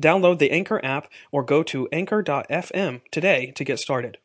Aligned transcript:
Download 0.00 0.38
the 0.38 0.50
Anchor 0.50 0.84
app 0.84 1.08
or 1.30 1.42
go 1.42 1.62
to 1.64 1.88
anchor.fm 1.92 3.00
today 3.10 3.52
to 3.54 3.64
get 3.64 3.78
started. 3.78 4.18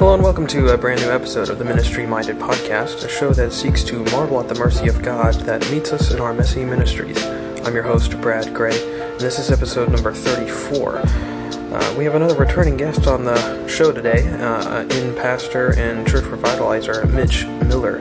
Hello 0.00 0.14
and 0.14 0.22
welcome 0.22 0.46
to 0.46 0.72
a 0.72 0.78
brand 0.78 1.02
new 1.02 1.10
episode 1.10 1.50
of 1.50 1.58
the 1.58 1.64
Ministry 1.64 2.06
Minded 2.06 2.38
Podcast, 2.38 3.04
a 3.04 3.08
show 3.08 3.34
that 3.34 3.52
seeks 3.52 3.84
to 3.84 4.02
marvel 4.04 4.40
at 4.40 4.48
the 4.48 4.54
mercy 4.54 4.88
of 4.88 5.02
God 5.02 5.34
that 5.42 5.70
meets 5.70 5.92
us 5.92 6.10
in 6.10 6.20
our 6.20 6.32
messy 6.32 6.64
ministries. 6.64 7.22
I'm 7.66 7.74
your 7.74 7.82
host, 7.82 8.18
Brad 8.22 8.54
Gray, 8.54 8.72
and 8.72 9.20
this 9.20 9.38
is 9.38 9.50
episode 9.50 9.92
number 9.92 10.14
34. 10.14 11.29
Uh, 11.72 11.94
we 11.96 12.04
have 12.04 12.16
another 12.16 12.34
returning 12.34 12.76
guest 12.76 13.06
on 13.06 13.24
the 13.24 13.68
show 13.68 13.92
today, 13.92 14.28
uh, 14.40 14.82
in 14.82 15.14
pastor 15.14 15.72
and 15.78 16.04
church 16.04 16.24
revitalizer 16.24 17.08
Mitch 17.12 17.46
Miller. 17.68 18.00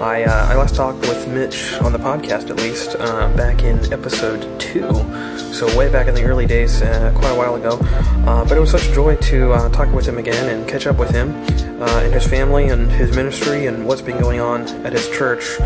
I, 0.00 0.22
uh, 0.22 0.52
I 0.52 0.54
last 0.54 0.76
talked 0.76 1.00
with 1.00 1.26
Mitch 1.26 1.74
on 1.80 1.90
the 1.90 1.98
podcast, 1.98 2.50
at 2.50 2.56
least, 2.56 2.94
uh, 3.00 3.36
back 3.36 3.64
in 3.64 3.92
episode 3.92 4.60
two, 4.60 4.92
so 5.52 5.66
way 5.76 5.90
back 5.90 6.06
in 6.06 6.14
the 6.14 6.22
early 6.22 6.46
days, 6.46 6.82
uh, 6.82 7.12
quite 7.16 7.30
a 7.30 7.34
while 7.34 7.56
ago. 7.56 7.78
Uh, 8.24 8.44
but 8.44 8.56
it 8.56 8.60
was 8.60 8.70
such 8.70 8.86
a 8.86 8.94
joy 8.94 9.16
to 9.16 9.52
uh, 9.52 9.68
talk 9.70 9.92
with 9.92 10.06
him 10.06 10.16
again 10.18 10.48
and 10.50 10.68
catch 10.68 10.86
up 10.86 10.98
with 10.98 11.10
him 11.10 11.34
uh, 11.82 12.02
and 12.04 12.14
his 12.14 12.24
family 12.24 12.68
and 12.68 12.92
his 12.92 13.16
ministry 13.16 13.66
and 13.66 13.84
what's 13.84 14.00
been 14.00 14.20
going 14.20 14.38
on 14.38 14.68
at 14.86 14.92
his 14.92 15.08
church, 15.10 15.58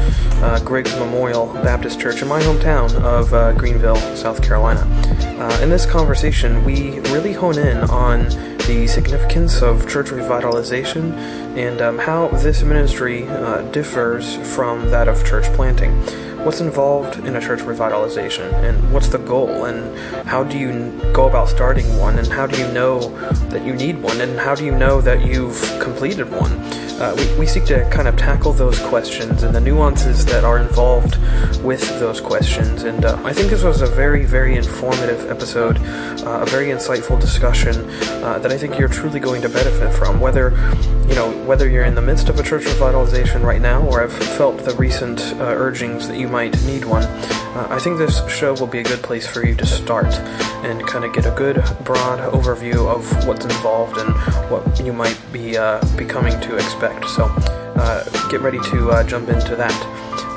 Griggs 0.64 0.96
Memorial 0.96 1.52
Baptist 1.52 2.00
Church, 2.00 2.22
in 2.22 2.28
my 2.28 2.40
hometown 2.40 2.90
of 3.02 3.58
Greenville, 3.58 3.96
South 4.16 4.42
Carolina. 4.42 4.80
in 5.62 5.68
this 5.68 5.84
conversation, 5.84 6.64
we 6.64 7.00
really 7.10 7.34
hone 7.34 7.58
in 7.58 7.76
on 7.90 8.30
the 8.66 8.86
significance 8.86 9.62
of 9.62 9.88
church 9.88 10.08
revitalization 10.08 11.12
and 11.56 11.80
um, 11.80 11.98
how 11.98 12.28
this 12.28 12.62
ministry 12.62 13.28
uh, 13.28 13.62
differs 13.72 14.36
from 14.54 14.90
that 14.90 15.08
of 15.08 15.24
church 15.26 15.44
planting. 15.54 15.92
What's 16.44 16.60
involved 16.60 17.24
in 17.24 17.36
a 17.36 17.40
church 17.40 17.60
revitalization, 17.60 18.52
and 18.64 18.92
what's 18.92 19.08
the 19.08 19.18
goal, 19.18 19.66
and 19.66 19.96
how 20.26 20.42
do 20.42 20.58
you 20.58 20.90
go 21.12 21.28
about 21.28 21.48
starting 21.48 21.86
one, 21.98 22.18
and 22.18 22.26
how 22.26 22.48
do 22.48 22.58
you 22.58 22.66
know 22.72 22.98
that 23.50 23.64
you 23.64 23.74
need 23.74 24.02
one, 24.02 24.20
and 24.20 24.38
how 24.40 24.56
do 24.56 24.64
you 24.64 24.72
know 24.72 25.00
that 25.00 25.24
you've 25.24 25.60
completed 25.80 26.28
one? 26.32 26.52
Uh, 27.00 27.14
we, 27.16 27.40
we 27.40 27.46
seek 27.46 27.64
to 27.64 27.88
kind 27.90 28.06
of 28.06 28.16
tackle 28.16 28.52
those 28.52 28.78
questions 28.80 29.42
and 29.42 29.54
the 29.54 29.60
nuances 29.60 30.24
that 30.24 30.44
are 30.44 30.58
involved 30.58 31.16
with 31.62 31.82
those 31.98 32.20
questions. 32.20 32.84
And 32.84 33.04
uh, 33.04 33.20
I 33.24 33.32
think 33.32 33.50
this 33.50 33.64
was 33.64 33.80
a 33.80 33.86
very, 33.86 34.24
very 34.24 34.56
informative 34.56 35.28
episode, 35.28 35.78
uh, 35.78 36.42
a 36.42 36.46
very 36.46 36.66
insightful 36.66 37.20
discussion 37.20 37.88
uh, 38.22 38.38
that 38.38 38.52
I 38.52 38.58
think 38.58 38.78
you're 38.78 38.88
truly 38.88 39.18
going 39.18 39.42
to 39.42 39.48
benefit 39.48 39.92
from. 39.92 40.20
Whether 40.20 40.50
you 41.08 41.16
know 41.16 41.32
whether 41.44 41.68
you're 41.68 41.84
in 41.84 41.96
the 41.96 42.02
midst 42.02 42.28
of 42.28 42.38
a 42.38 42.42
church 42.42 42.64
revitalization 42.64 43.42
right 43.42 43.60
now, 43.60 43.82
or 43.82 44.00
have 44.00 44.12
felt 44.12 44.58
the 44.58 44.74
recent 44.76 45.20
uh, 45.40 45.44
urgings 45.44 46.06
that 46.06 46.18
you 46.18 46.28
might 46.38 46.54
need 46.64 46.84
one, 46.84 47.04
uh, 47.56 47.66
I 47.76 47.78
think 47.78 47.98
this 47.98 48.16
show 48.28 48.54
will 48.54 48.72
be 48.78 48.80
a 48.80 48.88
good 48.92 49.02
place 49.02 49.26
for 49.26 49.40
you 49.46 49.54
to 49.54 49.66
start 49.66 50.12
and 50.66 50.84
kind 50.92 51.04
of 51.04 51.12
get 51.12 51.26
a 51.26 51.34
good, 51.42 51.56
broad 51.84 52.18
overview 52.38 52.80
of 52.96 53.02
what's 53.26 53.44
involved 53.44 53.96
and 53.98 54.10
what 54.50 54.64
you 54.84 54.92
might 54.92 55.20
be 55.32 55.44
be 55.96 56.06
coming 56.16 56.36
to 56.40 56.56
expect 56.56 56.72
expect. 56.82 57.08
So 57.10 57.24
uh, 57.76 58.28
get 58.28 58.40
ready 58.40 58.58
to 58.70 58.90
uh, 58.90 59.04
jump 59.04 59.28
into 59.28 59.56
that. 59.56 59.72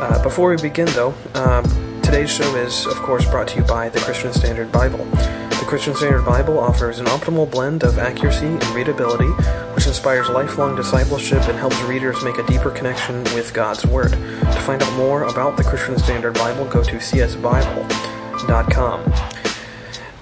Uh, 0.02 0.22
before 0.24 0.50
we 0.50 0.58
begin, 0.58 0.88
though, 0.88 1.14
um, 1.34 1.64
today's 2.06 2.30
show 2.30 2.56
is, 2.56 2.86
of 2.86 2.96
course, 2.98 3.28
brought 3.28 3.48
to 3.48 3.58
you 3.58 3.64
by 3.64 3.90
the 3.90 4.00
Christian 4.00 4.32
Standard 4.32 4.72
Bible. 4.72 5.04
The 5.06 5.66
Christian 5.66 5.96
Standard 5.96 6.24
Bible 6.24 6.60
offers 6.60 7.00
an 7.00 7.08
optimal 7.08 7.50
blend 7.50 7.84
of 7.84 7.98
accuracy 7.98 8.46
and 8.46 8.64
readability, 8.68 9.30
which 9.74 9.88
inspires 9.88 10.30
lifelong 10.30 10.76
discipleship 10.76 11.42
and 11.48 11.58
helps 11.58 11.82
readers 11.84 12.24
make 12.24 12.38
a 12.38 12.46
deeper 12.46 12.70
connection 12.70 13.24
with 13.36 13.52
God's 13.56 13.88
Word. 13.88 14.12
To 14.12 14.60
find 14.62 14.84
out 14.84 14.94
more 14.94 15.24
about 15.24 15.58
the 15.58 15.64
Christian 15.64 15.98
Standard 15.98 16.36
Bible, 16.36 16.66
go 16.66 16.84
to 16.84 16.98
csbible.com. 16.98 18.44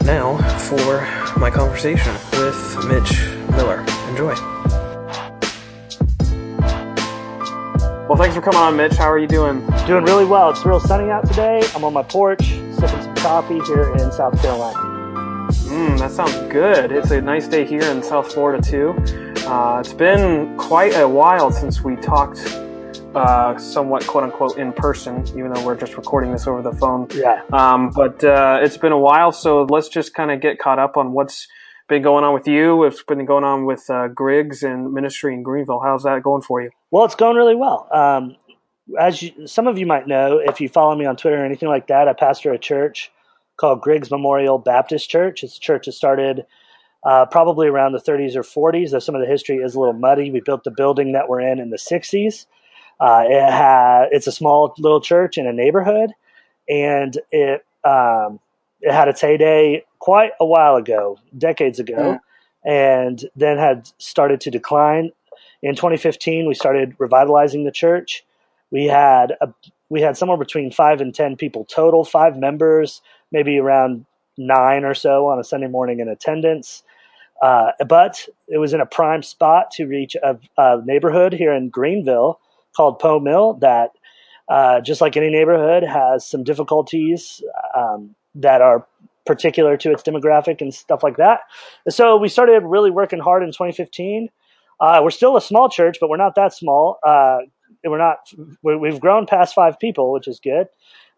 Now 0.06 0.38
for 0.60 1.02
my 1.38 1.50
conversation 1.50 2.14
with 2.32 2.86
Mitch 2.88 3.28
Miller. 3.58 3.84
Enjoy. 4.10 4.73
Well, 8.10 8.18
thanks 8.18 8.36
for 8.36 8.42
coming 8.42 8.60
on, 8.60 8.76
Mitch. 8.76 8.96
How 8.96 9.10
are 9.10 9.18
you 9.18 9.28
doing? 9.28 9.66
Doing 9.88 10.04
really 10.04 10.26
well. 10.26 10.50
It's 10.50 10.66
real 10.66 10.82
sunny 10.82 11.10
out 11.10 11.26
today. 11.26 11.62
I'm 11.74 11.86
on 11.86 11.94
my 11.94 12.04
porch 12.04 12.42
sipping 12.44 13.02
some 13.02 13.16
coffee 13.16 13.62
here 13.62 13.94
in 13.96 14.12
South 14.12 14.40
Carolina. 14.42 14.78
Mmm, 15.50 15.98
that 16.00 16.12
sounds 16.12 16.36
good. 16.52 16.92
It's 16.92 17.12
a 17.12 17.22
nice 17.22 17.48
day 17.48 17.64
here 17.66 17.82
in 17.82 18.04
South 18.04 18.34
Florida, 18.34 18.62
too. 18.62 18.90
Uh, 19.48 19.80
it's 19.80 19.94
been 19.94 20.58
quite 20.58 20.92
a 20.98 21.08
while 21.08 21.50
since 21.50 21.82
we 21.82 21.96
talked 21.96 22.40
uh, 23.16 23.58
somewhat 23.58 24.06
quote 24.06 24.26
unquote 24.26 24.58
in 24.58 24.74
person, 24.74 25.26
even 25.30 25.54
though 25.54 25.66
we're 25.66 25.78
just 25.78 25.96
recording 25.96 26.34
this 26.34 26.46
over 26.46 26.62
the 26.62 26.74
phone. 26.74 27.08
Yeah. 27.16 27.42
Um, 27.54 27.90
but 27.90 28.22
uh, 28.22 28.60
it's 28.62 28.76
been 28.76 28.92
a 28.92 29.00
while, 29.00 29.32
so 29.32 29.64
let's 29.70 29.88
just 29.88 30.14
kind 30.14 30.30
of 30.30 30.42
get 30.42 30.60
caught 30.60 30.78
up 30.78 30.98
on 30.98 31.14
what's 31.14 31.48
been 31.88 32.02
going 32.02 32.24
on 32.24 32.34
with 32.34 32.48
you? 32.48 32.84
It's 32.84 33.04
been 33.04 33.26
going 33.26 33.44
on 33.44 33.66
with 33.66 33.90
uh, 33.90 34.08
Griggs 34.08 34.64
and 34.64 34.94
ministry 34.94 35.34
in 35.34 35.44
Greenville. 35.44 35.82
How's 35.82 36.04
that 36.04 36.24
going 36.24 36.42
for 36.42 36.62
you? 36.62 36.70
Well, 36.92 37.06
it's 37.06 37.16
going 37.16 37.36
really 37.36 37.56
well. 37.56 37.88
Um, 37.92 38.36
as 39.00 39.22
you, 39.22 39.48
some 39.48 39.68
of 39.68 39.78
you 39.78 39.86
might 39.86 40.08
know, 40.08 40.40
if 40.40 40.60
you 40.60 40.70
follow 40.70 40.96
me 40.96 41.06
on 41.06 41.16
Twitter 41.16 41.42
or 41.42 41.46
anything 41.46 41.70
like 41.70 41.88
that, 41.88 42.08
I 42.08 42.14
pastor 42.14 42.52
a 42.52 42.58
church 42.58 43.12
called 43.58 43.82
Griggs 43.82 44.12
Memorial 44.12 44.58
Baptist 44.58 45.10
Church. 45.10 45.44
It's 45.44 45.58
a 45.58 45.60
church 45.60 45.86
that 45.86 45.94
started 45.94 46.46
uh, 47.06 47.26
probably 47.26 47.68
around 47.68 47.94
the 47.94 48.00
30s 48.00 48.36
or 48.36 48.44
40s. 48.44 48.92
Though 48.92 49.00
some 49.00 49.16
of 49.16 49.22
the 49.22 49.28
history 49.28 49.58
is 49.58 49.76
a 49.76 49.80
little 49.80 49.94
muddy. 49.94 50.32
We 50.32 50.42
built 50.42 50.64
the 50.64 50.72
building 50.72 51.14
that 51.14 51.30
we're 51.30 51.42
in 51.42 51.60
in 51.60 51.70
the 51.70 51.78
60s. 51.78 52.46
Uh, 53.00 53.24
it 53.28 53.52
had 53.52 54.08
it's 54.12 54.28
a 54.28 54.32
small 54.32 54.74
little 54.78 55.02
church 55.02 55.38
in 55.38 55.48
a 55.48 55.54
neighborhood, 55.54 56.12
and 56.70 57.18
it 57.32 57.66
um, 57.84 58.40
it 58.82 58.94
had 58.94 59.08
its 59.08 59.20
heyday 59.20 59.84
quite 60.04 60.34
a 60.42 60.46
while 60.46 60.76
ago, 60.76 61.18
decades 61.38 61.80
ago, 61.80 62.20
yeah. 62.66 62.70
and 62.70 63.24
then 63.38 63.58
had 63.58 63.90
started 64.00 64.42
to 64.42 64.52
decline. 64.52 65.10
In 65.62 65.78
2015, 65.78 66.46
we 66.46 66.54
started 66.54 66.94
revitalizing 67.00 67.64
the 67.64 67.72
church. 67.72 68.26
We 68.70 68.84
had 68.84 69.38
a, 69.40 69.48
we 69.88 70.02
had 70.02 70.18
somewhere 70.18 70.38
between 70.38 70.72
five 70.72 71.00
and 71.00 71.16
ten 71.16 71.38
people 71.38 71.64
total, 71.64 72.04
five 72.04 72.36
members, 72.36 73.02
maybe 73.32 73.58
around 73.60 74.06
nine 74.38 74.84
or 74.84 74.94
so 74.94 75.28
on 75.28 75.40
a 75.40 75.44
Sunday 75.44 75.68
morning 75.68 76.02
in 76.02 76.10
attendance. 76.10 76.84
Uh, 77.42 77.72
but 77.88 78.28
it 78.50 78.58
was 78.58 78.74
in 78.74 78.82
a 78.82 78.86
prime 78.86 79.24
spot 79.24 79.72
to 79.72 79.86
reach 79.86 80.18
a, 80.22 80.38
a 80.58 80.82
neighborhood 80.84 81.32
here 81.32 81.54
in 81.54 81.70
Greenville 81.70 82.42
called 82.76 83.00
Poe 83.00 83.22
Mill 83.22 83.54
that, 83.62 83.92
uh, 84.50 84.82
just 84.82 85.00
like 85.00 85.16
any 85.16 85.30
neighborhood, 85.30 85.84
has 85.84 86.28
some 86.28 86.44
difficulties. 86.44 87.42
Um, 87.74 88.16
that 88.36 88.62
are 88.62 88.86
particular 89.26 89.78
to 89.78 89.92
its 89.92 90.04
demographic 90.04 90.62
and 90.62 90.74
stuff 90.74 91.04
like 91.04 91.18
that. 91.18 91.42
So 91.90 92.18
we 92.18 92.28
started 92.28 92.64
really 92.64 92.92
working 92.92 93.20
hard 93.20 93.44
in 93.44 93.50
2015. 93.50 94.30
Uh, 94.80 95.00
we're 95.04 95.12
still 95.12 95.38
a 95.38 95.42
small 95.42 95.70
church, 95.70 95.98
but 96.02 96.10
we're 96.10 96.18
not 96.18 96.36
that 96.36 96.54
small. 96.54 97.00
Uh, 97.06 97.40
we're 97.86 97.98
not. 97.98 98.18
we 98.62 98.90
have 98.90 99.00
grown 99.00 99.26
past 99.26 99.54
five 99.54 99.80
people, 99.80 100.12
which 100.12 100.28
is 100.28 100.40
good. 100.40 100.68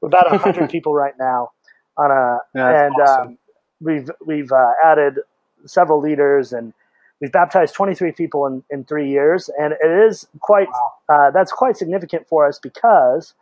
We're 0.02 0.08
about 0.08 0.36
hundred 0.42 0.70
people 0.70 0.94
right 0.94 1.14
now 1.20 1.52
on 1.98 2.12
a, 2.12 2.38
yeah, 2.54 2.86
and 2.86 2.96
awesome. 3.02 3.28
um, 3.28 3.38
we've 3.82 4.10
we've 4.26 4.52
uh, 4.52 4.72
added 4.84 5.20
several 5.66 6.00
leaders 6.00 6.54
and 6.54 6.74
we've 7.22 7.32
baptized 7.32 7.74
23 7.74 8.12
people 8.12 8.46
in, 8.46 8.64
in 8.70 8.84
three 8.84 9.10
years, 9.10 9.50
and 9.60 9.74
it 9.74 10.08
is 10.08 10.28
quite 10.42 10.68
wow. 10.68 11.28
Uh, 11.28 11.32
that's 11.32 11.52
quite 11.52 11.78
significant 11.78 12.28
for 12.28 12.48
us 12.48 12.60
because 12.60 13.34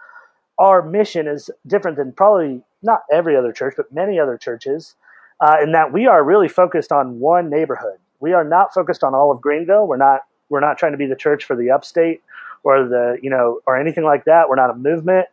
our 0.58 0.82
mission 0.82 1.28
is 1.28 1.50
different 1.68 1.98
than 1.98 2.12
probably 2.12 2.62
not 2.82 3.02
every 3.12 3.36
other 3.36 3.52
church, 3.52 3.74
but 3.78 3.92
many 3.92 4.20
other 4.20 4.38
churches, 4.38 4.96
uh, 5.40 5.58
in 5.62 5.72
that 5.72 5.92
we 5.92 6.08
are 6.08 6.24
really 6.24 6.48
focused 6.48 6.92
on 6.92 7.20
one 7.20 7.50
neighborhood. 7.50 7.98
we 8.20 8.34
are 8.34 8.44
not 8.44 8.74
focused 8.74 9.04
on 9.04 9.14
all 9.14 9.32
of 9.32 9.42
Greenville. 9.42 9.88
We're 9.88 9.98
not 9.98 10.22
we're 10.50 10.60
not 10.60 10.78
trying 10.78 10.92
to 10.92 10.98
be 10.98 11.08
the 11.08 11.16
church 11.16 11.44
for 11.46 11.56
the 11.56 11.72
upstate 11.72 12.22
or 12.64 12.88
the 12.88 13.18
you 13.22 13.30
know 13.30 13.60
or 13.66 13.78
anything 13.78 14.04
like 14.04 14.26
that. 14.26 14.48
We're 14.50 14.56
not 14.56 14.70
a 14.70 14.76
movement. 14.76 15.28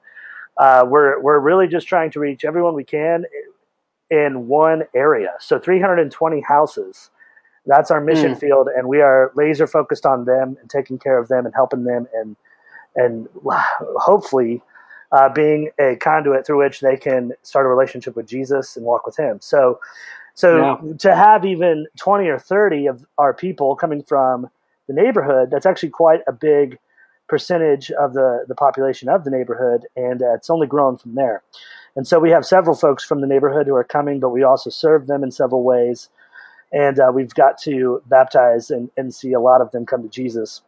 Uh, 0.57 0.85
we're 0.87 1.21
we're 1.21 1.39
really 1.39 1.69
just 1.69 1.87
trying 1.87 2.11
to 2.13 2.21
reach 2.21 2.45
everyone 2.45 2.75
we 2.75 2.85
can 2.85 3.25
in 4.11 4.49
one 4.49 4.85
area. 4.95 5.35
So 5.39 5.59
320 5.59 6.41
houses. 6.41 7.11
That's 7.67 7.91
our 7.91 8.01
mission 8.01 8.35
mm. 8.35 8.41
field, 8.41 8.69
and 8.75 8.89
we 8.89 9.01
are 9.01 9.33
laser 9.37 9.67
focused 9.67 10.07
on 10.07 10.25
them 10.25 10.57
and 10.61 10.69
taking 10.69 10.99
care 10.99 11.19
of 11.19 11.29
them 11.29 11.47
and 11.47 11.55
helping 11.55 11.85
them 11.85 12.09
and 12.15 12.37
and 12.97 13.29
hopefully 13.45 14.63
uh, 15.13 15.29
being 15.29 15.71
a 15.79 15.97
conduit 15.97 16.47
through 16.47 16.59
which 16.59 16.81
they 16.81 16.97
can 16.97 17.33
start 17.43 17.67
a 17.67 17.69
relationship 17.69 18.17
with 18.17 18.27
Jesus 18.27 18.77
and 18.77 18.85
walk 18.85 19.07
with 19.07 19.17
Him. 19.17 19.39
So, 19.41 19.81
so 20.35 20.59
yeah. 20.59 20.93
to 20.99 21.15
have 21.15 21.45
even 21.45 21.87
20 21.99 22.29
or 22.29 22.39
30 22.39 22.87
of 22.87 23.05
our 23.19 23.35
people 23.35 23.75
coming 23.77 24.03
from 24.03 24.49
the 24.87 24.95
neighborhood, 24.95 25.51
that's 25.51 25.67
actually 25.67 25.91
quite 25.91 26.21
a 26.27 26.33
big 26.33 26.79
percentage 27.29 27.91
of 27.93 28.13
the, 28.13 28.45
the 28.49 28.55
population 28.55 29.09
of 29.09 29.25
the 29.25 29.31
neighborhood, 29.31 29.87
and 29.97 30.21
uh, 30.21 30.35
it's 30.35 30.51
only 30.51 30.67
grown 30.67 30.99
from 30.99 31.15
there. 31.15 31.43
And 31.97 32.07
so 32.07 32.19
we 32.19 32.31
have 32.31 32.45
several 32.45 32.77
folks 32.77 33.05
from 33.05 33.21
the 33.21 33.27
neighborhood 33.27 33.67
who 33.67 33.75
are 33.75 33.85
coming, 33.85 34.21
but 34.21 34.31
we 34.31 34.43
also 34.43 34.69
serve 34.71 35.07
them 35.07 35.23
in 35.23 35.31
several 35.31 35.63
ways. 35.63 36.09
And 36.73 37.01
uh, 37.01 37.11
we've 37.15 37.35
got 37.35 37.59
to 37.63 38.03
baptize 38.07 38.71
and, 38.71 38.91
and 38.97 39.15
see 39.15 39.33
a 39.33 39.41
lot 39.41 39.61
of 39.61 39.71
them 39.73 39.87
come 39.87 40.03
to 40.03 40.09
Jesus, 40.09 40.63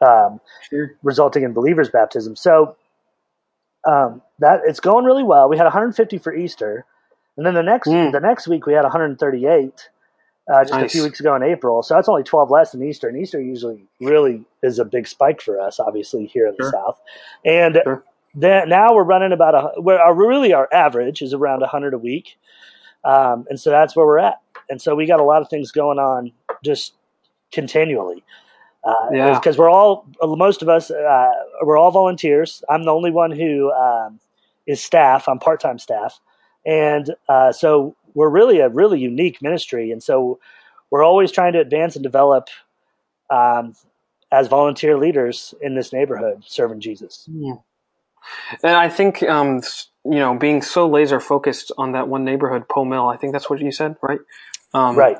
um, 0.00 0.40
sure. 0.68 0.94
resulting 1.02 1.42
in 1.42 1.52
believers' 1.52 1.90
baptism. 1.90 2.36
So 2.36 2.76
um, 3.86 4.22
that 4.38 4.60
it's 4.66 4.80
going 4.80 5.04
really 5.04 5.22
well. 5.22 5.48
We 5.48 5.56
had 5.56 5.64
150 5.64 6.18
for 6.18 6.34
Easter, 6.34 6.84
and 7.36 7.46
then 7.46 7.54
the 7.54 7.62
next 7.62 7.88
mm. 7.88 8.12
the 8.12 8.20
next 8.20 8.48
week 8.48 8.66
we 8.66 8.72
had 8.74 8.82
138 8.82 9.88
uh, 10.52 10.62
just 10.62 10.72
nice. 10.72 10.84
a 10.84 10.88
few 10.88 11.02
weeks 11.02 11.20
ago 11.20 11.34
in 11.34 11.42
April. 11.42 11.82
So 11.82 11.94
that's 11.94 12.08
only 12.08 12.22
12 12.22 12.50
less 12.50 12.72
than 12.72 12.82
Easter. 12.82 13.08
And 13.08 13.20
Easter 13.20 13.40
usually 13.40 13.86
really 14.00 14.44
is 14.62 14.78
a 14.78 14.84
big 14.84 15.06
spike 15.06 15.40
for 15.40 15.60
us, 15.60 15.80
obviously 15.80 16.26
here 16.26 16.46
in 16.46 16.54
sure. 16.56 16.70
the 16.70 16.76
South. 16.76 17.00
And 17.44 17.80
sure. 17.82 18.04
then 18.34 18.68
now 18.68 18.94
we're 18.94 19.04
running 19.04 19.32
about 19.32 19.54
a 19.54 19.80
where 19.80 20.00
our 20.00 20.14
really 20.14 20.52
our 20.52 20.68
average 20.72 21.22
is 21.22 21.32
around 21.32 21.60
100 21.60 21.94
a 21.94 21.98
week, 21.98 22.36
um, 23.04 23.46
and 23.48 23.58
so 23.58 23.70
that's 23.70 23.96
where 23.96 24.06
we're 24.06 24.18
at. 24.18 24.40
And 24.68 24.80
so 24.80 24.94
we 24.94 25.06
got 25.06 25.20
a 25.20 25.24
lot 25.24 25.42
of 25.42 25.48
things 25.48 25.70
going 25.72 25.98
on 25.98 26.32
just 26.62 26.94
continually. 27.52 28.24
Uh, 28.84 28.94
yeah. 29.12 29.38
Because 29.38 29.56
we're 29.56 29.70
all, 29.70 30.06
most 30.22 30.62
of 30.62 30.68
us, 30.68 30.90
uh, 30.90 31.30
we're 31.62 31.78
all 31.78 31.90
volunteers. 31.90 32.62
I'm 32.68 32.84
the 32.84 32.92
only 32.92 33.10
one 33.10 33.30
who 33.30 33.72
um, 33.72 34.20
is 34.66 34.82
staff. 34.82 35.28
I'm 35.28 35.38
part 35.38 35.60
time 35.60 35.78
staff. 35.78 36.20
And 36.66 37.14
uh, 37.28 37.52
so 37.52 37.96
we're 38.14 38.28
really 38.28 38.60
a 38.60 38.68
really 38.68 39.00
unique 39.00 39.40
ministry. 39.42 39.90
And 39.90 40.02
so 40.02 40.38
we're 40.90 41.02
always 41.02 41.32
trying 41.32 41.54
to 41.54 41.60
advance 41.60 41.96
and 41.96 42.02
develop 42.02 42.48
um, 43.30 43.74
as 44.30 44.48
volunteer 44.48 44.98
leaders 44.98 45.54
in 45.60 45.74
this 45.74 45.92
neighborhood 45.92 46.42
serving 46.46 46.80
Jesus. 46.80 47.28
Yeah. 47.30 47.54
And 48.62 48.76
I 48.76 48.88
think, 48.88 49.22
um, 49.22 49.60
you 50.04 50.18
know, 50.18 50.34
being 50.36 50.62
so 50.62 50.88
laser 50.88 51.20
focused 51.20 51.72
on 51.76 51.92
that 51.92 52.08
one 52.08 52.24
neighborhood, 52.24 52.68
Poe 52.68 52.84
Mill, 52.84 53.08
I 53.08 53.16
think 53.16 53.32
that's 53.32 53.48
what 53.48 53.60
you 53.60 53.72
said, 53.72 53.96
right? 54.02 54.20
Um, 54.72 54.96
right. 54.96 55.18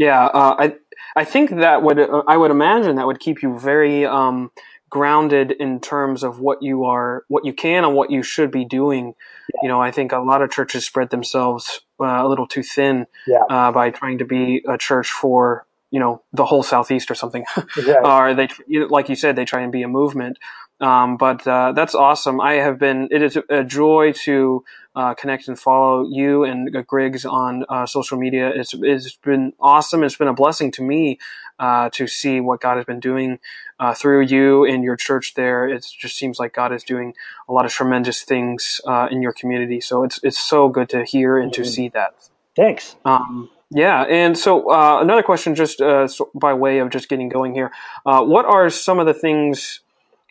Yeah. 0.00 0.24
Uh, 0.24 0.56
I, 0.58 0.74
I 1.14 1.24
think 1.24 1.50
that 1.50 1.82
would, 1.82 2.00
uh, 2.00 2.22
I 2.26 2.38
would 2.38 2.50
imagine 2.50 2.96
that 2.96 3.06
would 3.06 3.20
keep 3.20 3.42
you 3.42 3.58
very, 3.58 4.06
um, 4.06 4.50
grounded 4.88 5.52
in 5.52 5.78
terms 5.78 6.24
of 6.24 6.40
what 6.40 6.62
you 6.62 6.84
are, 6.84 7.24
what 7.28 7.44
you 7.44 7.52
can 7.52 7.84
and 7.84 7.94
what 7.94 8.10
you 8.10 8.22
should 8.22 8.50
be 8.50 8.64
doing. 8.64 9.14
Yeah. 9.52 9.60
You 9.62 9.68
know, 9.68 9.80
I 9.80 9.90
think 9.90 10.12
a 10.12 10.18
lot 10.18 10.40
of 10.40 10.50
churches 10.50 10.86
spread 10.86 11.10
themselves 11.10 11.82
uh, 12.00 12.06
a 12.06 12.26
little 12.26 12.46
too 12.46 12.62
thin 12.62 13.06
yeah. 13.26 13.42
uh, 13.50 13.72
by 13.72 13.90
trying 13.90 14.18
to 14.18 14.24
be 14.24 14.64
a 14.66 14.78
church 14.78 15.10
for 15.10 15.66
you 15.90 16.00
know 16.00 16.22
the 16.32 16.44
whole 16.44 16.62
southeast 16.62 17.10
or 17.10 17.14
something. 17.14 17.44
or 18.04 18.34
they, 18.34 18.48
like 18.88 19.08
you 19.08 19.16
said, 19.16 19.36
they 19.36 19.44
try 19.44 19.60
and 19.62 19.72
be 19.72 19.82
a 19.82 19.88
movement. 19.88 20.38
Um, 20.80 21.18
but 21.18 21.46
uh, 21.46 21.72
that's 21.72 21.94
awesome. 21.94 22.40
I 22.40 22.54
have 22.54 22.78
been. 22.78 23.08
It 23.10 23.22
is 23.22 23.38
a 23.48 23.64
joy 23.64 24.12
to 24.24 24.64
uh, 24.96 25.14
connect 25.14 25.46
and 25.48 25.58
follow 25.58 26.08
you 26.08 26.44
and 26.44 26.86
Griggs 26.86 27.24
on 27.26 27.64
uh, 27.68 27.86
social 27.86 28.18
media. 28.18 28.50
It's 28.54 28.74
it's 28.74 29.16
been 29.16 29.52
awesome. 29.60 30.02
It's 30.02 30.16
been 30.16 30.28
a 30.28 30.34
blessing 30.34 30.70
to 30.72 30.82
me 30.82 31.18
uh, 31.58 31.90
to 31.90 32.06
see 32.06 32.40
what 32.40 32.60
God 32.60 32.76
has 32.76 32.86
been 32.86 33.00
doing 33.00 33.38
uh, 33.78 33.94
through 33.94 34.22
you 34.22 34.64
and 34.64 34.82
your 34.82 34.96
church 34.96 35.34
there. 35.34 35.68
It 35.68 35.86
just 35.98 36.16
seems 36.16 36.38
like 36.38 36.54
God 36.54 36.72
is 36.72 36.82
doing 36.82 37.14
a 37.48 37.52
lot 37.52 37.66
of 37.66 37.72
tremendous 37.72 38.22
things 38.22 38.80
uh, 38.86 39.08
in 39.10 39.20
your 39.20 39.32
community. 39.32 39.80
So 39.80 40.02
it's 40.02 40.18
it's 40.22 40.38
so 40.38 40.68
good 40.68 40.88
to 40.90 41.04
hear 41.04 41.36
and 41.38 41.52
to 41.52 41.60
mm-hmm. 41.60 41.70
see 41.70 41.88
that. 41.90 42.14
Thanks. 42.56 42.96
Um, 43.04 43.50
yeah, 43.70 44.02
and 44.02 44.36
so 44.36 44.70
uh, 44.70 44.98
another 45.00 45.22
question, 45.22 45.54
just 45.54 45.80
uh, 45.80 46.08
by 46.34 46.54
way 46.54 46.78
of 46.78 46.90
just 46.90 47.08
getting 47.08 47.28
going 47.28 47.54
here, 47.54 47.70
uh, 48.04 48.22
what 48.22 48.44
are 48.44 48.68
some 48.68 48.98
of 48.98 49.06
the 49.06 49.14
things? 49.14 49.80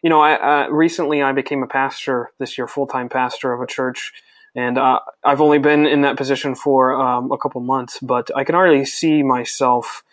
You 0.01 0.09
know, 0.09 0.21
I, 0.21 0.67
recently 0.67 1.21
I 1.21 1.31
became 1.31 1.63
a 1.63 1.67
pastor 1.67 2.31
this 2.37 2.57
year, 2.57 2.67
full 2.67 2.87
time 2.87 3.09
pastor 3.09 3.53
of 3.53 3.61
a 3.61 3.67
church, 3.67 4.13
and 4.55 4.77
uh, 4.77 4.99
I've 5.23 5.41
only 5.41 5.59
been 5.59 5.85
in 5.85 6.01
that 6.01 6.17
position 6.17 6.55
for 6.55 6.93
um, 6.93 7.31
a 7.31 7.37
couple 7.37 7.61
months, 7.61 7.99
but 8.01 8.29
I 8.35 8.43
can 8.43 8.55
already 8.55 8.85
see 8.85 9.23
myself 9.23 10.03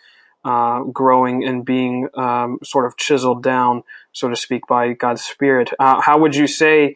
uh, 0.45 0.83
growing 0.83 1.43
and 1.43 1.65
being 1.65 2.07
um, 2.13 2.59
sort 2.63 2.85
of 2.85 2.95
chiseled 2.95 3.43
down, 3.43 3.83
so 4.13 4.29
to 4.29 4.35
speak, 4.35 4.67
by 4.67 4.93
God's 4.93 5.23
Spirit. 5.23 5.71
Uh, 5.77 5.99
how 5.99 6.19
would 6.19 6.35
you 6.35 6.47
say? 6.47 6.95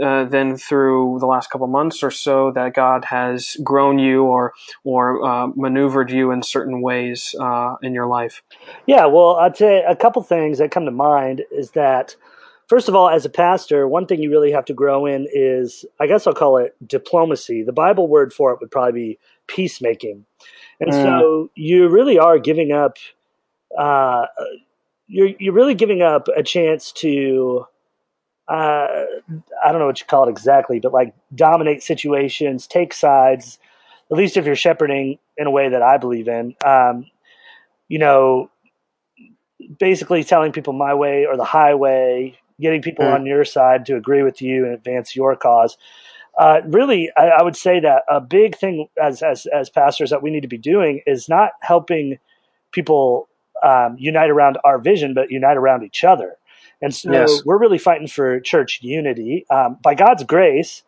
Uh, 0.00 0.24
then 0.24 0.56
through 0.56 1.16
the 1.18 1.26
last 1.26 1.50
couple 1.50 1.66
months 1.66 2.04
or 2.04 2.10
so 2.10 2.52
that 2.52 2.72
God 2.72 3.04
has 3.06 3.56
grown 3.64 3.98
you 3.98 4.22
or 4.22 4.52
or 4.84 5.26
uh, 5.26 5.48
maneuvered 5.56 6.12
you 6.12 6.30
in 6.30 6.40
certain 6.42 6.80
ways 6.82 7.34
uh, 7.40 7.74
in 7.82 7.94
your 7.94 8.06
life? 8.06 8.42
Yeah, 8.86 9.06
well, 9.06 9.36
I'd 9.36 9.56
say 9.56 9.82
a 9.82 9.96
couple 9.96 10.22
things 10.22 10.58
that 10.58 10.70
come 10.70 10.84
to 10.84 10.92
mind 10.92 11.42
is 11.50 11.72
that 11.72 12.14
first 12.68 12.88
of 12.88 12.94
all, 12.94 13.08
as 13.08 13.24
a 13.24 13.30
pastor, 13.30 13.88
one 13.88 14.06
thing 14.06 14.22
you 14.22 14.30
really 14.30 14.52
have 14.52 14.64
to 14.66 14.74
grow 14.74 15.04
in 15.04 15.26
is 15.32 15.84
I 15.98 16.06
guess 16.06 16.26
I'll 16.26 16.34
call 16.34 16.58
it 16.58 16.76
diplomacy. 16.86 17.64
The 17.64 17.72
Bible 17.72 18.06
word 18.06 18.32
for 18.32 18.52
it 18.52 18.60
would 18.60 18.70
probably 18.70 18.92
be 18.92 19.18
peacemaking, 19.48 20.24
and 20.78 20.90
mm. 20.90 21.02
so 21.02 21.50
you 21.56 21.88
really 21.88 22.18
are 22.18 22.38
giving 22.38 22.70
up. 22.70 22.98
Uh, 23.76 24.26
you're 25.08 25.30
you're 25.38 25.54
really 25.54 25.74
giving 25.74 26.02
up 26.02 26.28
a 26.36 26.42
chance 26.42 26.92
to 26.92 27.66
uh, 28.48 29.04
I 29.64 29.70
don't 29.70 29.78
know 29.78 29.86
what 29.86 30.00
you 30.00 30.06
call 30.06 30.26
it 30.26 30.30
exactly, 30.30 30.80
but 30.80 30.92
like 30.92 31.14
dominate 31.34 31.82
situations, 31.82 32.66
take 32.66 32.94
sides. 32.94 33.58
At 34.10 34.16
least 34.16 34.36
if 34.36 34.46
you're 34.46 34.56
shepherding 34.56 35.18
in 35.36 35.46
a 35.46 35.50
way 35.50 35.68
that 35.68 35.82
I 35.82 35.98
believe 35.98 36.28
in, 36.28 36.56
um, 36.64 37.06
you 37.88 37.98
know, 37.98 38.50
basically 39.78 40.24
telling 40.24 40.52
people 40.52 40.72
my 40.72 40.94
way 40.94 41.26
or 41.26 41.36
the 41.36 41.44
highway, 41.44 42.38
getting 42.60 42.80
people 42.80 43.04
mm. 43.04 43.14
on 43.14 43.26
your 43.26 43.44
side 43.44 43.84
to 43.86 43.96
agree 43.96 44.22
with 44.22 44.40
you 44.40 44.64
and 44.64 44.72
advance 44.72 45.14
your 45.14 45.36
cause. 45.36 45.76
Uh, 46.38 46.60
really, 46.66 47.10
I, 47.16 47.28
I, 47.28 47.42
would 47.42 47.56
say 47.56 47.80
that 47.80 48.04
a 48.08 48.20
big 48.20 48.56
thing 48.56 48.88
as, 49.02 49.22
as 49.22 49.46
as 49.46 49.68
pastors 49.68 50.10
that 50.10 50.22
we 50.22 50.30
need 50.30 50.42
to 50.42 50.48
be 50.48 50.56
doing 50.56 51.02
is 51.04 51.28
not 51.28 51.50
helping 51.62 52.18
people 52.70 53.28
um, 53.64 53.96
unite 53.98 54.30
around 54.30 54.56
our 54.64 54.78
vision, 54.78 55.14
but 55.14 55.32
unite 55.32 55.56
around 55.56 55.82
each 55.82 56.04
other. 56.04 56.36
And 56.80 56.94
so 56.94 57.10
yes. 57.10 57.42
we're 57.44 57.58
really 57.58 57.78
fighting 57.78 58.06
for 58.06 58.40
church 58.40 58.80
unity. 58.82 59.44
Um, 59.50 59.78
by 59.82 59.94
God's 59.94 60.24
grace, 60.24 60.82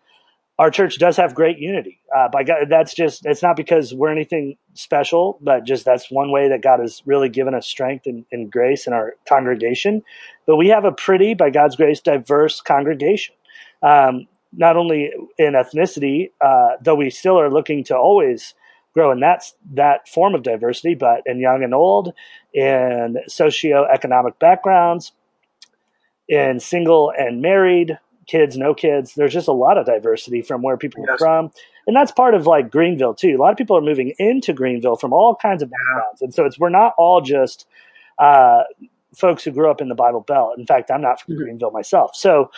our 0.59 0.71
church 0.71 0.99
does 0.99 1.17
have 1.17 1.35
great 1.35 1.59
unity. 1.59 2.01
Uh, 2.15 2.29
by 2.29 2.45
God, 2.45 2.67
that's 2.69 2.95
just 2.95 3.25
it's 3.25 3.43
not 3.43 3.57
because 3.57 3.95
we're 3.95 4.13
anything 4.13 4.57
special, 4.75 5.39
but 5.41 5.65
just 5.65 5.85
that's 5.85 6.11
one 6.11 6.31
way 6.31 6.49
that 6.49 6.63
God 6.63 6.81
has 6.81 7.03
really 7.07 7.31
given 7.31 7.55
us 7.55 7.67
strength 7.67 8.07
and, 8.07 8.27
and 8.31 8.53
grace 8.53 8.87
in 8.87 8.93
our 8.93 9.15
congregation. 9.27 10.03
But 10.47 10.57
we 10.57 10.69
have 10.69 10.85
a 10.85 10.93
pretty, 10.93 11.33
by 11.33 11.49
God's 11.49 11.77
grace, 11.77 12.01
diverse 12.01 12.61
congregation. 12.61 13.35
Um, 13.83 14.29
not 14.53 14.77
only 14.77 15.11
in 15.39 15.55
ethnicity, 15.55 16.31
uh, 16.41 16.77
though 16.83 16.95
we 16.95 17.09
still 17.09 17.41
are 17.41 17.51
looking 17.51 17.83
to 17.85 17.97
always 17.97 18.55
grow 18.93 19.13
in 19.13 19.21
that 19.21 19.45
that 19.73 20.09
form 20.09 20.35
of 20.35 20.43
diversity, 20.43 20.95
but 20.95 21.23
in 21.25 21.39
young 21.39 21.63
and 21.63 21.73
old, 21.73 22.13
in 22.53 23.17
socioeconomic 23.29 24.39
backgrounds, 24.39 25.13
in 26.31 26.61
single 26.61 27.13
and 27.19 27.43
married, 27.43 27.99
kids, 28.27 28.57
no 28.57 28.73
kids. 28.73 29.15
There's 29.15 29.33
just 29.33 29.49
a 29.49 29.53
lot 29.53 29.77
of 29.77 29.85
diversity 29.85 30.43
from 30.43 30.63
where 30.63 30.77
people 30.77 31.05
yes. 31.07 31.15
are 31.15 31.19
from. 31.19 31.53
And 31.87 31.97
that's 31.97 32.13
part 32.13 32.35
of 32.35 32.47
like 32.47 32.71
Greenville 32.71 33.15
too. 33.15 33.35
A 33.37 33.41
lot 33.41 33.51
of 33.51 33.59
people 33.59 33.77
are 33.77 33.83
moving 33.83 34.15
into 34.19 34.53
Greenville 34.53 34.95
from 34.95 35.13
all 35.13 35.35
kinds 35.35 35.61
of 35.61 35.71
backgrounds. 35.71 36.23
And 36.23 36.33
so 36.33 36.45
it's 36.45 36.59
we're 36.59 36.69
not 36.69 36.95
all 36.97 37.21
just 37.21 37.67
uh, 38.19 38.63
folks 39.15 39.43
who 39.43 39.51
grew 39.51 39.69
up 39.69 39.81
in 39.81 39.89
the 39.89 39.97
Bible 39.97 40.21
Belt. 40.21 40.57
In 40.57 40.67
fact, 40.67 40.91
I'm 40.91 41.03
not 41.03 41.21
from 41.21 41.35
mm-hmm. 41.35 41.43
Greenville 41.43 41.73
myself. 41.73 42.15
So 42.15 42.53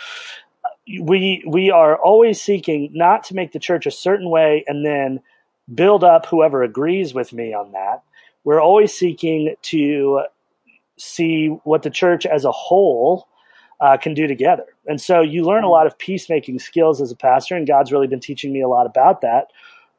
uh, 0.63 0.69
we 1.01 1.43
we 1.47 1.71
are 1.71 1.97
always 1.97 2.39
seeking 2.39 2.91
not 2.93 3.23
to 3.25 3.33
make 3.35 3.53
the 3.53 3.59
church 3.59 3.87
a 3.87 3.91
certain 3.91 4.29
way 4.29 4.63
and 4.67 4.85
then 4.85 5.19
build 5.73 6.03
up 6.03 6.27
whoever 6.27 6.61
agrees 6.61 7.15
with 7.15 7.33
me 7.33 7.55
on 7.55 7.71
that. 7.71 8.03
We're 8.43 8.61
always 8.61 8.93
seeking 8.93 9.55
to 9.63 10.25
see 10.97 11.47
what 11.63 11.81
the 11.81 11.89
church 11.89 12.27
as 12.27 12.45
a 12.45 12.51
whole 12.51 13.27
uh, 13.83 13.97
can 13.97 14.13
do 14.13 14.27
together. 14.27 14.65
And 14.87 15.01
so 15.01 15.19
you 15.19 15.43
learn 15.43 15.65
a 15.65 15.69
lot 15.69 15.87
of 15.87 15.97
peacemaking 15.97 16.59
skills 16.59 17.01
as 17.01 17.11
a 17.11 17.17
pastor, 17.17 17.57
and 17.57 17.67
God's 17.67 17.91
really 17.91 18.07
been 18.07 18.21
teaching 18.21 18.53
me 18.53 18.61
a 18.61 18.69
lot 18.69 18.85
about 18.85 19.19
that 19.21 19.47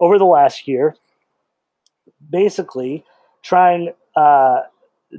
over 0.01 0.19
the 0.19 0.25
last 0.25 0.67
year. 0.67 0.97
Basically, 2.31 3.05
trying 3.43 3.93
uh, 4.17 4.63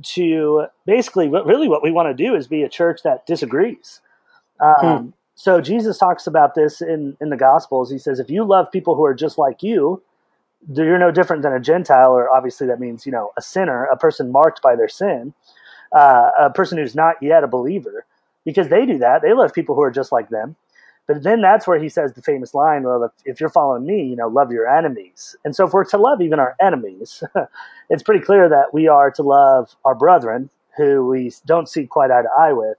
to 0.02 0.66
basically, 0.88 1.28
what 1.28 1.46
really 1.46 1.68
what 1.68 1.84
we 1.84 1.92
want 1.92 2.10
to 2.10 2.24
do 2.24 2.34
is 2.34 2.48
be 2.48 2.64
a 2.64 2.70
church 2.70 3.02
that 3.04 3.28
disagrees. 3.28 4.02
Um, 4.60 5.04
hmm. 5.04 5.10
So 5.36 5.62
Jesus 5.62 6.00
talks 6.00 6.26
about 6.26 6.56
this 6.56 6.82
in 6.82 7.16
in 7.22 7.30
the 7.30 7.38
Gospels. 7.38 7.92
He 7.92 8.00
says, 8.00 8.20
if 8.20 8.32
you 8.32 8.44
love 8.44 8.72
people 8.72 8.96
who 8.96 9.06
are 9.06 9.14
just 9.14 9.38
like 9.38 9.62
you, 9.62 10.02
you're 10.74 10.98
no 10.98 11.12
different 11.12 11.44
than 11.44 11.54
a 11.54 11.60
Gentile, 11.60 12.14
or 12.14 12.36
obviously 12.36 12.66
that 12.66 12.80
means 12.80 13.06
you 13.06 13.12
know 13.12 13.32
a 13.38 13.44
sinner, 13.44 13.86
a 13.86 13.98
person 13.98 14.32
marked 14.32 14.64
by 14.64 14.76
their 14.76 14.90
sin, 14.90 15.36
uh, 15.96 16.32
a 16.40 16.50
person 16.50 16.80
who's 16.80 16.96
not 16.96 17.18
yet 17.22 17.44
a 17.44 17.48
believer, 17.48 18.06
because 18.46 18.70
they 18.70 18.86
do 18.86 19.00
that. 19.00 19.22
They 19.22 19.34
love 19.34 19.54
people 19.54 19.76
who 19.76 19.82
are 19.82 19.92
just 19.92 20.12
like 20.12 20.30
them. 20.30 20.56
But 21.08 21.24
then 21.24 21.42
that's 21.42 21.68
where 21.68 21.80
he 21.80 21.90
says 21.90 22.14
the 22.14 22.22
famous 22.22 22.54
line, 22.54 22.84
well, 22.84 23.04
if, 23.04 23.12
if, 23.26 23.40
you're 23.40 23.50
following 23.50 23.86
me, 23.86 24.04
you 24.04 24.16
know, 24.16 24.28
love 24.28 24.52
your 24.52 24.68
enemies. 24.68 25.36
And 25.46 25.56
so 25.56 25.68
if 25.68 25.74
we're 25.74 25.86
to 25.86 25.98
love 25.98 26.20
even 26.22 26.40
our 26.40 26.56
enemies, 26.60 27.24
it's 27.90 28.02
pretty 28.02 28.26
clear 28.26 28.50
that 28.50 28.74
we 28.74 28.88
are 28.88 29.12
to 29.12 29.22
love 29.22 29.76
our 29.86 29.94
brethren 29.94 30.50
who 30.78 31.06
we 31.08 31.32
don't 31.46 31.70
see 31.70 31.86
quite 31.86 32.12
eye 32.12 32.24
to 32.24 32.30
eye 32.38 32.54
with. 32.54 32.78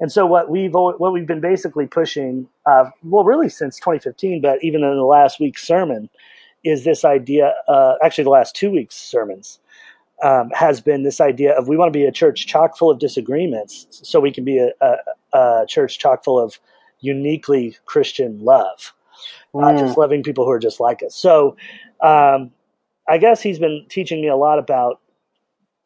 And 0.00 0.10
so 0.10 0.26
what 0.26 0.50
we've 0.50 0.72
what 0.72 1.12
we've 1.12 1.26
been 1.26 1.40
basically 1.40 1.86
pushing, 1.86 2.48
uh, 2.66 2.86
well, 3.04 3.22
really 3.22 3.48
since 3.48 3.76
2015, 3.76 4.40
but 4.40 4.58
even 4.64 4.82
in 4.82 4.96
the 4.96 5.04
last 5.04 5.38
week's 5.38 5.64
sermon, 5.64 6.08
is 6.64 6.84
this 6.84 7.04
idea. 7.04 7.54
Uh, 7.68 7.94
actually, 8.02 8.24
the 8.24 8.30
last 8.30 8.56
two 8.56 8.70
weeks' 8.70 8.96
sermons 8.96 9.60
um, 10.22 10.50
has 10.50 10.80
been 10.80 11.02
this 11.02 11.20
idea 11.20 11.52
of 11.52 11.68
we 11.68 11.76
want 11.76 11.92
to 11.92 11.98
be 11.98 12.04
a 12.04 12.12
church 12.12 12.46
chock 12.46 12.76
full 12.76 12.90
of 12.90 12.98
disagreements, 12.98 13.86
so 13.90 14.20
we 14.20 14.32
can 14.32 14.44
be 14.44 14.58
a, 14.58 14.70
a, 14.80 14.96
a 15.38 15.66
church 15.66 15.98
chock 15.98 16.24
full 16.24 16.38
of 16.38 16.58
uniquely 17.00 17.76
Christian 17.84 18.44
love, 18.44 18.92
mm. 19.54 19.60
not 19.60 19.78
just 19.78 19.98
loving 19.98 20.22
people 20.22 20.44
who 20.44 20.50
are 20.50 20.58
just 20.58 20.80
like 20.80 21.02
us. 21.02 21.14
So, 21.14 21.56
um, 22.00 22.52
I 23.08 23.18
guess 23.18 23.42
he's 23.42 23.58
been 23.58 23.84
teaching 23.88 24.20
me 24.20 24.28
a 24.28 24.36
lot 24.36 24.58
about 24.58 25.00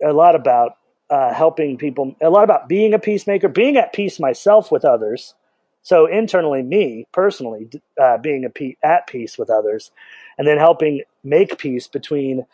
a 0.05 0.13
lot 0.13 0.35
about 0.35 0.77
uh, 1.09 1.33
helping 1.33 1.79
people, 1.79 2.15
a 2.21 2.31
lot 2.31 2.45
about 2.45 2.69
being 2.69 2.93
a 2.93 2.99
peacemaker, 2.99 3.49
being 3.49 3.77
at 3.77 3.93
peace 3.93 4.21
myself 4.21 4.71
with 4.71 4.85
others. 4.85 5.35
So 5.83 6.07
internally, 6.07 6.63
me 6.63 7.07
personally, 7.13 7.71
uh, 8.03 8.19
being 8.19 8.45
a 8.45 8.51
pe- 8.51 8.77
at 8.83 9.07
peace 9.07 9.39
with 9.39 9.49
others, 9.49 9.93
and 10.37 10.47
then 10.47 10.59
helping 10.59 11.03
make 11.23 11.59
peace 11.59 11.87
between 11.87 12.45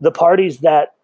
the 0.00 0.12
parties 0.12 0.58
that 0.58 0.94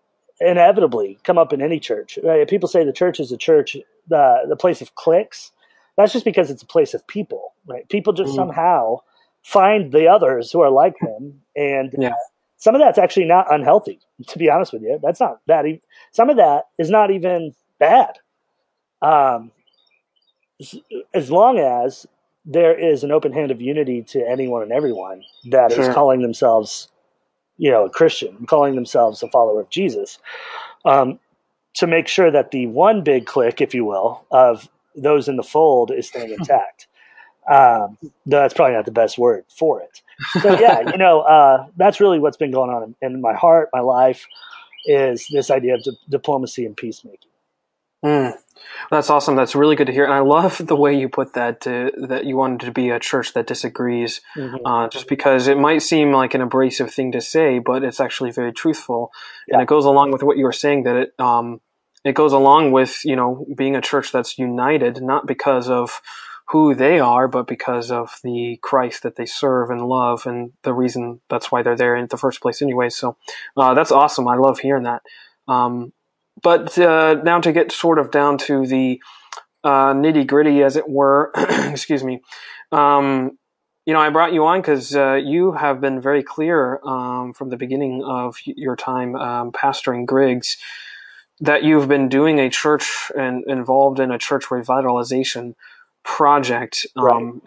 inevitably 0.41 1.19
come 1.25 1.39
up 1.39 1.53
in 1.53 1.63
any 1.63 1.81
church. 1.81 2.19
Right? 2.23 2.49
People 2.49 2.69
say 2.69 2.85
the 2.85 2.93
church 2.93 3.21
is 3.21 3.33
a 3.33 3.37
church, 3.37 3.77
uh, 3.77 4.47
the 4.47 4.57
place 4.59 4.81
of 4.81 4.95
cliques. 4.95 5.53
That's 5.97 6.13
just 6.13 6.25
because 6.25 6.51
it's 6.51 6.63
a 6.63 6.67
place 6.67 6.95
of 6.95 7.07
people, 7.07 7.55
right? 7.67 7.89
People 7.89 8.13
just 8.13 8.33
mm. 8.33 8.37
somehow 8.37 8.99
find 9.43 9.93
the 9.93 10.07
others 10.07 10.53
who 10.53 10.61
are 10.61 10.71
like 10.71 10.95
them, 11.01 11.41
and 11.57 11.93
yeah. 11.99 12.13
some 12.57 12.75
of 12.75 12.81
that's 12.81 12.99
actually 12.99 13.27
not 13.27 13.53
unhealthy. 13.53 13.99
To 14.29 14.39
be 14.39 14.49
honest 14.49 14.73
with 14.73 14.83
you, 14.83 15.01
that's 15.03 15.19
not 15.19 15.41
that. 15.47 15.67
E- 15.67 15.83
some 16.13 16.31
of 16.31 16.37
that 16.37 16.67
is 16.79 16.89
not 16.89 17.11
even 17.11 17.55
bad, 17.81 18.19
um, 19.03 19.51
as 21.15 21.31
long 21.31 21.59
as 21.59 22.07
there 22.45 22.79
is 22.79 23.05
an 23.05 23.13
open 23.13 23.33
hand 23.33 23.51
of 23.51 23.61
unity 23.61 24.03
to 24.03 24.27
anyone 24.27 24.63
and 24.63 24.73
everyone 24.73 25.23
that 25.51 25.73
sure. 25.73 25.83
is 25.83 25.95
calling 25.95 26.23
themselves, 26.23 26.89
you 27.59 27.71
know, 27.71 27.85
a 27.85 27.91
Christian, 27.91 28.47
calling 28.47 28.75
themselves 28.75 29.23
a 29.23 29.29
follower 29.29 29.61
of 29.61 29.71
Jesus. 29.71 30.19
Um, 30.85 31.19
to 31.75 31.87
make 31.87 32.09
sure 32.09 32.31
that 32.31 32.51
the 32.51 32.67
one 32.67 33.03
big 33.03 33.27
clique, 33.27 33.61
if 33.61 33.75
you 33.75 33.85
will, 33.85 34.25
of 34.31 34.69
those 34.97 35.29
in 35.29 35.37
the 35.37 35.43
fold 35.43 35.91
is 35.91 36.09
staying 36.09 36.31
intact. 36.39 36.89
Um, 37.49 37.97
that's 38.27 38.53
probably 38.53 38.75
not 38.75 38.85
the 38.85 38.93
best 38.93 39.17
word 39.17 39.45
for 39.49 39.81
it. 39.81 40.03
So 40.43 40.59
yeah, 40.59 40.81
you 40.81 40.99
know, 40.99 41.21
uh, 41.37 41.67
that's 41.77 42.01
really 42.01 42.19
what's 42.19 42.37
been 42.37 42.51
going 42.51 42.71
on 42.71 42.95
in, 43.01 43.15
in, 43.15 43.21
my 43.21 43.35
heart, 43.35 43.71
my 43.73 43.81
life, 43.81 44.27
is 44.87 45.27
this 45.31 45.51
idea 45.51 45.75
of 45.75 45.83
di- 45.83 45.99
diplomacy 46.11 46.67
and 46.67 46.77
peacemaking. 46.77 47.31
Mm. 48.05 48.35
That's 48.91 49.11
awesome. 49.11 49.37
That's 49.37 49.55
really 49.55 49.77
good 49.77 49.87
to 49.89 49.93
hear, 49.93 50.05
and 50.05 50.15
I 50.15 50.21
love 50.21 50.59
the 50.67 50.77
way 50.77 50.99
you 50.99 51.09
put 51.09 51.35
that. 51.35 51.63
To, 51.63 51.91
that 52.09 52.25
you 52.25 52.37
wanted 52.37 52.61
to 52.67 52.73
be 52.73 52.91
a 52.91 52.99
church 52.99 53.35
that 53.35 53.47
disagrees, 53.47 54.21
mm-hmm. 54.37 54.65
uh, 54.65 54.89
just 54.89 55.09
because 55.09 55.49
it 55.49 55.59
might 55.59 55.83
seem 55.83 56.13
like 56.13 56.35
an 56.35 56.41
abrasive 56.41 56.93
thing 56.93 57.13
to 57.13 57.21
say, 57.21 57.59
but 57.59 57.83
it's 57.83 58.01
actually 58.01 58.31
very 58.31 58.53
truthful, 58.53 59.11
yeah. 59.47 59.55
and 59.55 59.63
it 59.63 59.69
goes 59.69 59.85
along 59.85 60.13
with 60.13 60.23
what 60.23 60.37
you 60.37 60.45
were 60.45 60.53
saying 60.53 60.85
that 60.85 60.97
it 60.97 61.15
um, 61.19 61.61
it 62.05 62.15
goes 62.15 62.33
along 62.33 62.73
with 62.73 63.05
you 63.05 63.17
know 63.17 63.47
being 63.57 63.77
a 63.77 63.81
church 63.81 64.13
that's 64.13 64.39
united 64.39 65.03
not 65.03 65.27
because 65.27 65.69
of 65.69 66.01
who 66.49 66.75
they 66.75 66.99
are 66.99 67.29
but 67.29 67.47
because 67.47 67.91
of 67.91 68.19
the 68.23 68.59
christ 68.63 69.03
that 69.03 69.17
they 69.17 69.27
serve 69.27 69.71
and 69.71 69.83
love 69.87 70.27
and 70.27 70.53
the 70.63 70.73
reason 70.73 71.21
that's 71.29 71.53
why 71.53 71.63
they're 71.63 71.77
there 71.77 71.97
in 71.97 72.07
the 72.07 72.17
first 72.17 72.41
place 72.41 72.63
anyway 72.63 72.89
so 72.89 73.17
uh, 73.57 73.75
that's 73.75 73.93
awesome 73.93 74.29
i 74.29 74.37
love 74.37 74.61
hearing 74.61 74.85
that 74.85 75.03
um, 75.49 75.93
but 76.43 76.79
uh, 76.79 77.15
now 77.25 77.41
to 77.41 77.53
get 77.53 77.73
sort 77.73 77.99
of 77.99 78.11
down 78.11 78.39
to 78.39 78.67
the 78.67 79.01
uh, 79.65 79.93
nitty 79.93 80.27
gritty 80.27 80.63
as 80.63 80.77
it 80.77 80.89
were 80.89 81.33
excuse 81.37 82.05
me 82.05 82.21
um, 82.73 83.39
you 83.89 83.95
know, 83.95 84.01
I 84.01 84.11
brought 84.11 84.35
you 84.35 84.45
on 84.45 84.61
because 84.61 84.95
uh, 84.95 85.15
you 85.15 85.53
have 85.53 85.81
been 85.81 85.99
very 85.99 86.23
clear 86.23 86.79
um, 86.85 87.33
from 87.33 87.49
the 87.49 87.57
beginning 87.57 88.05
of 88.05 88.37
your 88.45 88.77
time 88.77 89.17
um, 89.17 89.51
pastoring 89.51 90.05
Griggs 90.05 90.59
that 91.41 91.63
you've 91.63 91.89
been 91.89 92.11
doing 92.11 92.39
a 92.39 92.51
church 92.51 93.11
and 93.17 93.45
involved 93.47 93.99
in 93.99 94.11
a 94.11 94.19
church 94.19 94.45
revitalization 94.49 95.55
project. 96.03 96.87
Right. 96.95 97.17
Um, 97.17 97.41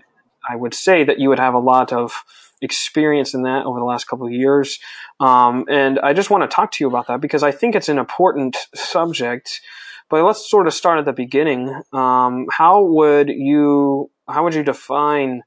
I 0.49 0.55
would 0.55 0.73
say 0.73 1.03
that 1.03 1.19
you 1.19 1.29
would 1.29 1.37
have 1.37 1.53
a 1.53 1.59
lot 1.59 1.93
of 1.93 2.23
experience 2.61 3.33
in 3.33 3.43
that 3.43 3.65
over 3.65 3.79
the 3.79 3.85
last 3.85 4.05
couple 4.07 4.25
of 4.25 4.33
years. 4.33 4.79
Um, 5.19 5.65
and 5.69 5.99
I 5.99 6.13
just 6.13 6.29
want 6.29 6.43
to 6.43 6.53
talk 6.53 6.71
to 6.73 6.83
you 6.83 6.87
about 6.87 7.07
that 7.07 7.21
because 7.21 7.43
I 7.43 7.51
think 7.51 7.75
it's 7.75 7.89
an 7.89 7.97
important 7.97 8.57
subject. 8.75 9.61
But 10.09 10.23
let's 10.23 10.49
sort 10.49 10.67
of 10.67 10.73
start 10.73 10.99
at 10.99 11.05
the 11.05 11.13
beginning. 11.13 11.81
Um, 11.93 12.47
how 12.51 12.83
would 12.83 13.29
you 13.29 14.11
how 14.27 14.43
would 14.43 14.53
you 14.53 14.63
define 14.63 15.43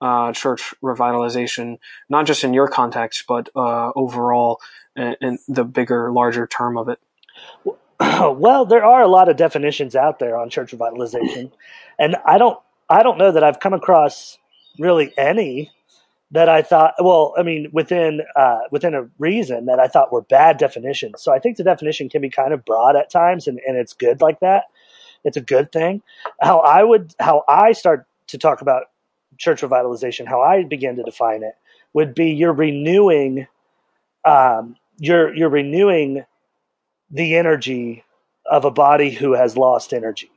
uh, 0.00 0.32
church 0.32 0.74
revitalization, 0.82 1.78
not 2.08 2.26
just 2.26 2.44
in 2.44 2.54
your 2.54 2.68
context, 2.68 3.24
but 3.28 3.48
uh, 3.54 3.92
overall 3.94 4.60
in 4.96 5.38
the 5.48 5.64
bigger, 5.64 6.12
larger 6.12 6.46
term 6.46 6.78
of 6.78 6.88
it? 6.88 6.98
well, 8.00 8.64
there 8.64 8.84
are 8.84 9.02
a 9.02 9.08
lot 9.08 9.28
of 9.28 9.36
definitions 9.36 9.94
out 9.94 10.18
there 10.18 10.38
on 10.38 10.50
church 10.50 10.72
revitalization, 10.72 11.50
and 11.98 12.16
I 12.24 12.38
don't 12.38 12.58
I 12.88 13.02
don't 13.02 13.18
know 13.18 13.32
that 13.32 13.42
I've 13.42 13.60
come 13.60 13.72
across 13.72 14.38
really 14.78 15.12
any 15.16 15.70
that 16.36 16.50
I 16.50 16.60
thought 16.60 16.92
well, 17.00 17.32
I 17.38 17.42
mean 17.42 17.70
within 17.72 18.20
uh, 18.36 18.58
within 18.70 18.94
a 18.94 19.08
reason 19.18 19.64
that 19.66 19.80
I 19.80 19.88
thought 19.88 20.12
were 20.12 20.20
bad 20.20 20.58
definitions. 20.58 21.22
So 21.22 21.32
I 21.32 21.38
think 21.38 21.56
the 21.56 21.64
definition 21.64 22.10
can 22.10 22.20
be 22.20 22.28
kind 22.28 22.52
of 22.52 22.62
broad 22.62 22.94
at 22.94 23.08
times, 23.10 23.48
and, 23.48 23.58
and 23.66 23.78
it's 23.78 23.94
good 23.94 24.20
like 24.20 24.40
that. 24.40 24.64
It's 25.24 25.38
a 25.38 25.40
good 25.40 25.72
thing. 25.72 26.02
How 26.42 26.58
I 26.58 26.82
would 26.84 27.14
how 27.18 27.42
I 27.48 27.72
start 27.72 28.06
to 28.26 28.36
talk 28.36 28.60
about 28.60 28.90
church 29.38 29.62
revitalization, 29.62 30.28
how 30.28 30.42
I 30.42 30.64
begin 30.64 30.96
to 30.96 31.02
define 31.02 31.42
it, 31.42 31.54
would 31.94 32.14
be 32.14 32.32
you're 32.32 32.52
renewing 32.52 33.46
um, 34.26 34.76
you're 34.98 35.34
you're 35.34 35.48
renewing 35.48 36.26
the 37.10 37.36
energy 37.36 38.04
of 38.44 38.66
a 38.66 38.70
body 38.70 39.08
who 39.10 39.32
has 39.32 39.56
lost 39.56 39.94
energy. 39.94 40.30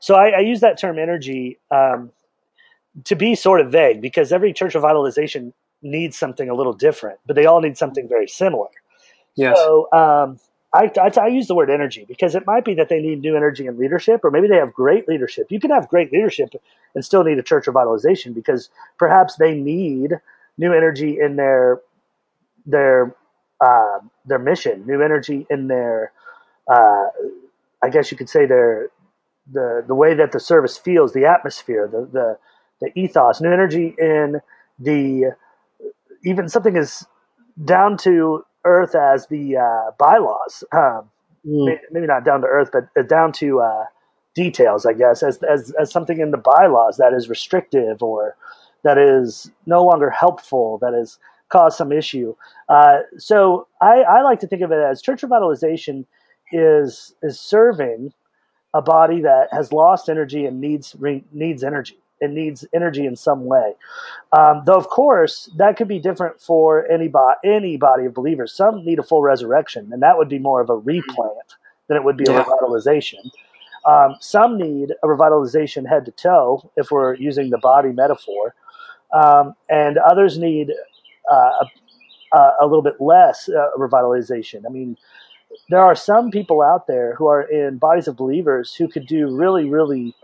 So 0.00 0.16
I, 0.16 0.28
I 0.28 0.40
use 0.40 0.60
that 0.60 0.78
term 0.78 0.98
energy 0.98 1.58
um, 1.70 2.12
to 3.04 3.14
be 3.14 3.34
sort 3.34 3.60
of 3.60 3.70
vague 3.70 4.00
because 4.00 4.32
every 4.32 4.52
church 4.52 4.74
revitalization 4.74 5.52
needs 5.82 6.16
something 6.16 6.48
a 6.48 6.54
little 6.54 6.72
different, 6.72 7.18
but 7.26 7.36
they 7.36 7.46
all 7.46 7.60
need 7.60 7.76
something 7.76 8.08
very 8.08 8.26
similar. 8.26 8.68
Yes. 9.34 9.56
So 9.58 9.88
um, 9.92 10.38
I, 10.72 10.90
I, 10.98 11.10
I, 11.20 11.26
use 11.28 11.46
the 11.46 11.54
word 11.54 11.70
energy 11.70 12.06
because 12.08 12.34
it 12.34 12.46
might 12.46 12.64
be 12.64 12.74
that 12.74 12.88
they 12.88 13.00
need 13.00 13.20
new 13.20 13.36
energy 13.36 13.66
in 13.66 13.78
leadership, 13.78 14.24
or 14.24 14.30
maybe 14.30 14.48
they 14.48 14.56
have 14.56 14.72
great 14.72 15.06
leadership. 15.06 15.46
You 15.50 15.60
can 15.60 15.70
have 15.70 15.88
great 15.88 16.12
leadership 16.12 16.54
and 16.94 17.04
still 17.04 17.22
need 17.22 17.38
a 17.38 17.42
church 17.42 17.66
revitalization 17.66 18.34
because 18.34 18.70
perhaps 18.98 19.36
they 19.36 19.54
need 19.54 20.14
new 20.58 20.72
energy 20.72 21.18
in 21.20 21.36
their 21.36 21.80
their 22.64 23.14
uh, 23.60 24.00
their 24.26 24.38
mission, 24.38 24.84
new 24.86 25.00
energy 25.00 25.46
in 25.48 25.68
their, 25.68 26.12
uh, 26.70 27.06
I 27.82 27.88
guess 27.90 28.10
you 28.10 28.16
could 28.16 28.28
say 28.28 28.46
their 28.46 28.90
the 29.52 29.84
the 29.86 29.94
way 29.94 30.14
that 30.14 30.32
the 30.32 30.40
service 30.40 30.76
feels, 30.76 31.12
the 31.12 31.26
atmosphere, 31.26 31.88
the 31.90 32.08
the 32.12 32.38
the 32.80 32.90
ethos, 32.98 33.40
new 33.40 33.52
energy 33.52 33.94
in 33.98 34.40
the 34.78 35.32
even 36.24 36.48
something 36.48 36.76
as 36.76 37.06
down 37.64 37.96
to 37.98 38.44
earth 38.64 38.94
as 38.94 39.26
the 39.28 39.56
uh, 39.56 39.92
bylaws. 39.98 40.64
Um, 40.72 41.08
mm. 41.46 41.78
Maybe 41.90 42.06
not 42.06 42.24
down 42.24 42.40
to 42.42 42.46
earth, 42.46 42.70
but 42.72 43.08
down 43.08 43.32
to 43.34 43.60
uh, 43.60 43.84
details, 44.34 44.84
I 44.84 44.92
guess, 44.92 45.22
as, 45.22 45.38
as 45.42 45.72
as 45.80 45.90
something 45.90 46.20
in 46.20 46.30
the 46.30 46.38
bylaws 46.38 46.98
that 46.98 47.12
is 47.12 47.28
restrictive 47.28 48.02
or 48.02 48.36
that 48.84 48.98
is 48.98 49.50
no 49.64 49.84
longer 49.84 50.10
helpful, 50.10 50.78
that 50.78 50.92
has 50.92 51.18
caused 51.48 51.78
some 51.78 51.92
issue. 51.92 52.34
Uh, 52.68 52.98
so 53.18 53.66
I, 53.80 54.02
I, 54.02 54.22
like 54.22 54.40
to 54.40 54.46
think 54.46 54.62
of 54.62 54.72
it 54.72 54.78
as 54.78 55.00
church 55.00 55.22
revitalization 55.22 56.04
is 56.52 57.14
is 57.22 57.40
serving 57.40 58.12
a 58.74 58.82
body 58.82 59.20
that 59.22 59.48
has 59.52 59.72
lost 59.72 60.08
energy 60.08 60.44
and 60.44 60.60
needs 60.60 60.94
re, 60.98 61.24
needs 61.32 61.64
energy. 61.64 61.98
It 62.20 62.30
needs 62.30 62.64
energy 62.74 63.04
in 63.06 63.16
some 63.16 63.44
way. 63.44 63.74
Um, 64.32 64.62
though, 64.64 64.76
of 64.76 64.88
course, 64.88 65.50
that 65.56 65.76
could 65.76 65.88
be 65.88 65.98
different 65.98 66.40
for 66.40 66.90
any, 66.90 67.08
bo- 67.08 67.34
any 67.44 67.76
body 67.76 68.06
of 68.06 68.14
believers. 68.14 68.52
Some 68.52 68.84
need 68.84 68.98
a 68.98 69.02
full 69.02 69.22
resurrection, 69.22 69.92
and 69.92 70.02
that 70.02 70.16
would 70.16 70.28
be 70.28 70.38
more 70.38 70.60
of 70.60 70.70
a 70.70 70.76
replant 70.76 71.56
than 71.88 71.96
it 71.96 72.04
would 72.04 72.16
be 72.16 72.24
a 72.24 72.32
Yeah. 72.32 72.44
revitalization. 72.44 73.30
Um, 73.84 74.16
some 74.20 74.58
need 74.58 74.92
a 75.02 75.06
revitalization 75.06 75.86
head 75.88 76.04
to 76.06 76.10
toe, 76.10 76.70
if 76.76 76.90
we're 76.90 77.14
using 77.14 77.50
the 77.50 77.58
body 77.58 77.92
metaphor, 77.92 78.54
um, 79.12 79.54
and 79.68 79.98
others 79.98 80.38
need 80.38 80.72
uh, 81.30 81.64
a, 82.32 82.50
a 82.60 82.66
little 82.66 82.82
bit 82.82 83.00
less 83.00 83.48
uh, 83.48 83.70
revitalization. 83.78 84.64
I 84.66 84.70
mean, 84.70 84.96
there 85.70 85.80
are 85.80 85.94
some 85.94 86.30
people 86.30 86.62
out 86.62 86.86
there 86.86 87.14
who 87.14 87.28
are 87.28 87.42
in 87.42 87.78
bodies 87.78 88.08
of 88.08 88.16
believers 88.16 88.74
who 88.74 88.88
could 88.88 89.06
do 89.06 89.28
really, 89.34 89.68
really 89.68 90.14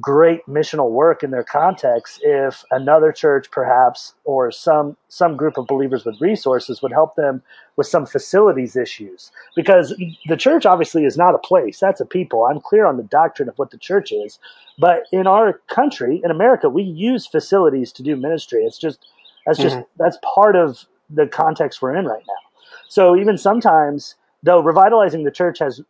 great 0.00 0.40
missional 0.46 0.90
work 0.90 1.22
in 1.22 1.30
their 1.30 1.44
context 1.44 2.20
if 2.22 2.64
another 2.70 3.12
church 3.12 3.50
perhaps 3.50 4.14
or 4.24 4.50
some 4.50 4.96
some 5.08 5.36
group 5.36 5.58
of 5.58 5.66
believers 5.66 6.04
with 6.04 6.18
resources 6.20 6.80
would 6.80 6.92
help 6.92 7.14
them 7.14 7.42
with 7.76 7.86
some 7.86 8.06
facilities 8.06 8.74
issues. 8.74 9.30
Because 9.54 9.94
the 10.28 10.36
church 10.36 10.64
obviously 10.64 11.04
is 11.04 11.18
not 11.18 11.34
a 11.34 11.38
place. 11.38 11.78
That's 11.78 12.00
a 12.00 12.06
people. 12.06 12.44
I'm 12.44 12.60
clear 12.60 12.86
on 12.86 12.96
the 12.96 13.02
doctrine 13.02 13.48
of 13.48 13.58
what 13.58 13.70
the 13.70 13.78
church 13.78 14.12
is. 14.12 14.38
But 14.78 15.04
in 15.12 15.26
our 15.26 15.60
country 15.68 16.20
in 16.24 16.30
america 16.30 16.68
we 16.68 16.82
use 16.82 17.26
facilities 17.26 17.92
to 17.92 18.02
do 18.02 18.16
ministry. 18.16 18.62
It's 18.62 18.78
just 18.78 19.06
that's 19.44 19.58
just 19.58 19.76
that's 19.98 20.18
part 20.34 20.56
of 20.56 20.86
the 21.10 21.26
context 21.26 21.82
we're 21.82 21.94
in 21.94 22.06
right 22.06 22.22
now. 22.26 22.50
So 22.88 23.14
even 23.16 23.36
sometimes 23.36 24.14
though 24.42 24.60
revitalizing 24.62 25.24
the 25.24 25.30
church 25.30 25.58
has 25.58 25.82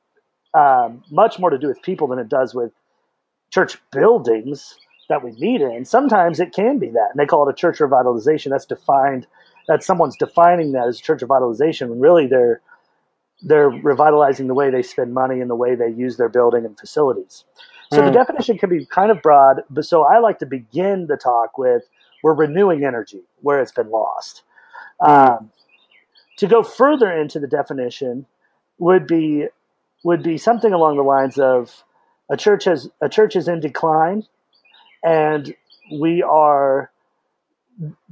um, 0.54 1.02
much 1.11 1.38
more 1.38 1.50
to 1.50 1.59
do 1.59 1.66
with 1.68 1.80
people 1.82 2.09
than 2.09 2.18
it 2.18 2.28
does 2.28 2.54
with 2.54 2.73
church 3.52 3.78
buildings 3.92 4.78
that 5.11 5.25
we 5.25 5.32
meet 5.32 5.61
in. 5.62 5.85
Sometimes 5.85 6.40
it 6.40 6.52
can 6.54 6.78
be 6.78 6.88
that, 6.90 7.11
and 7.12 7.21
they 7.21 7.26
call 7.26 7.49
it 7.49 7.52
a 7.52 7.56
church 7.56 7.78
revitalization. 7.78 8.50
That's 8.50 8.66
defined. 8.66 9.26
That 9.68 9.85
someone's 9.85 10.16
defining 10.16 10.73
that 10.73 10.88
as 10.88 11.00
church 11.00 11.23
revitalization 11.23 11.88
when 11.90 12.00
really 12.00 12.26
they're 12.26 12.62
they're 13.42 13.71
revitalizing 13.71 14.47
the 14.49 14.54
way 14.54 14.71
they 14.71 14.82
spend 14.82 15.14
money 15.14 15.40
and 15.40 15.50
the 15.50 15.56
way 15.56 15.75
they 15.75 15.88
use 15.88 16.16
their 16.16 16.28
building 16.28 16.64
and 16.64 16.78
facilities. 16.78 17.44
So 17.90 18.02
the 18.02 18.11
Mm. 18.11 18.12
definition 18.12 18.59
can 18.59 18.71
be 18.71 18.87
kind 18.87 19.11
of 19.11 19.23
broad, 19.23 19.62
but 19.71 19.85
so 19.85 20.04
I 20.04 20.18
like 20.21 20.38
to 20.40 20.47
begin 20.47 21.06
the 21.09 21.16
talk 21.16 21.59
with 21.59 21.85
we're 22.23 22.35
renewing 22.35 22.85
energy 22.85 23.23
where 23.42 23.61
it's 23.61 23.73
been 23.73 23.90
lost. 23.90 24.42
Um, 25.00 25.50
to 26.38 26.47
go 26.47 26.62
further 26.62 27.11
into 27.12 27.40
the 27.40 27.49
definition 27.49 28.26
would 28.78 29.06
be 29.06 29.47
would 30.04 30.23
be 30.23 30.38
something 30.38 30.73
along 30.73 30.97
the 30.97 31.02
lines 31.02 31.38
of 31.38 31.85
a 32.31 32.37
church 32.37 32.64
has 32.64 32.88
a 33.00 33.09
church 33.09 33.37
is 33.37 33.49
in 33.49 33.61
decline 33.61 34.25
and 35.02 35.55
we 36.00 36.23
are 36.23 36.91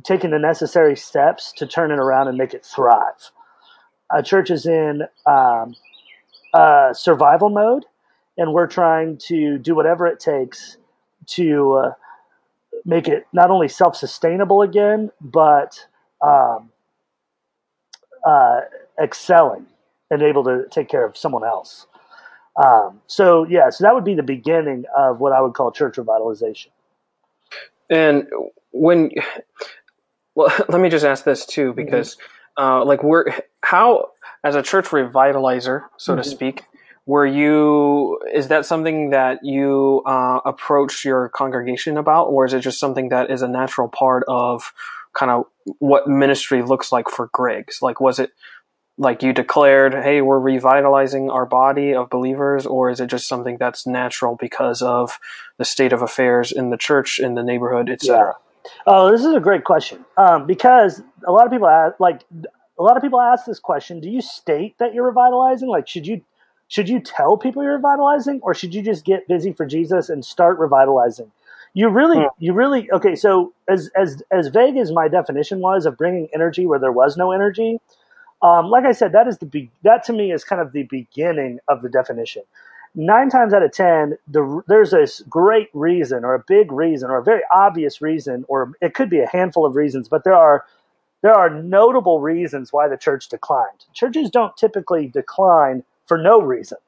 taking 0.05 0.31
the 0.31 0.39
necessary 0.39 0.97
steps 0.97 1.53
to 1.57 1.67
turn 1.67 1.91
it 1.91 1.99
around 1.99 2.29
and 2.29 2.37
make 2.37 2.55
it 2.55 2.65
thrive. 2.65 3.31
A 4.13 4.23
church 4.23 4.51
is 4.51 4.67
in 4.67 5.03
um, 5.27 5.77
survival 6.93 7.51
mode, 7.51 7.85
and 8.37 8.53
we're 8.53 8.67
trying 8.67 9.19
to 9.29 9.59
do 9.59 9.75
whatever 9.75 10.07
it 10.07 10.19
takes 10.19 10.77
to 11.27 11.73
uh, 11.75 11.93
make 12.85 13.07
it 13.07 13.27
not 13.33 13.51
only 13.51 13.69
self 13.69 13.97
sustainable 13.97 14.63
again, 14.63 15.11
but 15.21 15.87
um, 16.21 16.71
uh, 18.27 18.63
excelling 19.01 19.67
and 20.11 20.23
able 20.23 20.43
to 20.45 20.65
take 20.71 20.89
care 20.89 21.05
of 21.05 21.17
someone 21.17 21.45
else. 21.45 21.87
Um, 22.57 23.01
so, 23.07 23.45
yeah, 23.45 23.71
so 23.71 23.85
that 23.85 23.95
would 23.95 24.05
be 24.05 24.15
the 24.15 24.23
beginning 24.23 24.85
of 24.97 25.21
what 25.21 25.33
I 25.33 25.41
would 25.41 25.55
call 25.55 25.71
church 25.73 25.97
revitalization. 25.97 26.69
And 27.89 28.29
when, 28.73 29.11
well, 30.35 30.53
let 30.69 30.81
me 30.81 30.89
just 30.89 31.05
ask 31.05 31.25
this 31.25 31.47
too, 31.47 31.73
because, 31.73 32.17
uh, 32.59 32.85
like, 32.85 33.03
we're 33.03 33.25
how 33.63 34.11
as 34.45 34.55
a 34.55 34.63
church 34.63 34.87
revitalizer, 34.87 35.85
so 35.97 36.17
to 36.17 36.23
Mhm. 36.23 36.27
speak, 36.27 36.65
were 37.07 37.27
you? 37.27 38.21
Is 38.33 38.49
that 38.49 38.67
something 38.67 39.11
that 39.11 39.41
you 39.45 40.03
uh, 40.07 40.41
approach 40.45 41.05
your 41.05 41.29
congregation 41.31 41.97
about, 41.97 42.27
or 42.27 42.45
is 42.45 42.53
it 42.53 42.61
just 42.61 42.79
something 42.79 43.09
that 43.09 43.31
is 43.31 43.43
a 43.43 43.49
natural 43.49 43.89
part 43.89 44.25
of 44.29 44.73
kind 45.13 45.31
of 45.31 45.47
what 45.79 46.07
ministry 46.07 46.63
looks 46.63 46.93
like 46.93 47.09
for 47.09 47.29
Griggs? 47.33 47.83
Like, 47.83 48.01
was 48.01 48.19
it 48.19 48.31
like 49.01 49.23
you 49.23 49.33
declared, 49.33 49.95
"Hey, 49.95 50.21
we're 50.21 50.39
revitalizing 50.39 51.31
our 51.31 51.47
body 51.47 51.95
of 51.95 52.11
believers," 52.11 52.67
or 52.67 52.91
is 52.91 53.01
it 53.01 53.07
just 53.07 53.27
something 53.27 53.57
that's 53.57 53.87
natural 53.87 54.37
because 54.37 54.83
of 54.83 55.19
the 55.57 55.65
state 55.65 55.95
of 55.95 56.03
affairs 56.03 56.53
in 56.53 56.69
the 56.69 56.77
church, 56.77 57.19
in 57.19 57.35
the 57.35 57.43
neighborhood, 57.43 57.89
etc.? 57.89 58.37
Oh, 58.87 59.11
this 59.11 59.25
is 59.25 59.35
a 59.35 59.41
great 59.41 59.65
question 59.65 60.05
um, 60.19 60.47
because 60.47 61.03
a 61.27 61.33
lot 61.33 61.47
of 61.47 61.51
people 61.51 61.67
ask, 61.67 61.99
like 61.99 62.21
a 62.79 62.83
lot 62.83 62.97
of 62.97 63.03
people 63.03 63.21
ask 63.21 63.47
this 63.47 63.59
question: 63.59 64.01
Do 64.01 64.11
you 64.11 64.21
state 64.21 64.77
that 64.79 64.93
you're 64.93 65.07
revitalizing? 65.07 65.71
Like, 65.71 65.89
should 65.89 66.07
you 66.07 66.21
should 66.69 66.89
you 66.89 67.01
tell 67.01 67.39
people 67.39 67.63
you're 67.63 67.77
revitalizing, 67.77 68.41
or 68.43 68.53
should 68.53 68.75
you 68.75 68.83
just 68.83 69.07
get 69.07 69.27
busy 69.27 69.53
for 69.53 69.65
Jesus 69.65 70.11
and 70.11 70.23
start 70.23 70.59
revitalizing? 70.59 71.33
You 71.73 71.89
really, 71.89 72.19
Hmm. 72.19 72.27
you 72.39 72.53
really 72.53 72.93
okay. 72.93 73.15
So 73.15 73.55
as 73.67 73.91
as 73.97 74.23
as 74.31 74.49
vague 74.49 74.77
as 74.77 74.93
my 74.93 75.09
definition 75.09 75.61
was 75.61 75.87
of 75.87 75.97
bringing 75.97 76.29
energy 76.35 76.67
where 76.67 76.79
there 76.79 76.93
was 76.93 77.17
no 77.17 77.33
energy, 77.33 77.81
um, 78.43 78.71
like 78.71 78.85
I 78.85 78.93
said, 78.93 79.13
that 79.13 79.29
is 79.29 79.39
the 79.39 79.47
be- 79.47 79.71
that 79.83 80.05
to 80.05 80.13
me 80.13 80.33
is 80.33 80.45
kind 80.45 80.63
of 80.63 80.73
the 80.73 80.85
beginning 80.85 81.61
of 81.69 81.83
the 81.83 81.89
definition. 81.89 82.43
Nine 82.95 83.31
times 83.31 83.53
out 83.55 83.63
of 83.63 83.73
ten, 83.73 84.19
the, 84.29 84.63
there's 84.69 84.93
a 84.95 85.07
great 85.29 85.69
reason, 85.75 86.25
or 86.25 86.35
a 86.35 86.45
big 86.47 86.73
reason, 86.73 87.11
or 87.11 87.19
a 87.19 87.25
very 87.25 87.43
obvious 87.55 88.01
reason, 88.03 88.45
or 88.49 88.73
it 88.81 88.95
could 88.95 89.11
be 89.11 89.21
a 89.21 89.29
handful 89.29 89.67
of 89.67 89.77
reasons, 89.77 90.09
but 90.09 90.25
there 90.25 90.35
are 90.35 90.65
there 91.23 91.35
are 91.35 91.51
notable 91.51 92.21
reasons 92.21 92.73
why 92.73 92.89
the 92.89 92.97
church 92.97 93.29
declined. 93.29 93.87
Churches 93.95 94.31
don't 94.31 94.57
typically 94.57 95.09
decline 95.09 95.85
for 96.07 96.19
no 96.19 96.41
reason. 96.41 96.79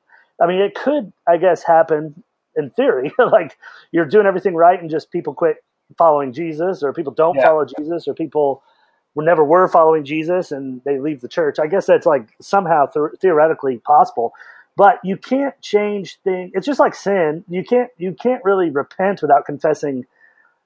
I 0.42 0.46
mean, 0.46 0.60
it 0.60 0.74
could, 0.74 1.12
I 1.28 1.36
guess, 1.38 1.64
happen 1.64 2.22
in 2.56 2.70
theory, 2.70 3.12
like 3.18 3.58
you're 3.92 4.06
doing 4.06 4.26
everything 4.26 4.54
right 4.54 4.80
and 4.80 4.90
just 4.90 5.10
people 5.12 5.34
quit 5.34 5.58
following 5.98 6.32
Jesus, 6.32 6.82
or 6.82 6.92
people 6.94 7.12
don't 7.12 7.40
Yeah. 7.40 7.42
follow 7.42 7.66
Jesus, 7.66 8.08
or 8.08 8.14
people 8.14 8.62
never 9.16 9.44
were 9.44 9.68
following 9.68 10.04
Jesus 10.04 10.52
and 10.52 10.80
they 10.84 10.98
leave 10.98 11.20
the 11.20 11.28
church. 11.28 11.58
I 11.58 11.66
guess 11.66 11.86
that's 11.86 12.06
like 12.06 12.28
somehow 12.40 12.86
th- 12.86 13.20
theoretically 13.20 13.78
possible, 13.78 14.32
but 14.76 15.00
you 15.04 15.16
can't 15.16 15.58
change 15.60 16.18
things. 16.24 16.52
It's 16.54 16.66
just 16.66 16.80
like 16.80 16.94
sin. 16.94 17.44
You 17.48 17.64
can't 17.64 17.90
you 17.98 18.14
can't 18.14 18.42
really 18.44 18.70
repent 18.70 19.20
without 19.20 19.44
confessing 19.44 20.06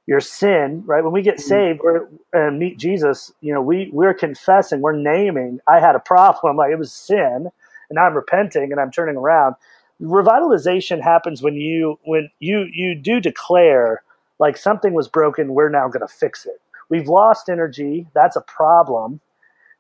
your 0.07 0.21
sin, 0.21 0.85
right? 0.87 1.03
When 1.03 1.13
we 1.13 1.23
get 1.23 1.39
mm-hmm. 1.39 1.49
saved 1.49 1.81
we're, 1.83 2.07
and 2.33 2.59
meet 2.59 2.79
Jesus, 2.79 3.33
you 3.41 3.53
know, 3.53 3.63
we 3.63 3.91
we're 3.93 4.15
confessing, 4.15 4.81
we're 4.81 4.93
naming. 4.93 5.59
I 5.69 5.81
had 5.81 5.97
a 5.97 6.01
problem, 6.01 6.57
like 6.57 6.71
it 6.71 6.79
was 6.79 6.93
sin, 6.93 7.49
and 7.89 7.95
now 7.95 8.07
I'm 8.07 8.15
repenting 8.15 8.71
and 8.71 8.81
I'm 8.81 8.93
turning 8.93 9.17
around. 9.17 9.57
Revitalization 10.01 11.03
happens 11.03 11.43
when 11.43 11.55
you 11.55 11.99
when 12.05 12.31
you 12.39 12.69
you 12.73 12.95
do 12.95 13.21
declare 13.21 14.03
like 14.39 14.57
something 14.57 14.93
was 14.93 15.09
broken, 15.09 15.55
we're 15.55 15.69
now 15.69 15.89
going 15.89 16.07
to 16.07 16.13
fix 16.13 16.47
it. 16.47 16.61
We've 16.89 17.09
lost 17.09 17.49
energy, 17.49 18.07
that's 18.15 18.37
a 18.37 18.43
problem. 18.43 19.21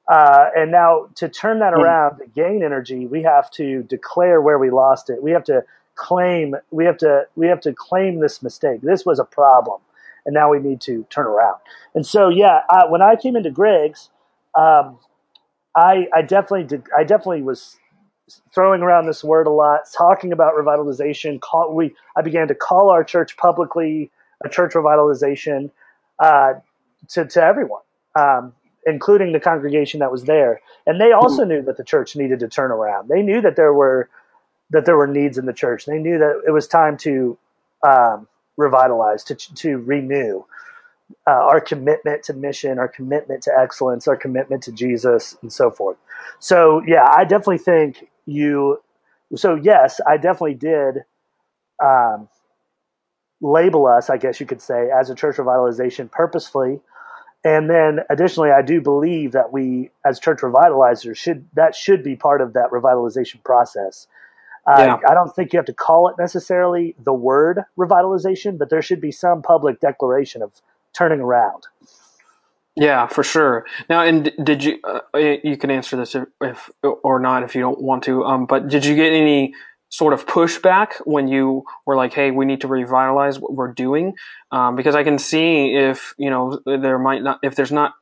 Uh, 0.09 0.51
and 0.57 0.71
now 0.71 1.09
to 1.16 1.29
turn 1.29 1.61
that 1.61 1.75
Hmm. 1.75 1.75
around, 1.75 2.19
to 2.19 2.27
gain 2.27 2.62
energy, 2.64 3.07
we 3.07 3.23
have 3.23 3.51
to 3.53 3.83
declare 3.85 4.40
where 4.42 4.59
we 4.59 4.71
lost 4.71 5.11
it. 5.11 5.23
We 5.23 5.33
have 5.33 5.45
to 5.45 5.64
claim 5.97 6.55
we 6.71 6.85
have 6.85 6.99
to 6.99 7.27
we 7.37 7.49
have 7.49 7.61
to 7.62 7.73
claim 7.75 8.21
this 8.21 8.42
mistake. 8.42 8.83
This 8.83 9.07
was 9.07 9.19
a 9.19 9.25
problem, 9.25 9.81
and 10.27 10.35
now 10.35 10.51
we 10.51 10.61
need 10.61 10.81
to 10.83 11.07
turn 11.11 11.27
around. 11.27 11.57
And 11.95 12.07
so, 12.07 12.29
yeah, 12.29 12.61
I, 12.71 12.87
when 12.87 13.03
I 13.03 13.16
came 13.16 13.37
into 13.37 13.51
Griggs, 13.51 14.11
um, 14.55 14.99
I 15.77 16.09
I 16.14 16.23
definitely 16.23 16.64
did. 16.64 16.85
I 16.97 17.05
definitely 17.05 17.42
was 17.42 17.79
throwing 18.55 18.83
around 18.83 19.07
this 19.07 19.25
word 19.25 19.47
a 19.47 19.51
lot, 19.51 19.83
talking 19.97 20.33
about 20.33 20.55
revitalization. 20.55 21.40
Call, 21.40 21.75
we 21.75 21.95
I 22.16 22.23
began 22.23 22.49
to 22.49 22.55
call 22.55 22.90
our 22.90 23.05
church 23.05 23.37
publicly 23.37 24.11
a 24.45 24.49
church 24.49 24.75
revitalization 24.75 25.71
uh, 26.21 26.55
to 27.11 27.27
to 27.27 27.42
everyone. 27.42 27.83
Um, 28.14 28.55
including 28.87 29.33
the 29.33 29.40
congregation 29.40 30.01
that 30.01 30.12
was 30.12 30.25
there. 30.25 30.61
And 30.87 31.01
they 31.01 31.12
also 31.12 31.45
knew 31.45 31.61
that 31.62 31.77
the 31.77 31.85
church 31.85 32.16
needed 32.16 32.38
to 32.40 32.49
turn 32.49 32.71
around. 32.71 33.09
They 33.09 33.21
knew 33.21 33.40
that 33.40 33.57
there 33.57 33.75
were 33.75 34.09
that 34.71 34.87
there 34.87 34.97
were 34.97 35.07
needs 35.07 35.38
in 35.38 35.47
the 35.47 35.53
church. 35.53 35.87
They 35.87 35.99
knew 35.99 36.19
that 36.19 36.42
it 36.47 36.51
was 36.53 36.66
time 36.66 36.97
to 36.99 37.38
um, 37.87 38.29
revitalize, 38.57 39.25
to 39.25 39.35
to 39.35 39.79
renew 39.79 40.45
uh, 41.27 41.33
our 41.33 41.61
commitment 41.61 42.25
to 42.25 42.35
mission, 42.35 42.79
our 42.79 42.88
commitment 42.88 43.42
to 43.45 43.53
excellence, 43.57 44.09
our 44.09 44.16
commitment 44.16 44.62
to 44.64 44.73
Jesus, 44.73 45.37
and 45.42 45.53
so 45.53 45.71
forth. 45.71 45.97
So 46.40 46.83
yeah, 46.87 47.09
I 47.16 47.25
definitely 47.25 47.59
think 47.59 48.09
you. 48.27 48.81
So 49.37 49.57
yes, 49.57 50.01
I 50.07 50.16
definitely 50.16 50.55
did. 50.55 51.05
Um, 51.85 52.29
label 53.42 53.87
us, 53.87 54.11
I 54.11 54.16
guess 54.16 54.40
you 54.40 54.47
could 54.47 54.62
say, 54.62 54.90
as 54.90 55.11
a 55.11 55.14
church 55.14 55.37
revitalization 55.37 56.11
purposefully. 56.11 56.81
And 57.46 57.70
then 57.70 58.00
additionally, 58.11 58.50
I 58.50 58.61
do 58.61 58.80
believe 58.80 59.30
that 59.30 59.52
we, 59.52 59.90
as 60.04 60.18
church 60.18 60.40
revitalizers, 60.40 61.16
should 61.16 61.46
that 61.54 61.76
should 61.76 62.02
be 62.02 62.16
part 62.16 62.40
of 62.40 62.54
that 62.54 62.70
revitalization 62.72 63.40
process. 63.44 64.09
Uh, 64.66 64.98
Yeah. 65.00 65.09
I 65.09 65.14
don't 65.14 65.32
think 65.32 65.52
you 65.52 65.59
have 65.59 65.66
to 65.66 65.72
call 65.72 66.09
it 66.09 66.16
necessarily 66.18 66.96
the 66.98 67.12
word 67.12 67.62
revitalization, 67.78 68.59
but 68.59 68.68
there 68.68 68.82
should 68.82 69.00
be 69.00 69.12
some 69.12 69.42
public 69.42 69.78
declaration 69.78 70.42
of 70.42 70.50
turning 70.92 71.20
around. 71.20 71.68
Yeah, 72.74 73.06
for 73.06 73.22
sure. 73.22 73.64
Now, 73.88 74.00
and 74.02 74.32
did 74.42 74.64
you? 74.64 74.80
Uh, 74.82 75.00
you 75.16 75.56
can 75.56 75.70
answer 75.70 75.96
this 75.96 76.16
if, 76.16 76.24
if 76.40 76.68
or 76.82 77.20
not 77.20 77.44
if 77.44 77.54
you 77.54 77.61
don't 77.61 77.80
want 77.80 78.02
to. 78.04 78.24
Um, 78.24 78.46
but 78.46 78.66
did 78.66 78.85
you 78.85 78.96
get 78.96 79.12
any 79.12 79.54
sort 79.88 80.12
of 80.12 80.27
pushback 80.27 80.94
when 81.05 81.29
you 81.29 81.64
were 81.87 81.96
like, 81.96 82.12
"Hey, 82.14 82.31
we 82.31 82.44
need 82.44 82.61
to 82.62 82.68
revitalize 82.68 83.38
what 83.38 83.55
we're 83.55 83.72
doing"? 83.72 84.14
Um, 84.51 84.77
because 84.77 84.94
I 84.94 85.05
can 85.05 85.18
see 85.18 85.75
if 85.75 86.14
you 86.18 86.31
know 86.31 86.61
there 86.66 86.99
might 86.99 87.22
not 87.22 87.40
if 87.42 87.55
there's 87.57 87.72
not 87.72 87.94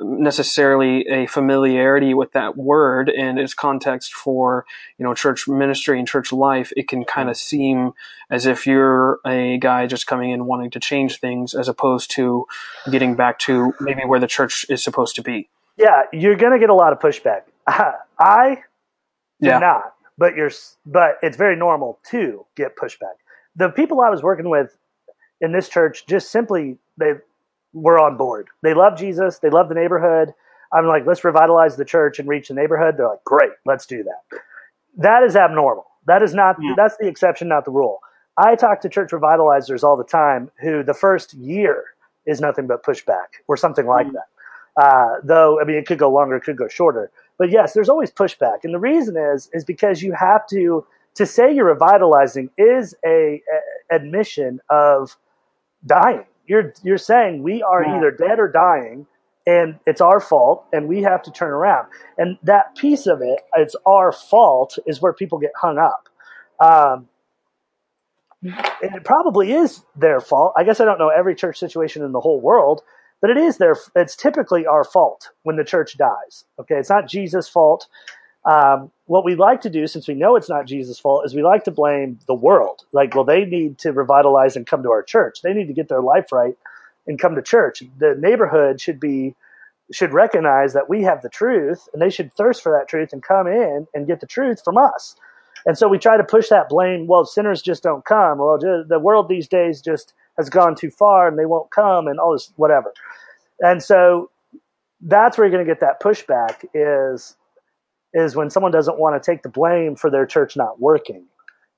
necessarily 0.00 1.06
a 1.08 1.26
familiarity 1.26 2.14
with 2.14 2.32
that 2.32 2.56
word 2.56 3.08
and 3.08 3.38
its 3.38 3.54
context 3.54 4.12
for 4.14 4.64
you 4.98 5.04
know 5.04 5.14
church 5.14 5.46
ministry 5.46 5.98
and 5.98 6.08
church 6.08 6.32
life 6.32 6.72
it 6.76 6.88
can 6.88 7.04
kind 7.04 7.30
of 7.30 7.36
seem 7.36 7.92
as 8.30 8.46
if 8.46 8.66
you're 8.66 9.20
a 9.26 9.58
guy 9.58 9.86
just 9.86 10.06
coming 10.06 10.30
in 10.30 10.46
wanting 10.46 10.70
to 10.70 10.80
change 10.80 11.20
things 11.20 11.54
as 11.54 11.68
opposed 11.68 12.10
to 12.10 12.46
getting 12.90 13.14
back 13.14 13.38
to 13.38 13.74
maybe 13.80 14.02
where 14.04 14.18
the 14.20 14.26
church 14.26 14.66
is 14.68 14.82
supposed 14.82 15.14
to 15.14 15.22
be 15.22 15.48
Yeah, 15.76 16.02
you're 16.12 16.36
going 16.36 16.52
to 16.52 16.58
get 16.58 16.70
a 16.70 16.74
lot 16.74 16.92
of 16.92 16.98
pushback. 16.98 17.42
I 18.18 18.62
did 19.40 19.48
Yeah. 19.48 19.58
not, 19.58 19.94
but 20.22 20.36
you're, 20.36 20.52
but 20.86 21.18
it's 21.20 21.36
very 21.36 21.56
normal 21.56 21.98
to 22.12 22.46
get 22.54 22.76
pushback. 22.76 23.16
The 23.56 23.70
people 23.70 24.00
I 24.00 24.08
was 24.08 24.22
working 24.22 24.48
with 24.48 24.78
in 25.40 25.50
this 25.50 25.68
church 25.68 26.06
just 26.06 26.30
simply 26.30 26.78
they 26.96 27.14
were 27.72 27.98
on 27.98 28.16
board. 28.16 28.46
They 28.62 28.72
love 28.72 28.96
Jesus. 28.96 29.40
They 29.40 29.50
love 29.50 29.68
the 29.68 29.74
neighborhood. 29.74 30.32
I'm 30.72 30.86
like, 30.86 31.06
let's 31.06 31.24
revitalize 31.24 31.74
the 31.74 31.84
church 31.84 32.20
and 32.20 32.28
reach 32.28 32.46
the 32.46 32.54
neighborhood. 32.54 32.94
They're 32.96 33.08
like, 33.08 33.24
great, 33.24 33.50
let's 33.66 33.84
do 33.84 34.04
that. 34.04 34.38
That 34.96 35.24
is 35.24 35.34
abnormal. 35.34 35.86
That 36.06 36.22
is 36.22 36.34
not. 36.34 36.54
Yeah. 36.62 36.74
That's 36.76 36.96
the 36.98 37.08
exception, 37.08 37.48
not 37.48 37.64
the 37.64 37.72
rule. 37.72 37.98
I 38.38 38.54
talk 38.54 38.80
to 38.82 38.88
church 38.88 39.10
revitalizers 39.10 39.82
all 39.82 39.96
the 39.96 40.04
time 40.04 40.52
who 40.60 40.84
the 40.84 40.94
first 40.94 41.34
year 41.34 41.82
is 42.26 42.40
nothing 42.40 42.68
but 42.68 42.84
pushback 42.84 43.42
or 43.48 43.56
something 43.56 43.86
like 43.86 44.06
Mm. 44.06 44.12
that. 44.12 44.28
Uh, 44.76 45.16
though, 45.24 45.60
I 45.60 45.64
mean, 45.64 45.76
it 45.76 45.86
could 45.86 45.98
go 45.98 46.10
longer, 46.10 46.36
it 46.36 46.42
could 46.44 46.56
go 46.56 46.68
shorter. 46.68 47.10
But 47.42 47.50
yes, 47.50 47.72
there's 47.72 47.88
always 47.88 48.12
pushback, 48.12 48.58
and 48.62 48.72
the 48.72 48.78
reason 48.78 49.16
is 49.16 49.50
is 49.52 49.64
because 49.64 50.00
you 50.00 50.12
have 50.12 50.46
to 50.50 50.86
to 51.16 51.26
say 51.26 51.52
you're 51.52 51.66
revitalizing 51.74 52.50
is 52.56 52.94
a, 53.04 53.42
a 53.90 53.94
admission 53.96 54.60
of 54.70 55.16
dying. 55.84 56.24
You're 56.46 56.72
you're 56.84 56.98
saying 56.98 57.42
we 57.42 57.60
are 57.64 57.82
Yeah. 57.82 57.96
either 57.96 58.10
dead 58.12 58.38
or 58.38 58.46
dying, 58.46 59.08
and 59.44 59.80
it's 59.86 60.00
our 60.00 60.20
fault, 60.20 60.66
and 60.72 60.86
we 60.86 61.02
have 61.02 61.20
to 61.24 61.32
turn 61.32 61.50
around. 61.50 61.88
And 62.16 62.38
that 62.44 62.76
piece 62.76 63.08
of 63.08 63.22
it, 63.22 63.40
it's 63.56 63.74
our 63.86 64.12
fault, 64.12 64.78
is 64.86 65.02
where 65.02 65.12
people 65.12 65.38
get 65.38 65.50
hung 65.60 65.78
up. 65.78 66.08
Um, 66.60 67.08
and 68.44 68.94
it 68.94 69.02
probably 69.04 69.52
is 69.52 69.82
their 69.96 70.20
fault. 70.20 70.52
I 70.56 70.62
guess 70.62 70.78
I 70.78 70.84
don't 70.84 70.98
know 71.00 71.08
every 71.08 71.34
church 71.34 71.58
situation 71.58 72.04
in 72.04 72.12
the 72.12 72.20
whole 72.20 72.40
world, 72.40 72.82
but 73.22 73.30
it 73.30 73.38
is 73.38 73.56
their. 73.56 73.76
It's 73.96 74.16
typically 74.16 74.66
our 74.66 74.84
fault 74.84 75.30
when 75.44 75.56
the 75.56 75.64
church 75.64 75.96
dies. 75.96 76.44
Okay, 76.58 76.74
it's 76.74 76.90
not 76.90 77.08
Jesus' 77.08 77.48
fault. 77.48 77.88
Um, 78.44 78.90
what 79.06 79.24
we 79.24 79.36
like 79.36 79.60
to 79.62 79.70
do, 79.70 79.86
since 79.86 80.08
we 80.08 80.14
know 80.14 80.36
it's 80.36 80.48
not 80.48 80.66
Jesus' 80.66 80.98
fault, 80.98 81.24
is 81.24 81.34
we 81.34 81.42
like 81.42 81.64
to 81.64 81.70
blame 81.70 82.18
the 82.26 82.34
world. 82.34 82.84
Like, 82.92 83.14
well, 83.14 83.24
they 83.24 83.44
need 83.44 83.78
to 83.78 83.92
revitalize 83.92 84.56
and 84.56 84.66
come 84.66 84.82
to 84.82 84.90
our 84.90 85.04
church. 85.04 85.42
They 85.42 85.54
need 85.54 85.68
to 85.68 85.72
get 85.72 85.88
their 85.88 86.02
life 86.02 86.32
right 86.32 86.58
and 87.06 87.18
come 87.18 87.36
to 87.36 87.42
church. 87.42 87.82
The 87.98 88.16
neighborhood 88.18 88.80
should 88.80 89.00
be 89.00 89.34
should 89.92 90.12
recognize 90.12 90.72
that 90.72 90.88
we 90.88 91.02
have 91.02 91.22
the 91.22 91.28
truth, 91.28 91.88
and 91.92 92.02
they 92.02 92.10
should 92.10 92.34
thirst 92.34 92.62
for 92.62 92.72
that 92.72 92.88
truth 92.88 93.12
and 93.12 93.22
come 93.22 93.46
in 93.46 93.86
and 93.94 94.06
get 94.06 94.20
the 94.20 94.26
truth 94.26 94.62
from 94.64 94.78
us. 94.78 95.14
And 95.66 95.78
so 95.78 95.86
we 95.86 95.98
try 95.98 96.16
to 96.16 96.24
push 96.24 96.48
that 96.48 96.68
blame. 96.68 97.06
Well, 97.06 97.24
sinners 97.24 97.62
just 97.62 97.84
don't 97.84 98.04
come. 98.04 98.38
Well, 98.38 98.58
the 98.58 98.98
world 98.98 99.28
these 99.28 99.46
days 99.46 99.80
just 99.80 100.12
has 100.36 100.50
gone 100.50 100.74
too 100.74 100.90
far, 100.90 101.28
and 101.28 101.38
they 101.38 101.46
won't 101.46 101.70
come, 101.70 102.06
and 102.06 102.18
all 102.18 102.32
this 102.32 102.52
whatever. 102.56 102.92
And 103.60 103.82
so 103.82 104.30
that's 105.00 105.36
where 105.36 105.46
you're 105.46 105.56
going 105.56 105.66
to 105.66 105.70
get 105.70 105.80
that 105.80 106.00
pushback 106.02 106.64
is 106.74 107.36
is 108.14 108.36
when 108.36 108.50
someone 108.50 108.72
doesn't 108.72 108.98
want 108.98 109.20
to 109.20 109.30
take 109.30 109.42
the 109.42 109.48
blame 109.48 109.96
for 109.96 110.10
their 110.10 110.26
church 110.26 110.56
not 110.56 110.80
working, 110.80 111.24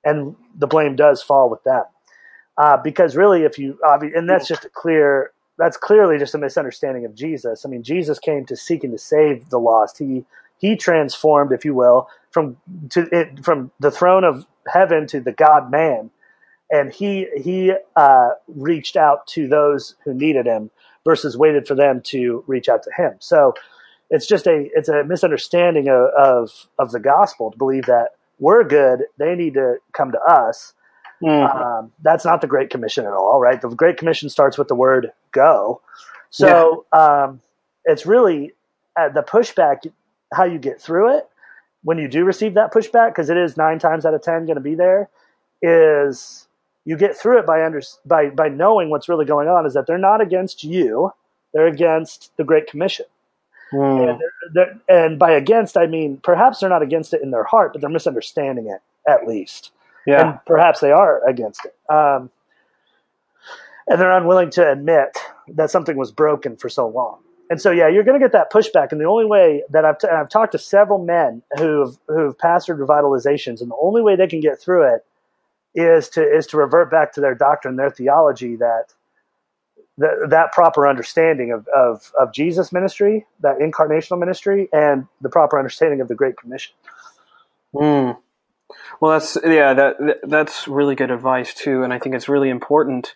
and 0.05 0.37
the 0.59 0.67
blame 0.67 0.97
does 0.97 1.23
fall 1.23 1.49
with 1.49 1.63
them. 1.65 1.85
Uh, 2.57 2.77
because 2.77 3.17
really, 3.17 3.43
if 3.43 3.59
you 3.59 3.79
and 3.85 4.29
that's 4.29 4.47
just 4.47 4.65
a 4.65 4.69
clear 4.69 5.33
that's 5.59 5.77
clearly 5.77 6.19
just 6.19 6.35
a 6.35 6.39
misunderstanding 6.39 7.05
of 7.05 7.15
Jesus. 7.15 7.65
I 7.65 7.69
mean, 7.69 7.83
Jesus 7.83 8.19
came 8.19 8.45
to 8.47 8.57
seek 8.57 8.83
and 8.85 8.93
to 8.93 8.99
save 8.99 9.51
the 9.51 9.59
lost. 9.59 9.99
He 9.99 10.25
he 10.59 10.77
transformed, 10.77 11.53
if 11.53 11.65
you 11.65 11.75
will, 11.75 12.09
from 12.31 12.57
to 12.91 13.09
it, 13.13 13.45
from 13.45 13.71
the 13.81 13.91
throne 13.91 14.25
of 14.25 14.47
heaven 14.73 15.07
to 15.09 15.21
the 15.21 15.33
God 15.33 15.71
Man, 15.71 16.11
and 16.71 16.93
he 16.93 17.27
he 17.37 17.73
uh, 17.97 18.29
reached 18.49 18.97
out 18.97 19.27
to 19.29 19.49
those 19.49 19.95
who 20.05 20.15
needed 20.15 20.47
him 20.47 20.71
versus 21.05 21.37
waited 21.37 21.67
for 21.67 21.75
them 21.75 22.01
to 22.03 22.45
reach 22.47 22.69
out 22.69 22.83
to 22.83 22.91
him. 22.97 23.15
So 23.21 23.55
it's 24.11 24.27
just 24.27 24.47
a 24.47 24.69
it's 24.75 24.89
a 24.89 25.05
misunderstanding 25.05 25.89
of 25.89 26.09
of, 26.17 26.69
of 26.79 26.93
the 26.93 27.01
gospel 27.01 27.51
to 27.51 27.59
believe 27.59 27.87
that 27.87 28.11
we're 28.39 28.65
good, 28.65 29.05
they 29.19 29.35
need 29.35 29.55
to 29.55 29.77
come 29.93 30.13
to 30.13 30.21
us. 30.21 30.75
Mm. 31.23 31.55
Um, 31.55 31.93
that's 32.03 32.25
not 32.25 32.41
the 32.41 32.47
Great 32.47 32.71
Commission 32.71 33.07
at 33.07 33.13
all, 33.13 33.41
right? 33.41 33.61
The 33.61 33.69
Great 33.69 33.97
Commission 33.97 34.29
starts 34.29 34.59
with 34.59 34.69
the 34.69 34.75
word 34.75 35.13
"go." 35.33 35.81
So 36.31 36.85
um, 36.93 37.41
it's 37.85 38.05
really 38.05 38.53
uh, 38.99 39.09
the 39.11 39.23
pushback, 39.23 39.87
how 40.33 40.45
you 40.45 40.59
get 40.59 40.81
through 40.81 41.19
it 41.19 41.29
when 41.83 41.99
you 41.99 42.09
do 42.09 42.25
receive 42.25 42.55
that 42.55 42.73
pushback, 42.73 43.11
because 43.11 43.31
it 43.31 43.37
is 43.37 43.57
nine 43.57 43.79
times 43.79 44.05
out 44.05 44.15
of 44.15 44.23
ten 44.23 44.45
going 44.47 44.57
to 44.57 44.61
be 44.61 44.75
there. 44.75 45.09
Is 45.63 46.47
you 46.85 46.97
get 46.97 47.17
through 47.17 47.39
it 47.39 47.47
by 47.47 47.65
under 47.65 47.83
by 48.05 48.31
by 48.31 48.49
knowing 48.49 48.91
what's 48.91 49.09
really 49.09 49.25
going 49.25 49.49
on. 49.49 49.67
Is 49.67 49.75
that 49.75 49.87
they're 49.87 49.99
not 49.99 50.21
against 50.21 50.65
you; 50.65 51.13
they're 51.53 51.67
against 51.67 52.33
the 52.37 52.45
Great 52.45 52.67
Commission. 52.67 53.07
Mm. 53.73 54.11
And, 54.11 54.21
they're, 54.21 54.31
they're, 54.53 55.05
and 55.05 55.19
by 55.19 55.33
against, 55.33 55.77
I 55.77 55.87
mean 55.87 56.19
perhaps 56.19 56.61
they're 56.61 56.69
not 56.69 56.83
against 56.83 57.15
it 57.15 57.23
in 57.23 57.31
their 57.31 57.45
heart, 57.45 57.73
but 57.73 57.81
they're 57.81 57.91
misunderstanding 57.91 58.69
it 58.69 58.81
at 59.11 59.27
least 59.27 59.71
yeah 60.07 60.31
and 60.31 60.39
perhaps 60.47 60.81
they 60.81 60.93
are 60.93 61.27
against 61.27 61.65
it. 61.65 61.75
Um, 61.93 62.31
and 63.87 64.01
they're 64.01 64.17
unwilling 64.17 64.51
to 64.51 64.71
admit 64.71 65.19
that 65.49 65.71
something 65.71 65.97
was 65.97 66.11
broken 66.11 66.57
for 66.57 66.69
so 66.69 66.89
long. 66.89 67.19
And 67.51 67.61
so, 67.61 67.71
yeah, 67.71 67.89
you're 67.89 68.05
going 68.05 68.19
to 68.19 68.25
get 68.25 68.33
that 68.33 68.51
pushback. 68.51 68.91
And 68.91 69.01
the 69.01 69.05
only 69.05 69.27
way 69.27 69.63
that 69.71 69.85
I've, 69.85 69.99
t- 69.99 70.09
I've 70.09 70.31
talked 70.31 70.53
to 70.53 70.59
several 70.59 71.05
men 71.05 71.43
who've 71.59 71.97
who've 72.09 72.37
pastored 72.39 72.79
revitalizations, 72.79 73.61
and 73.61 73.71
the 73.71 73.77
only 73.81 74.01
way 74.01 74.17
they 74.17 74.27
can 74.27 74.41
get 74.41 74.59
through 74.59 74.95
it 74.95 75.05
is 75.75 76.09
to 76.11 76.23
is 76.23 76.47
to 76.49 76.57
revert 76.57 76.91
back 76.91 77.13
to 77.15 77.21
their 77.21 77.35
doctrine, 77.35 77.77
their 77.77 77.91
theology, 77.91 78.57
that 78.57 78.95
that, 79.99 80.27
that 80.31 80.53
proper 80.53 80.89
understanding 80.89 81.53
of, 81.53 81.67
of 81.69 82.13
of 82.19 82.33
Jesus' 82.33 82.73
ministry, 82.73 83.27
that 83.41 83.59
incarnational 83.59 84.19
ministry, 84.19 84.69
and 84.73 85.07
the 85.21 85.29
proper 85.29 85.59
understanding 85.59 86.01
of 86.01 86.09
the 86.09 86.15
Great 86.15 86.37
Commission. 86.37 86.75
Mm. 87.75 88.17
Well, 89.01 89.13
that's 89.13 89.37
yeah, 89.45 89.75
that 89.75 89.97
that- 89.99 90.21
that's 90.29 90.69
really 90.69 90.95
good 90.95 91.11
advice 91.11 91.55
too, 91.55 91.83
and 91.83 91.93
I 91.93 91.99
think 91.99 92.15
it's 92.15 92.29
really 92.29 92.51
important 92.51 93.15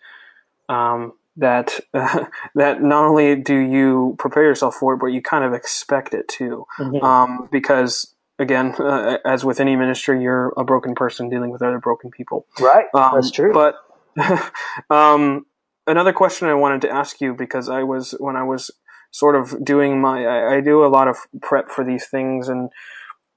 um, 0.68 1.12
that 1.36 1.80
that 1.92 2.82
not 2.82 3.04
only 3.04 3.36
do 3.36 3.56
you 3.56 4.16
prepare 4.18 4.44
yourself 4.44 4.74
for 4.76 4.94
it, 4.94 4.98
but 4.98 5.06
you 5.06 5.22
kind 5.22 5.44
of 5.44 5.54
expect 5.54 6.14
it 6.14 6.28
too, 6.28 6.66
um, 7.02 7.48
because 7.50 8.14
again, 8.38 8.74
uh, 8.78 9.18
as 9.24 9.44
with 9.44 9.60
any 9.60 9.76
ministry, 9.76 10.22
you're 10.22 10.52
a 10.56 10.64
broken 10.64 10.94
person 10.94 11.28
dealing 11.28 11.50
with 11.50 11.62
other 11.62 11.78
broken 11.78 12.10
people. 12.10 12.46
right, 12.60 12.86
Um, 12.94 13.12
that's 13.14 13.30
true. 13.30 13.52
But 13.52 13.74
um, 14.90 15.46
another 15.86 16.12
question 16.12 16.48
I 16.48 16.54
wanted 16.54 16.82
to 16.82 16.90
ask 16.90 17.20
you 17.20 17.34
because 17.34 17.68
I 17.68 17.82
was 17.82 18.14
when 18.18 18.36
I 18.36 18.44
was 18.44 18.70
sort 19.10 19.36
of 19.36 19.64
doing 19.64 20.00
my 20.00 20.24
I, 20.24 20.56
I 20.56 20.60
do 20.60 20.84
a 20.84 20.88
lot 20.88 21.08
of 21.08 21.16
prep 21.40 21.70
for 21.70 21.84
these 21.84 22.06
things, 22.06 22.48
and 22.48 22.70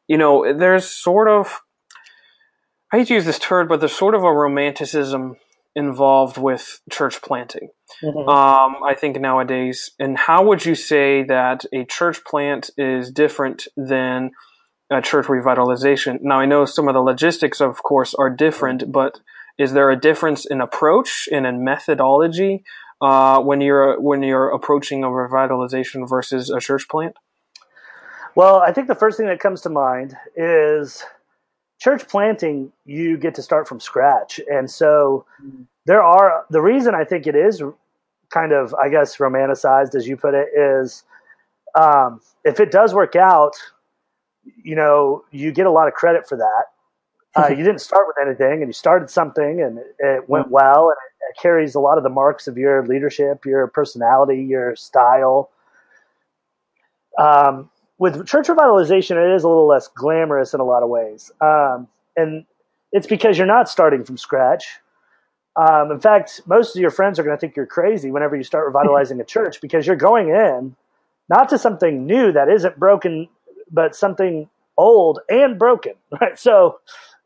you 0.07 0.17
know, 0.17 0.53
there's 0.57 0.89
sort 0.89 1.27
of 1.27 1.61
I 2.91 2.97
hate 2.97 3.07
to 3.07 3.13
use 3.13 3.25
this 3.25 3.39
term, 3.39 3.67
but 3.67 3.79
there's 3.79 3.95
sort 3.95 4.15
of 4.15 4.23
a 4.23 4.31
romanticism 4.31 5.37
involved 5.75 6.37
with 6.37 6.81
church 6.89 7.21
planting. 7.21 7.69
Mhm. 8.03 8.27
Um, 8.27 8.83
I 8.83 8.93
think 8.93 9.19
nowadays, 9.19 9.91
and 9.99 10.17
how 10.17 10.43
would 10.43 10.65
you 10.65 10.75
say 10.75 11.23
that 11.23 11.65
a 11.71 11.85
church 11.85 12.25
plant 12.25 12.69
is 12.77 13.11
different 13.11 13.67
than 13.77 14.31
a 14.91 15.01
church 15.01 15.27
revitalization? 15.27 16.19
Now, 16.21 16.39
I 16.39 16.45
know 16.45 16.65
some 16.65 16.88
of 16.88 16.93
the 16.93 17.01
logistics, 17.01 17.62
of 17.62 17.82
course, 17.82 18.13
are 18.15 18.30
different, 18.30 18.91
but 18.91 19.21
is 19.58 19.73
there 19.73 19.89
a 19.89 19.99
difference 19.99 20.45
in 20.45 20.62
approach 20.62 21.27
and 21.32 21.45
in 21.45 21.63
methodology 21.63 22.63
uh, 23.01 23.39
when 23.41 23.62
you're 23.62 23.99
when 23.99 24.21
you're 24.21 24.49
approaching 24.49 25.04
a 25.04 25.08
revitalization 25.08 26.08
versus 26.08 26.49
a 26.49 26.60
church 26.60 26.88
plant? 26.88 27.15
Well, 28.36 28.58
I 28.58 28.71
think 28.71 28.88
the 28.88 28.95
first 28.95 29.17
thing 29.17 29.27
that 29.27 29.39
comes 29.39 29.62
to 29.62 29.69
mind 29.69 30.15
is 30.36 31.04
church 31.80 32.08
planting. 32.08 32.71
You 32.86 33.17
get 33.17 33.36
to 33.36 33.41
start 33.41 33.67
from 33.67 33.80
scratch, 33.80 34.39
and 34.49 34.69
so 34.69 35.25
there 35.86 36.04
are 36.04 36.45
the 36.49 36.62
reason 36.62 36.95
I 36.95 37.04
think 37.04 37.27
it 37.27 37.36
is 37.36 37.62
kind 38.30 38.54
of, 38.54 38.73
I 38.75 38.89
guess, 38.89 39.17
romanticized, 39.17 39.93
as 39.95 40.08
you 40.08 40.15
put 40.15 40.34
it, 40.34 40.47
is 40.56 41.04
um, 41.75 42.21
if 42.43 42.60
it 42.60 42.71
does 42.71 42.93
work 42.93 43.15
out, 43.15 43.56
you 44.43 44.75
know, 44.75 45.23
you 45.32 45.51
get 45.51 45.65
a 45.65 45.71
lot 45.71 45.88
of 45.88 45.93
credit 45.93 46.27
for 46.27 46.38
that. 46.38 46.65
Uh, 47.34 47.47
you 47.47 47.63
didn't 47.63 47.80
start 47.80 48.08
with 48.08 48.17
anything, 48.21 48.60
and 48.62 48.67
you 48.67 48.73
started 48.73 49.10
something, 49.10 49.62
and 49.62 49.77
it, 49.77 49.95
it 49.99 50.27
went 50.30 50.51
well, 50.51 50.89
and 50.89 50.97
it, 50.97 51.30
it, 51.30 51.41
carries 51.41 51.75
a 51.75 51.80
lot 51.80 51.97
of 51.97 52.04
the 52.04 52.10
marks 52.10 52.45
of 52.45 52.58
your 52.58 52.86
leadership, 52.86 53.45
your 53.45 53.67
personality, 53.67 54.43
your 54.43 54.75
style. 54.75 55.49
Um, 57.17 57.69
with 57.97 58.27
church 58.27 58.47
revitalization, 58.47 59.12
it 59.12 59.34
is 59.34 59.45
a 59.45 59.47
little 59.47 59.65
less 59.65 59.88
glamorous 59.88 60.54
in 60.54 60.60
a 60.60 60.65
lot 60.65 60.84
of 60.84 60.89
ways, 60.89 61.32
um, 61.39 61.88
and 62.17 62.45
it's 62.91 63.08
because 63.08 63.38
you're 63.38 63.47
not 63.47 63.69
starting 63.69 64.04
from 64.04 64.17
scratch. 64.17 64.65
Um, 65.56 65.89
in 65.89 66.01
fact, 66.01 66.41
most 66.45 66.75
of 66.75 66.82
your 66.82 66.91
friends 66.91 67.17
are 67.17 67.23
going 67.23 67.38
to 67.38 67.39
think 67.39 67.56
you're 67.56 67.65
crazy 67.65 68.12
whenever 68.12 68.36
you 68.36 68.43
start 68.43 68.65
revitalizing 68.73 69.21
a 69.21 69.25
church 69.25 69.62
because 69.62 69.88
you're 69.88 69.95
going 69.95 70.27
in 70.27 70.75
not 71.30 71.47
to 71.49 71.58
something 71.58 72.06
new 72.06 72.32
that 72.34 72.49
isn't 72.49 72.77
broken, 72.77 73.30
but 73.71 73.95
something 73.95 74.49
old 74.77 75.19
and 75.29 75.57
broken, 75.57 75.93
right? 76.21 76.38
So 76.38 76.79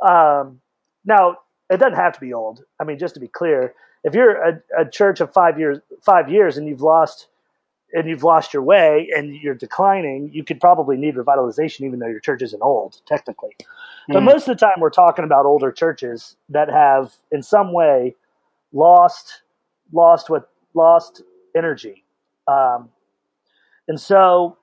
um, 0.05 0.62
now 1.05 1.38
it 1.69 1.77
doesn't 1.77 1.95
have 1.95 2.13
to 2.13 2.19
be 2.19 2.34
old. 2.34 2.63
I 2.79 2.84
mean, 2.84 2.99
just 2.99 3.13
to 3.15 3.19
be 3.19 3.27
clear, 3.27 3.73
if 4.03 4.13
you're 4.13 4.36
a, 4.36 4.62
a 4.79 4.89
church 4.89 5.19
of 5.19 5.34
five 5.34 5.60
years, 5.60 5.79
five 6.03 6.29
years, 6.29 6.58
and 6.58 6.67
you've 6.67 6.81
lost 6.81 7.27
and 7.93 8.10
you've 8.10 8.23
lost 8.23 8.53
your 8.53 8.62
way 8.62 9.08
and 9.15 9.36
you're 9.36 9.55
declining, 9.55 10.29
you 10.34 10.43
could 10.43 10.60
probably 10.60 10.97
need 10.97 11.15
revitalization, 11.15 11.81
even 11.81 11.99
though 11.99 12.08
your 12.08 12.19
church 12.19 12.41
isn't 12.41 12.62
old 12.62 13.01
technically. 13.08 13.55
But 14.08 14.21
mm. 14.21 14.25
most 14.25 14.47
of 14.47 14.58
the 14.58 14.65
time, 14.65 14.75
we're 14.79 14.89
talking 14.89 15.25
about 15.25 15.45
older 15.45 15.71
churches 15.71 16.36
that 16.49 16.69
have, 16.69 17.13
in 17.31 17.41
some 17.41 17.73
way, 17.73 18.15
lost 18.73 19.41
lost 19.93 20.29
what 20.29 20.49
lost 20.73 21.21
energy, 21.55 22.03
um, 22.47 22.89
and 23.88 23.99
so 23.99 24.58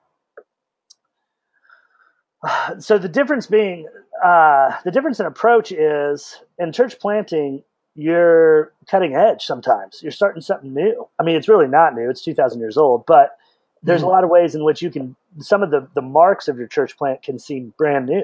so 2.79 2.97
the 2.97 3.09
difference 3.09 3.47
being 3.47 3.87
uh, 4.23 4.71
the 4.83 4.91
difference 4.91 5.19
in 5.19 5.25
approach 5.25 5.71
is 5.71 6.39
in 6.57 6.71
church 6.71 6.99
planting 6.99 7.63
you're 7.95 8.73
cutting 8.89 9.13
edge 9.13 9.43
sometimes. 9.43 10.01
You're 10.01 10.11
starting 10.11 10.41
something 10.41 10.73
new. 10.73 11.07
I 11.19 11.23
mean 11.23 11.35
it's 11.35 11.47
really 11.47 11.67
not 11.67 11.93
new. 11.93 12.09
It's 12.09 12.23
2000 12.23 12.59
years 12.59 12.77
old 12.77 13.05
but 13.05 13.37
there's 13.81 14.01
mm-hmm. 14.01 14.07
a 14.07 14.11
lot 14.11 14.23
of 14.23 14.29
ways 14.29 14.55
in 14.55 14.63
which 14.63 14.81
you 14.81 14.89
can 14.89 15.15
some 15.39 15.63
of 15.63 15.71
the, 15.71 15.87
the 15.95 16.01
marks 16.01 16.47
of 16.47 16.57
your 16.57 16.67
church 16.67 16.97
plant 16.97 17.21
can 17.21 17.39
seem 17.39 17.73
brand 17.77 18.07
new. 18.07 18.23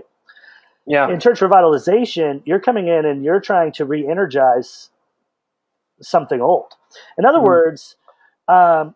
Yeah. 0.88 1.10
In 1.10 1.20
church 1.20 1.40
revitalization 1.40 2.42
you're 2.46 2.60
coming 2.60 2.88
in 2.88 3.06
and 3.06 3.24
you're 3.24 3.42
trying 3.42 3.72
to 3.74 3.86
re-energize 3.86 4.90
something 6.02 6.42
old. 6.42 6.74
In 7.18 7.26
other 7.26 7.38
mm-hmm. 7.38 7.48
words 7.48 7.96
um, 8.48 8.96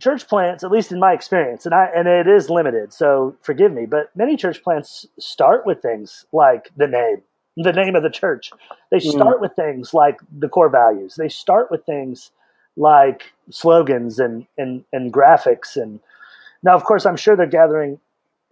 church 0.00 0.28
plants, 0.28 0.64
at 0.64 0.70
least 0.70 0.92
in 0.92 0.98
my 0.98 1.12
experience, 1.12 1.64
and 1.66 1.74
I 1.74 1.88
and 1.94 2.08
it 2.08 2.26
is 2.26 2.50
limited, 2.50 2.92
so 2.92 3.36
forgive 3.42 3.72
me, 3.72 3.86
but 3.86 4.14
many 4.16 4.36
church 4.36 4.62
plants 4.62 5.06
start 5.18 5.66
with 5.66 5.80
things 5.80 6.26
like 6.32 6.70
the 6.76 6.86
name, 6.86 7.22
the 7.56 7.72
name 7.72 7.96
of 7.96 8.02
the 8.02 8.10
church. 8.10 8.50
They 8.90 8.98
hmm. 8.98 9.10
start 9.10 9.38
mm. 9.38 9.40
with 9.40 9.52
things 9.54 9.94
like 9.94 10.18
the 10.38 10.48
core 10.48 10.68
values. 10.68 11.16
They 11.16 11.28
start 11.28 11.70
with 11.70 11.84
things 11.84 12.30
like 12.76 13.32
slogans 13.50 14.18
and 14.18 14.46
and 14.58 14.84
and 14.92 15.12
graphics 15.12 15.76
and 15.76 16.00
now 16.64 16.74
of 16.74 16.84
course 16.84 17.06
I'm 17.06 17.16
sure 17.16 17.36
they're 17.36 17.46
gathering 17.46 18.00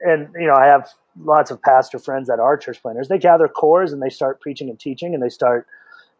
and 0.01 0.29
you 0.39 0.47
know 0.47 0.55
I 0.55 0.67
have 0.67 0.89
lots 1.21 1.51
of 1.51 1.61
pastor 1.61 1.99
friends 1.99 2.29
that 2.29 2.41
are 2.41 2.57
church 2.57 2.81
planters. 2.81 3.09
They 3.09 3.19
gather 3.19 3.49
cores 3.49 3.93
and 3.93 4.01
they 4.01 4.09
start 4.09 4.41
preaching 4.41 4.69
and 4.71 4.79
teaching 4.79 5.15
and 5.15 5.23
they 5.23 5.29
start 5.29 5.67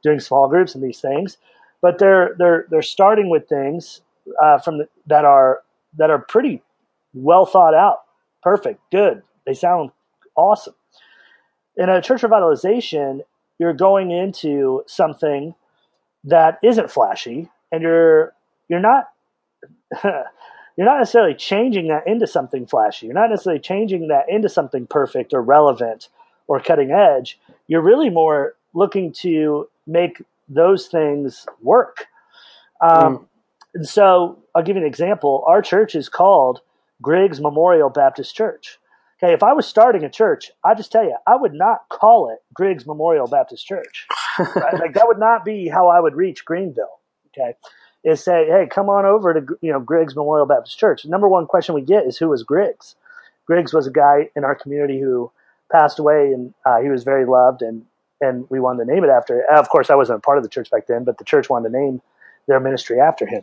doing 0.03 0.21
small 0.21 0.49
groups 0.49 0.75
and 0.75 0.83
these 0.83 1.01
things. 1.01 1.37
But 1.81 1.99
they're 1.99 2.35
they're 2.39 2.67
they're 2.71 2.83
starting 2.83 3.31
with 3.31 3.49
things 3.49 4.01
uh, 4.43 4.59
from 4.59 4.79
the, 4.79 4.89
that 5.07 5.25
are 5.25 5.63
that 5.97 6.11
are 6.11 6.19
pretty 6.19 6.63
well 7.15 7.47
thought 7.47 7.75
out, 7.75 8.01
perfect, 8.43 8.81
good. 8.91 9.23
They 9.47 9.55
sound 9.55 9.91
awesome. 10.37 10.75
In 11.77 11.89
a 11.89 12.03
church 12.03 12.23
revitalization, 12.23 13.21
you're 13.59 13.73
going 13.73 14.11
into 14.11 14.83
something 14.87 15.55
that 16.25 16.59
isn't 16.63 16.91
flashy, 16.91 17.51
and 17.71 17.83
you're 17.83 18.33
you're 18.69 18.81
not 18.81 19.09
you're 20.05 20.87
not 20.87 20.99
necessarily 20.99 21.35
changing 21.35 21.89
that 21.89 22.07
into 22.07 22.27
something 22.27 22.67
flashy. 22.67 23.07
You're 23.07 23.15
not 23.15 23.31
necessarily 23.31 23.61
changing 23.61 24.09
that 24.09 24.29
into 24.29 24.49
something 24.49 24.87
perfect 24.87 25.35
or 25.35 25.43
relevant 25.43 26.09
or 26.47 26.61
cutting 26.61 26.91
edge. 26.91 27.39
You're 27.69 27.83
really 27.83 28.11
more 28.11 28.55
looking 28.75 29.13
to 29.13 29.69
make 29.87 30.23
those 30.49 30.87
things 30.87 31.47
work. 31.63 32.07
Um, 32.81 33.19
mm. 33.19 33.27
And 33.75 33.89
so 33.89 34.39
I'll 34.55 34.63
give 34.63 34.77
you 34.77 34.83
an 34.83 34.89
example. 34.89 35.45
Our 35.47 35.63
church 35.63 35.95
is 35.95 36.09
called 36.09 36.61
Griggs 37.01 37.41
Memorial 37.41 37.91
Baptist 37.91 38.35
Church. 38.35 38.79
Okay, 39.23 39.33
if 39.33 39.43
I 39.43 39.53
was 39.53 39.67
starting 39.67 40.03
a 40.05 40.11
church, 40.11 40.51
I 40.65 40.75
just 40.75 40.91
tell 40.91 41.05
you, 41.05 41.17
I 41.27 41.37
would 41.37 41.55
not 41.55 41.89
call 41.89 42.31
it 42.31 42.39
Griggs 42.53 42.87
Memorial 42.87 43.29
Baptist 43.29 43.67
Church. 43.67 44.07
Right? 44.39 44.75
like 44.81 44.95
that 44.95 45.07
would 45.07 45.19
not 45.19 45.45
be 45.45 45.69
how 45.69 45.89
I 45.89 46.01
would 46.01 46.15
reach 46.17 46.45
Greenville. 46.45 46.99
Okay, 47.29 47.55
is 48.05 48.23
say, 48.25 48.47
hey, 48.47 48.67
come 48.69 48.89
on 48.89 49.07
over 49.07 49.35
to 49.35 49.59
you 49.61 49.73
know 49.73 49.81
Griggs 49.81 50.17
Memorial 50.17 50.47
Baptist 50.47 50.79
Church. 50.79 51.05
Number 51.05 51.29
one 51.29 51.47
question 51.47 51.75
we 51.75 51.83
get 51.83 52.07
is 52.07 52.19
who 52.19 52.29
was 52.29 52.43
Griggs? 52.43 52.97
Griggs 53.47 53.73
was 53.73 53.87
a 53.87 53.91
guy 53.91 54.31
in 54.35 54.45
our 54.45 54.55
community 54.55 55.01
who 55.01 55.31
passed 55.71 55.99
away, 55.99 56.33
and 56.33 56.53
uh, 56.67 56.81
he 56.81 56.89
was 56.89 57.05
very 57.05 57.25
loved, 57.25 57.63
and 57.63 57.85
and 58.21 58.47
we 58.51 58.61
wanted 58.61 58.85
to 58.85 58.93
name 58.93 59.05
it 59.05 59.11
after. 59.11 59.45
Of 59.51 59.69
course, 59.69 59.91
I 59.91 59.95
wasn't 59.95 60.19
a 60.19 60.23
part 60.23 60.39
of 60.39 60.45
the 60.45 60.51
church 60.51 60.71
back 60.71 60.87
then, 60.87 61.05
but 61.05 61.19
the 61.19 61.25
church 61.25 61.49
wanted 61.49 61.71
to 61.71 61.79
name 61.79 62.03
their 62.47 62.61
ministry 62.61 63.01
after 63.01 63.27
him. 63.27 63.43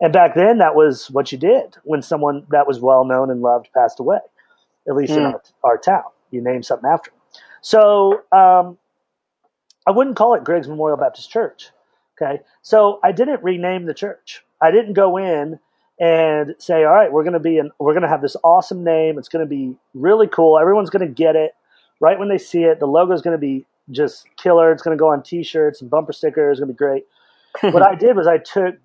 And 0.00 0.12
back 0.12 0.34
then, 0.34 0.58
that 0.58 0.74
was 0.74 1.10
what 1.10 1.32
you 1.32 1.38
did 1.38 1.76
when 1.84 2.02
someone 2.02 2.46
that 2.50 2.66
was 2.66 2.80
well 2.80 3.04
known 3.04 3.30
and 3.30 3.40
loved 3.40 3.68
passed 3.74 3.98
away, 3.98 4.18
at 4.88 4.94
least 4.94 5.12
mm. 5.12 5.16
in 5.16 5.22
hmm. 5.22 5.28
our, 5.28 5.42
our, 5.62 5.78
town. 5.78 6.04
You 6.30 6.42
name 6.42 6.62
something 6.62 6.88
after 6.90 7.10
him. 7.10 7.18
So 7.62 8.22
um, 8.30 8.76
I 9.86 9.92
wouldn't 9.92 10.16
call 10.16 10.34
it 10.34 10.44
Griggs 10.44 10.68
Memorial 10.68 10.98
Baptist 10.98 11.30
Church. 11.30 11.70
Okay. 12.20 12.40
So 12.62 13.00
I 13.02 13.12
didn't 13.12 13.42
rename 13.42 13.86
the 13.86 13.94
church. 13.94 14.42
I 14.60 14.70
didn't 14.70 14.94
go 14.94 15.16
in 15.16 15.58
and 15.98 16.54
say, 16.58 16.84
all 16.84 16.94
right, 16.94 17.10
we're 17.10 17.22
going 17.22 17.34
to 17.34 17.40
be 17.40 17.58
in, 17.58 17.70
we're 17.78 17.92
going 17.92 18.02
to 18.02 18.08
have 18.08 18.22
this 18.22 18.36
awesome 18.44 18.84
name. 18.84 19.18
It's 19.18 19.28
going 19.28 19.44
to 19.44 19.48
be 19.48 19.76
really 19.94 20.26
cool. 20.26 20.58
Everyone's 20.58 20.90
going 20.90 21.06
to 21.06 21.12
get 21.12 21.36
it 21.36 21.52
right 22.00 22.18
when 22.18 22.28
they 22.28 22.38
see 22.38 22.64
it. 22.64 22.80
The 22.80 22.86
logo 22.86 23.12
is 23.12 23.22
going 23.22 23.36
to 23.36 23.40
be 23.40 23.64
just 23.90 24.26
killer. 24.36 24.72
It's 24.72 24.82
going 24.82 24.96
to 24.96 25.00
go 25.00 25.08
on 25.08 25.22
t-shirts 25.22 25.80
and 25.80 25.90
bumper 25.90 26.12
stickers. 26.12 26.58
It's 26.58 26.60
going 26.60 26.68
to 26.68 26.74
be 26.74 26.78
great 26.78 27.04
what 27.60 27.82
I 27.86 27.94
did 27.94 28.16
was 28.16 28.26
I 28.26 28.38
took 28.38 28.76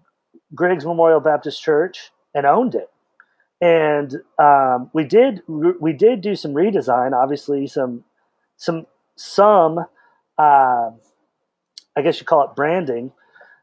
Griggs 0.54 0.86
Memorial 0.86 1.20
Baptist 1.20 1.62
Church 1.62 2.12
and 2.34 2.46
owned 2.46 2.76
it, 2.76 2.90
and 3.62 4.16
um, 4.40 4.90
we 4.94 5.04
did 5.04 5.42
we 5.48 5.94
did 5.94 6.22
do 6.22 6.36
some 6.36 6.54
redesign. 6.54 7.14
Obviously, 7.14 7.68
some 7.68 8.04
some 8.58 8.86
some 9.16 9.80
uh, 10.38 10.90
I 11.96 12.02
guess 12.04 12.20
you 12.20 12.26
call 12.26 12.44
it 12.44 12.56
branding. 12.56 13.12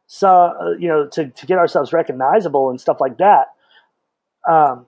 So 0.07 0.29
uh, 0.29 0.71
you 0.79 0.89
know 0.89 1.07
to 1.09 1.29
to 1.29 1.47
get 1.47 1.59
ourselves 1.59 1.93
recognizable 1.93 2.71
and 2.71 2.81
stuff 2.81 3.01
like 3.01 3.19
that. 3.19 3.49
Um, 4.49 4.87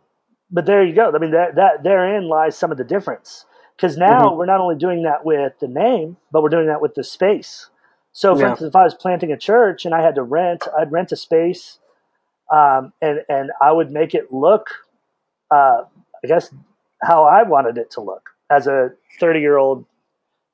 but 0.50 0.66
there 0.66 0.85
you 0.85 0.94
go. 0.94 1.12
I 1.14 1.18
mean 1.18 1.33
that 1.33 1.56
that 1.56 1.83
therein 1.83 2.28
lies 2.28 2.56
some 2.56 2.72
of 2.72 2.78
the 2.78 2.85
difference 2.85 3.44
because 3.76 3.96
now 3.96 4.28
mm-hmm. 4.28 4.38
we're 4.38 4.46
not 4.46 4.61
only 4.61 4.76
doing 4.76 5.02
that 5.04 5.24
with 5.24 5.52
the 5.61 5.68
name, 5.68 6.16
but 6.30 6.42
we're 6.42 6.48
doing 6.48 6.66
that 6.66 6.80
with 6.80 6.94
the 6.94 7.04
space. 7.04 7.68
So, 8.12 8.35
for 8.35 8.42
yeah. 8.42 8.51
instance, 8.51 8.68
if 8.68 8.77
I 8.77 8.85
was 8.85 8.94
planting 8.94 9.33
a 9.33 9.37
church 9.37 9.85
and 9.85 9.94
I 9.94 10.03
had 10.03 10.16
to 10.16 10.23
rent, 10.23 10.64
I'd 10.77 10.90
rent 10.90 11.12
a 11.12 11.16
space, 11.16 11.79
um, 12.53 12.92
and 13.01 13.20
and 13.29 13.51
I 13.62 13.73
would 13.73 13.90
make 13.90 14.14
it 14.14 14.33
look, 14.33 14.68
uh, 15.51 15.83
I 16.23 16.27
guess, 16.27 16.53
how 17.03 17.25
I 17.25 17.44
wanted 17.44 17.79
it 17.79 17.90
to 17.92 18.01
look 18.01 18.31
as 18.51 18.66
a 18.66 18.90
thirty 19.20 19.40
year 19.40 19.57
old, 19.57 19.87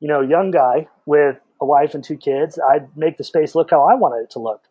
you 0.00 0.08
know, 0.08 0.20
young 0.20 0.50
guy 0.50 0.88
with 1.06 1.38
a 1.60 1.64
wife 1.64 1.94
and 1.94 2.04
two 2.04 2.16
kids. 2.16 2.58
I'd 2.58 2.94
make 2.96 3.16
the 3.16 3.24
space 3.24 3.54
look 3.54 3.70
how 3.70 3.84
I 3.84 3.94
wanted 3.94 4.24
it 4.24 4.30
to 4.32 4.38
look. 4.38 4.62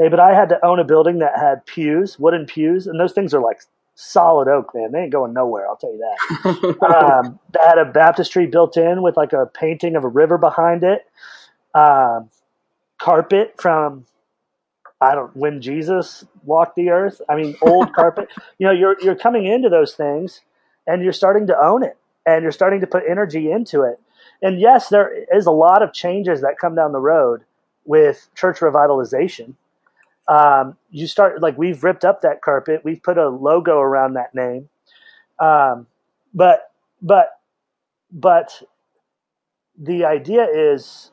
Okay, 0.00 0.08
but 0.08 0.18
I 0.18 0.34
had 0.34 0.48
to 0.48 0.64
own 0.66 0.80
a 0.80 0.84
building 0.84 1.20
that 1.20 1.38
had 1.38 1.64
pews, 1.64 2.18
wooden 2.18 2.46
pews, 2.46 2.86
and 2.86 2.98
those 2.98 3.12
things 3.12 3.34
are 3.34 3.40
like 3.40 3.60
solid 3.94 4.48
oak, 4.48 4.74
man. 4.74 4.90
They 4.90 5.00
ain't 5.00 5.12
going 5.12 5.32
nowhere. 5.32 5.68
I'll 5.68 5.76
tell 5.76 5.92
you 5.92 5.98
that. 5.98 6.44
um, 7.24 7.38
that 7.52 7.62
had 7.66 7.78
a 7.78 7.84
baptistry 7.84 8.46
built 8.46 8.76
in 8.76 9.00
with 9.02 9.16
like 9.16 9.32
a 9.32 9.46
painting 9.46 9.94
of 9.94 10.02
a 10.02 10.08
river 10.08 10.38
behind 10.38 10.82
it 10.82 11.06
uh, 11.76 12.22
carpet 12.98 13.54
from 13.58 14.06
I 15.00 15.14
don't 15.14 15.36
when 15.36 15.60
Jesus 15.60 16.24
walked 16.44 16.76
the 16.76 16.90
earth. 16.90 17.20
I 17.28 17.36
mean, 17.36 17.56
old 17.62 17.92
carpet. 17.94 18.28
You 18.58 18.66
know, 18.66 18.72
you're 18.72 18.96
you're 19.02 19.16
coming 19.16 19.46
into 19.46 19.68
those 19.68 19.94
things, 19.94 20.40
and 20.86 21.02
you're 21.02 21.12
starting 21.12 21.46
to 21.48 21.58
own 21.58 21.84
it, 21.84 21.98
and 22.26 22.42
you're 22.42 22.52
starting 22.52 22.80
to 22.80 22.86
put 22.86 23.04
energy 23.08 23.50
into 23.50 23.82
it. 23.82 24.00
And 24.42 24.60
yes, 24.60 24.88
there 24.88 25.12
is 25.34 25.46
a 25.46 25.50
lot 25.52 25.82
of 25.82 25.92
changes 25.92 26.40
that 26.42 26.58
come 26.60 26.74
down 26.74 26.92
the 26.92 27.00
road 27.00 27.42
with 27.84 28.28
church 28.34 28.60
revitalization. 28.60 29.54
Um, 30.28 30.76
you 30.90 31.06
start 31.06 31.42
like 31.42 31.58
we've 31.58 31.84
ripped 31.84 32.04
up 32.04 32.22
that 32.22 32.42
carpet, 32.42 32.82
we've 32.84 33.02
put 33.02 33.18
a 33.18 33.28
logo 33.28 33.78
around 33.78 34.14
that 34.14 34.34
name, 34.34 34.68
um, 35.38 35.86
but 36.34 36.72
but 37.02 37.40
but 38.10 38.62
the 39.78 40.04
idea 40.04 40.46
is 40.46 41.10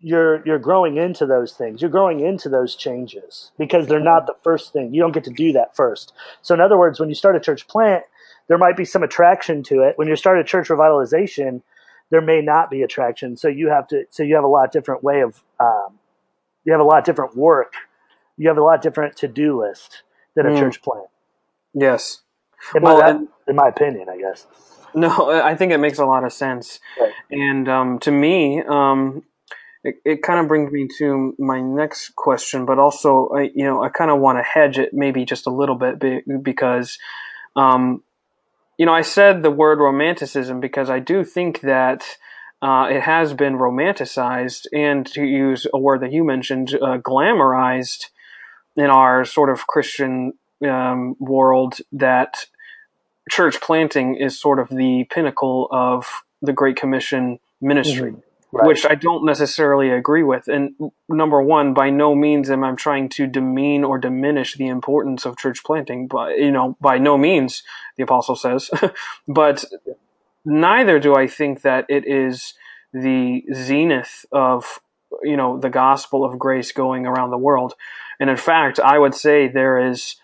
you're 0.00 0.46
you're 0.46 0.58
growing 0.58 0.96
into 0.96 1.26
those 1.26 1.52
things. 1.52 1.80
You're 1.82 1.90
growing 1.90 2.20
into 2.20 2.48
those 2.48 2.74
changes 2.76 3.50
because 3.58 3.86
they're 3.88 3.98
not 4.00 4.26
the 4.26 4.36
first 4.44 4.72
thing. 4.72 4.94
You 4.94 5.00
don't 5.02 5.12
get 5.12 5.24
to 5.24 5.30
do 5.32 5.52
that 5.52 5.74
first. 5.74 6.12
So 6.42 6.54
in 6.54 6.60
other 6.60 6.78
words, 6.78 7.00
when 7.00 7.08
you 7.08 7.14
start 7.14 7.34
a 7.36 7.40
church 7.40 7.66
plant, 7.66 8.04
there 8.46 8.58
might 8.58 8.76
be 8.76 8.84
some 8.84 9.02
attraction 9.02 9.62
to 9.64 9.82
it. 9.82 9.98
When 9.98 10.06
you 10.08 10.16
start 10.16 10.38
a 10.38 10.44
church 10.44 10.68
revitalization, 10.68 11.62
there 12.10 12.20
may 12.20 12.40
not 12.40 12.70
be 12.70 12.82
attraction. 12.82 13.36
So 13.36 13.48
you 13.48 13.68
have 13.70 13.88
to. 13.88 14.04
So 14.10 14.22
you 14.22 14.34
have 14.36 14.44
a 14.44 14.48
lot 14.48 14.72
different 14.72 15.02
way 15.02 15.20
of. 15.22 15.42
Um, 15.58 15.98
you 16.64 16.72
have 16.72 16.80
a 16.80 16.84
lot 16.84 17.04
different 17.04 17.36
work. 17.36 17.72
You 18.36 18.48
have 18.48 18.58
a 18.58 18.62
lot 18.62 18.82
different 18.82 19.16
to 19.16 19.28
do 19.28 19.60
list 19.60 20.02
than 20.34 20.46
a 20.46 20.50
Mm. 20.50 20.58
church 20.58 20.82
plant. 20.82 21.06
Yes. 21.74 22.22
In, 22.74 22.82
Well, 22.82 22.98
my, 23.00 23.08
and- 23.08 23.28
in 23.48 23.56
my 23.56 23.68
opinion, 23.68 24.08
I 24.08 24.18
guess. 24.18 24.46
No, 24.94 25.30
I 25.30 25.54
think 25.54 25.72
it 25.72 25.78
makes 25.78 25.98
a 25.98 26.06
lot 26.06 26.24
of 26.24 26.32
sense. 26.32 26.80
Right. 27.00 27.12
And 27.30 27.68
um, 27.68 27.98
to 28.00 28.10
me, 28.10 28.62
um, 28.66 29.22
it, 29.88 29.96
it 30.04 30.22
kind 30.22 30.40
of 30.40 30.48
brings 30.48 30.70
me 30.72 30.88
to 30.98 31.34
my 31.38 31.60
next 31.60 32.14
question, 32.16 32.66
but 32.66 32.78
also, 32.78 33.28
I, 33.28 33.50
you 33.54 33.64
know, 33.64 33.82
I 33.82 33.88
kind 33.88 34.10
of 34.10 34.20
want 34.20 34.38
to 34.38 34.42
hedge 34.42 34.78
it 34.78 34.92
maybe 34.92 35.24
just 35.24 35.46
a 35.46 35.50
little 35.50 35.74
bit 35.74 36.24
because, 36.42 36.98
um, 37.56 38.02
you 38.76 38.86
know, 38.86 38.94
I 38.94 39.02
said 39.02 39.42
the 39.42 39.50
word 39.50 39.78
romanticism 39.78 40.60
because 40.60 40.90
I 40.90 40.98
do 40.98 41.24
think 41.24 41.60
that 41.62 42.04
uh, 42.60 42.88
it 42.90 43.02
has 43.02 43.34
been 43.34 43.54
romanticized 43.54 44.66
and, 44.72 45.06
to 45.06 45.22
use 45.24 45.66
a 45.72 45.78
word 45.78 46.02
that 46.02 46.12
you 46.12 46.24
mentioned, 46.24 46.74
uh, 46.74 46.98
glamorized 46.98 48.06
in 48.76 48.86
our 48.86 49.24
sort 49.24 49.50
of 49.50 49.66
Christian 49.66 50.34
um, 50.68 51.16
world 51.20 51.78
that 51.92 52.46
church 53.30 53.60
planting 53.60 54.16
is 54.16 54.40
sort 54.40 54.58
of 54.58 54.68
the 54.68 55.04
pinnacle 55.10 55.68
of 55.70 56.22
the 56.42 56.52
Great 56.52 56.76
Commission 56.76 57.38
ministry, 57.60 58.14
Right. 58.50 58.66
which 58.66 58.86
I 58.86 58.94
don't 58.94 59.26
necessarily 59.26 59.90
agree 59.90 60.22
with. 60.22 60.48
And 60.48 60.70
number 61.06 61.42
one, 61.42 61.74
by 61.74 61.90
no 61.90 62.14
means 62.14 62.50
am 62.50 62.64
I 62.64 62.72
trying 62.72 63.10
to 63.10 63.26
demean 63.26 63.84
or 63.84 63.98
diminish 63.98 64.54
the 64.54 64.68
importance 64.68 65.26
of 65.26 65.36
church 65.36 65.62
planting. 65.62 66.06
But 66.06 66.38
you 66.38 66.50
know, 66.50 66.74
by 66.80 66.96
no 66.96 67.18
means, 67.18 67.62
the 67.96 68.04
apostle 68.04 68.36
says. 68.36 68.70
but 69.28 69.66
neither 70.46 70.98
do 70.98 71.14
I 71.14 71.26
think 71.26 71.60
that 71.60 71.84
it 71.90 72.06
is 72.06 72.54
the 72.94 73.44
zenith 73.52 74.24
of 74.32 74.80
you 75.22 75.36
know 75.36 75.58
the 75.58 75.70
gospel 75.70 76.24
of 76.24 76.38
grace 76.38 76.72
going 76.72 77.06
around 77.06 77.30
the 77.30 77.36
world. 77.36 77.74
And 78.18 78.30
in 78.30 78.36
fact, 78.36 78.80
I 78.80 78.98
would 78.98 79.14
say 79.14 79.48
there 79.48 79.90
is 79.90 80.16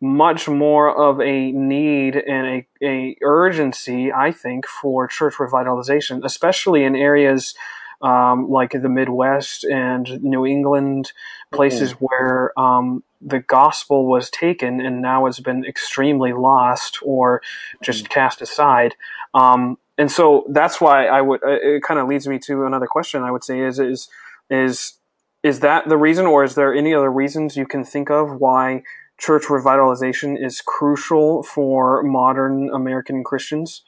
much 0.00 0.48
more 0.48 0.88
of 0.90 1.20
a 1.20 1.52
need 1.52 2.16
and 2.16 2.46
a, 2.46 2.66
a 2.82 3.16
urgency, 3.22 4.12
I 4.12 4.32
think, 4.32 4.66
for 4.66 5.06
church 5.06 5.34
revitalization, 5.34 6.24
especially 6.24 6.84
in 6.84 6.96
areas 6.96 7.54
um, 8.02 8.48
like 8.50 8.70
the 8.72 8.88
Midwest 8.88 9.64
and 9.64 10.22
New 10.22 10.46
England, 10.46 11.12
places 11.52 11.92
where 12.00 12.58
um, 12.58 13.04
the 13.20 13.40
gospel 13.40 14.06
was 14.06 14.30
taken 14.30 14.80
and 14.80 15.02
now 15.02 15.26
has 15.26 15.38
been 15.40 15.64
extremely 15.66 16.32
lost 16.32 16.98
or 17.02 17.42
just 17.82 18.08
cast 18.08 18.40
aside. 18.40 18.94
Um, 19.34 19.76
and 19.98 20.10
so 20.10 20.46
that's 20.48 20.80
why 20.80 21.06
I 21.06 21.20
would. 21.20 21.44
uh, 21.44 21.58
It 21.62 21.82
kind 21.82 22.00
of 22.00 22.08
leads 22.08 22.26
me 22.26 22.38
to 22.46 22.64
another 22.64 22.86
question. 22.86 23.22
I 23.22 23.30
would 23.30 23.44
say 23.44 23.60
is 23.60 23.78
is 23.78 24.08
is 24.48 24.94
is 25.42 25.60
that 25.60 25.88
the 25.88 25.98
reason, 25.98 26.24
or 26.24 26.42
is 26.42 26.54
there 26.54 26.74
any 26.74 26.94
other 26.94 27.10
reasons 27.10 27.56
you 27.56 27.66
can 27.66 27.84
think 27.84 28.10
of 28.10 28.40
why 28.40 28.82
church 29.20 29.44
revitalization 29.44 30.36
is 30.42 30.60
crucial 30.60 31.42
for 31.42 32.02
modern 32.02 32.70
American 32.74 33.22
Christians? 33.22 33.82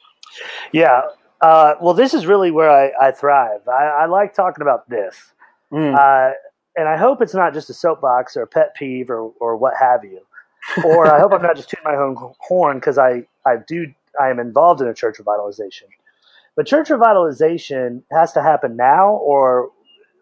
Yeah. 0.71 1.01
Uh, 1.41 1.75
well, 1.81 1.93
this 1.93 2.13
is 2.13 2.25
really 2.25 2.51
where 2.51 2.69
I, 2.69 2.91
I 3.07 3.11
thrive. 3.11 3.67
I, 3.67 4.03
I 4.03 4.05
like 4.05 4.33
talking 4.33 4.61
about 4.61 4.89
this. 4.89 5.33
Mm, 5.71 5.93
Uh, 5.93 6.33
and 6.75 6.87
I 6.87 6.97
hope 6.97 7.21
it's 7.21 7.33
not 7.33 7.53
just 7.53 7.69
a 7.69 7.73
soapbox 7.73 8.37
or 8.37 8.43
a 8.43 8.47
pet 8.47 8.75
peeve 8.75 9.09
or, 9.09 9.31
or 9.39 9.57
what 9.57 9.73
have 9.79 10.03
you. 10.03 10.21
Or 10.85 11.13
I 11.13 11.19
hope 11.19 11.33
I'm 11.33 11.41
not 11.41 11.57
just 11.57 11.69
tooting 11.69 11.83
my 11.83 11.95
own 11.95 12.15
horn 12.39 12.77
because 12.77 12.97
I, 12.97 13.23
I 13.45 13.57
do 13.67 13.93
I 14.19 14.29
am 14.29 14.39
involved 14.39 14.79
in 14.81 14.87
a 14.87 14.93
church 14.93 15.17
revitalization. 15.17 15.89
But 16.55 16.67
church 16.67 16.89
revitalization 16.89 18.03
has 18.11 18.31
to 18.33 18.41
happen 18.41 18.77
now, 18.77 19.09
or 19.09 19.71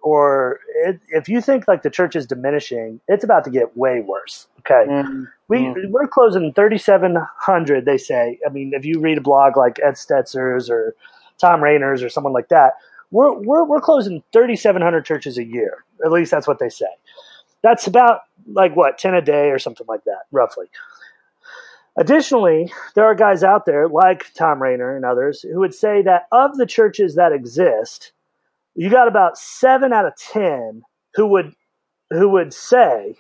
or 0.04 0.60
it, 0.86 1.00
if 1.10 1.30
you 1.30 1.42
think 1.42 1.68
like 1.68 1.84
the 1.84 1.90
church 1.90 2.16
is 2.16 2.26
diminishing, 2.26 3.00
it's 3.08 3.24
about 3.24 3.44
to 3.46 3.50
get 3.50 3.76
way 3.78 4.02
worse. 4.02 4.48
Okay, 4.60 4.86
mm, 4.90 5.28
we 5.48 5.60
Mm. 5.60 5.92
we're 5.92 6.08
closing 6.08 6.54
3,700. 6.54 7.86
They 7.86 7.98
say. 7.98 8.40
I 8.46 8.50
mean, 8.50 8.74
if 8.74 8.86
you 8.86 9.00
read 9.00 9.18
a 9.18 9.22
blog 9.22 9.58
like 9.58 9.80
Ed 9.84 9.94
Stetzer's 9.96 10.70
or 10.70 10.96
Thom 11.40 11.64
Rainer's 11.64 12.04
or 12.04 12.10
someone 12.10 12.34
like 12.34 12.50
that, 12.50 12.74
we're 13.12 13.32
we're 13.34 13.64
we're 13.64 13.82
closing 13.82 14.24
3,700 14.34 15.06
churches 15.06 15.38
a 15.38 15.44
year. 15.44 15.84
At 16.04 16.12
least 16.12 16.32
that's 16.32 16.48
what 16.48 16.60
they 16.60 16.70
say. 16.70 16.88
That's 17.62 17.86
about 17.88 18.22
like 18.52 18.76
what 18.76 18.98
10 18.98 19.14
a 19.14 19.22
day 19.22 19.50
or 19.52 19.60
something 19.60 19.86
like 19.88 20.04
that, 20.06 20.24
roughly. 20.32 20.66
Additionally, 21.98 22.72
there 22.96 23.04
are 23.06 23.14
guys 23.16 23.44
out 23.44 23.66
there 23.66 23.88
like 23.88 24.26
Thom 24.34 24.62
Rainer 24.62 24.96
and 24.96 25.04
others 25.06 25.42
who 25.42 25.60
would 25.60 25.74
say 25.76 26.02
that 26.04 26.28
of 26.32 26.56
the 26.58 26.66
churches 26.66 27.16
that 27.16 27.34
exist, 27.34 28.14
you 28.76 28.90
got 28.90 29.08
about 29.08 29.38
seven 29.38 29.94
out 29.94 30.06
of 30.06 30.16
ten 30.16 30.84
who 31.16 31.28
would 31.28 31.54
who 32.10 32.30
would 32.30 32.54
say 32.54 33.16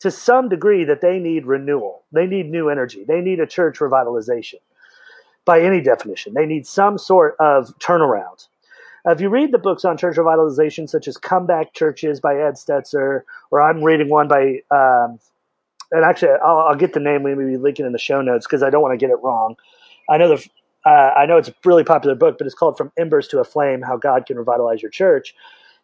to 0.00 0.10
some 0.10 0.48
degree 0.48 0.84
that 0.84 1.00
they 1.00 1.18
need 1.18 1.46
renewal. 1.46 2.04
They 2.12 2.26
need 2.26 2.50
new 2.50 2.68
energy. 2.68 3.04
They 3.04 3.20
need 3.20 3.40
a 3.40 3.46
church 3.46 3.78
revitalization. 3.78 4.60
By 5.46 5.60
any 5.60 5.80
definition, 5.80 6.34
they 6.34 6.46
need 6.46 6.66
some 6.66 6.98
sort 6.98 7.36
of 7.38 7.76
turnaround. 7.78 8.46
If 9.06 9.20
you 9.20 9.28
read 9.28 9.52
the 9.52 9.58
books 9.58 9.84
on 9.84 9.98
church 9.98 10.16
revitalization, 10.16 10.88
such 10.88 11.06
as 11.06 11.18
Comeback 11.18 11.74
Churches 11.74 12.20
by 12.20 12.36
Ed 12.36 12.54
Stetzer, 12.54 13.22
or 13.50 13.60
I'm 13.60 13.82
reading 13.82 14.08
one 14.08 14.28
by, 14.28 14.62
um, 14.70 15.18
and 15.90 16.04
actually 16.04 16.32
I'll, 16.42 16.60
I'll 16.60 16.74
get 16.74 16.94
the 16.94 17.00
name. 17.00 17.22
We 17.22 17.34
may 17.34 17.44
be 17.44 17.56
linking 17.58 17.84
in 17.84 17.92
the 17.92 17.98
show 17.98 18.22
notes 18.22 18.46
because 18.46 18.62
I 18.62 18.70
don't 18.70 18.80
want 18.80 18.98
to 18.98 19.06
get 19.06 19.10
it 19.10 19.22
wrong. 19.22 19.56
I 20.08 20.16
know 20.16 20.28
the, 20.36 20.48
uh, 20.84 21.12
I 21.16 21.26
know 21.26 21.36
it's 21.38 21.48
a 21.48 21.54
really 21.64 21.84
popular 21.84 22.14
book, 22.14 22.36
but 22.38 22.46
it's 22.46 22.54
called 22.54 22.76
From 22.76 22.92
Embers 22.98 23.28
to 23.28 23.40
a 23.40 23.44
Flame: 23.44 23.82
How 23.82 23.96
God 23.96 24.26
Can 24.26 24.36
Revitalize 24.38 24.82
Your 24.82 24.90
Church. 24.90 25.34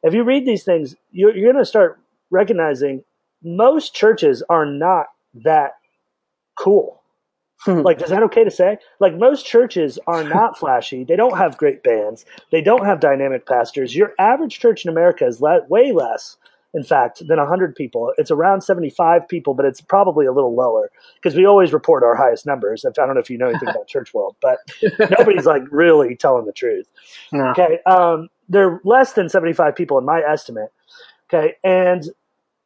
If 0.02 0.14
you 0.14 0.24
read 0.24 0.46
these 0.46 0.64
things, 0.64 0.96
you're, 1.12 1.34
you're 1.36 1.52
going 1.52 1.62
to 1.62 1.68
start 1.68 1.98
recognizing 2.30 3.04
most 3.42 3.94
churches 3.94 4.42
are 4.48 4.66
not 4.66 5.06
that 5.34 5.72
cool. 6.56 7.02
like, 7.66 8.02
is 8.02 8.10
that 8.10 8.22
okay 8.22 8.44
to 8.44 8.50
say? 8.50 8.78
Like, 9.00 9.16
most 9.16 9.46
churches 9.46 9.98
are 10.06 10.24
not 10.28 10.58
flashy. 10.58 11.04
They 11.04 11.16
don't 11.16 11.36
have 11.36 11.58
great 11.58 11.82
bands. 11.82 12.24
They 12.52 12.62
don't 12.62 12.86
have 12.86 13.00
dynamic 13.00 13.46
pastors. 13.46 13.94
Your 13.94 14.14
average 14.18 14.58
church 14.58 14.84
in 14.84 14.90
America 14.90 15.26
is 15.26 15.40
le- 15.40 15.66
way 15.68 15.92
less, 15.92 16.36
in 16.72 16.85
fact, 16.85 17.26
than 17.26 17.38
100 17.38 17.74
people. 17.74 18.12
It's 18.16 18.30
around 18.30 18.61
75 18.61 19.26
people, 19.28 19.54
but 19.54 19.66
it's 19.66 19.80
probably 19.80 20.26
a 20.26 20.33
little 20.33 20.54
lower 20.54 20.90
because 21.16 21.37
we 21.37 21.44
always 21.44 21.72
report 21.72 22.02
our 22.04 22.14
highest 22.14 22.46
numbers. 22.46 22.85
If, 22.85 22.98
I 22.98 23.06
don't 23.06 23.14
know 23.14 23.20
if 23.20 23.30
you 23.30 23.38
know 23.38 23.48
anything 23.48 23.68
about 23.68 23.87
church 23.88 24.14
world, 24.14 24.37
but 24.40 24.59
nobody's 25.18 25.46
like 25.46 25.62
really 25.70 26.14
telling 26.14 26.46
the 26.46 26.52
truth. 26.52 26.87
no. 27.33 27.50
Okay, 27.50 27.80
um, 27.87 28.28
they're 28.48 28.80
less 28.85 29.14
than 29.14 29.28
seventy-five 29.28 29.74
people 29.74 29.98
in 29.98 30.04
my 30.04 30.20
estimate. 30.20 30.72
Okay, 31.28 31.54
and 31.64 32.11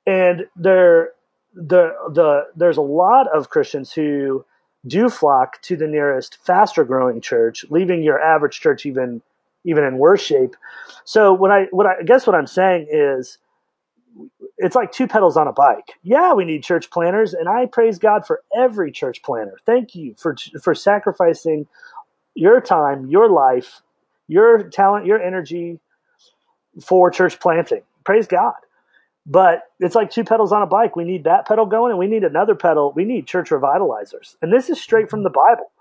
and 0.06 0.46
there 0.56 1.12
the 1.54 1.94
the 2.12 2.46
there's 2.56 2.76
a 2.76 2.82
lot 2.82 3.26
of 3.34 3.48
Christians 3.50 3.92
who 3.92 4.44
do 4.86 5.08
flock 5.08 5.60
to 5.62 5.76
the 5.76 5.86
nearest 5.86 6.38
faster 6.44 6.84
growing 6.84 7.20
church, 7.20 7.64
leaving 7.70 8.02
your 8.02 8.20
average 8.20 8.60
church 8.60 8.84
even 8.84 9.22
even 9.64 9.82
in 9.84 9.96
worse 9.96 10.22
shape. 10.22 10.56
So 11.04 11.32
what 11.32 11.50
I 11.50 11.64
what 11.70 11.86
I, 11.86 12.00
I 12.00 12.02
guess 12.02 12.26
what 12.26 12.36
I'm 12.36 12.46
saying 12.46 12.88
is 12.90 13.38
it's 14.58 14.76
like 14.76 14.92
two 14.92 15.08
pedals 15.08 15.36
on 15.36 15.48
a 15.48 15.52
bike. 15.52 15.94
Yeah, 16.02 16.34
we 16.34 16.44
need 16.44 16.62
church 16.64 16.90
planners, 16.90 17.34
and 17.34 17.48
I 17.48 17.66
praise 17.66 17.98
God 17.98 18.26
for 18.26 18.42
every 18.56 18.92
church 18.92 19.22
planner. 19.22 19.56
Thank 19.66 19.94
you 19.94 20.14
for 20.18 20.36
for 20.62 20.74
sacrificing 20.74 21.66
your 22.34 22.60
time, 22.60 23.08
your 23.08 23.30
life, 23.30 23.82
your 24.28 24.64
talent, 24.70 25.06
your 25.06 25.22
energy 25.22 25.80
for 26.84 27.10
church 27.10 27.40
planting. 27.40 27.82
Praise 28.04 28.26
God. 28.26 28.54
But 29.26 29.62
it's 29.80 29.94
like 29.94 30.10
two 30.10 30.24
pedals 30.24 30.52
on 30.52 30.62
a 30.62 30.66
bike. 30.66 30.96
We 30.96 31.04
need 31.04 31.24
that 31.24 31.48
pedal 31.48 31.66
going, 31.66 31.92
and 31.92 31.98
we 31.98 32.08
need 32.08 32.24
another 32.24 32.54
pedal. 32.54 32.92
We 32.96 33.04
need 33.04 33.26
church 33.26 33.50
revitalizers, 33.50 34.36
and 34.42 34.52
this 34.52 34.70
is 34.70 34.80
straight 34.80 35.10
from 35.10 35.24
the 35.24 35.30
Bible. 35.30 35.72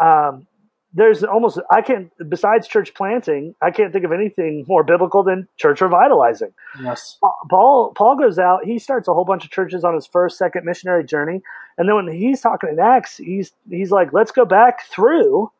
Um, 0.00 0.46
there's 0.94 1.24
almost 1.24 1.58
I 1.70 1.82
can't 1.82 2.10
besides 2.28 2.68
church 2.68 2.94
planting, 2.94 3.54
I 3.60 3.70
can't 3.70 3.92
think 3.92 4.04
of 4.04 4.12
anything 4.12 4.64
more 4.68 4.84
biblical 4.84 5.24
than 5.24 5.48
church 5.56 5.80
revitalizing. 5.80 6.52
Yes. 6.80 7.18
Paul 7.50 7.92
Paul 7.96 8.16
goes 8.16 8.38
out. 8.38 8.64
He 8.64 8.78
starts 8.78 9.08
a 9.08 9.12
whole 9.12 9.24
bunch 9.24 9.44
of 9.44 9.50
churches 9.50 9.84
on 9.84 9.94
his 9.94 10.06
first, 10.06 10.38
second 10.38 10.64
missionary 10.64 11.04
journey, 11.04 11.42
and 11.76 11.88
then 11.88 11.96
when 11.96 12.08
he's 12.08 12.40
talking 12.40 12.70
in 12.70 12.78
Acts, 12.78 13.16
he's 13.16 13.52
he's 13.68 13.90
like, 13.90 14.12
let's 14.12 14.30
go 14.30 14.44
back 14.44 14.86
through 14.86 15.50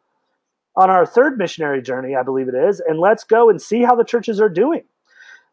on 0.76 0.90
our 0.90 1.06
third 1.06 1.36
missionary 1.38 1.82
journey, 1.82 2.16
I 2.16 2.22
believe 2.22 2.48
it 2.48 2.54
is, 2.54 2.80
and 2.80 2.98
let's 2.98 3.24
go 3.24 3.50
and 3.50 3.60
see 3.60 3.82
how 3.82 3.94
the 3.94 4.04
churches 4.04 4.40
are 4.40 4.48
doing. 4.48 4.84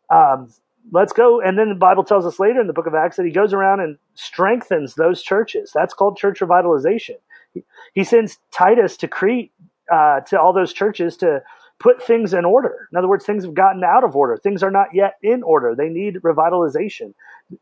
Um, 0.09 0.51
let's 0.91 1.13
go, 1.13 1.41
and 1.41 1.57
then 1.57 1.69
the 1.69 1.75
Bible 1.75 2.03
tells 2.03 2.25
us 2.25 2.39
later 2.39 2.59
in 2.59 2.67
the 2.67 2.73
book 2.73 2.87
of 2.87 2.95
Acts 2.95 3.17
that 3.17 3.25
he 3.25 3.31
goes 3.31 3.53
around 3.53 3.79
and 3.81 3.97
strengthens 4.15 4.95
those 4.95 5.21
churches. 5.21 5.71
That's 5.73 5.93
called 5.93 6.17
church 6.17 6.39
revitalization. 6.39 7.17
He, 7.53 7.63
he 7.93 8.03
sends 8.03 8.39
Titus 8.51 8.97
to 8.97 9.07
Crete 9.07 9.51
uh, 9.91 10.21
to 10.21 10.39
all 10.39 10.53
those 10.53 10.73
churches 10.73 11.17
to 11.17 11.41
put 11.79 12.01
things 12.03 12.33
in 12.33 12.45
order. 12.45 12.87
In 12.91 12.97
other 12.97 13.07
words, 13.07 13.25
things 13.25 13.43
have 13.43 13.53
gotten 13.55 13.83
out 13.83 14.03
of 14.03 14.15
order. 14.15 14.37
Things 14.37 14.63
are 14.63 14.71
not 14.71 14.93
yet 14.93 15.15
in 15.23 15.43
order. 15.43 15.75
They 15.75 15.89
need 15.89 16.15
revitalization. 16.17 17.13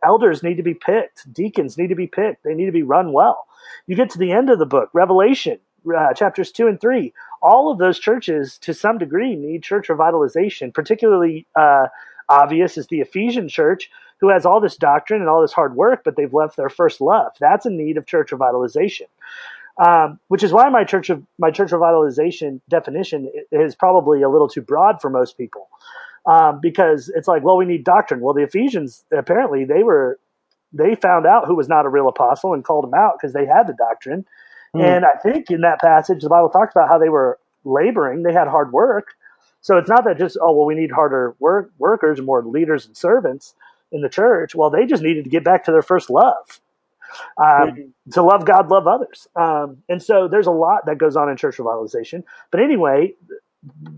Elders 0.04 0.44
need 0.44 0.58
to 0.58 0.64
be 0.64 0.74
picked. 0.74 1.32
Deacons 1.34 1.78
need 1.78 1.88
to 1.88 1.96
be 1.96 2.08
picked. 2.08 2.44
They 2.44 2.54
need 2.54 2.66
to 2.68 2.72
be 2.72 2.84
run 2.84 3.14
well. 3.14 3.48
You 3.88 3.96
get 3.96 4.10
to 4.12 4.20
the 4.20 4.32
end 4.32 4.50
of 4.50 4.60
the 4.60 4.66
book, 4.66 4.90
Revelation. 4.94 5.60
uh, 5.98 6.14
chapters 6.14 6.52
two 6.52 6.68
and 6.68 6.80
three. 6.80 7.14
All 7.42 7.72
of 7.72 7.78
those 7.78 8.00
churches, 8.00 8.58
to 8.60 8.74
some 8.74 8.98
degree, 8.98 9.36
need 9.36 9.64
church 9.64 9.88
revitalization. 9.88 10.74
Particularly 10.74 11.48
uh, 11.56 11.88
obvious 12.28 12.78
is 12.78 12.88
the 12.88 13.00
Ephesian 13.02 13.48
church, 13.48 13.90
who 14.20 14.30
has 14.30 14.46
all 14.46 14.60
this 14.60 14.76
doctrine 14.76 15.22
and 15.22 15.30
all 15.30 15.42
this 15.42 15.54
hard 15.54 15.76
work, 15.76 16.02
but 16.04 16.16
they've 16.18 16.34
left 16.34 16.58
their 16.58 16.70
first 16.70 17.00
love. 17.02 17.32
That's 17.40 17.66
in 17.66 17.78
need 17.78 17.98
of 17.98 18.06
church 18.06 18.32
revitalization. 18.32 19.08
Um, 19.80 20.20
which 20.28 20.44
is 20.44 20.52
why 20.52 20.68
my 20.68 20.84
church 20.84 21.10
of 21.10 21.24
my 21.38 21.52
church 21.52 21.72
revitalization 21.72 22.60
definition 22.68 23.32
is 23.50 23.76
probably 23.76 24.22
a 24.22 24.30
little 24.30 24.50
too 24.50 24.62
broad 24.62 25.00
for 25.02 25.10
most 25.10 25.38
people, 25.38 25.70
um, 26.26 26.60
because 26.62 27.10
it's 27.16 27.30
like, 27.30 27.44
well, 27.44 27.56
we 27.56 27.64
need 27.64 27.86
doctrine. 27.86 28.20
Well, 28.20 28.34
the 28.34 28.44
Ephesians 28.44 29.06
apparently 29.18 29.64
they 29.64 29.84
were 29.84 30.20
they 30.74 30.96
found 30.96 31.26
out 31.26 31.48
who 31.48 31.56
was 31.56 31.70
not 31.70 31.86
a 31.86 31.90
real 31.90 32.10
apostle 32.10 32.54
and 32.54 32.64
called 32.64 32.84
him 32.84 32.94
out 32.94 33.14
because 33.18 33.32
they 33.32 33.46
had 33.46 33.68
the 33.68 33.74
doctrine. 33.74 34.26
Mm. 34.76 34.84
And 34.84 35.06
I 35.06 35.18
think 35.24 35.50
in 35.50 35.62
that 35.62 35.80
passage, 35.80 36.24
the 36.24 36.30
Bible 36.30 36.50
talks 36.50 36.76
about 36.76 36.90
how 36.90 37.00
they 37.00 37.10
were 37.10 37.40
laboring; 37.64 38.24
they 38.24 38.34
had 38.34 38.50
hard 38.50 38.74
work. 38.74 39.16
So 39.62 39.78
it's 39.78 39.90
not 39.90 40.04
that 40.04 40.18
just 40.18 40.38
oh 40.42 40.52
well, 40.52 40.66
we 40.66 40.76
need 40.76 40.92
harder 40.92 41.38
work 41.40 41.72
workers 41.78 42.18
and 42.18 42.26
more 42.26 42.44
leaders 42.44 42.86
and 42.86 42.98
servants 42.98 43.56
in 43.94 44.02
the 44.02 44.10
church. 44.10 44.56
Well, 44.56 44.70
they 44.70 44.86
just 44.86 45.04
needed 45.04 45.24
to 45.24 45.30
get 45.30 45.46
back 45.46 45.64
to 45.64 45.72
their 45.72 45.82
first 45.82 46.10
love 46.10 46.60
um, 47.38 47.72
mm-hmm. 47.72 48.12
to 48.12 48.22
love 48.22 48.46
God, 48.46 48.70
love 48.70 48.88
others. 48.88 49.28
Um, 49.36 49.78
and 49.90 50.02
so 50.02 50.28
there's 50.28 50.48
a 50.48 50.52
lot 50.52 50.86
that 50.86 50.98
goes 50.98 51.16
on 51.16 51.30
in 51.30 51.38
church 51.38 51.58
revitalization. 51.58 52.24
But 52.52 52.62
anyway, 52.62 53.16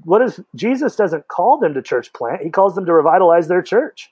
what 0.03 0.21
is 0.21 0.39
Jesus 0.55 0.95
doesn't 0.95 1.27
call 1.27 1.59
them 1.59 1.73
to 1.73 1.81
church 1.81 2.13
plant; 2.13 2.41
he 2.41 2.49
calls 2.49 2.75
them 2.75 2.85
to 2.85 2.93
revitalize 2.93 3.47
their 3.47 3.61
church. 3.61 4.11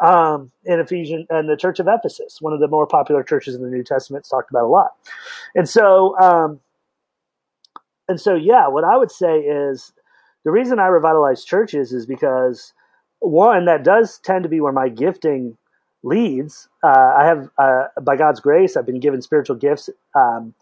Um, 0.00 0.52
in 0.64 0.78
Ephesians 0.78 1.26
and 1.28 1.48
the 1.48 1.56
Church 1.56 1.80
of 1.80 1.88
Ephesus, 1.88 2.40
one 2.40 2.52
of 2.52 2.60
the 2.60 2.68
more 2.68 2.86
popular 2.86 3.24
churches 3.24 3.56
in 3.56 3.62
the 3.62 3.68
New 3.68 3.82
Testament, 3.82 4.22
it's 4.22 4.28
talked 4.28 4.48
about 4.48 4.62
a 4.62 4.68
lot. 4.68 4.92
And 5.56 5.68
so, 5.68 6.16
um, 6.20 6.60
and 8.08 8.20
so, 8.20 8.36
yeah, 8.36 8.68
what 8.68 8.84
I 8.84 8.96
would 8.96 9.10
say 9.10 9.40
is 9.40 9.92
the 10.44 10.52
reason 10.52 10.78
I 10.78 10.86
revitalize 10.86 11.44
churches 11.44 11.92
is 11.92 12.06
because 12.06 12.72
one 13.18 13.64
that 13.64 13.82
does 13.82 14.20
tend 14.20 14.44
to 14.44 14.48
be 14.48 14.60
where 14.60 14.72
my 14.72 14.88
gifting 14.88 15.58
leads. 16.02 16.68
Uh, 16.82 17.14
I 17.18 17.24
have, 17.26 17.50
uh, 17.58 17.84
by 18.02 18.16
God's 18.16 18.40
grace, 18.40 18.76
I've 18.76 18.86
been 18.86 19.00
given 19.00 19.22
spiritual 19.22 19.56
gifts 19.56 19.90
um, 20.14 20.54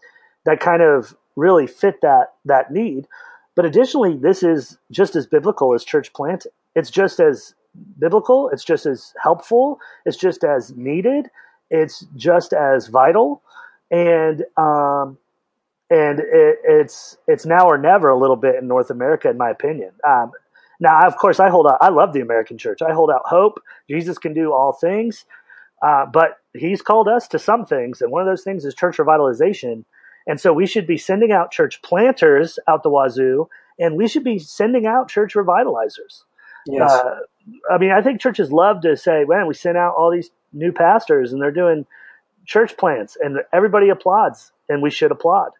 that 0.45 0.59
kind 0.59 0.81
of 0.81 1.15
really 1.35 1.67
fit 1.67 2.01
that 2.01 2.33
that 2.45 2.71
need. 2.71 3.07
But 3.55 3.65
additionally, 3.65 4.17
this 4.17 4.43
is 4.43 4.77
just 4.91 5.15
as 5.15 5.27
biblical 5.27 5.73
as 5.73 5.83
church 5.83 6.13
planting. 6.13 6.51
It's 6.75 6.91
just 6.91 7.19
as 7.19 7.55
biblical. 7.99 8.49
It's 8.49 8.63
just 8.63 8.85
as 8.85 9.13
helpful. 9.21 9.79
It's 10.05 10.17
just 10.17 10.43
as 10.43 10.75
needed. 10.75 11.29
It's 11.69 12.05
just 12.15 12.53
as 12.53 12.87
vital, 12.87 13.41
and 13.91 14.43
um, 14.57 15.17
and 15.89 16.19
it, 16.19 16.59
it's 16.63 17.17
it's 17.27 17.45
now 17.45 17.67
or 17.67 17.77
never 17.77 18.09
a 18.09 18.17
little 18.17 18.35
bit 18.35 18.55
in 18.55 18.67
North 18.67 18.89
America, 18.89 19.29
in 19.29 19.37
my 19.37 19.49
opinion. 19.49 19.91
Um, 20.07 20.31
now, 20.79 21.07
of 21.07 21.17
course, 21.17 21.39
I 21.39 21.49
hold 21.49 21.67
out. 21.67 21.77
I 21.81 21.89
love 21.89 22.13
the 22.13 22.21
American 22.21 22.57
church. 22.57 22.81
I 22.81 22.93
hold 22.93 23.09
out 23.09 23.23
hope. 23.25 23.61
Jesus 23.89 24.17
can 24.17 24.33
do 24.33 24.53
all 24.53 24.73
things, 24.73 25.25
uh, 25.81 26.05
but 26.05 26.37
He's 26.53 26.81
called 26.81 27.07
us 27.07 27.27
to 27.29 27.39
some 27.39 27.65
things, 27.65 28.01
and 28.01 28.11
one 28.11 28.21
of 28.21 28.27
those 28.27 28.43
things 28.43 28.65
is 28.65 28.73
church 28.73 28.97
revitalization. 28.97 29.85
And 30.27 30.39
so 30.39 30.51
we 30.51 30.67
should 30.67 30.85
be 30.85 30.97
sending 30.97 31.31
out 31.31 31.51
church 31.51 31.81
planters 31.81 32.59
out 32.67 32.83
the 32.83 32.89
wazoo, 32.89 33.49
and 33.79 33.95
we 33.95 34.07
should 34.07 34.23
be 34.23 34.39
sending 34.39 34.85
out 34.85 35.09
church 35.09 35.33
revitalizers. 35.35 36.23
Yes. 36.67 36.91
Uh, 36.91 37.19
I 37.71 37.77
mean, 37.77 37.91
I 37.91 38.01
think 38.01 38.19
churches 38.19 38.51
love 38.51 38.81
to 38.81 38.97
say, 38.97 39.23
"Man, 39.25 39.47
we 39.47 39.53
sent 39.53 39.77
out 39.77 39.95
all 39.97 40.11
these 40.11 40.31
new 40.51 40.71
pastors, 40.71 41.31
and 41.31 41.41
they're 41.41 41.51
doing 41.51 41.85
church 42.45 42.75
plants, 42.77 43.17
and 43.19 43.37
everybody 43.53 43.89
applauds, 43.89 44.51
and 44.67 44.83
we 44.83 44.89
should 44.91 45.11
applaud." 45.11 45.51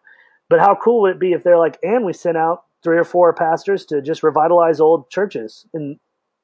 But 0.50 0.60
how 0.60 0.74
cool 0.74 1.02
would 1.02 1.12
it 1.12 1.20
be 1.20 1.32
if 1.32 1.42
they're 1.42 1.58
like, 1.58 1.78
"And 1.82 2.04
we 2.04 2.12
sent 2.12 2.36
out 2.36 2.64
three 2.82 2.98
or 2.98 3.04
four 3.04 3.32
pastors 3.32 3.84
to 3.86 4.00
just 4.00 4.22
revitalize 4.22 4.80
old 4.80 5.10
churches 5.10 5.66
and 5.72 5.98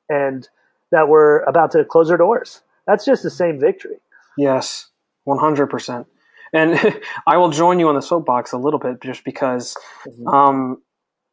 and 0.08 0.48
that 0.90 1.08
were 1.08 1.40
about 1.48 1.70
to 1.72 1.84
close 1.84 2.08
their 2.08 2.16
doors. 2.16 2.62
That's 2.86 3.04
just 3.04 3.22
the 3.22 3.30
same 3.30 3.58
victory. 3.58 3.96
Yes, 4.36 4.88
one 5.24 5.38
hundred 5.38 5.68
percent. 5.68 6.06
And 6.54 6.78
I 7.26 7.36
will 7.36 7.50
join 7.50 7.78
you 7.78 7.88
on 7.88 7.96
the 7.96 8.00
soapbox 8.00 8.52
a 8.52 8.58
little 8.58 8.78
bit, 8.78 9.02
just 9.02 9.24
because, 9.24 9.76
mm-hmm. 10.06 10.28
um, 10.28 10.82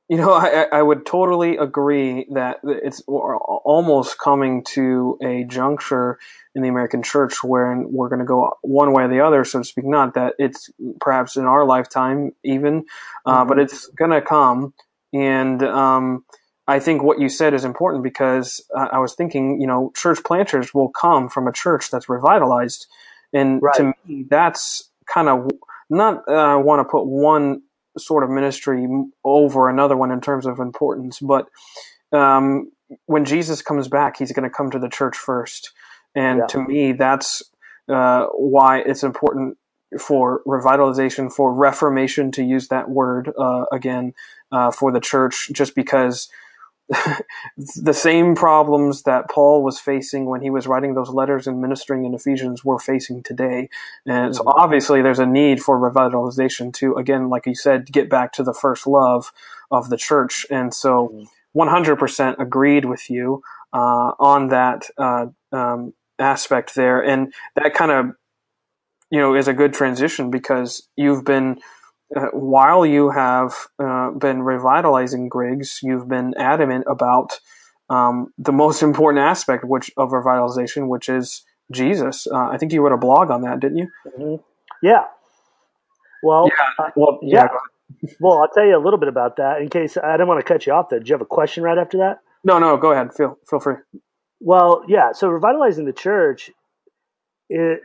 you 0.10 0.18
know, 0.18 0.34
I, 0.34 0.68
I 0.72 0.82
would 0.82 1.06
totally 1.06 1.56
agree 1.56 2.26
that 2.34 2.58
it's 2.64 3.02
almost 3.08 4.18
coming 4.18 4.64
to 4.74 5.18
a 5.24 5.46
juncture 5.46 6.20
in 6.54 6.64
the 6.64 6.68
American 6.68 7.02
church 7.02 7.44
where 7.44 7.82
we're 7.88 8.10
going 8.10 8.20
to 8.20 8.26
go 8.26 8.58
one 8.62 8.92
way 8.92 9.04
or 9.04 9.08
the 9.08 9.22
other, 9.22 9.46
so 9.46 9.60
to 9.60 9.64
speak. 9.64 9.86
Not 9.86 10.16
that 10.16 10.34
it's 10.38 10.70
perhaps 11.00 11.38
in 11.38 11.46
our 11.46 11.66
lifetime 11.66 12.32
even, 12.44 12.86
uh, 13.26 13.40
mm-hmm. 13.40 13.50
but 13.50 13.60
it's 13.60 13.88
going 13.88 14.12
to 14.12 14.22
come 14.22 14.74
and 15.14 15.62
um, 15.64 16.26
I 16.68 16.80
think 16.80 17.04
what 17.04 17.20
you 17.20 17.30
said 17.30 17.54
is 17.54 17.66
important 17.66 18.04
because 18.04 18.62
uh, 18.76 18.88
I 18.92 19.00
was 19.00 19.14
thinking, 19.14 19.60
you 19.60 19.68
know, 19.68 19.92
church 19.96 20.20
planters 20.24 20.74
will 20.74 20.90
come 20.90 21.28
from 21.28 21.48
a 21.48 21.52
church 21.52 21.90
that's 21.92 22.08
revitalized. 22.08 22.88
And 23.34 23.62
right. 23.62 23.76
to 23.76 23.94
me, 24.06 24.26
that's 24.30 24.90
kind 25.06 25.28
of 25.28 25.50
not 25.90 26.28
uh, 26.30 26.60
want 26.60 26.80
to 26.80 26.90
put 26.90 27.06
one 27.06 27.64
sort 27.98 28.24
of 28.24 28.30
ministry 28.30 28.88
over 29.26 29.70
another 29.70 29.98
one 29.98 30.12
in 30.12 30.22
terms 30.22 30.46
of 30.46 30.60
importance, 30.60 31.20
but 31.20 31.48
um, 32.14 32.72
when 33.06 33.26
Jesus 33.26 33.62
comes 33.62 33.88
back, 33.88 34.18
he's 34.18 34.32
going 34.32 34.50
to 34.50 34.56
come 34.56 34.72
to 34.72 34.80
the 34.80 34.90
church 34.90 35.18
first. 35.18 35.72
And 36.16 36.40
yeah. 36.40 36.48
to 36.48 36.64
me, 36.64 36.92
that's 36.94 37.44
uh, 37.90 38.28
why 38.28 38.80
it's 38.80 39.04
important 39.04 39.58
for 40.00 40.42
revitalization, 40.46 41.32
for 41.32 41.54
reformation, 41.54 42.32
to 42.32 42.44
use 42.44 42.70
that 42.70 42.90
word 42.90 43.32
uh, 43.38 43.66
again, 43.72 44.14
uh, 44.52 44.72
for 44.72 44.92
the 44.92 45.00
church, 45.00 45.50
just 45.54 45.76
because 45.76 46.30
the 47.78 47.94
same 47.94 48.36
problems 48.36 49.04
that 49.04 49.30
Paul 49.30 49.64
was 49.64 49.80
facing 49.80 50.26
when 50.26 50.42
he 50.42 50.50
was 50.50 50.68
writing 50.68 50.94
those 50.94 51.10
letters 51.10 51.48
and 51.48 51.62
ministering 51.62 52.06
in 52.06 52.14
Ephesians 52.14 52.66
we're 52.66 52.80
facing 52.80 53.24
today. 53.24 53.70
And 54.06 54.36
so 54.36 54.44
mm-hmm. 54.44 54.60
obviously 54.60 55.02
there's 55.02 55.20
a 55.20 55.26
need 55.26 55.62
for 55.62 55.80
revitalization 55.80 56.74
to, 56.76 56.96
again, 56.96 57.30
like 57.30 57.46
you 57.46 57.56
said, 57.56 57.86
get 57.86 58.10
back 58.10 58.34
to 58.34 58.44
the 58.44 58.54
first 58.54 58.86
love 58.88 59.32
of 59.70 59.90
the 59.90 59.98
church. 59.98 60.46
And 60.50 60.74
so 60.74 61.28
100% 61.56 61.98
mm-hmm. 61.98 62.42
agreed 62.42 62.86
with 62.86 63.10
you 63.10 63.42
uh, 63.72 64.12
on 64.20 64.50
that 64.50 64.90
uh, 64.98 65.28
um, 65.54 65.94
aspect 66.20 66.76
there. 66.76 67.02
And 67.02 67.34
that 67.56 67.74
kind 67.74 67.92
of, 67.92 68.16
you 69.10 69.20
know, 69.20 69.36
is 69.36 69.48
a 69.48 69.54
good 69.54 69.74
transition 69.74 70.30
because 70.30 70.88
you've 70.98 71.24
been 71.24 71.60
uh, 72.16 72.28
while 72.34 72.86
you 72.86 73.10
have 73.10 73.54
uh, 73.80 74.12
been 74.12 74.42
revitalizing 74.42 75.30
Griggs, 75.30 75.80
you've 75.82 76.10
been 76.10 76.34
adamant 76.38 76.86
about 76.90 77.40
um, 77.90 78.34
the 78.38 78.52
most 78.52 78.84
important 78.90 79.24
aspect 79.24 79.64
which 79.64 79.92
of 79.98 80.10
revitalization, 80.10 80.88
which 80.88 81.10
is 81.10 81.44
Jesus. 81.72 82.28
Uh, 82.28 82.50
I 82.50 82.58
think 82.58 82.74
you 82.74 82.82
wrote 82.82 82.94
a 82.94 82.98
blog 82.98 83.32
on 83.32 83.42
that, 83.44 83.60
didn't 83.60 83.78
you? 83.78 83.88
Mm-hmm. 84.08 84.36
Yeah. 84.84 85.04
Well, 86.24 86.48
yeah. 86.48 86.86
Uh, 86.86 86.90
well, 86.96 87.20
yeah. 87.22 87.48
yeah. 88.04 88.10
well, 88.20 88.40
I'll 88.40 88.50
tell 88.50 88.66
you 88.66 88.78
a 88.78 88.84
little 88.84 89.00
bit 89.00 89.10
about 89.10 89.38
that 89.38 89.62
in 89.62 89.70
case 89.70 89.98
I 89.98 90.12
didn't 90.14 90.28
want 90.28 90.40
to 90.40 90.46
cut 90.46 90.66
you 90.66 90.74
off. 90.74 90.90
There, 90.90 91.00
do 91.00 91.08
you 91.08 91.14
have 91.14 91.22
a 91.22 91.26
question 91.26 91.64
right 91.64 91.78
after 91.78 91.98
that? 92.00 92.20
No, 92.44 92.60
no. 92.60 92.76
Go 92.78 92.92
ahead. 92.92 93.14
Feel 93.14 93.38
feel 93.50 93.60
free. 93.60 93.76
Well, 94.40 94.84
yeah. 94.88 95.12
So 95.14 95.30
revitalizing 95.30 95.86
the 95.86 95.94
church, 95.94 96.52
it, 97.50 97.82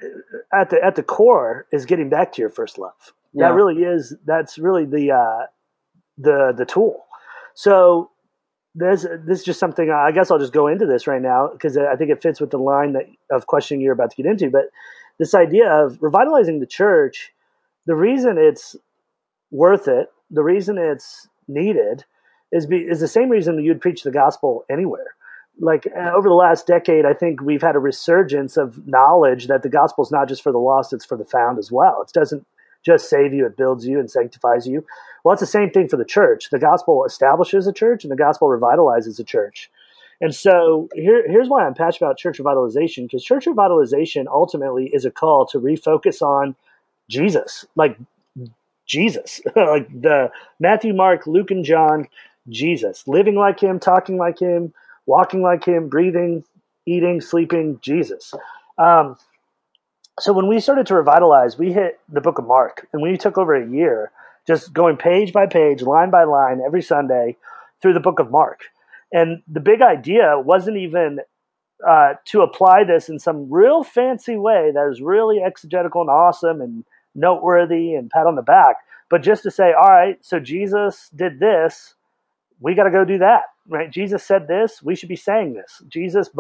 at 0.53 0.70
the 0.70 0.83
at 0.83 0.97
the 0.97 1.03
core, 1.03 1.66
is 1.72 1.85
getting 1.87 2.09
back 2.09 2.33
to 2.33 2.43
your 2.43 2.51
first 2.51 2.79
love 2.79 3.12
yeah. 3.37 3.49
that 3.49 3.55
really 3.55 3.82
is 3.82 4.14
that's 4.24 4.59
really 4.59 4.84
the 4.84 5.12
uh, 5.12 5.47
the 6.18 6.55
the 6.57 6.64
tool. 6.64 7.05
So 7.55 8.11
there's 8.74 9.03
this 9.03 9.41
is 9.41 9.45
just 9.45 9.61
something 9.61 9.91
I 9.91 10.12
guess 10.12 10.30
I'll 10.30 10.39
just 10.39 10.53
go 10.53 10.66
into 10.66 10.87
this 10.87 11.07
right 11.07 11.22
now 11.22 11.51
because 11.53 11.76
I 11.76 11.97
think 11.97 12.11
it 12.11 12.22
fits 12.22 12.41
with 12.41 12.51
the 12.51 12.59
line 12.59 12.93
that 12.93 13.07
of 13.30 13.47
questioning 13.47 13.80
you're 13.80 13.93
about 13.93 14.11
to 14.11 14.16
get 14.22 14.26
into. 14.26 14.51
But 14.51 14.66
this 15.18 15.34
idea 15.34 15.70
of 15.70 15.99
revitalizing 16.01 16.61
the 16.61 16.66
church, 16.66 17.32
the 17.87 17.95
reason 17.95 18.37
it's 18.39 18.76
worth 19.51 19.89
it, 19.89 20.09
the 20.30 20.43
reason 20.43 20.76
it's 20.78 21.28
needed, 21.49 22.05
is 22.53 22.66
be, 22.66 22.78
is 22.78 23.01
the 23.01 23.09
same 23.09 23.30
reason 23.30 23.62
you'd 23.62 23.80
preach 23.80 24.03
the 24.03 24.11
gospel 24.11 24.64
anywhere. 24.70 25.14
Like 25.59 25.87
uh, 25.97 26.11
over 26.14 26.28
the 26.28 26.34
last 26.34 26.66
decade, 26.66 27.07
I 27.07 27.14
think 27.14 27.41
we've 27.41 27.62
had 27.62 27.76
a 27.76 27.80
resurgence 27.80 28.59
of 28.59 28.87
knowledge 28.87 29.47
that 29.47 29.62
the 29.62 29.70
gospel 29.70 30.05
is 30.05 30.12
not 30.12 30.28
just 30.28 30.43
for 30.43 30.53
the 30.53 30.59
lost; 30.59 30.93
it's 30.93 31.07
for 31.07 31.16
the 31.16 31.24
found 31.24 31.59
as 31.59 31.72
well. 31.72 32.03
It 32.03 32.12
doesn't 32.12 32.47
just 32.87 33.11
save 33.11 33.34
you, 33.34 33.45
it 33.45 33.57
builds 33.57 33.87
you 33.87 33.99
and 33.99 34.09
sanctifies 34.09 34.66
you. 34.66 34.87
Well, 35.24 35.32
it's 35.32 35.41
the 35.41 35.47
same 35.47 35.70
thing 35.70 35.89
for 35.89 35.97
the 35.97 36.05
church. 36.05 36.51
The 36.51 36.59
gospel 36.61 37.05
establishes 37.05 37.66
a 37.66 37.72
church 37.72 38.05
and 38.05 38.12
the 38.12 38.16
gospel 38.16 38.49
revitalizes 38.49 39.18
a 39.18 39.24
church. 39.24 39.68
And 40.20 40.34
so 40.34 40.89
here, 40.95 41.28
here's 41.28 41.49
why 41.49 41.66
I'm 41.66 41.74
passionate 41.74 42.07
about 42.07 42.18
church 42.18 42.39
revitalization, 42.39 43.03
because 43.03 43.24
church 43.24 43.45
revitalization 43.47 44.26
ultimately 44.28 44.87
is 44.87 45.05
a 45.05 45.11
call 45.11 45.47
to 45.47 45.59
refocus 45.59 46.22
on 46.22 46.55
Jesus, 47.11 47.66
like 47.74 47.99
Jesus, 48.87 49.41
like 49.57 49.89
the 50.01 50.30
Matthew, 50.61 50.95
Mark, 50.95 51.26
Luke, 51.26 51.51
and 51.51 51.64
John, 51.64 52.09
Jesus, 52.49 53.07
living 53.09 53.34
like 53.34 53.61
him, 53.61 53.80
talking 53.80 54.16
like 54.16 54.39
him, 54.39 54.72
walking 55.07 55.43
like 55.43 55.64
him, 55.64 55.89
breathing, 55.89 56.45
eating, 56.87 57.20
sleeping, 57.20 57.80
Jesus. 57.82 58.32
Um, 58.78 59.16
so 60.21 60.33
when 60.33 60.49
we 60.49 60.61
started 60.61 60.87
to 60.87 60.95
revitalize, 60.95 61.59
we 61.59 61.73
hit 61.73 62.01
the 62.09 62.21
book 62.21 62.39
of 62.39 62.47
Mark, 62.47 62.89
and 62.93 63.03
we 63.03 63.17
took 63.17 63.37
over 63.37 63.55
a 63.55 63.69
year 63.69 64.11
just 64.47 64.73
going 64.73 64.97
page 64.97 65.33
by 65.33 65.47
page, 65.47 65.83
line 65.83 66.11
by 66.11 66.25
line, 66.25 66.61
every 66.64 66.83
Sunday 66.83 67.37
through 67.83 67.95
the 67.95 68.01
book 68.01 68.19
of 68.19 68.31
Mark. 68.31 68.61
And 69.12 69.43
the 69.49 69.61
big 69.61 69.83
idea 69.83 70.39
wasn't 70.39 70.77
even 70.79 71.21
uh, 71.87 72.14
to 72.27 72.43
apply 72.43 72.85
this 72.85 73.09
in 73.09 73.19
some 73.19 73.53
real 73.53 73.85
fancy 73.85 74.37
way 74.37 74.71
that 74.73 74.89
is 74.91 75.03
really 75.03 75.43
exegetical 75.43 76.01
and 76.01 76.11
awesome 76.11 76.61
and 76.61 76.85
noteworthy 77.14 77.95
and 77.95 78.11
pat 78.11 78.27
on 78.27 78.37
the 78.37 78.43
back, 78.43 78.77
but 79.11 79.23
just 79.23 79.43
to 79.43 79.51
say, 79.51 79.73
all 79.73 79.91
right, 79.91 80.25
so 80.25 80.41
Jesus 80.41 81.11
did 81.14 81.39
this, 81.39 81.95
we 82.61 82.75
got 82.75 82.85
to 82.85 82.91
go 82.91 83.05
do 83.05 83.19
that, 83.19 83.43
right? 83.69 83.91
Jesus 83.91 84.25
said 84.25 84.49
this, 84.49 84.83
we 84.83 84.95
should 84.95 85.09
be 85.09 85.17
saying 85.17 85.55
this. 85.55 85.83
Jesus 85.89 86.31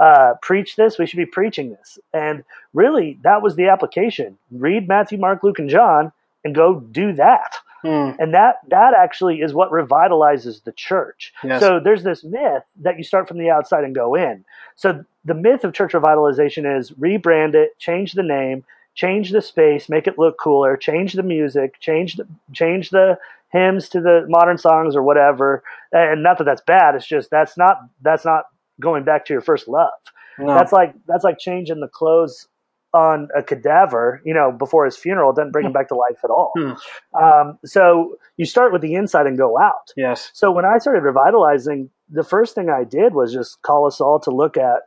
uh, 0.00 0.34
preached 0.42 0.76
this, 0.76 0.98
we 0.98 1.06
should 1.06 1.16
be 1.16 1.26
preaching 1.26 1.70
this. 1.70 1.98
And 2.12 2.44
really, 2.74 3.18
that 3.22 3.42
was 3.42 3.56
the 3.56 3.68
application. 3.68 4.38
Read 4.50 4.88
Matthew, 4.88 5.18
Mark, 5.18 5.42
Luke, 5.42 5.58
and 5.58 5.70
John, 5.70 6.12
and 6.44 6.54
go 6.54 6.80
do 6.80 7.12
that. 7.14 7.56
Hmm. 7.82 8.12
And 8.18 8.34
that 8.34 8.56
that 8.68 8.94
actually 8.94 9.40
is 9.42 9.52
what 9.52 9.70
revitalizes 9.70 10.64
the 10.64 10.72
church. 10.72 11.32
Yes. 11.44 11.60
So 11.60 11.78
there's 11.78 12.02
this 12.02 12.24
myth 12.24 12.64
that 12.80 12.98
you 12.98 13.04
start 13.04 13.28
from 13.28 13.38
the 13.38 13.50
outside 13.50 13.84
and 13.84 13.94
go 13.94 14.14
in. 14.14 14.44
So 14.76 15.04
the 15.24 15.34
myth 15.34 15.62
of 15.62 15.72
church 15.72 15.92
revitalization 15.92 16.78
is 16.78 16.90
rebrand 16.92 17.54
it, 17.54 17.78
change 17.78 18.14
the 18.14 18.22
name, 18.22 18.64
change 18.94 19.30
the 19.30 19.42
space, 19.42 19.88
make 19.88 20.06
it 20.06 20.18
look 20.18 20.38
cooler, 20.38 20.76
change 20.76 21.12
the 21.12 21.22
music, 21.22 21.78
change 21.78 22.16
the 22.16 22.26
change 22.52 22.90
the 22.90 23.18
hymns 23.56 23.88
to 23.90 24.00
the 24.00 24.24
modern 24.28 24.58
songs 24.58 24.94
or 24.96 25.02
whatever. 25.02 25.62
And 25.92 26.22
not 26.22 26.38
that 26.38 26.44
that's 26.44 26.62
bad. 26.66 26.94
It's 26.94 27.06
just 27.06 27.30
that's 27.30 27.56
not 27.56 27.78
that's 28.02 28.24
not 28.24 28.44
going 28.80 29.04
back 29.04 29.24
to 29.26 29.32
your 29.32 29.40
first 29.40 29.68
love. 29.68 29.90
No. 30.38 30.54
That's 30.54 30.72
like 30.72 30.94
that's 31.06 31.24
like 31.24 31.38
changing 31.38 31.80
the 31.80 31.88
clothes 31.88 32.48
on 32.92 33.28
a 33.36 33.42
cadaver, 33.42 34.22
you 34.24 34.32
know, 34.32 34.52
before 34.52 34.84
his 34.84 34.96
funeral. 34.96 35.30
It 35.30 35.36
doesn't 35.36 35.52
bring 35.52 35.66
him 35.66 35.72
back 35.72 35.88
to 35.88 35.94
life 35.94 36.18
at 36.24 36.30
all. 36.30 36.52
Hmm. 36.56 37.22
Um, 37.22 37.58
so 37.64 38.16
you 38.36 38.46
start 38.46 38.72
with 38.72 38.82
the 38.82 38.94
inside 38.94 39.26
and 39.26 39.36
go 39.36 39.58
out. 39.58 39.92
Yes. 39.96 40.30
So 40.34 40.50
when 40.50 40.64
I 40.64 40.78
started 40.78 41.02
revitalizing, 41.02 41.90
the 42.08 42.24
first 42.24 42.54
thing 42.54 42.70
I 42.70 42.84
did 42.84 43.14
was 43.14 43.32
just 43.32 43.60
call 43.62 43.86
us 43.86 44.00
all 44.00 44.20
to 44.20 44.30
look 44.30 44.56
at 44.56 44.82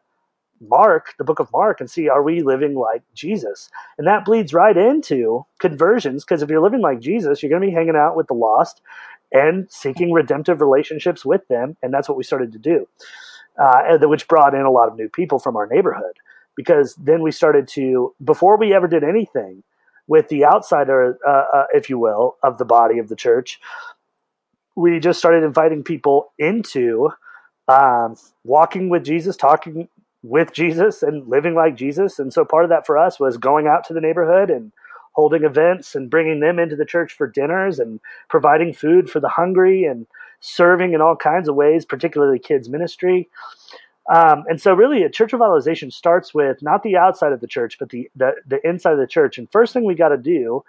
Mark, 0.61 1.13
the 1.17 1.23
book 1.23 1.39
of 1.39 1.51
Mark, 1.51 1.79
and 1.79 1.89
see 1.89 2.09
are 2.09 2.23
we 2.23 2.41
living 2.41 2.75
like 2.75 3.03
Jesus? 3.13 3.69
And 3.97 4.07
that 4.07 4.25
bleeds 4.25 4.53
right 4.53 4.75
into 4.75 5.45
conversions 5.59 6.23
because 6.23 6.41
if 6.41 6.49
you're 6.49 6.61
living 6.61 6.81
like 6.81 6.99
Jesus, 6.99 7.41
you're 7.41 7.49
going 7.49 7.61
to 7.61 7.67
be 7.67 7.73
hanging 7.73 7.95
out 7.95 8.15
with 8.15 8.27
the 8.27 8.33
lost 8.33 8.81
and 9.31 9.71
seeking 9.71 10.11
redemptive 10.11 10.61
relationships 10.61 11.25
with 11.25 11.47
them. 11.47 11.77
And 11.83 11.93
that's 11.93 12.09
what 12.09 12.17
we 12.17 12.23
started 12.23 12.51
to 12.53 12.59
do, 12.59 12.87
uh, 13.61 13.97
which 14.01 14.27
brought 14.27 14.53
in 14.55 14.61
a 14.61 14.71
lot 14.71 14.89
of 14.89 14.97
new 14.97 15.09
people 15.09 15.39
from 15.39 15.55
our 15.55 15.67
neighborhood 15.67 16.17
because 16.55 16.93
then 16.95 17.21
we 17.21 17.31
started 17.31 17.69
to, 17.69 18.13
before 18.23 18.57
we 18.57 18.73
ever 18.73 18.87
did 18.87 19.03
anything 19.03 19.63
with 20.07 20.27
the 20.27 20.43
outsider, 20.43 21.17
uh, 21.25 21.45
uh, 21.53 21.65
if 21.73 21.89
you 21.89 21.97
will, 21.97 22.35
of 22.43 22.57
the 22.57 22.65
body 22.65 22.99
of 22.99 23.07
the 23.07 23.15
church, 23.15 23.61
we 24.75 24.99
just 24.99 25.19
started 25.19 25.43
inviting 25.43 25.83
people 25.83 26.33
into 26.37 27.09
um, 27.69 28.17
walking 28.43 28.89
with 28.89 29.05
Jesus, 29.05 29.37
talking 29.37 29.87
with 30.21 30.51
Jesus 30.51 31.01
and 31.01 31.27
living 31.27 31.55
like 31.55 31.75
Jesus. 31.75 32.19
And 32.19 32.33
so 32.33 32.43
part 32.43 32.65
of 32.65 32.69
that 32.69 32.85
for 32.85 32.97
us 32.97 33.19
was 33.19 33.37
going 33.37 33.67
out 33.67 33.85
to 33.85 33.93
the 33.93 34.01
neighborhood 34.01 34.49
and 34.49 34.71
holding 35.13 35.43
events 35.43 35.95
and 35.95 36.09
bringing 36.09 36.39
them 36.39 36.59
into 36.59 36.75
the 36.75 36.85
church 36.85 37.13
for 37.13 37.27
dinners 37.27 37.79
and 37.79 37.99
providing 38.29 38.73
food 38.73 39.09
for 39.09 39.19
the 39.19 39.29
hungry 39.29 39.85
and 39.85 40.07
serving 40.39 40.93
in 40.93 41.01
all 41.01 41.15
kinds 41.15 41.49
of 41.49 41.55
ways, 41.55 41.85
particularly 41.85 42.39
kids 42.39 42.69
ministry. 42.69 43.29
Um, 44.13 44.43
and 44.47 44.59
so 44.61 44.73
really 44.73 45.03
a 45.03 45.09
church 45.09 45.31
revitalization 45.31 45.91
starts 45.93 46.33
with 46.33 46.61
not 46.61 46.83
the 46.83 46.97
outside 46.97 47.31
of 47.31 47.41
the 47.41 47.47
church, 47.47 47.77
but 47.79 47.89
the, 47.89 48.09
the, 48.15 48.33
the 48.47 48.59
inside 48.67 48.93
of 48.93 48.99
the 48.99 49.07
church. 49.07 49.37
And 49.37 49.51
first 49.51 49.73
thing 49.73 49.83
we 49.83 49.95
got 49.95 50.09
to 50.09 50.17
do 50.17 50.63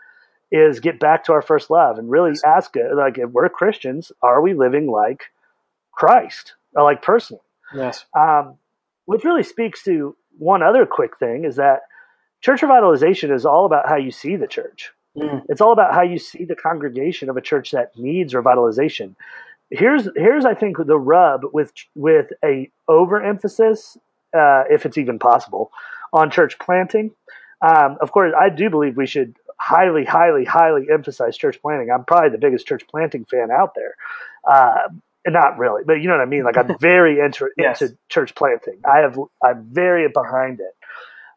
is 0.52 0.80
get 0.80 1.00
back 1.00 1.24
to 1.24 1.32
our 1.32 1.42
first 1.42 1.70
love 1.70 1.98
and 1.98 2.10
really 2.10 2.32
ask 2.44 2.74
it, 2.76 2.94
like, 2.94 3.18
if 3.18 3.30
we're 3.30 3.48
Christians, 3.48 4.12
are 4.20 4.42
we 4.42 4.52
living 4.52 4.90
like 4.90 5.30
Christ, 5.92 6.54
like 6.74 7.02
personally? 7.02 7.42
Yes. 7.72 8.04
Um, 8.18 8.56
which 9.10 9.24
really 9.24 9.42
speaks 9.42 9.82
to 9.82 10.14
one 10.38 10.62
other 10.62 10.86
quick 10.86 11.18
thing 11.18 11.44
is 11.44 11.56
that 11.56 11.80
church 12.42 12.60
revitalization 12.60 13.34
is 13.34 13.44
all 13.44 13.66
about 13.66 13.88
how 13.88 13.96
you 13.96 14.12
see 14.12 14.36
the 14.36 14.46
church. 14.46 14.92
Mm. 15.16 15.42
It's 15.48 15.60
all 15.60 15.72
about 15.72 15.92
how 15.92 16.02
you 16.02 16.16
see 16.16 16.44
the 16.44 16.54
congregation 16.54 17.28
of 17.28 17.36
a 17.36 17.40
church 17.40 17.72
that 17.72 17.90
needs 17.96 18.34
revitalization. 18.34 19.16
Here's 19.70 20.06
here's 20.14 20.44
I 20.44 20.54
think 20.54 20.76
the 20.78 20.96
rub 20.96 21.42
with 21.52 21.72
with 21.96 22.28
a 22.44 22.70
overemphasis, 22.88 23.96
uh, 24.32 24.62
if 24.70 24.86
it's 24.86 24.96
even 24.96 25.18
possible, 25.18 25.72
on 26.12 26.30
church 26.30 26.56
planting. 26.60 27.10
Um, 27.62 27.98
of 28.00 28.12
course, 28.12 28.32
I 28.38 28.48
do 28.48 28.70
believe 28.70 28.96
we 28.96 29.08
should 29.08 29.34
highly, 29.58 30.04
highly, 30.04 30.44
highly 30.44 30.86
emphasize 30.88 31.36
church 31.36 31.60
planting. 31.60 31.90
I'm 31.90 32.04
probably 32.04 32.30
the 32.30 32.38
biggest 32.38 32.64
church 32.64 32.86
planting 32.88 33.24
fan 33.24 33.50
out 33.50 33.74
there. 33.74 33.96
Uh, 34.48 34.88
not 35.26 35.58
really, 35.58 35.82
but 35.86 35.94
you 35.94 36.08
know 36.08 36.14
what 36.14 36.22
I 36.22 36.26
mean. 36.26 36.44
Like 36.44 36.56
I'm 36.56 36.78
very 36.80 37.20
into 37.20 37.48
yes. 37.56 37.82
into 37.82 37.96
church 38.08 38.34
planting. 38.34 38.80
I 38.90 38.98
have 38.98 39.18
I'm 39.44 39.68
very 39.70 40.08
behind 40.08 40.60
it, 40.60 40.74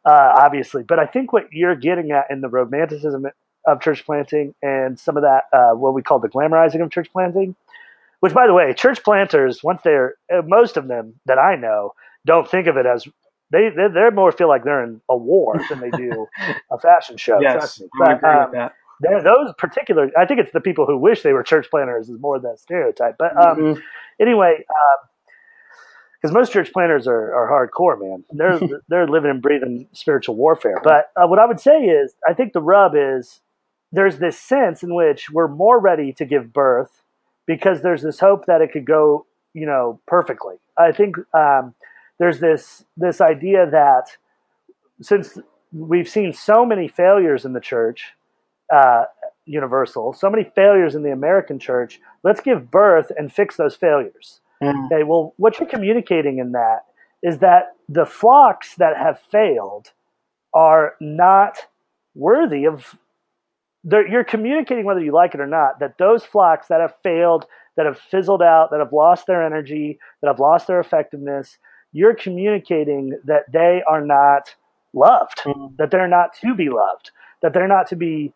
uh, 0.06 0.34
obviously. 0.36 0.84
But 0.84 1.00
I 1.00 1.06
think 1.06 1.34
what 1.34 1.48
you're 1.52 1.76
getting 1.76 2.12
at 2.12 2.26
in 2.30 2.42
the 2.42 2.50
romanticism 2.50 3.28
of 3.66 3.82
church 3.82 4.06
planting 4.06 4.54
and 4.62 5.00
some 5.00 5.18
of 5.18 5.24
that 5.24 5.44
uh, 5.54 5.76
what 5.76 5.94
we 5.94 6.02
call 6.02 6.20
the 6.20 6.30
glamorizing 6.30 6.84
of 6.84 6.92
church 6.92 7.10
planting, 7.12 7.56
which 8.20 8.34
by 8.34 8.48
the 8.48 8.54
way, 8.54 8.74
church 8.74 9.04
planters 9.04 9.64
once 9.64 9.82
they're 9.84 10.16
uh, 10.34 10.42
most 10.46 10.78
of 10.78 10.88
them 10.88 11.16
that 11.26 11.38
I 11.38 11.56
know 11.56 11.94
don't 12.26 12.50
think 12.50 12.68
of 12.68 12.78
it 12.78 12.86
as 12.86 13.06
they 13.52 13.70
they 13.70 13.88
they're 13.94 14.12
more 14.12 14.32
feel 14.32 14.48
like 14.48 14.64
they're 14.64 14.84
in 14.84 15.02
a 15.10 15.18
war 15.18 15.60
than 15.70 15.80
they 15.80 15.92
do 15.92 16.28
a 16.72 16.78
fashion 16.80 17.18
show. 17.18 17.40
Yes, 17.42 17.80
me. 17.80 17.88
But, 18.00 18.24
um, 18.24 18.70
those 19.02 19.54
particular, 19.58 20.10
I 20.18 20.26
think 20.26 20.40
it's 20.40 20.52
the 20.52 20.62
people 20.62 20.86
who 20.86 20.98
wish 20.98 21.22
they 21.24 21.34
were 21.34 21.44
church 21.44 21.68
planters 21.70 22.10
is 22.10 22.20
more 22.20 22.40
that 22.40 22.60
stereotype. 22.60 23.16
But 23.18 23.36
um, 23.38 23.58
mm-hmm. 23.58 23.82
anyway, 24.20 24.64
because 26.22 26.32
um, 26.32 26.40
most 26.40 26.52
church 26.54 26.72
planters 26.72 27.08
are, 27.08 27.34
are 27.34 27.50
hardcore, 27.50 28.00
man. 28.00 28.24
They're 28.32 28.60
they're 28.88 29.08
living 29.08 29.32
and 29.32 29.42
breathing 29.42 29.88
spiritual 29.94 30.36
warfare. 30.36 30.80
But 30.84 31.12
uh, 31.16 31.28
what 31.28 31.40
I 31.40 31.46
would 31.46 31.60
say 31.60 31.84
is, 31.84 32.16
I 32.28 32.34
think 32.34 32.54
the 32.54 32.62
rub 32.62 32.94
is 32.96 33.42
there's 33.92 34.20
this 34.20 34.40
sense 34.40 34.84
in 34.84 34.96
which 34.96 35.30
we're 35.30 35.48
more 35.48 35.80
ready 35.80 36.14
to 36.14 36.26
give 36.26 36.54
birth 36.54 37.04
because 37.46 37.82
there's 37.82 38.02
this 38.02 38.20
hope 38.20 38.46
that 38.46 38.62
it 38.62 38.72
could 38.72 38.86
go, 38.86 39.26
you 39.54 39.66
know, 39.66 40.00
perfectly. 40.08 40.56
I 40.78 40.92
think 40.92 41.16
um, 41.34 41.76
there's 42.20 42.40
this 42.40 42.86
this 42.98 43.22
idea 43.22 43.70
that 43.70 44.18
since 45.02 45.38
we've 45.72 46.08
seen 46.08 46.34
so 46.34 46.66
many 46.66 46.88
failures 46.88 47.46
in 47.46 47.54
the 47.54 47.60
church 47.60 48.14
uh, 48.72 49.06
universal, 49.46 50.14
so 50.14 50.30
many 50.30 50.50
failures 50.56 50.96
in 50.96 51.04
the 51.04 51.12
American 51.12 51.60
church. 51.60 52.00
Let's 52.24 52.42
give 52.42 52.72
birth 52.72 53.12
and 53.18 53.32
fix 53.32 53.58
those 53.58 53.76
failures. 53.76 54.40
Mm. 54.62 54.86
Okay, 54.86 55.04
well, 55.04 55.34
what 55.38 55.60
you're 55.60 55.70
communicating 55.70 56.40
in 56.40 56.54
that 56.54 56.86
is 57.22 57.40
that 57.40 57.76
the 57.90 58.06
flocks 58.06 58.76
that 58.76 58.96
have 58.98 59.20
failed 59.32 59.92
are 60.54 60.96
not 61.00 61.58
worthy 62.16 62.66
of. 62.66 62.96
You're 63.86 64.24
communicating 64.24 64.86
whether 64.86 65.02
you 65.02 65.12
like 65.12 65.34
it 65.34 65.42
or 65.42 65.48
not 65.48 65.80
that 65.80 65.98
those 65.98 66.24
flocks 66.24 66.68
that 66.70 66.80
have 66.80 66.94
failed, 67.04 67.46
that 67.76 67.86
have 67.86 68.00
fizzled 68.00 68.42
out, 68.42 68.70
that 68.72 68.80
have 68.80 68.94
lost 68.94 69.28
their 69.28 69.46
energy, 69.46 70.00
that 70.22 70.28
have 70.28 70.40
lost 70.40 70.68
their 70.68 70.80
effectiveness, 70.80 71.58
you're 71.92 72.16
communicating 72.16 73.18
that 73.26 73.52
they 73.52 73.84
are 73.88 74.00
not 74.00 74.56
loved, 74.94 75.40
mm. 75.44 75.76
that 75.78 75.92
they're 75.92 76.08
not 76.08 76.34
to 76.42 76.56
be 76.56 76.70
loved, 76.70 77.12
that 77.42 77.54
they're 77.54 77.68
not 77.68 77.88
to 77.88 77.96
be 77.96 78.34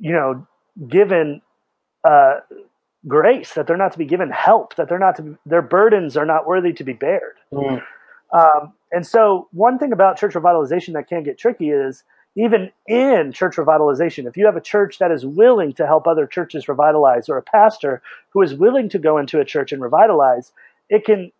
you 0.00 0.12
know, 0.12 0.46
given 0.88 1.42
uh, 2.04 2.36
grace, 3.06 3.54
that 3.54 3.66
they're 3.66 3.76
not 3.76 3.92
to 3.92 3.98
be 3.98 4.06
given 4.06 4.30
help, 4.30 4.76
that 4.76 4.88
they're 4.88 4.98
not 4.98 5.16
to 5.16 5.22
be, 5.22 5.36
their 5.46 5.62
burdens 5.62 6.16
are 6.16 6.26
not 6.26 6.46
worthy 6.46 6.72
to 6.72 6.84
be 6.84 6.92
bared. 6.92 7.36
Mm. 7.52 7.82
Um, 8.32 8.72
and 8.92 9.06
so, 9.06 9.48
one 9.52 9.78
thing 9.78 9.92
about 9.92 10.18
church 10.18 10.34
revitalization 10.34 10.94
that 10.94 11.08
can 11.08 11.22
get 11.22 11.38
tricky 11.38 11.70
is 11.70 12.04
even 12.36 12.70
in 12.86 13.32
church 13.32 13.56
revitalization, 13.56 14.26
if 14.26 14.36
you 14.36 14.46
have 14.46 14.56
a 14.56 14.60
church 14.60 14.98
that 14.98 15.10
is 15.10 15.26
willing 15.26 15.72
to 15.74 15.86
help 15.86 16.06
other 16.06 16.26
churches 16.26 16.68
revitalize, 16.68 17.28
or 17.28 17.36
a 17.36 17.42
pastor 17.42 18.02
who 18.30 18.42
is 18.42 18.54
willing 18.54 18.88
to 18.88 18.98
go 18.98 19.18
into 19.18 19.40
a 19.40 19.44
church 19.44 19.72
and 19.72 19.82
revitalize, 19.82 20.52
it 20.88 21.04
can 21.04 21.32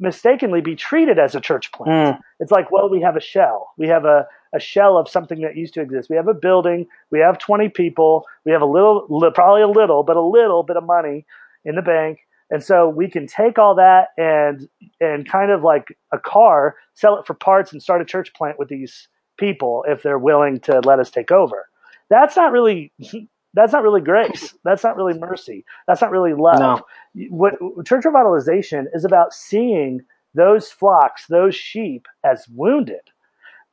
mistakenly 0.00 0.60
be 0.60 0.76
treated 0.76 1.18
as 1.18 1.34
a 1.34 1.40
church 1.40 1.72
plant. 1.72 2.16
Mm. 2.16 2.20
It's 2.40 2.52
like, 2.52 2.70
well, 2.70 2.88
we 2.88 3.00
have 3.00 3.16
a 3.16 3.20
shell. 3.20 3.72
We 3.76 3.88
have 3.88 4.04
a, 4.04 4.26
a 4.54 4.60
shell 4.60 4.96
of 4.96 5.08
something 5.08 5.40
that 5.42 5.56
used 5.56 5.74
to 5.74 5.80
exist. 5.80 6.10
We 6.10 6.16
have 6.16 6.28
a 6.28 6.34
building. 6.34 6.86
We 7.10 7.20
have 7.20 7.38
20 7.38 7.68
people. 7.70 8.24
We 8.44 8.52
have 8.52 8.62
a 8.62 8.66
little, 8.66 9.06
probably 9.34 9.62
a 9.62 9.68
little, 9.68 10.02
but 10.02 10.16
a 10.16 10.22
little 10.22 10.62
bit 10.62 10.76
of 10.76 10.84
money 10.84 11.26
in 11.64 11.74
the 11.74 11.82
bank. 11.82 12.20
And 12.50 12.62
so 12.64 12.88
we 12.88 13.10
can 13.10 13.26
take 13.26 13.58
all 13.58 13.74
that 13.74 14.08
and 14.16 14.68
and 15.00 15.28
kind 15.28 15.50
of 15.50 15.62
like 15.62 15.96
a 16.12 16.18
car, 16.18 16.76
sell 16.94 17.18
it 17.18 17.26
for 17.26 17.34
parts 17.34 17.72
and 17.72 17.82
start 17.82 18.00
a 18.00 18.06
church 18.06 18.32
plant 18.32 18.58
with 18.58 18.68
these 18.68 19.08
people 19.38 19.84
if 19.86 20.02
they're 20.02 20.18
willing 20.18 20.60
to 20.60 20.80
let 20.84 20.98
us 20.98 21.10
take 21.10 21.30
over. 21.30 21.66
That's 22.08 22.36
not 22.36 22.52
really 22.52 22.92
that's 23.54 23.72
not 23.72 23.82
really 23.82 24.00
grace. 24.00 24.54
That's 24.64 24.82
not 24.82 24.96
really 24.96 25.18
mercy. 25.18 25.64
That's 25.86 26.00
not 26.00 26.10
really 26.10 26.34
love. 26.34 26.82
No. 27.14 27.28
What 27.30 27.54
church 27.86 28.04
revitalization 28.04 28.86
is 28.94 29.04
about 29.04 29.34
seeing 29.34 30.00
those 30.34 30.70
flocks, 30.70 31.26
those 31.26 31.54
sheep 31.54 32.06
as 32.24 32.46
wounded 32.48 33.00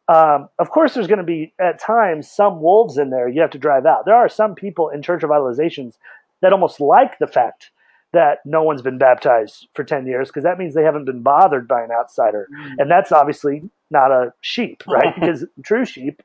Um, 0.08 0.50
of 0.60 0.70
course, 0.70 0.94
there's 0.94 1.08
going 1.08 1.20
to 1.20 1.24
be 1.24 1.54
at 1.60 1.80
times 1.80 2.30
some 2.30 2.62
wolves 2.62 2.98
in 2.98 3.10
there 3.10 3.28
you 3.28 3.42
have 3.42 3.50
to 3.52 3.58
drive 3.58 3.86
out. 3.86 4.06
There 4.06 4.16
are 4.16 4.30
some 4.30 4.54
people 4.54 4.90
in 4.90 5.02
church 5.02 5.22
revitalizations 5.22 5.96
that 6.42 6.54
almost 6.54 6.80
like 6.80 7.18
the 7.18 7.28
fact 7.28 7.72
that 8.14 8.40
no 8.46 8.64
one's 8.64 8.82
been 8.82 8.98
baptized 8.98 9.68
for 9.74 9.84
10 9.84 10.08
years 10.08 10.30
because 10.30 10.44
that 10.44 10.58
means 10.58 10.74
they 10.74 10.84
haven't 10.84 11.06
been 11.06 11.22
bothered 11.22 11.68
by 11.68 11.84
an 11.84 11.90
outsider. 11.92 12.48
Mm. 12.54 12.76
And 12.78 12.92
that's 12.92 13.12
obviously 13.12 13.70
not 13.90 14.12
a 14.12 14.32
sheep, 14.42 14.84
right? 14.88 15.14
because 15.20 15.44
true 15.64 15.86
sheep, 15.86 16.22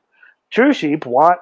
true 0.51 0.73
sheep 0.73 1.05
want 1.05 1.39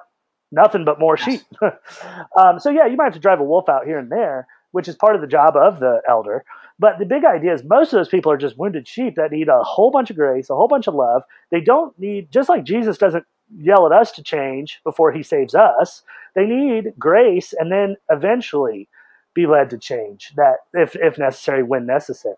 nothing 0.50 0.84
but 0.84 0.98
more 0.98 1.16
sheep. 1.16 1.42
um, 1.62 2.58
so 2.58 2.70
yeah, 2.70 2.86
you 2.86 2.96
might 2.96 3.04
have 3.04 3.14
to 3.14 3.20
drive 3.20 3.40
a 3.40 3.44
wolf 3.44 3.68
out 3.68 3.86
here 3.86 3.98
and 3.98 4.10
there, 4.10 4.46
which 4.72 4.88
is 4.88 4.96
part 4.96 5.14
of 5.14 5.20
the 5.20 5.26
job 5.26 5.56
of 5.56 5.78
the 5.78 6.00
elder. 6.08 6.44
But 6.80 6.98
the 6.98 7.04
big 7.04 7.26
idea 7.26 7.52
is 7.52 7.62
most 7.62 7.92
of 7.92 7.98
those 7.98 8.08
people 8.08 8.32
are 8.32 8.38
just 8.38 8.56
wounded 8.56 8.88
sheep 8.88 9.16
that 9.16 9.32
need 9.32 9.48
a 9.48 9.62
whole 9.62 9.90
bunch 9.90 10.08
of 10.08 10.16
grace, 10.16 10.48
a 10.48 10.56
whole 10.56 10.66
bunch 10.66 10.86
of 10.86 10.94
love. 10.94 11.22
They 11.50 11.60
don't 11.60 11.96
need, 11.98 12.32
just 12.32 12.48
like 12.48 12.64
Jesus 12.64 12.96
doesn't 12.96 13.26
yell 13.54 13.84
at 13.84 13.92
us 13.92 14.10
to 14.12 14.22
change 14.22 14.80
before 14.82 15.12
he 15.12 15.22
saves 15.22 15.54
us, 15.54 16.02
they 16.34 16.46
need 16.46 16.94
grace 16.98 17.52
and 17.52 17.70
then 17.70 17.96
eventually 18.10 18.88
be 19.34 19.46
led 19.46 19.68
to 19.70 19.78
change 19.78 20.32
that 20.36 20.60
if, 20.72 20.96
if 20.96 21.18
necessary, 21.18 21.62
when 21.62 21.84
necessary. 21.84 22.34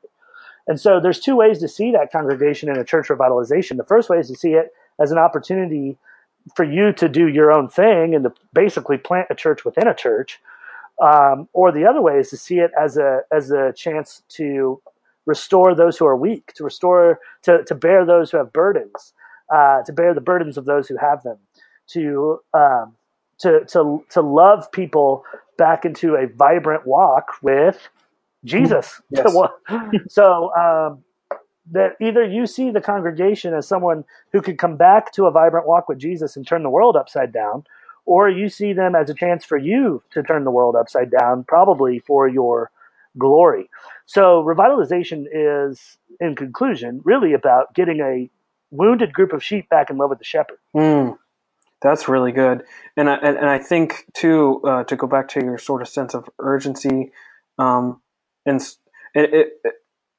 And 0.67 0.81
so 0.81 0.99
there's 0.99 1.21
two 1.21 1.37
ways 1.37 1.61
to 1.61 1.69
see 1.69 1.93
that 1.93 2.11
congregation 2.11 2.69
in 2.69 2.77
a 2.77 2.85
church 2.85 3.09
revitalization. 3.09 3.77
The 3.77 3.85
first 3.85 4.11
way 4.11 4.19
is 4.19 4.29
to 4.29 4.35
see 4.35 4.55
it 4.55 4.73
as 5.01 5.13
an 5.13 5.19
opportunity 5.19 5.97
for 6.57 6.65
you 6.65 6.93
to 6.95 7.09
do 7.09 7.29
your 7.29 7.53
own 7.53 7.69
thing 7.69 8.15
and 8.15 8.25
to 8.25 8.33
basically 8.53 8.99
plant 8.99 9.29
a 9.31 9.37
church 9.37 9.65
within 9.65 9.87
a 9.87 9.95
church. 9.95 10.41
Um, 11.03 11.49
or 11.53 11.73
the 11.73 11.87
other 11.87 12.03
way 12.03 12.19
is 12.19 12.31
to 12.31 12.39
see 12.39 12.61
it 12.61 12.73
as 12.81 12.99
a 12.99 13.23
as 13.33 13.51
a 13.51 13.75
chance 13.75 14.23
to 14.31 14.81
restore 15.27 15.75
those 15.75 15.99
who 15.99 16.07
are 16.07 16.17
weak, 16.17 16.53
to 16.55 16.65
restore 16.65 17.21
to 17.43 17.65
to 17.65 17.77
bear 17.77 18.07
those 18.07 18.31
who 18.31 18.39
have 18.39 18.53
burdens, 18.53 19.15
uh, 19.55 19.83
to 19.85 19.93
bear 19.93 20.15
the 20.15 20.23
burdens 20.23 20.59
of 20.59 20.67
those 20.67 20.89
who 20.89 20.97
have 20.99 21.25
them, 21.25 21.39
to 21.89 22.41
um, 22.55 22.95
to 23.41 23.65
to 23.67 24.05
to 24.11 24.23
love 24.23 24.73
people 24.73 25.25
back 25.59 25.85
into 25.85 26.17
a 26.17 26.29
vibrant 26.29 26.87
walk 26.87 27.35
with 27.43 27.89
Jesus. 28.45 29.03
Yes. 29.11 29.37
so 30.09 30.55
um, 30.57 31.05
that 31.73 31.97
either 32.01 32.25
you 32.25 32.47
see 32.47 32.71
the 32.71 32.81
congregation 32.81 33.55
as 33.55 33.69
someone 33.69 34.05
who 34.33 34.43
could 34.43 34.59
come 34.59 34.77
back 34.77 35.13
to 35.13 35.27
a 35.27 35.33
vibrant 35.33 35.67
walk 35.67 35.89
with 35.89 35.99
Jesus 35.99 36.37
and 36.37 36.47
turn 36.47 36.63
the 36.63 36.71
world 36.71 36.97
upside 36.97 37.33
down, 37.33 37.65
or 38.05 38.29
you 38.29 38.49
see 38.49 38.73
them 38.73 38.95
as 38.95 39.11
a 39.11 39.15
chance 39.15 39.45
for 39.45 39.57
you 39.57 40.03
to 40.11 40.23
turn 40.23 40.45
the 40.45 40.51
world 40.51 40.77
upside 40.77 41.11
down, 41.11 41.45
probably 41.45 41.99
for 41.99 42.29
your 42.29 42.71
glory. 43.19 43.69
So, 44.07 44.43
revitalization 44.43 45.27
is, 45.33 45.99
in 46.21 46.35
conclusion, 46.35 47.01
really 47.05 47.33
about 47.33 47.75
getting 47.75 48.01
a 48.01 48.31
wounded 48.71 49.13
group 49.13 49.33
of 49.33 49.45
sheep 49.45 49.69
back 49.69 49.91
in 49.91 49.99
love 49.99 50.11
with 50.11 50.19
the 50.19 50.25
shepherd. 50.25 50.59
Mm, 50.75 51.19
that's 51.81 52.09
really 52.09 52.33
good, 52.33 52.65
and 52.97 53.09
I, 53.09 53.15
and, 53.17 53.37
and 53.37 53.49
I 53.49 53.59
think 53.59 54.07
too 54.15 54.61
uh, 54.65 54.85
to 54.85 54.97
go 54.97 55.07
back 55.07 55.29
to 55.29 55.41
your 55.41 55.59
sort 55.59 55.83
of 55.83 55.89
sense 55.89 56.15
of 56.15 56.29
urgency, 56.39 57.13
um, 57.59 58.01
and 58.45 58.61
it, 59.15 59.35
it, 59.35 59.53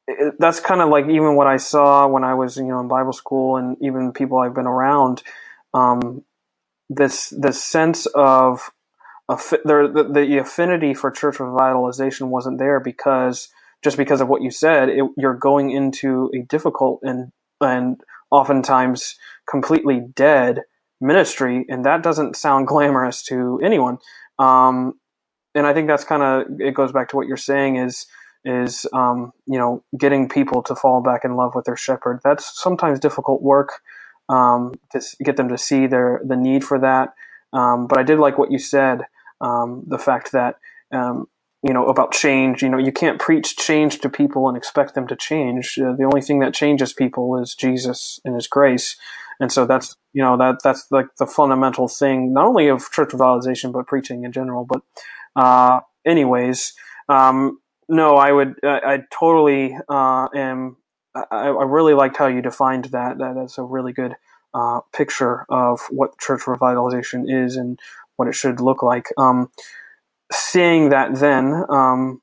it, 0.07 0.33
that's 0.39 0.59
kind 0.59 0.81
of 0.81 0.89
like 0.89 1.05
even 1.07 1.35
what 1.35 1.47
I 1.47 1.57
saw 1.57 2.07
when 2.07 2.23
I 2.23 2.35
was 2.35 2.57
you 2.57 2.63
know 2.63 2.79
in 2.79 2.87
Bible 2.87 3.13
school, 3.13 3.57
and 3.57 3.77
even 3.81 4.13
people 4.13 4.37
I've 4.37 4.53
been 4.53 4.67
around. 4.67 5.23
Um, 5.73 6.23
this 6.89 7.29
this 7.37 7.63
sense 7.63 8.05
of 8.07 8.71
the, 9.29 10.09
the 10.13 10.37
affinity 10.37 10.93
for 10.93 11.11
church 11.11 11.37
revitalization 11.37 12.29
wasn't 12.29 12.59
there 12.59 12.79
because 12.79 13.49
just 13.83 13.97
because 13.97 14.21
of 14.21 14.27
what 14.29 14.41
you 14.41 14.51
said, 14.51 14.89
it, 14.89 15.03
you're 15.17 15.35
going 15.35 15.71
into 15.71 16.31
a 16.35 16.43
difficult 16.47 16.99
and 17.03 17.31
and 17.61 18.01
oftentimes 18.31 19.15
completely 19.49 20.01
dead 20.15 20.61
ministry, 21.01 21.65
and 21.69 21.85
that 21.85 22.03
doesn't 22.03 22.35
sound 22.35 22.67
glamorous 22.69 23.23
to 23.23 23.59
anyone. 23.63 23.97
Um, 24.39 24.93
and 25.55 25.67
I 25.67 25.73
think 25.73 25.87
that's 25.87 26.03
kind 26.03 26.23
of 26.23 26.59
it 26.59 26.73
goes 26.73 26.91
back 26.91 27.09
to 27.09 27.15
what 27.15 27.27
you're 27.27 27.37
saying 27.37 27.77
is 27.77 28.05
is 28.45 28.85
um, 28.93 29.31
you 29.45 29.57
know 29.57 29.83
getting 29.97 30.29
people 30.29 30.61
to 30.63 30.75
fall 30.75 31.01
back 31.01 31.21
in 31.23 31.35
love 31.35 31.53
with 31.55 31.65
their 31.65 31.77
shepherd. 31.77 32.19
That's 32.23 32.61
sometimes 32.61 32.99
difficult 32.99 33.41
work 33.41 33.81
um, 34.29 34.73
to 34.91 35.01
get 35.23 35.37
them 35.37 35.49
to 35.49 35.57
see 35.57 35.87
their 35.87 36.21
the 36.25 36.35
need 36.35 36.63
for 36.63 36.79
that. 36.79 37.13
Um, 37.51 37.87
but 37.87 37.99
I 37.99 38.03
did 38.03 38.19
like 38.19 38.37
what 38.37 38.51
you 38.51 38.59
said, 38.59 39.01
um, 39.41 39.83
the 39.87 39.99
fact 39.99 40.31
that 40.31 40.55
um, 40.91 41.27
you 41.61 41.73
know 41.73 41.87
about 41.87 42.11
change. 42.11 42.61
You 42.61 42.69
know, 42.69 42.77
you 42.77 42.91
can't 42.91 43.19
preach 43.19 43.55
change 43.55 43.99
to 43.99 44.09
people 44.09 44.47
and 44.47 44.57
expect 44.57 44.95
them 44.95 45.07
to 45.07 45.15
change. 45.15 45.77
Uh, 45.77 45.93
the 45.93 46.05
only 46.05 46.21
thing 46.21 46.39
that 46.39 46.53
changes 46.53 46.93
people 46.93 47.39
is 47.39 47.55
Jesus 47.55 48.19
and 48.25 48.35
His 48.35 48.47
grace. 48.47 48.95
And 49.39 49.51
so 49.51 49.65
that's 49.65 49.95
you 50.13 50.21
know 50.21 50.37
that 50.37 50.57
that's 50.63 50.85
like 50.91 51.07
the 51.17 51.27
fundamental 51.27 51.87
thing, 51.87 52.33
not 52.33 52.45
only 52.45 52.67
of 52.67 52.91
church 52.91 53.09
revitalization 53.09 53.71
but 53.71 53.87
preaching 53.87 54.23
in 54.23 54.31
general. 54.31 54.65
But 54.65 54.81
uh, 55.35 55.81
anyways, 56.05 56.73
um, 57.09 57.59
no, 57.89 58.15
I 58.15 58.31
would 58.31 58.55
I, 58.63 58.79
I 58.85 58.99
totally 59.11 59.75
uh, 59.89 60.27
am 60.35 60.77
I, 61.15 61.47
I, 61.47 61.63
really 61.63 61.93
liked 61.93 62.17
how 62.17 62.27
you 62.27 62.41
defined 62.41 62.85
that. 62.85 63.17
That 63.17 63.35
that's 63.35 63.57
a 63.57 63.63
really 63.63 63.93
good 63.93 64.15
uh, 64.53 64.81
picture 64.93 65.45
of 65.49 65.81
what 65.89 66.19
church 66.19 66.41
revitalization 66.41 67.25
is 67.27 67.55
and 67.55 67.79
what 68.15 68.27
it 68.27 68.35
should 68.35 68.59
look 68.59 68.83
like. 68.83 69.07
Um, 69.17 69.51
seeing 70.31 70.89
that, 70.89 71.15
then, 71.15 71.65
um, 71.69 72.21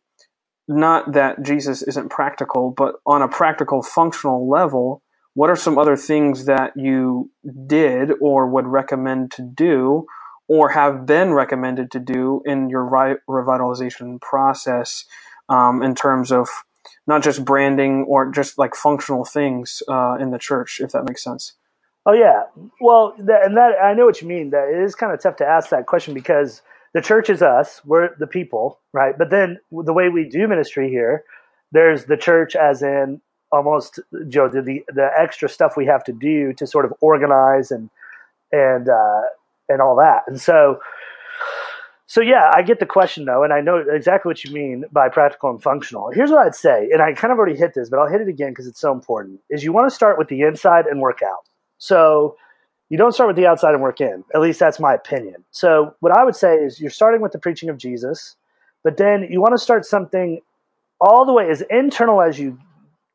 not 0.69 1.13
that 1.13 1.43
Jesus 1.43 1.83
isn't 1.83 2.11
practical, 2.11 2.71
but 2.71 2.97
on 3.07 3.23
a 3.23 3.29
practical, 3.29 3.83
functional 3.83 4.49
level, 4.49 5.03
what 5.35 5.51
are 5.51 5.57
some 5.57 5.79
other 5.79 5.97
things 5.97 6.45
that 6.47 6.73
you 6.77 7.31
did 7.67 8.13
or 8.21 8.49
would 8.49 8.67
recommend 8.67 9.31
to 9.33 9.43
do 9.43 10.07
or 10.49 10.71
have 10.71 11.07
been 11.07 11.33
recommended 11.33 11.91
to 11.93 12.01
do 12.01 12.43
in 12.45 12.69
your 12.69 12.85
revitalization 13.29 14.21
process 14.21 15.05
um, 15.49 15.83
in 15.83 15.95
terms 15.95 16.33
of 16.33 16.49
not 17.11 17.25
just 17.25 17.45
branding 17.45 18.05
or 18.05 18.31
just 18.31 18.57
like 18.57 18.77
functional 18.77 19.25
things 19.25 19.83
uh, 19.89 20.17
in 20.21 20.31
the 20.31 20.39
church, 20.39 20.81
if 20.81 20.93
that 20.93 21.05
makes 21.05 21.25
sense. 21.25 21.55
Oh 22.07 22.13
yeah, 22.13 22.45
well, 22.81 23.15
that, 23.19 23.45
and 23.45 23.57
that 23.57 23.73
I 23.83 23.95
know 23.95 24.07
what 24.07 24.23
you 24.23 24.29
mean. 24.29 24.51
That 24.51 24.69
it 24.69 24.81
is 24.81 24.95
kind 24.95 25.13
of 25.13 25.21
tough 25.21 25.37
to 25.37 25.47
ask 25.47 25.71
that 25.71 25.87
question 25.87 26.15
because 26.15 26.63
the 26.95 27.03
church 27.03 27.29
is 27.29 27.43
us, 27.43 27.81
we're 27.85 28.15
the 28.19 28.29
people, 28.29 28.79
right? 28.93 29.19
But 29.19 29.31
then 29.31 29.59
the 29.73 29.93
way 29.93 30.09
we 30.09 30.29
do 30.29 30.47
ministry 30.47 30.89
here, 30.89 31.25
there's 31.73 32.05
the 32.05 32.17
church 32.17 32.55
as 32.55 32.81
in 32.81 33.21
almost 33.51 33.99
Joe 34.29 34.49
the 34.49 34.63
the, 34.63 34.85
the 34.95 35.11
extra 35.19 35.49
stuff 35.49 35.77
we 35.77 35.87
have 35.87 36.05
to 36.05 36.13
do 36.13 36.53
to 36.55 36.67
sort 36.67 36.85
of 36.85 36.95
organize 37.01 37.73
and 37.73 37.91
and 38.53 38.89
uh, 38.89 39.23
and 39.69 39.83
all 39.83 39.97
that, 39.97 40.23
and 40.29 40.41
so 40.41 40.79
so 42.11 42.21
yeah, 42.21 42.51
I 42.53 42.63
get 42.63 42.81
the 42.81 42.87
question 42.87 43.25
though, 43.25 43.45
and 43.45 43.53
I 43.53 43.61
know 43.61 43.77
exactly 43.77 44.29
what 44.29 44.43
you 44.43 44.53
mean 44.53 44.85
by 44.91 45.09
practical 45.09 45.49
and 45.49 45.63
functional. 45.63 46.11
Here's 46.11 46.33
what 46.33 46.45
I'd 46.45 46.57
say, 46.57 46.89
and 46.93 47.01
I 47.01 47.13
kind 47.13 47.31
of 47.31 47.39
already 47.39 47.57
hit 47.57 47.75
this, 47.75 47.89
but 47.89 48.01
I'll 48.01 48.09
hit 48.09 48.21
it 48.21 48.27
again 48.27 48.49
because 48.49 48.67
it's 48.67 48.81
so 48.81 48.91
important. 48.91 49.39
Is 49.49 49.63
you 49.63 49.73
want 49.73 49.89
to 49.89 49.95
start 49.95 50.19
with 50.19 50.27
the 50.27 50.41
inside 50.41 50.87
and 50.87 51.01
work 51.01 51.21
out. 51.23 51.45
So 51.79 52.37
you 52.89 52.99
don't 52.99 53.13
start 53.13 53.29
with 53.29 53.37
the 53.37 53.47
outside 53.47 53.75
and 53.75 53.81
work 53.81 54.01
in. 54.01 54.25
At 54.35 54.41
least 54.41 54.59
that's 54.59 54.81
my 54.81 54.93
opinion. 54.93 55.45
So 55.53 55.95
what 56.01 56.11
I 56.11 56.25
would 56.25 56.35
say 56.35 56.57
is 56.57 56.81
you're 56.81 56.91
starting 56.91 57.21
with 57.21 57.31
the 57.31 57.39
preaching 57.39 57.69
of 57.69 57.79
Jesus, 57.79 58.35
but 58.83 58.97
then 58.97 59.29
you 59.31 59.41
want 59.41 59.55
to 59.55 59.59
start 59.59 59.87
something 59.87 60.41
all 61.01 61.25
the 61.25 61.33
way 61.33 61.49
as 61.49 61.63
internal 61.71 62.23
as 62.23 62.41
you 62.41 62.59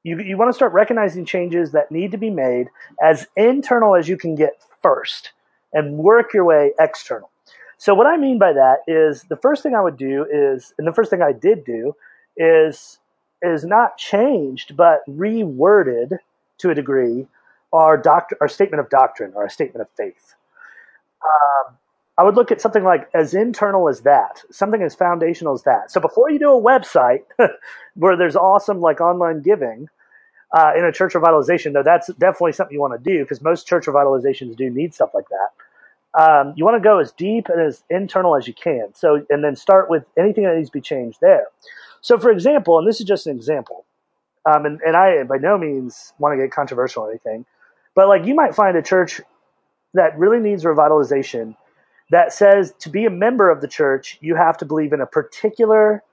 you, 0.03 0.21
you 0.21 0.37
want 0.37 0.47
to 0.47 0.55
start 0.55 0.71
recognizing 0.71 1.25
changes 1.25 1.73
that 1.73 1.91
need 1.91 2.11
to 2.11 2.17
be 2.17 2.29
made 2.29 2.69
as 3.03 3.27
internal 3.35 3.93
as 3.93 4.07
you 4.07 4.15
can 4.15 4.35
get 4.35 4.53
first 4.81 5.33
and 5.73 5.97
work 5.97 6.33
your 6.33 6.45
way 6.45 6.71
external. 6.79 7.29
So 7.77 7.93
what 7.93 8.07
I 8.07 8.17
mean 8.17 8.39
by 8.39 8.53
that 8.53 8.77
is 8.87 9.23
the 9.23 9.35
first 9.35 9.63
thing 9.63 9.75
I 9.75 9.81
would 9.81 9.97
do 9.97 10.25
is, 10.31 10.73
and 10.77 10.87
the 10.87 10.93
first 10.93 11.09
thing 11.09 11.21
I 11.21 11.33
did 11.33 11.65
do 11.65 11.95
is, 12.37 12.99
is 13.41 13.63
not 13.63 13.97
changed, 13.97 14.75
but 14.75 15.01
reworded 15.07 16.17
to 16.59 16.69
a 16.69 16.75
degree 16.75 17.27
our 17.73 17.97
doctor, 17.97 18.37
our 18.39 18.47
statement 18.47 18.79
of 18.79 18.89
doctrine 18.89 19.33
or 19.35 19.45
a 19.45 19.49
statement 19.49 19.81
of 19.81 19.89
faith. 19.97 20.35
Um, 21.23 21.75
I 22.17 22.23
would 22.23 22.35
look 22.35 22.51
at 22.51 22.61
something 22.61 22.83
like 22.83 23.09
as 23.13 23.33
internal 23.33 23.89
as 23.89 24.01
that, 24.01 24.41
something 24.49 24.81
as 24.81 24.95
foundational 24.95 25.53
as 25.53 25.63
that. 25.63 25.91
So 25.91 25.99
before 25.99 26.29
you 26.29 26.39
do 26.39 26.51
a 26.51 26.61
website 26.61 27.23
where 27.95 28.15
there's 28.15 28.37
awesome 28.37 28.79
like 28.79 29.01
online 29.01 29.41
giving 29.41 29.89
uh, 30.55 30.71
in 30.77 30.85
a 30.85 30.93
church 30.93 31.13
revitalization, 31.13 31.73
though 31.73 31.83
that's 31.83 32.07
definitely 32.13 32.53
something 32.53 32.73
you 32.73 32.79
want 32.79 32.93
to 32.93 33.11
do 33.11 33.23
because 33.23 33.41
most 33.41 33.67
church 33.67 33.85
revitalizations 33.87 34.55
do 34.55 34.69
need 34.69 34.93
stuff 34.93 35.09
like 35.13 35.27
that 35.27 35.49
um, 36.19 36.53
you 36.55 36.65
want 36.65 36.75
to 36.81 36.87
go 36.87 36.99
as 36.99 37.11
deep 37.11 37.49
and 37.49 37.61
as 37.61 37.83
internal 37.89 38.35
as 38.35 38.47
you 38.47 38.53
can. 38.53 38.89
So, 38.93 39.25
and 39.29 39.43
then 39.43 39.55
start 39.55 39.89
with 39.89 40.05
anything 40.17 40.45
that 40.45 40.55
needs 40.55 40.69
to 40.69 40.73
be 40.73 40.81
changed 40.81 41.19
there. 41.21 41.47
So, 42.01 42.17
for 42.19 42.31
example, 42.31 42.79
and 42.79 42.87
this 42.87 42.99
is 42.99 43.05
just 43.05 43.27
an 43.27 43.35
example, 43.35 43.85
um, 44.45 44.65
and, 44.65 44.79
and 44.81 44.95
I 44.95 45.23
by 45.23 45.37
no 45.37 45.57
means 45.57 46.13
want 46.19 46.37
to 46.37 46.43
get 46.43 46.51
controversial 46.51 47.03
or 47.03 47.09
anything, 47.11 47.45
but 47.95 48.07
like 48.07 48.25
you 48.25 48.35
might 48.35 48.55
find 48.55 48.77
a 48.77 48.81
church 48.83 49.21
that 49.95 50.17
really 50.17 50.39
needs 50.39 50.63
revitalization 50.63 51.55
that 52.11 52.33
says 52.33 52.73
to 52.79 52.89
be 52.89 53.05
a 53.05 53.09
member 53.09 53.49
of 53.49 53.61
the 53.61 53.67
church, 53.67 54.17
you 54.21 54.35
have 54.35 54.57
to 54.57 54.65
believe 54.65 54.93
in 54.93 55.01
a 55.01 55.07
particular 55.07 56.03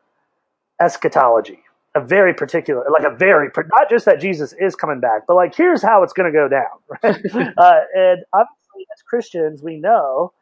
eschatology. 0.81 1.61
a 1.95 2.01
very 2.01 2.33
particular, 2.35 2.85
like 2.91 3.05
a 3.11 3.15
very, 3.15 3.51
not 3.57 3.91
just 3.91 4.07
that 4.07 4.21
Jesus 4.21 4.55
is 4.59 4.75
coming 4.75 5.01
back, 5.01 5.23
but 5.29 5.35
like 5.35 5.55
here's 5.55 5.83
how 5.83 6.03
it's 6.03 6.13
going 6.15 6.33
to 6.33 6.37
go 6.37 6.49
down. 6.49 6.67
Right? 7.03 7.55
uh, 7.59 7.81
and 7.95 8.25
obviously, 8.33 8.62
as 8.95 9.03
Christians, 9.03 9.63
we 9.63 9.77
know, 9.77 10.33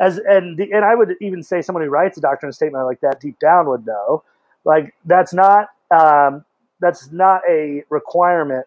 as 0.00 0.18
and 0.18 0.56
the, 0.56 0.72
and 0.72 0.84
I 0.84 0.94
would 0.94 1.14
even 1.20 1.42
say 1.42 1.60
someone 1.62 1.84
who 1.84 1.90
writes 1.90 2.16
a 2.16 2.20
doctrine 2.20 2.52
statement 2.52 2.86
like 2.86 3.00
that 3.00 3.20
deep 3.20 3.38
down 3.38 3.68
would 3.68 3.86
know, 3.86 4.22
like 4.64 4.94
that's 5.04 5.34
not 5.34 5.68
um, 5.90 6.44
that's 6.80 7.12
not 7.12 7.42
a 7.48 7.84
requirement 7.90 8.66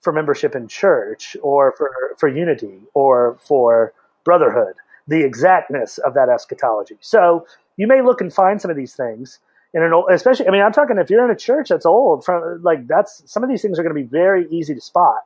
for 0.00 0.12
membership 0.12 0.54
in 0.54 0.68
church 0.68 1.36
or 1.42 1.72
for 1.78 1.90
for 2.18 2.28
unity 2.28 2.80
or 2.94 3.38
for 3.40 3.92
brotherhood. 4.24 4.74
The 5.08 5.22
exactness 5.22 5.98
of 5.98 6.14
that 6.14 6.28
eschatology. 6.28 6.96
So 7.00 7.46
you 7.76 7.86
may 7.86 8.02
look 8.02 8.20
and 8.20 8.32
find 8.32 8.60
some 8.60 8.70
of 8.70 8.76
these 8.76 8.94
things 8.94 9.38
in 9.72 9.82
an 9.82 9.92
old, 9.92 10.06
especially. 10.10 10.48
I 10.48 10.50
mean, 10.50 10.62
I'm 10.62 10.72
talking 10.72 10.98
if 10.98 11.10
you're 11.10 11.24
in 11.24 11.30
a 11.30 11.36
church 11.36 11.68
that's 11.68 11.86
old, 11.86 12.24
from 12.24 12.62
like 12.62 12.88
that's 12.88 13.22
some 13.26 13.44
of 13.44 13.48
these 13.48 13.62
things 13.62 13.78
are 13.78 13.82
going 13.82 13.94
to 13.94 14.00
be 14.00 14.08
very 14.08 14.48
easy 14.50 14.74
to 14.74 14.80
spot. 14.80 15.22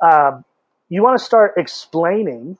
Um, 0.00 0.44
you 0.90 1.02
want 1.02 1.18
to 1.18 1.24
start 1.24 1.54
explaining 1.58 2.58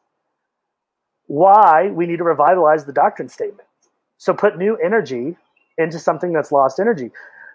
why 1.29 1.91
we 1.91 2.07
need 2.07 2.19
to 2.19 2.25
revitalize 2.25 2.85
the 2.87 2.93
doctrine 2.95 3.29
statement. 3.29 3.69
So 4.19 4.35
put 4.35 4.59
new 4.59 4.77
energy 4.77 5.37
into 5.79 5.99
something 5.99 6.33
that's 6.33 6.53
lost 6.53 6.81
energy, 6.81 7.11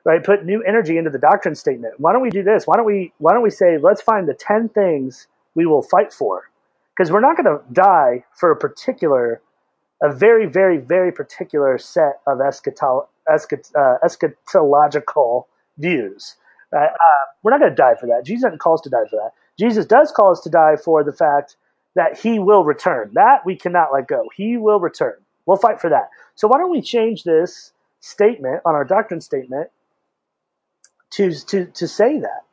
right? 0.06 0.24
Put 0.24 0.46
new 0.46 0.64
energy 0.64 0.98
into 0.98 1.10
the 1.12 1.20
doctrine 1.20 1.56
statement. 1.56 1.96
Why 2.00 2.14
don't 2.14 2.22
we 2.24 2.32
do 2.32 2.44
this? 2.44 2.68
Why 2.68 2.78
don't 2.78 2.86
we 2.86 3.14
why 3.20 3.34
don't 3.34 3.44
we 3.44 3.52
say 3.52 3.78
let's 3.80 4.02
find 4.02 4.28
the 4.28 4.36
10 4.36 4.70
things 4.70 5.28
we 5.56 5.66
will 5.66 5.84
fight 5.84 6.14
for? 6.14 6.50
Because 6.98 7.12
we're 7.12 7.22
not 7.22 7.38
going 7.38 7.46
to 7.58 7.64
die 7.74 8.26
for 8.40 8.52
a 8.52 8.56
particular 8.58 9.42
a 10.04 10.14
very 10.14 10.48
very 10.48 10.78
very 10.80 11.12
particular 11.12 11.78
set 11.80 12.22
of 12.28 12.40
eschat- 12.40 13.72
uh, 13.76 13.98
eschatological 14.06 15.46
views. 15.78 16.38
Uh, 16.76 16.88
we're 17.44 17.52
not 17.52 17.60
going 17.62 17.72
to 17.72 17.76
die 17.76 17.96
for 18.00 18.08
that. 18.08 18.24
Jesus 18.26 18.44
doesn't 18.44 18.60
call 18.60 18.76
us 18.76 18.82
to 18.82 18.92
die 18.92 19.06
for 19.10 19.18
that. 19.18 19.32
Jesus 19.60 19.86
does 19.86 20.12
call 20.16 20.32
us 20.32 20.42
to 20.42 20.50
die 20.52 20.78
for 20.78 21.04
the 21.04 21.14
fact 21.14 21.58
that 21.96 22.20
he 22.20 22.40
will 22.40 22.66
return. 22.66 23.12
That 23.16 23.46
we 23.46 23.56
cannot 23.58 23.94
let 23.94 24.08
go. 24.08 24.30
He 24.36 24.58
will 24.58 24.80
return. 24.80 25.16
We'll 25.46 25.58
fight 25.58 25.82
for 25.82 25.90
that. 25.92 26.10
So 26.36 26.48
why 26.48 26.60
don't 26.60 26.72
we 26.72 26.82
change 26.82 27.24
this 27.24 27.74
statement 28.02 28.62
on 28.66 28.76
our 28.76 28.86
doctrine 28.86 29.22
statement 29.22 29.70
to 31.14 31.34
to 31.48 31.66
to 31.68 31.88
say 31.88 32.20
that? 32.20 32.44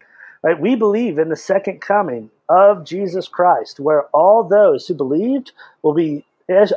Right? 0.42 0.60
We 0.60 0.76
believe 0.76 1.18
in 1.18 1.28
the 1.30 1.36
second 1.36 1.80
coming 1.80 2.30
of 2.48 2.84
Jesus 2.84 3.28
Christ, 3.28 3.80
where 3.80 4.04
all 4.08 4.44
those 4.44 4.86
who 4.88 4.94
believed 4.94 5.52
will 5.82 5.94
be 5.94 6.24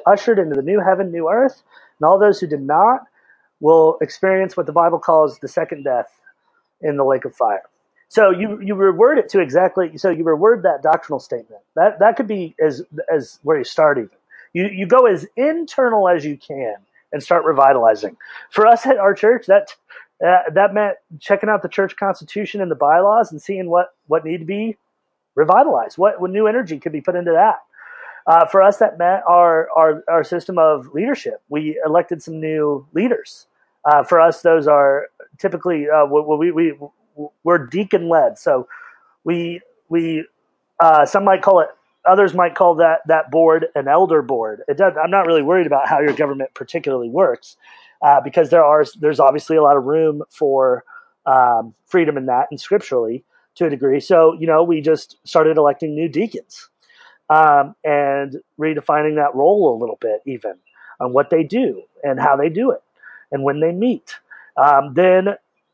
ushered 0.08 0.40
into 0.40 0.56
the 0.56 0.64
new 0.64 0.82
heaven, 0.82 1.12
new 1.12 1.30
earth, 1.30 1.64
and 2.00 2.08
all 2.08 2.20
those 2.20 2.40
who 2.40 2.48
did 2.48 2.62
not 2.62 3.02
will 3.62 3.98
experience 4.02 4.58
what 4.58 4.68
the 4.68 4.74
Bible 4.74 5.00
calls 5.00 5.40
the 5.40 5.48
second 5.50 5.84
death 5.84 6.12
in 6.82 6.98
the 6.98 7.06
lake 7.06 7.26
of 7.26 7.36
fire. 7.36 7.64
So 8.14 8.30
you 8.30 8.62
you 8.62 8.76
reword 8.76 9.18
it 9.18 9.28
to 9.30 9.40
exactly 9.40 9.98
so 9.98 10.12
you 10.12 10.24
reword 10.24 10.62
that 10.62 10.84
doctrinal 10.84 11.20
statement. 11.20 11.64
That 11.76 11.98
that 11.98 12.16
could 12.16 12.28
be 12.28 12.56
as 12.64 12.84
as 13.12 13.40
where 13.42 13.58
you 13.58 13.64
start 13.64 13.98
even. 13.98 14.12
You 14.54 14.68
you 14.68 14.86
go 14.86 15.08
as 15.08 15.26
internal 15.36 16.08
as 16.08 16.24
you 16.24 16.38
can 16.38 16.76
and 17.12 17.24
start 17.24 17.44
revitalizing. 17.44 18.16
For 18.52 18.68
us 18.68 18.86
at 18.86 18.98
our 18.98 19.16
church, 19.16 19.48
that 19.48 19.76
uh, 20.24 20.48
that 20.52 20.76
meant 20.76 20.98
checking 21.20 21.50
out 21.50 21.64
the 21.64 21.70
church 21.70 21.96
constitution 21.96 22.62
and 22.62 22.70
the 22.70 22.76
bylaws 22.76 23.32
and 23.32 23.42
seeing 23.42 23.68
what 23.68 23.96
what 24.06 24.24
need 24.24 24.42
to 24.42 24.46
be 24.46 24.78
revitalized. 25.34 25.98
What 25.98 26.22
what 26.22 26.30
new 26.30 26.46
energy 26.46 26.78
could 26.78 26.92
be 26.92 27.02
put 27.02 27.16
into 27.16 27.32
that. 27.32 27.64
Uh, 28.28 28.46
for 28.46 28.62
us, 28.62 28.78
that 28.78 29.00
meant 29.00 29.24
our, 29.28 29.70
our 29.76 30.04
our 30.08 30.24
system 30.24 30.60
of 30.60 30.94
leadership. 30.94 31.42
We 31.50 31.82
elected 31.84 32.22
some 32.22 32.40
new 32.40 32.86
leaders. 32.94 33.48
Uh, 33.84 34.04
for 34.04 34.22
us, 34.22 34.44
those 34.44 34.68
are 34.68 35.08
typically 35.40 35.90
uh, 35.90 36.06
we, 36.06 36.52
we 36.52 36.78
we're 37.44 37.66
deacon 37.68 38.10
led. 38.10 38.38
So 38.38 38.68
we 39.24 39.62
we 39.90 40.26
uh, 40.80 41.06
some 41.06 41.24
might 41.24 41.42
call 41.42 41.60
it 41.62 41.70
others 42.06 42.34
might 42.34 42.56
call 42.56 42.76
that 42.76 43.00
that 43.08 43.32
board 43.32 43.68
an 43.76 43.88
elder 43.88 44.22
board. 44.22 44.62
It 44.68 44.78
does, 44.78 44.94
I'm 45.02 45.12
not 45.12 45.26
really 45.26 45.42
worried 45.42 45.68
about 45.68 45.88
how 45.88 46.00
your 46.00 46.14
government 46.14 46.52
particularly 46.54 47.10
works 47.10 47.56
uh, 48.02 48.22
because 48.22 48.50
there 48.50 48.64
are 48.64 48.86
there's 49.00 49.20
obviously 49.20 49.58
a 49.58 49.62
lot 49.62 49.78
of 49.78 49.84
room 49.84 50.24
for 50.30 50.84
um, 51.26 51.74
freedom 51.86 52.18
in 52.18 52.26
that 52.26 52.48
and 52.52 52.60
scripturally 52.60 53.24
to 53.56 53.66
a 53.66 53.70
degree. 53.70 54.00
So 54.00 54.34
you 54.40 54.48
know 54.48 54.64
we 54.64 54.82
just 54.82 55.18
started 55.24 55.58
electing 55.58 55.96
new 55.96 56.10
deacons 56.10 56.70
um, 57.30 57.76
and 57.84 58.38
redefining 58.60 59.16
that 59.16 59.36
role 59.36 59.76
a 59.76 59.80
little 59.80 59.98
bit 60.02 60.22
even 60.26 60.56
on 61.00 61.14
what 61.14 61.30
they 61.30 61.44
do 61.44 61.84
and 62.04 62.20
how 62.20 62.36
they 62.36 62.50
do 62.50 62.72
it 62.72 62.82
and 63.32 63.44
when 63.44 63.60
they 63.60 63.72
meet. 63.72 64.16
Um, 64.58 64.94
then 64.94 65.30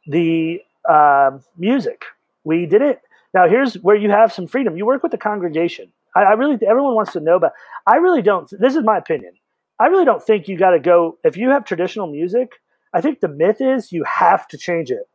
the 0.07 0.61
um, 0.89 1.43
music. 1.57 2.05
We 2.43 2.65
did 2.65 2.81
it. 2.81 3.01
Now 3.33 3.47
here's 3.47 3.75
where 3.75 3.95
you 3.95 4.11
have 4.11 4.33
some 4.33 4.47
freedom. 4.47 4.77
You 4.77 4.85
work 4.85 5.03
with 5.03 5.11
the 5.13 5.19
congregation. 5.19 5.91
I, 6.15 6.21
I 6.23 6.33
really 6.33 6.59
everyone 6.67 6.95
wants 6.95 7.13
to 7.13 7.21
know 7.21 7.37
about. 7.37 7.53
I 7.87 7.97
really 7.97 8.23
don't. 8.23 8.49
This 8.51 8.75
is 8.75 8.83
my 8.83 8.97
opinion. 8.97 9.33
I 9.79 9.87
really 9.87 10.05
don't 10.05 10.23
think 10.23 10.47
you 10.47 10.57
got 10.57 10.71
to 10.71 10.79
go 10.79 11.19
if 11.23 11.37
you 11.37 11.51
have 11.51 11.65
traditional 11.65 12.07
music. 12.07 12.53
I 12.93 13.01
think 13.01 13.21
the 13.21 13.29
myth 13.29 13.61
is 13.61 13.91
you 13.91 14.03
have 14.05 14.47
to 14.49 14.57
change 14.57 14.91
it 14.91 15.07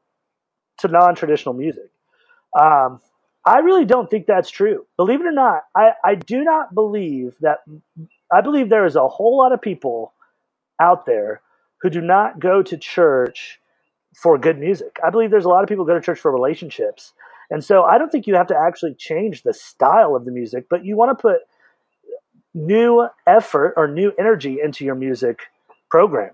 to 0.79 0.89
non-traditional 0.89 1.55
music. 1.55 1.91
Um, 2.59 3.01
I 3.47 3.59
really 3.61 3.85
don't 3.85 4.11
think 4.11 4.27
that's 4.27 4.51
true. 4.51 4.87
Believe 4.97 5.21
it 5.21 5.27
or 5.27 5.33
not, 5.33 5.65
I, 5.77 5.93
I 6.05 6.15
do 6.15 6.45
not 6.45 6.75
believe 6.75 7.35
that. 7.41 7.61
I 8.33 8.41
believe 8.43 8.69
there 8.69 8.87
is 8.87 8.97
a 8.97 9.09
whole 9.09 9.39
lot 9.39 9.53
of 9.53 9.63
people 9.63 10.15
out 10.81 11.07
there 11.07 11.43
who 11.83 11.91
do 11.91 12.01
not 12.01 12.41
go 12.41 12.63
to 12.63 12.77
church 12.79 13.61
for 14.15 14.39
good 14.39 14.59
music. 14.59 14.99
I 15.05 15.11
believe 15.11 15.31
there's 15.31 15.45
a 15.45 15.49
lot 15.51 15.63
of 15.63 15.69
people 15.69 15.85
go 15.85 15.95
to 15.95 16.01
church 16.01 16.21
for 16.21 16.33
relationships. 16.33 17.13
And 17.51 17.63
so 17.63 17.83
I 17.83 17.99
don't 17.99 18.11
think 18.11 18.27
you 18.27 18.35
have 18.37 18.47
to 18.49 18.57
actually 18.57 18.95
change 18.95 19.43
the 19.43 19.53
style 19.53 20.17
of 20.17 20.25
the 20.25 20.31
music, 20.31 20.67
but 20.71 20.85
you 20.85 20.97
want 20.97 21.17
to 21.17 21.21
put 21.21 21.41
new 22.55 23.07
effort 23.27 23.75
or 23.77 23.89
new 23.89 24.13
energy 24.19 24.59
into 24.63 24.85
your 24.85 24.95
music 24.95 25.41
program. 25.91 26.31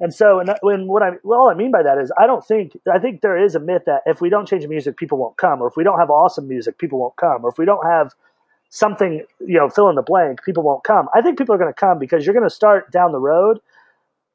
And 0.00 0.12
so, 0.12 0.40
and 0.40 0.50
uh, 0.50 0.56
when 0.60 0.86
what 0.86 1.02
I 1.02 1.12
well, 1.22 1.48
I 1.48 1.54
mean 1.54 1.70
by 1.70 1.82
that 1.82 1.98
is, 1.98 2.12
I 2.18 2.26
don't 2.26 2.44
think 2.44 2.76
I 2.92 2.98
think 2.98 3.20
there 3.20 3.36
is 3.36 3.54
a 3.54 3.60
myth 3.60 3.82
that 3.86 4.02
if 4.06 4.20
we 4.20 4.28
don't 4.28 4.46
change 4.46 4.62
the 4.62 4.68
music, 4.68 4.96
people 4.96 5.18
won't 5.18 5.36
come, 5.36 5.62
or 5.62 5.68
if 5.68 5.76
we 5.76 5.84
don't 5.84 5.98
have 5.98 6.10
awesome 6.10 6.48
music, 6.48 6.78
people 6.78 6.98
won't 6.98 7.16
come, 7.16 7.44
or 7.44 7.50
if 7.50 7.58
we 7.58 7.64
don't 7.64 7.86
have 7.86 8.12
something, 8.70 9.24
you 9.40 9.56
know, 9.56 9.68
fill 9.68 9.88
in 9.88 9.94
the 9.94 10.02
blank, 10.02 10.42
people 10.44 10.64
won't 10.64 10.82
come. 10.82 11.08
I 11.14 11.22
think 11.22 11.38
people 11.38 11.54
are 11.54 11.58
going 11.58 11.72
to 11.72 11.78
come 11.78 12.00
because 12.00 12.26
you're 12.26 12.34
going 12.34 12.48
to 12.48 12.54
start 12.54 12.90
down 12.90 13.12
the 13.12 13.20
road 13.20 13.60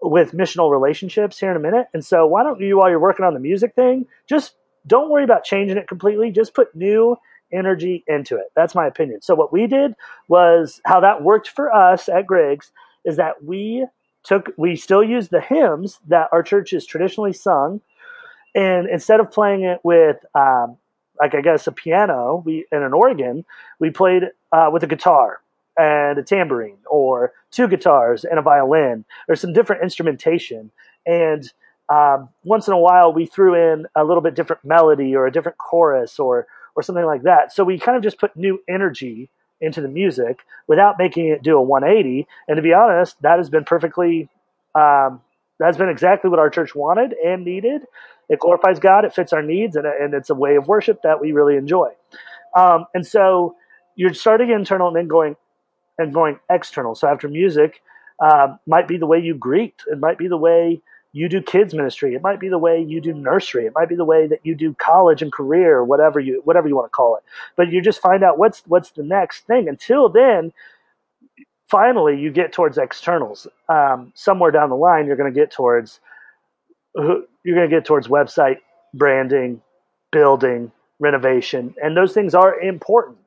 with 0.02 0.32
missional 0.32 0.72
relationships 0.72 1.40
here 1.40 1.52
in 1.52 1.58
a 1.58 1.60
minute. 1.60 1.88
And 1.94 2.06
so 2.06 2.26
why 2.26 2.44
don't 2.44 2.60
you, 2.60 2.78
while 2.78 2.90
you're 2.90 3.00
working 3.00 3.26
on 3.26 3.34
the 3.34 3.40
music 3.40 3.76
thing, 3.76 4.06
just 4.28 4.56
don't 4.88 5.10
worry 5.10 5.24
about 5.24 5.44
changing 5.44 5.78
it 5.78 5.88
completely. 5.88 6.32
Just 6.32 6.54
put 6.54 6.74
new 6.76 7.18
energy 7.52 8.04
into 8.08 8.36
it. 8.36 8.48
That's 8.56 8.76
my 8.76 8.88
opinion. 8.88 9.22
So 9.22 9.36
what 9.36 9.52
we 9.52 9.68
did 9.68 9.94
was 10.28 10.82
how 10.86 11.00
that 11.02 11.24
worked 11.24 11.50
for 11.50 11.74
us 11.74 12.08
at 12.08 12.28
Griggs 12.28 12.72
is 13.06 13.18
that 13.18 13.44
we 13.44 13.86
took 14.24 14.52
we 14.58 14.76
still 14.76 15.04
use 15.04 15.30
the 15.30 15.42
hymns 15.42 16.00
that 16.08 16.28
our 16.32 16.44
church 16.44 16.74
is 16.74 16.86
traditionally 16.86 17.34
sung, 17.34 17.82
and 18.54 18.88
instead 18.90 19.20
of 19.20 19.32
playing 19.32 19.64
it 19.64 19.80
with 19.84 20.18
um, 20.36 20.78
like 21.20 21.34
I 21.34 21.42
guess 21.42 21.68
a 21.68 21.72
piano, 21.72 22.44
we 22.46 22.66
and 22.72 22.84
an 22.84 22.94
organ, 22.94 23.46
we 23.80 23.90
played 23.90 24.24
uh, 24.52 24.70
with 24.72 24.84
a 24.84 24.88
guitar 24.88 25.40
and 25.80 26.20
a 26.20 26.24
tambourine 26.24 26.78
or 26.90 27.32
two 27.52 27.68
guitars 27.68 28.26
and 28.26 28.38
a 28.38 28.42
violin 28.42 29.06
or 29.30 29.36
some 29.36 29.54
different 29.54 29.82
instrumentation. 29.82 30.72
And 31.06 31.50
um, 31.88 32.30
once 32.44 32.68
in 32.68 32.74
a 32.74 32.80
while, 32.80 33.14
we 33.14 33.26
threw 33.26 33.56
in 33.56 33.86
a 33.96 34.04
little 34.04 34.22
bit 34.22 34.36
different 34.36 34.64
melody 34.66 35.16
or 35.16 35.26
a 35.26 35.32
different 35.32 35.58
chorus 35.58 36.20
or 36.20 36.48
or 36.76 36.84
something 36.84 37.06
like 37.06 37.24
that. 37.24 37.52
So 37.52 37.64
we 37.64 37.80
kind 37.80 37.98
of 37.98 38.04
just 38.04 38.20
put 38.20 38.36
new 38.38 38.62
energy 38.70 39.30
into 39.60 39.82
the 39.82 39.88
music 39.88 40.42
without 40.68 40.96
making 40.98 41.28
it 41.28 41.44
do 41.44 41.58
a 41.58 41.62
180. 41.62 42.28
And 42.48 42.58
to 42.58 42.62
be 42.62 42.74
honest, 42.74 43.22
that 43.22 43.38
has 43.38 43.50
been 43.50 43.64
perfectly. 43.64 44.30
Um, 44.76 45.22
that's 45.60 45.78
been 45.78 45.90
exactly 45.90 46.30
what 46.30 46.40
our 46.40 46.50
church 46.50 46.74
wanted 46.76 47.14
and 47.14 47.44
needed. 47.44 47.82
It 48.30 48.40
glorifies 48.40 48.80
God. 48.80 49.04
It 49.04 49.14
fits 49.14 49.34
our 49.34 49.42
needs, 49.42 49.76
and, 49.76 49.86
and 49.86 50.14
it's 50.14 50.30
a 50.30 50.36
way 50.36 50.56
of 50.56 50.68
worship 50.68 51.02
that 51.04 51.20
we 51.20 51.32
really 51.32 51.58
enjoy. 51.58 51.90
Um, 52.56 52.86
and 52.94 53.06
so 53.06 53.56
you're 53.96 54.14
starting 54.14 54.52
internal 54.52 54.88
and 54.88 54.96
then 54.96 55.08
going 55.08 55.36
and 56.00 56.14
going 56.14 56.40
external. 56.50 56.96
So 56.96 57.08
after 57.08 57.28
music, 57.28 57.84
uh, 58.20 58.56
might 58.66 58.88
be 58.88 58.98
the 58.98 59.06
way 59.06 59.20
you 59.20 59.36
greet. 59.36 59.76
It 59.92 60.00
might 60.00 60.18
be 60.18 60.28
the 60.28 60.38
way 60.38 60.82
you 61.12 61.28
do 61.30 61.42
kids 61.42 61.74
ministry. 61.74 62.14
It 62.14 62.22
might 62.22 62.40
be 62.40 62.50
the 62.50 62.58
way 62.58 62.82
you 62.82 63.02
do 63.02 63.14
nursery. 63.14 63.66
It 63.66 63.74
might 63.76 63.90
be 63.90 63.96
the 63.96 64.06
way 64.06 64.28
that 64.28 64.40
you 64.44 64.56
do 64.56 64.76
college 64.76 65.22
and 65.22 65.32
career, 65.32 65.84
whatever 65.84 66.20
you 66.20 66.42
whatever 66.44 66.68
you 66.68 66.76
want 66.76 66.86
to 66.86 66.96
call 66.96 67.16
it. 67.18 67.24
But 67.56 67.70
you 67.70 67.82
just 67.82 68.02
find 68.02 68.24
out 68.24 68.38
what's 68.38 68.62
what's 68.68 68.92
the 68.92 69.04
next 69.04 69.46
thing. 69.48 69.68
Until 69.68 70.10
then, 70.10 70.54
finally 71.68 72.20
you 72.20 72.32
get 72.32 72.54
towards 72.54 72.78
externals. 72.78 73.48
Um, 73.68 74.12
somewhere 74.16 74.52
down 74.52 74.70
the 74.70 74.76
line, 74.76 75.08
you're 75.08 75.16
going 75.16 75.34
to 75.34 75.40
get 75.40 75.52
towards 75.52 76.00
you're 76.96 77.56
going 77.56 77.70
to 77.70 77.76
get 77.76 77.86
towards 77.86 78.08
website 78.08 78.58
branding, 78.94 79.62
building, 80.12 80.72
renovation, 81.00 81.76
and 81.82 81.96
those 81.96 82.14
things 82.14 82.36
are 82.36 82.60
important. 82.60 83.18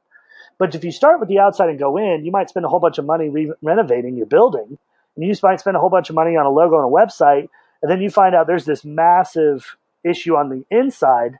But 0.58 0.74
if 0.74 0.84
you 0.84 0.92
start 0.92 1.20
with 1.20 1.28
the 1.28 1.38
outside 1.38 1.68
and 1.68 1.78
go 1.78 1.96
in, 1.96 2.24
you 2.24 2.30
might 2.30 2.48
spend 2.48 2.64
a 2.64 2.68
whole 2.68 2.80
bunch 2.80 2.98
of 2.98 3.04
money 3.04 3.28
re- 3.28 3.52
renovating 3.62 4.16
your 4.16 4.26
building, 4.26 4.78
and 5.16 5.24
you 5.24 5.34
might 5.42 5.60
spend 5.60 5.76
a 5.76 5.80
whole 5.80 5.90
bunch 5.90 6.08
of 6.08 6.14
money 6.14 6.36
on 6.36 6.46
a 6.46 6.50
logo 6.50 6.76
and 6.76 6.86
a 6.86 6.90
website, 6.90 7.48
and 7.82 7.90
then 7.90 8.00
you 8.00 8.10
find 8.10 8.34
out 8.34 8.46
there's 8.46 8.64
this 8.64 8.84
massive 8.84 9.76
issue 10.04 10.36
on 10.36 10.48
the 10.48 10.64
inside 10.70 11.38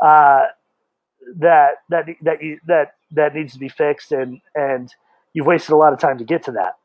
uh, 0.00 0.42
that 1.36 1.82
that 1.88 2.06
that 2.22 2.42
you 2.42 2.58
that 2.66 2.94
that 3.12 3.34
needs 3.34 3.52
to 3.52 3.58
be 3.58 3.68
fixed, 3.68 4.12
and 4.12 4.40
and 4.54 4.94
you've 5.32 5.46
wasted 5.46 5.70
a 5.70 5.76
lot 5.76 5.92
of 5.92 5.98
time 5.98 6.18
to 6.18 6.24
get 6.24 6.42
to 6.44 6.52
that. 6.52 6.76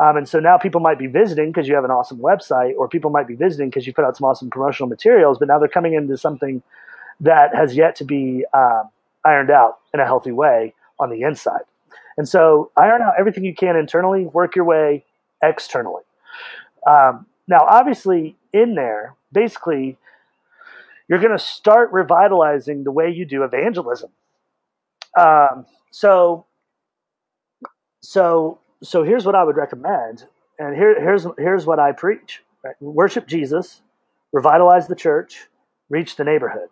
Um, 0.00 0.16
and 0.16 0.28
so 0.28 0.38
now 0.38 0.56
people 0.58 0.80
might 0.80 0.98
be 0.98 1.08
visiting 1.08 1.50
because 1.50 1.66
you 1.66 1.74
have 1.74 1.84
an 1.84 1.90
awesome 1.90 2.18
website, 2.18 2.74
or 2.76 2.88
people 2.88 3.10
might 3.10 3.26
be 3.26 3.34
visiting 3.34 3.68
because 3.68 3.86
you 3.86 3.92
put 3.92 4.04
out 4.04 4.16
some 4.16 4.28
awesome 4.28 4.48
promotional 4.48 4.88
materials. 4.88 5.38
But 5.38 5.48
now 5.48 5.58
they're 5.58 5.68
coming 5.68 5.94
into 5.94 6.16
something 6.16 6.62
that 7.20 7.54
has 7.54 7.76
yet 7.76 7.96
to 7.96 8.04
be 8.04 8.44
um, 8.54 8.88
ironed 9.24 9.50
out 9.50 9.78
in 9.92 10.00
a 10.00 10.04
healthy 10.04 10.30
way 10.32 10.72
on 11.00 11.10
the 11.10 11.22
inside. 11.22 11.62
And 12.16 12.28
so 12.28 12.70
iron 12.76 13.02
out 13.02 13.14
everything 13.18 13.44
you 13.44 13.54
can 13.54 13.76
internally, 13.76 14.26
work 14.26 14.56
your 14.56 14.64
way 14.64 15.04
externally. 15.42 16.02
Um, 16.86 17.26
now, 17.46 17.60
obviously, 17.68 18.36
in 18.52 18.74
there, 18.74 19.14
basically, 19.32 19.96
you're 21.08 21.18
going 21.18 21.36
to 21.36 21.42
start 21.42 21.92
revitalizing 21.92 22.84
the 22.84 22.90
way 22.90 23.10
you 23.10 23.24
do 23.24 23.42
evangelism. 23.42 24.10
Um, 25.18 25.64
so, 25.90 26.44
so, 28.00 28.58
so 28.82 29.02
here's 29.02 29.24
what 29.24 29.34
I 29.34 29.44
would 29.44 29.56
recommend, 29.56 30.24
and 30.58 30.76
here, 30.76 31.00
here's 31.00 31.26
here's 31.38 31.66
what 31.66 31.78
I 31.78 31.92
preach: 31.92 32.42
right? 32.62 32.74
worship 32.80 33.26
Jesus, 33.26 33.80
revitalize 34.32 34.86
the 34.86 34.94
church, 34.94 35.46
reach 35.88 36.16
the 36.16 36.24
neighborhood. 36.24 36.68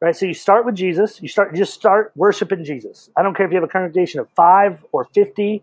Right. 0.00 0.16
So 0.16 0.26
you 0.26 0.34
start 0.34 0.66
with 0.66 0.76
Jesus. 0.76 1.22
You 1.22 1.28
start. 1.28 1.54
Just 1.54 1.74
start 1.74 2.12
worshiping 2.16 2.64
Jesus. 2.64 3.10
I 3.16 3.22
don't 3.22 3.36
care 3.36 3.46
if 3.46 3.52
you 3.52 3.56
have 3.56 3.64
a 3.64 3.72
congregation 3.72 4.20
of 4.20 4.28
five 4.36 4.84
or 4.92 5.04
fifty 5.14 5.62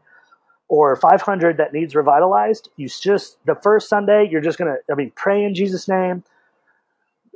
or 0.70 0.96
500 0.98 1.58
that 1.58 1.74
needs 1.74 1.96
revitalized, 1.96 2.70
you 2.76 2.88
just, 2.90 3.38
the 3.46 3.56
first 3.56 3.90
Sunday, 3.90 4.28
you're 4.30 4.42
just 4.42 4.58
to, 4.60 4.78
I 4.92 4.96
mean, 4.96 5.12
pray 5.16 5.44
in 5.44 5.56
Jesus' 5.56 5.88
name, 5.88 6.24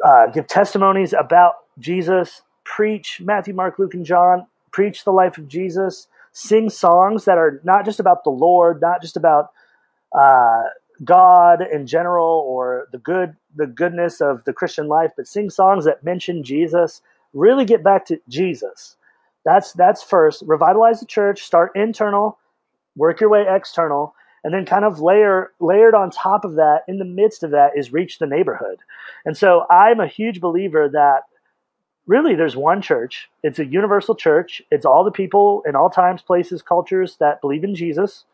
uh, 0.05 0.27
give 0.27 0.47
testimonies 0.47 1.13
about 1.13 1.55
Jesus, 1.79 2.41
preach 2.63 3.21
Matthew, 3.21 3.53
Mark, 3.53 3.79
Luke, 3.79 3.93
and 3.93 4.05
John, 4.05 4.47
preach 4.71 5.05
the 5.05 5.11
life 5.11 5.37
of 5.37 5.47
Jesus, 5.47 6.07
sing 6.33 6.69
songs 6.69 7.25
that 7.25 7.37
are 7.37 7.61
not 7.63 7.85
just 7.85 7.99
about 7.99 8.23
the 8.23 8.31
Lord, 8.31 8.81
not 8.81 9.01
just 9.01 9.17
about 9.17 9.51
uh, 10.17 10.63
God 11.03 11.61
in 11.71 11.87
general 11.87 12.45
or 12.47 12.87
the 12.91 12.99
good, 12.99 13.35
the 13.55 13.67
goodness 13.67 14.21
of 14.21 14.43
the 14.45 14.53
Christian 14.53 14.87
life, 14.87 15.11
but 15.17 15.27
sing 15.27 15.49
songs 15.49 15.85
that 15.85 16.03
mention 16.03 16.43
Jesus. 16.43 17.01
Really 17.33 17.65
get 17.65 17.83
back 17.83 18.05
to 18.07 18.19
Jesus. 18.29 18.97
That's 19.45 19.73
that's 19.73 20.03
first. 20.03 20.43
Revitalize 20.45 20.99
the 20.99 21.05
church. 21.05 21.41
Start 21.43 21.71
internal 21.75 22.37
work 22.95 23.21
your 23.21 23.29
way 23.29 23.45
external, 23.47 24.13
and 24.43 24.53
then 24.53 24.65
kind 24.65 24.85
of 24.85 24.99
layer 24.99 25.51
layered 25.59 25.93
on 25.93 26.09
top 26.09 26.45
of 26.45 26.55
that, 26.55 26.81
in 26.87 26.97
the 26.97 27.05
midst 27.05 27.43
of 27.43 27.51
that, 27.51 27.71
is 27.75 27.93
reach 27.93 28.19
the 28.19 28.25
neighborhood. 28.25 28.79
And 29.25 29.37
so 29.37 29.65
I'm 29.69 29.99
a 29.99 30.07
huge 30.07 30.41
believer 30.41 30.89
that 30.89 31.23
really 32.07 32.35
there's 32.35 32.55
one 32.55 32.81
church. 32.81 33.29
It's 33.43 33.59
a 33.59 33.65
universal 33.65 34.15
church. 34.15 34.61
It's 34.71 34.85
all 34.85 35.03
the 35.03 35.11
people 35.11 35.63
in 35.67 35.75
all 35.75 35.89
times, 35.89 36.21
places, 36.21 36.61
cultures 36.61 37.17
that 37.19 37.41
believe 37.41 37.63
in 37.63 37.75
Jesus. 37.75 38.25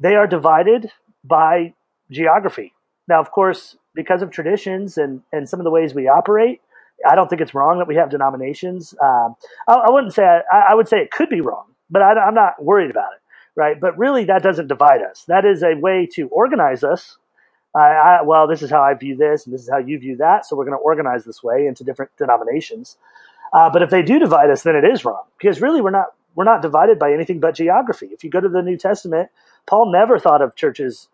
They 0.00 0.14
are 0.14 0.26
divided 0.26 0.90
by 1.24 1.74
geography. 2.12 2.74
Now, 3.08 3.20
of 3.20 3.30
course, 3.30 3.76
because 3.94 4.22
of 4.22 4.30
traditions 4.30 4.96
and, 4.96 5.22
and 5.32 5.48
some 5.48 5.60
of 5.60 5.64
the 5.64 5.70
ways 5.70 5.94
we 5.94 6.08
operate, 6.08 6.60
I 7.08 7.14
don't 7.14 7.28
think 7.28 7.40
it's 7.40 7.54
wrong 7.54 7.78
that 7.78 7.88
we 7.88 7.96
have 7.96 8.10
denominations. 8.10 8.94
Um, 9.02 9.34
I, 9.68 9.74
I, 9.74 9.90
wouldn't 9.90 10.14
say 10.14 10.22
I, 10.22 10.68
I, 10.70 10.74
would 10.74 10.88
say 10.88 10.98
it 10.98 11.10
could 11.10 11.28
be 11.28 11.40
wrong, 11.40 11.64
but 11.90 12.00
I, 12.00 12.12
I'm 12.12 12.34
not 12.34 12.62
worried 12.62 12.90
about 12.90 13.12
it 13.14 13.22
right? 13.56 13.78
But 13.80 13.98
really, 13.98 14.24
that 14.24 14.42
doesn't 14.42 14.68
divide 14.68 15.02
us. 15.02 15.24
That 15.28 15.44
is 15.44 15.62
a 15.62 15.74
way 15.74 16.08
to 16.14 16.28
organize 16.28 16.84
us. 16.84 17.18
I, 17.74 18.20
well, 18.22 18.46
this 18.46 18.60
is 18.60 18.70
how 18.70 18.82
I 18.82 18.92
view 18.92 19.16
this, 19.16 19.46
and 19.46 19.54
this 19.54 19.62
is 19.62 19.70
how 19.70 19.78
you 19.78 19.98
view 19.98 20.16
that. 20.18 20.44
So 20.44 20.56
we're 20.56 20.66
going 20.66 20.76
to 20.76 20.82
organize 20.82 21.24
this 21.24 21.42
way 21.42 21.66
into 21.66 21.84
different 21.84 22.10
denominations. 22.18 22.98
Uh, 23.54 23.70
but 23.70 23.80
if 23.82 23.88
they 23.88 24.02
do 24.02 24.18
divide 24.18 24.50
us, 24.50 24.62
then 24.62 24.76
it 24.76 24.84
is 24.84 25.04
wrong 25.04 25.24
because 25.38 25.60
really 25.60 25.80
we're 25.80 25.90
not 25.90 26.08
we're 26.34 26.44
not 26.44 26.62
divided 26.62 26.98
by 26.98 27.12
anything 27.12 27.40
but 27.40 27.54
geography. 27.54 28.08
If 28.12 28.24
you 28.24 28.30
go 28.30 28.40
to 28.40 28.48
the 28.48 28.62
New 28.62 28.76
Testament, 28.76 29.30
Paul 29.66 29.90
never 29.90 30.18
thought 30.18 30.42
of 30.42 30.54
churches 30.54 31.08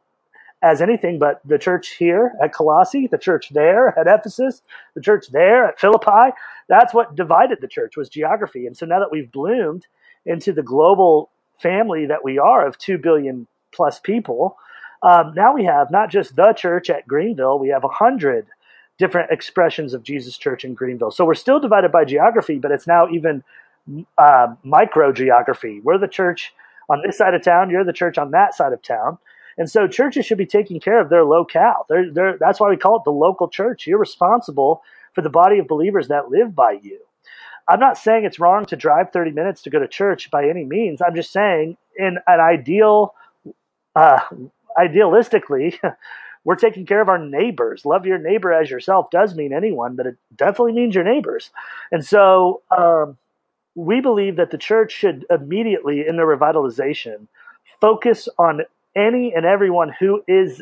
as 0.62 0.82
anything 0.82 1.18
but 1.18 1.40
the 1.44 1.58
church 1.58 1.90
here 1.90 2.32
at 2.42 2.52
Colossae, 2.52 3.06
the 3.06 3.18
church 3.18 3.50
there 3.50 3.96
at 3.98 4.06
Ephesus, 4.06 4.62
the 4.94 5.00
church 5.00 5.28
there 5.28 5.66
at 5.66 5.78
Philippi. 5.78 6.34
That's 6.68 6.92
what 6.92 7.14
divided 7.14 7.60
the 7.60 7.68
church 7.68 7.96
was 7.96 8.08
geography. 8.08 8.66
And 8.66 8.76
so 8.76 8.84
now 8.84 8.98
that 8.98 9.12
we've 9.12 9.30
bloomed 9.30 9.86
into 10.26 10.52
the 10.52 10.62
global 10.62 11.30
family 11.58 12.06
that 12.06 12.24
we 12.24 12.38
are 12.38 12.66
of 12.66 12.78
2 12.78 12.98
billion 12.98 13.46
plus 13.72 14.00
people, 14.00 14.56
um, 15.02 15.32
now 15.34 15.54
we 15.54 15.64
have 15.64 15.90
not 15.90 16.10
just 16.10 16.34
the 16.34 16.52
church 16.52 16.90
at 16.90 17.06
Greenville, 17.06 17.58
we 17.58 17.68
have 17.68 17.84
100 17.84 18.46
different 18.98 19.30
expressions 19.30 19.94
of 19.94 20.02
Jesus 20.02 20.36
Church 20.36 20.64
in 20.64 20.74
Greenville. 20.74 21.12
So 21.12 21.24
we're 21.24 21.34
still 21.34 21.60
divided 21.60 21.92
by 21.92 22.04
geography, 22.04 22.58
but 22.58 22.72
it's 22.72 22.86
now 22.86 23.08
even 23.08 23.44
uh, 24.18 24.48
micro 24.64 25.12
geography. 25.12 25.80
We're 25.80 25.98
the 25.98 26.08
church 26.08 26.52
on 26.90 27.02
this 27.06 27.18
side 27.18 27.34
of 27.34 27.42
town, 27.42 27.70
you're 27.70 27.84
the 27.84 27.92
church 27.92 28.18
on 28.18 28.32
that 28.32 28.54
side 28.54 28.72
of 28.72 28.82
town. 28.82 29.18
And 29.58 29.70
so 29.70 29.88
churches 29.88 30.24
should 30.24 30.38
be 30.38 30.46
taking 30.46 30.80
care 30.80 31.00
of 31.00 31.10
their 31.10 31.24
locale. 31.24 31.84
They're, 31.88 32.10
they're, 32.10 32.38
that's 32.38 32.60
why 32.60 32.70
we 32.70 32.76
call 32.76 32.96
it 32.96 33.04
the 33.04 33.10
local 33.10 33.48
church. 33.48 33.86
You're 33.86 33.98
responsible 33.98 34.82
for 35.14 35.20
the 35.20 35.28
body 35.28 35.58
of 35.58 35.66
believers 35.66 36.08
that 36.08 36.30
live 36.30 36.54
by 36.54 36.78
you. 36.80 37.00
I'm 37.66 37.80
not 37.80 37.98
saying 37.98 38.24
it's 38.24 38.38
wrong 38.38 38.64
to 38.66 38.76
drive 38.76 39.12
30 39.12 39.32
minutes 39.32 39.62
to 39.62 39.70
go 39.70 39.78
to 39.78 39.88
church 39.88 40.30
by 40.30 40.48
any 40.48 40.64
means. 40.64 41.02
I'm 41.02 41.14
just 41.14 41.32
saying, 41.32 41.76
in 41.96 42.18
an 42.26 42.40
ideal, 42.40 43.14
uh, 43.94 44.20
idealistically, 44.78 45.78
we're 46.44 46.54
taking 46.54 46.86
care 46.86 47.02
of 47.02 47.10
our 47.10 47.18
neighbors. 47.18 47.84
Love 47.84 48.06
your 48.06 48.16
neighbor 48.16 48.52
as 48.52 48.70
yourself 48.70 49.10
does 49.10 49.34
mean 49.34 49.52
anyone, 49.52 49.96
but 49.96 50.06
it 50.06 50.16
definitely 50.34 50.72
means 50.72 50.94
your 50.94 51.04
neighbors. 51.04 51.50
And 51.92 52.06
so 52.06 52.62
um, 52.70 53.18
we 53.74 54.00
believe 54.00 54.36
that 54.36 54.50
the 54.50 54.56
church 54.56 54.92
should 54.92 55.26
immediately, 55.28 56.06
in 56.06 56.16
the 56.16 56.22
revitalization, 56.22 57.26
focus 57.80 58.28
on 58.38 58.62
any 58.98 59.32
and 59.34 59.46
everyone 59.46 59.94
who 59.98 60.22
is 60.26 60.60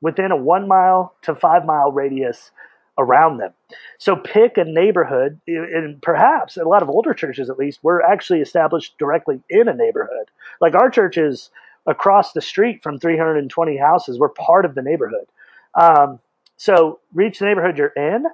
within 0.00 0.30
a 0.30 0.36
one 0.36 0.68
mile 0.68 1.14
to 1.22 1.34
five 1.34 1.64
mile 1.64 1.90
radius 1.90 2.50
around 2.98 3.38
them. 3.38 3.52
So 3.98 4.16
pick 4.16 4.58
a 4.58 4.64
neighborhood, 4.64 5.40
and 5.46 6.02
perhaps 6.02 6.56
a 6.56 6.64
lot 6.64 6.82
of 6.82 6.90
older 6.90 7.14
churches, 7.14 7.48
at 7.48 7.58
least, 7.58 7.78
were 7.82 8.02
actually 8.02 8.40
established 8.40 8.98
directly 8.98 9.40
in 9.48 9.68
a 9.68 9.74
neighborhood. 9.74 10.30
Like 10.60 10.74
our 10.74 10.90
church 10.90 11.16
is 11.16 11.50
across 11.86 12.32
the 12.32 12.40
street 12.40 12.82
from 12.82 12.98
320 12.98 13.76
houses. 13.76 14.18
We're 14.18 14.28
part 14.28 14.64
of 14.64 14.74
the 14.74 14.82
neighborhood. 14.82 15.26
Um, 15.74 16.18
so 16.56 16.98
reach 17.14 17.38
the 17.38 17.46
neighborhood 17.46 17.78
you're 17.78 17.88
in, 17.88 18.26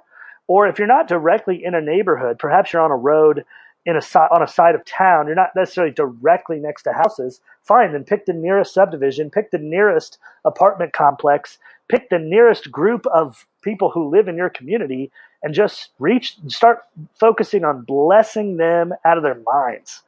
or 0.47 0.67
if 0.67 0.79
you're 0.79 0.87
not 0.87 1.07
directly 1.07 1.63
in 1.63 1.75
a 1.75 1.81
neighborhood, 1.81 2.39
perhaps 2.39 2.73
you're 2.73 2.81
on 2.81 2.91
a 2.91 2.95
road 2.95 3.45
in 3.85 3.95
a 3.95 4.19
on 4.31 4.41
a 4.41 4.47
side 4.47 4.75
of 4.75 4.85
town. 4.85 5.27
You're 5.27 5.35
not 5.35 5.55
necessarily 5.55 5.93
directly 5.93 6.59
next 6.59 6.83
to 6.83 6.93
houses. 6.93 7.41
Fine, 7.63 7.93
then 7.93 8.03
pick 8.03 8.25
the 8.25 8.33
nearest 8.33 8.73
subdivision, 8.73 9.29
pick 9.29 9.51
the 9.51 9.57
nearest 9.57 10.17
apartment 10.43 10.93
complex, 10.93 11.57
pick 11.87 12.09
the 12.09 12.19
nearest 12.19 12.71
group 12.71 13.05
of 13.07 13.45
people 13.61 13.89
who 13.89 14.09
live 14.09 14.27
in 14.27 14.37
your 14.37 14.49
community 14.49 15.11
and 15.43 15.53
just 15.53 15.89
reach 15.99 16.37
start 16.47 16.79
focusing 17.19 17.63
on 17.63 17.83
blessing 17.83 18.57
them 18.57 18.93
out 19.05 19.17
of 19.17 19.23
their 19.23 19.41
minds 19.45 20.01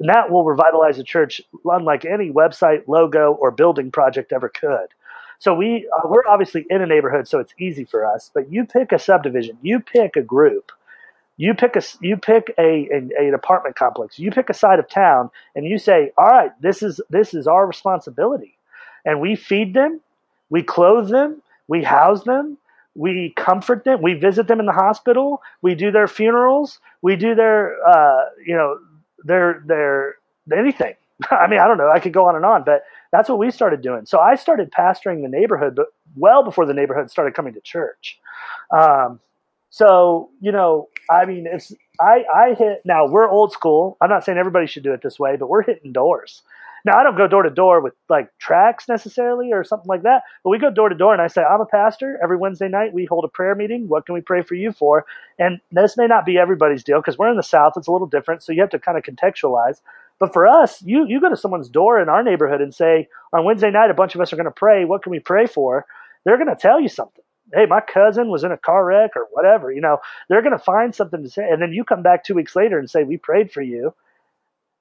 and 0.00 0.08
that 0.08 0.30
will 0.30 0.44
revitalize 0.44 0.96
the 0.96 1.04
church 1.04 1.40
unlike 1.64 2.04
any 2.04 2.30
website 2.30 2.86
logo 2.86 3.32
or 3.40 3.50
building 3.50 3.90
project 3.90 4.32
ever 4.32 4.48
could 4.48 4.88
so 5.38 5.54
we 5.54 5.88
uh, 5.96 6.08
we're 6.08 6.26
obviously 6.28 6.66
in 6.70 6.82
a 6.82 6.86
neighborhood 6.86 7.26
so 7.26 7.38
it's 7.38 7.54
easy 7.58 7.84
for 7.84 8.04
us 8.06 8.30
but 8.34 8.50
you 8.50 8.64
pick 8.64 8.92
a 8.92 8.98
subdivision 8.98 9.56
you 9.62 9.80
pick 9.80 10.16
a 10.16 10.22
group 10.22 10.72
you 11.36 11.54
pick 11.54 11.76
a 11.76 11.82
you 12.00 12.16
pick 12.16 12.54
a, 12.58 12.88
a, 12.92 13.26
an 13.26 13.34
apartment 13.34 13.76
complex 13.76 14.18
you 14.18 14.30
pick 14.30 14.48
a 14.48 14.54
side 14.54 14.78
of 14.78 14.88
town 14.88 15.30
and 15.54 15.66
you 15.66 15.78
say 15.78 16.12
all 16.16 16.26
right 16.26 16.52
this 16.60 16.82
is 16.82 17.00
this 17.10 17.34
is 17.34 17.46
our 17.46 17.66
responsibility 17.66 18.56
and 19.04 19.20
we 19.20 19.34
feed 19.36 19.74
them 19.74 20.00
we 20.50 20.62
clothe 20.62 21.08
them, 21.08 21.42
we 21.68 21.82
house 21.82 22.24
them, 22.24 22.58
we 22.94 23.32
comfort 23.36 23.84
them, 23.84 24.02
we 24.02 24.14
visit 24.14 24.46
them 24.46 24.60
in 24.60 24.66
the 24.66 24.72
hospital, 24.72 25.42
we 25.62 25.74
do 25.74 25.90
their 25.90 26.06
funerals, 26.06 26.78
we 27.02 27.16
do 27.16 27.34
their, 27.34 27.76
uh, 27.84 28.26
you 28.46 28.54
know, 28.54 28.78
their 29.24 29.62
their 29.66 30.16
anything. 30.56 30.94
I 31.30 31.48
mean, 31.48 31.60
I 31.60 31.66
don't 31.66 31.78
know. 31.78 31.90
I 31.90 31.98
could 31.98 32.12
go 32.12 32.26
on 32.26 32.36
and 32.36 32.44
on, 32.44 32.62
but 32.64 32.84
that's 33.10 33.28
what 33.28 33.38
we 33.38 33.50
started 33.50 33.82
doing. 33.82 34.06
So 34.06 34.20
I 34.20 34.36
started 34.36 34.70
pastoring 34.70 35.22
the 35.22 35.28
neighborhood, 35.28 35.74
but 35.74 35.86
well 36.16 36.42
before 36.44 36.66
the 36.66 36.74
neighborhood 36.74 37.10
started 37.10 37.34
coming 37.34 37.54
to 37.54 37.60
church. 37.60 38.18
Um, 38.70 39.18
so 39.74 40.30
you 40.40 40.52
know, 40.52 40.88
I 41.10 41.24
mean, 41.24 41.48
it's 41.50 41.72
I 42.00 42.24
I 42.32 42.54
hit 42.54 42.82
now. 42.84 43.08
We're 43.08 43.28
old 43.28 43.50
school. 43.50 43.96
I'm 44.00 44.08
not 44.08 44.24
saying 44.24 44.38
everybody 44.38 44.68
should 44.68 44.84
do 44.84 44.92
it 44.92 45.02
this 45.02 45.18
way, 45.18 45.34
but 45.34 45.48
we're 45.48 45.64
hitting 45.64 45.90
doors. 45.90 46.42
Now, 46.84 46.96
I 46.96 47.02
don't 47.02 47.16
go 47.16 47.26
door 47.26 47.42
to 47.42 47.50
door 47.50 47.80
with 47.80 47.94
like 48.08 48.28
tracks 48.38 48.88
necessarily 48.88 49.52
or 49.52 49.64
something 49.64 49.88
like 49.88 50.02
that, 50.02 50.22
but 50.44 50.50
we 50.50 50.60
go 50.60 50.70
door 50.70 50.90
to 50.90 50.94
door 50.94 51.12
and 51.12 51.20
I 51.20 51.26
say, 51.26 51.42
I'm 51.42 51.60
a 51.60 51.66
pastor. 51.66 52.20
Every 52.22 52.36
Wednesday 52.36 52.68
night, 52.68 52.92
we 52.92 53.04
hold 53.04 53.24
a 53.24 53.28
prayer 53.28 53.56
meeting. 53.56 53.88
What 53.88 54.06
can 54.06 54.14
we 54.14 54.20
pray 54.20 54.42
for 54.42 54.54
you 54.54 54.70
for? 54.70 55.06
And 55.40 55.60
this 55.72 55.96
may 55.96 56.06
not 56.06 56.24
be 56.24 56.38
everybody's 56.38 56.84
deal 56.84 57.00
because 57.00 57.18
we're 57.18 57.30
in 57.30 57.36
the 57.36 57.42
South. 57.42 57.72
It's 57.76 57.88
a 57.88 57.90
little 57.90 58.06
different. 58.06 58.44
So 58.44 58.52
you 58.52 58.60
have 58.60 58.70
to 58.70 58.78
kind 58.78 58.96
of 58.96 59.02
contextualize. 59.02 59.80
But 60.20 60.32
for 60.32 60.46
us, 60.46 60.80
you, 60.82 61.04
you 61.08 61.20
go 61.20 61.30
to 61.30 61.36
someone's 61.36 61.68
door 61.68 62.00
in 62.00 62.08
our 62.08 62.22
neighborhood 62.22 62.60
and 62.60 62.72
say, 62.72 63.08
on 63.32 63.44
Wednesday 63.44 63.72
night, 63.72 63.90
a 63.90 63.94
bunch 63.94 64.14
of 64.14 64.20
us 64.20 64.32
are 64.32 64.36
going 64.36 64.44
to 64.44 64.52
pray. 64.52 64.84
What 64.84 65.02
can 65.02 65.10
we 65.10 65.18
pray 65.18 65.46
for? 65.46 65.86
They're 66.24 66.36
going 66.36 66.54
to 66.54 66.54
tell 66.54 66.80
you 66.80 66.88
something. 66.88 67.23
Hey, 67.52 67.66
my 67.66 67.80
cousin 67.80 68.30
was 68.30 68.44
in 68.44 68.52
a 68.52 68.58
car 68.58 68.84
wreck 68.84 69.10
or 69.16 69.26
whatever. 69.32 69.72
You 69.72 69.80
know, 69.80 69.98
they're 70.28 70.42
going 70.42 70.56
to 70.56 70.64
find 70.64 70.94
something 70.94 71.22
to 71.22 71.28
say. 71.28 71.48
And 71.48 71.60
then 71.60 71.72
you 71.72 71.84
come 71.84 72.02
back 72.02 72.24
two 72.24 72.34
weeks 72.34 72.56
later 72.56 72.78
and 72.78 72.88
say, 72.88 73.04
we 73.04 73.16
prayed 73.16 73.52
for 73.52 73.62
you. 73.62 73.94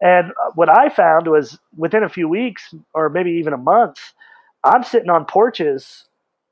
And 0.02 0.34
what 0.56 0.70
I 0.70 0.90
found 0.90 1.28
was 1.28 1.60
within 1.78 2.04
a 2.04 2.10
few 2.10 2.28
weeks 2.28 2.74
or 2.94 3.10
maybe 3.10 3.32
even 3.32 3.54
a 3.54 3.58
month, 3.58 4.00
I'm 4.64 4.84
sitting 4.84 5.10
on 5.10 5.26
porches 5.26 6.06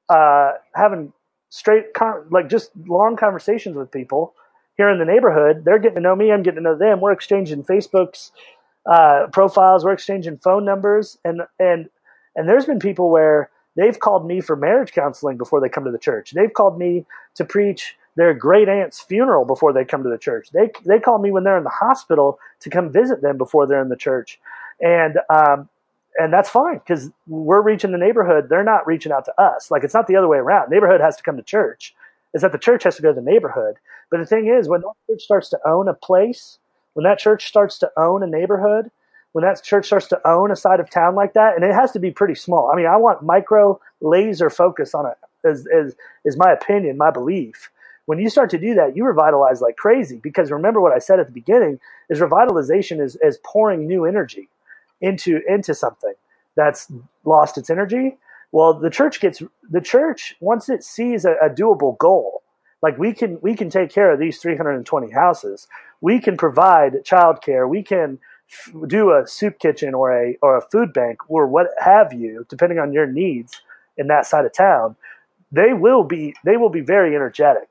uh, 0.09 0.53
having 0.75 1.13
straight, 1.49 1.93
con- 1.93 2.27
like 2.31 2.49
just 2.49 2.71
long 2.87 3.17
conversations 3.17 3.75
with 3.75 3.91
people 3.91 4.33
here 4.77 4.89
in 4.89 4.99
the 4.99 5.05
neighborhood. 5.05 5.63
They're 5.65 5.79
getting 5.79 5.95
to 5.95 6.01
know 6.01 6.15
me. 6.15 6.31
I'm 6.31 6.43
getting 6.43 6.63
to 6.63 6.69
know 6.69 6.77
them. 6.77 7.01
We're 7.01 7.11
exchanging 7.11 7.63
Facebook's 7.63 8.31
uh, 8.85 9.27
profiles. 9.31 9.83
We're 9.85 9.93
exchanging 9.93 10.37
phone 10.39 10.65
numbers. 10.65 11.17
And, 11.25 11.41
and, 11.59 11.89
and 12.35 12.49
there's 12.49 12.65
been 12.65 12.79
people 12.79 13.09
where 13.11 13.49
they've 13.75 13.99
called 13.99 14.25
me 14.25 14.41
for 14.41 14.55
marriage 14.55 14.91
counseling 14.91 15.37
before 15.37 15.61
they 15.61 15.69
come 15.69 15.85
to 15.85 15.91
the 15.91 15.97
church. 15.97 16.31
They've 16.31 16.53
called 16.53 16.77
me 16.77 17.05
to 17.35 17.45
preach 17.45 17.95
their 18.15 18.33
great 18.33 18.67
aunt's 18.67 18.99
funeral 18.99 19.45
before 19.45 19.73
they 19.73 19.85
come 19.85 20.03
to 20.03 20.09
the 20.09 20.17
church. 20.17 20.49
They 20.51 20.71
they 20.85 20.99
call 20.99 21.19
me 21.19 21.31
when 21.31 21.43
they're 21.43 21.57
in 21.57 21.63
the 21.63 21.69
hospital 21.69 22.39
to 22.59 22.69
come 22.69 22.91
visit 22.91 23.21
them 23.21 23.37
before 23.37 23.67
they're 23.67 23.81
in 23.81 23.89
the 23.89 23.95
church, 23.95 24.39
and 24.81 25.17
um, 25.29 25.69
and 26.17 26.33
that's 26.33 26.49
fine 26.49 26.79
because 26.79 27.09
we're 27.27 27.61
reaching 27.61 27.91
the 27.91 27.97
neighborhood. 27.97 28.49
They're 28.49 28.63
not 28.63 28.85
reaching 28.85 29.11
out 29.11 29.25
to 29.25 29.41
us. 29.41 29.71
Like 29.71 29.83
it's 29.83 29.93
not 29.93 30.07
the 30.07 30.15
other 30.15 30.27
way 30.27 30.37
around. 30.37 30.69
Neighborhood 30.69 31.01
has 31.01 31.15
to 31.17 31.23
come 31.23 31.37
to 31.37 31.43
church. 31.43 31.95
Is 32.33 32.41
that 32.41 32.51
the 32.51 32.57
church 32.57 32.83
has 32.83 32.95
to 32.95 33.01
go 33.01 33.09
to 33.13 33.19
the 33.19 33.21
neighborhood. 33.21 33.75
But 34.09 34.19
the 34.19 34.25
thing 34.25 34.47
is, 34.47 34.69
when 34.69 34.81
that 34.81 34.93
church 35.09 35.21
starts 35.21 35.49
to 35.49 35.59
own 35.65 35.87
a 35.87 35.93
place, 35.93 36.59
when 36.93 37.03
that 37.03 37.19
church 37.19 37.47
starts 37.47 37.77
to 37.79 37.91
own 37.97 38.23
a 38.23 38.27
neighborhood, 38.27 38.91
when 39.33 39.43
that 39.43 39.63
church 39.63 39.87
starts 39.87 40.07
to 40.07 40.27
own 40.27 40.51
a 40.51 40.55
side 40.55 40.79
of 40.79 40.89
town 40.89 41.15
like 41.15 41.33
that, 41.33 41.55
and 41.55 41.63
it 41.63 41.73
has 41.73 41.91
to 41.93 41.99
be 41.99 42.11
pretty 42.11 42.35
small. 42.35 42.69
I 42.71 42.75
mean, 42.75 42.87
I 42.87 42.97
want 42.97 43.23
micro 43.23 43.79
laser 44.01 44.49
focus 44.49 44.93
on 44.93 45.05
it. 45.05 45.17
Is 45.43 45.65
is 45.67 45.95
is 46.23 46.37
my 46.37 46.51
opinion, 46.51 46.97
my 46.97 47.09
belief 47.09 47.71
when 48.05 48.19
you 48.19 48.29
start 48.29 48.49
to 48.49 48.57
do 48.57 48.73
that, 48.75 48.95
you 48.95 49.05
revitalize 49.05 49.61
like 49.61 49.77
crazy. 49.77 50.17
Because 50.17 50.51
remember 50.51 50.81
what 50.81 50.91
I 50.91 50.99
said 50.99 51.19
at 51.19 51.27
the 51.27 51.33
beginning 51.33 51.79
is 52.09 52.19
revitalization 52.19 53.01
is, 53.01 53.15
is 53.21 53.39
pouring 53.43 53.87
new 53.87 54.05
energy 54.05 54.49
into 54.99 55.39
into 55.47 55.73
something 55.73 56.13
that's 56.55 56.91
lost 57.23 57.57
its 57.57 57.69
energy. 57.69 58.17
Well, 58.51 58.73
the 58.73 58.89
church 58.89 59.21
gets 59.21 59.41
the 59.69 59.81
church 59.81 60.35
once 60.41 60.67
it 60.69 60.83
sees 60.83 61.25
a, 61.25 61.35
a 61.41 61.49
doable 61.49 61.97
goal, 61.97 62.43
like 62.81 62.97
we 62.97 63.13
can 63.13 63.39
we 63.41 63.55
can 63.55 63.69
take 63.69 63.91
care 63.91 64.11
of 64.11 64.19
these 64.19 64.39
320 64.39 65.11
houses. 65.11 65.67
We 66.01 66.19
can 66.19 66.35
provide 66.35 67.05
childcare. 67.05 67.69
We 67.69 67.83
can 67.83 68.19
do 68.87 69.11
a 69.11 69.27
soup 69.27 69.59
kitchen 69.59 69.93
or 69.93 70.11
a 70.11 70.37
or 70.41 70.57
a 70.57 70.61
food 70.61 70.93
bank 70.93 71.19
or 71.29 71.47
what 71.47 71.67
have 71.79 72.13
you, 72.13 72.45
depending 72.49 72.79
on 72.79 72.93
your 72.93 73.07
needs 73.07 73.61
in 73.97 74.07
that 74.07 74.25
side 74.25 74.45
of 74.45 74.53
town. 74.53 74.95
They 75.51 75.73
will 75.73 76.03
be 76.03 76.35
they 76.45 76.57
will 76.57 76.69
be 76.69 76.81
very 76.81 77.15
energetic 77.15 77.69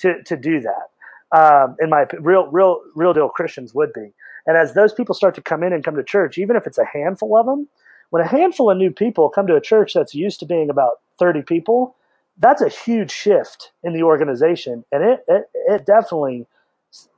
to 0.00 0.22
to 0.24 0.36
do 0.36 0.60
that. 0.60 0.90
Um, 1.30 1.76
in 1.80 1.90
my 1.90 2.06
real 2.20 2.46
real 2.48 2.80
real 2.94 3.12
deal 3.12 3.28
Christians 3.28 3.74
would 3.74 3.92
be. 3.92 4.12
And 4.46 4.56
as 4.56 4.74
those 4.74 4.94
people 4.94 5.14
start 5.14 5.34
to 5.34 5.42
come 5.42 5.62
in 5.62 5.74
and 5.74 5.84
come 5.84 5.96
to 5.96 6.02
church, 6.02 6.38
even 6.38 6.56
if 6.56 6.66
it's 6.66 6.78
a 6.78 6.84
handful 6.86 7.36
of 7.36 7.44
them, 7.46 7.68
when 8.10 8.22
a 8.22 8.26
handful 8.26 8.70
of 8.70 8.78
new 8.78 8.90
people 8.90 9.28
come 9.28 9.46
to 9.46 9.56
a 9.56 9.60
church 9.60 9.92
that's 9.92 10.14
used 10.14 10.40
to 10.40 10.46
being 10.46 10.70
about 10.70 11.00
30 11.18 11.42
people, 11.42 11.94
that's 12.38 12.62
a 12.62 12.68
huge 12.68 13.10
shift 13.10 13.72
in 13.82 13.92
the 13.92 14.02
organization. 14.02 14.84
And 14.90 15.04
it, 15.04 15.24
it, 15.28 15.50
it 15.68 15.86
definitely 15.86 16.46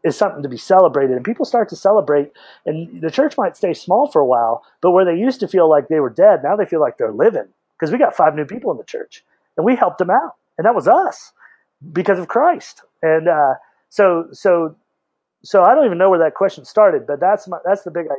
is 0.04 0.16
something 0.16 0.42
to 0.42 0.48
be 0.48 0.56
celebrated. 0.56 1.16
And 1.16 1.24
people 1.24 1.44
start 1.44 1.68
to 1.70 1.76
celebrate, 1.76 2.32
and 2.66 3.00
the 3.00 3.10
church 3.10 3.36
might 3.36 3.56
stay 3.56 3.74
small 3.74 4.10
for 4.10 4.20
a 4.20 4.26
while, 4.26 4.62
but 4.80 4.90
where 4.90 5.04
they 5.04 5.16
used 5.16 5.40
to 5.40 5.48
feel 5.48 5.68
like 5.68 5.88
they 5.88 6.00
were 6.00 6.10
dead, 6.10 6.42
now 6.42 6.56
they 6.56 6.66
feel 6.66 6.80
like 6.80 6.98
they're 6.98 7.12
living 7.12 7.48
because 7.78 7.92
we 7.92 7.98
got 7.98 8.16
five 8.16 8.34
new 8.34 8.44
people 8.44 8.70
in 8.70 8.76
the 8.76 8.84
church 8.84 9.24
and 9.56 9.64
we 9.64 9.76
helped 9.76 9.98
them 9.98 10.10
out. 10.10 10.36
And 10.58 10.64
that 10.66 10.74
was 10.74 10.88
us 10.88 11.32
because 11.92 12.18
of 12.18 12.28
Christ. 12.28 12.82
And 13.02 13.28
uh, 13.28 13.54
so, 13.88 14.28
so, 14.32 14.76
so 15.42 15.64
I 15.64 15.74
don't 15.74 15.86
even 15.86 15.98
know 15.98 16.10
where 16.10 16.18
that 16.18 16.34
question 16.34 16.64
started, 16.64 17.06
but 17.06 17.20
that's 17.20 17.48
my, 17.48 17.58
that's 17.64 17.82
the 17.82 17.90
big 17.90 18.06
idea 18.06 18.16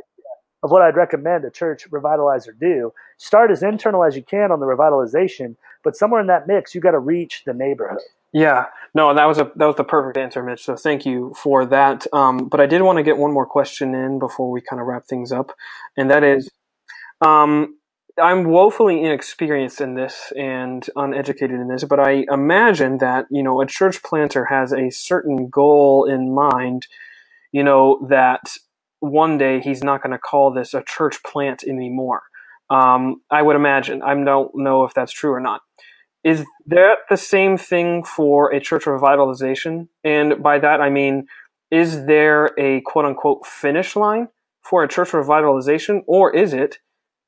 of 0.62 0.70
what 0.70 0.82
I'd 0.82 0.96
recommend 0.96 1.44
a 1.44 1.50
church 1.50 1.88
revitalizer 1.90 2.58
do. 2.58 2.92
Start 3.18 3.50
as 3.50 3.62
internal 3.62 4.04
as 4.04 4.16
you 4.16 4.22
can 4.22 4.52
on 4.52 4.60
the 4.60 4.66
revitalization, 4.66 5.56
but 5.82 5.96
somewhere 5.96 6.20
in 6.20 6.28
that 6.28 6.46
mix, 6.46 6.74
you 6.74 6.80
got 6.80 6.92
to 6.92 6.98
reach 6.98 7.42
the 7.44 7.54
neighborhood. 7.54 8.00
Yeah, 8.32 8.66
no, 8.94 9.14
that 9.14 9.26
was 9.26 9.38
a 9.38 9.52
that 9.56 9.66
was 9.66 9.76
the 9.76 9.84
perfect 9.84 10.18
answer, 10.18 10.42
Mitch. 10.44 10.64
So 10.64 10.76
thank 10.76 11.06
you 11.06 11.34
for 11.36 11.66
that. 11.66 12.06
Um, 12.14 12.48
but 12.48 12.60
I 12.60 12.66
did 12.66 12.82
want 12.82 12.98
to 12.98 13.04
get 13.04 13.18
one 13.18 13.32
more 13.32 13.46
question 13.46 13.94
in 13.96 14.20
before 14.20 14.50
we 14.52 14.62
kind 14.62 14.80
of 14.80 14.88
wrap 14.88 15.06
things 15.06 15.32
up, 15.32 15.52
and 15.98 16.10
that 16.12 16.24
is, 16.24 16.50
um, 17.20 17.78
I'm 18.22 18.44
woefully 18.44 19.02
inexperienced 19.04 19.80
in 19.80 19.94
this 19.94 20.32
and 20.38 20.86
uneducated 20.96 21.60
in 21.60 21.68
this, 21.68 21.84
but 21.84 22.00
I 22.00 22.26
imagine 22.30 22.98
that, 22.98 23.26
you 23.30 23.42
know, 23.42 23.60
a 23.60 23.66
church 23.66 24.02
planter 24.02 24.46
has 24.46 24.72
a 24.72 24.90
certain 24.90 25.48
goal 25.50 26.06
in 26.06 26.34
mind, 26.34 26.86
you 27.52 27.64
know, 27.64 28.06
that 28.10 28.56
one 29.00 29.38
day 29.38 29.60
he's 29.60 29.82
not 29.84 30.02
going 30.02 30.12
to 30.12 30.18
call 30.18 30.52
this 30.52 30.74
a 30.74 30.84
church 30.86 31.22
plant 31.24 31.64
anymore. 31.64 32.22
Um, 32.70 33.22
I 33.30 33.42
would 33.42 33.56
imagine. 33.56 34.02
I 34.02 34.14
don't 34.14 34.52
know 34.54 34.84
if 34.84 34.94
that's 34.94 35.12
true 35.12 35.32
or 35.32 35.40
not. 35.40 35.62
Is 36.24 36.44
that 36.66 36.98
the 37.10 37.16
same 37.16 37.56
thing 37.58 38.04
for 38.04 38.52
a 38.52 38.60
church 38.60 38.84
revitalization? 38.84 39.88
And 40.04 40.42
by 40.42 40.58
that 40.58 40.80
I 40.80 40.88
mean, 40.88 41.26
is 41.70 42.06
there 42.06 42.50
a 42.58 42.80
quote 42.82 43.04
unquote 43.04 43.46
finish 43.46 43.96
line 43.96 44.28
for 44.62 44.84
a 44.84 44.88
church 44.88 45.10
revitalization, 45.10 46.02
or 46.06 46.34
is 46.34 46.52
it 46.52 46.78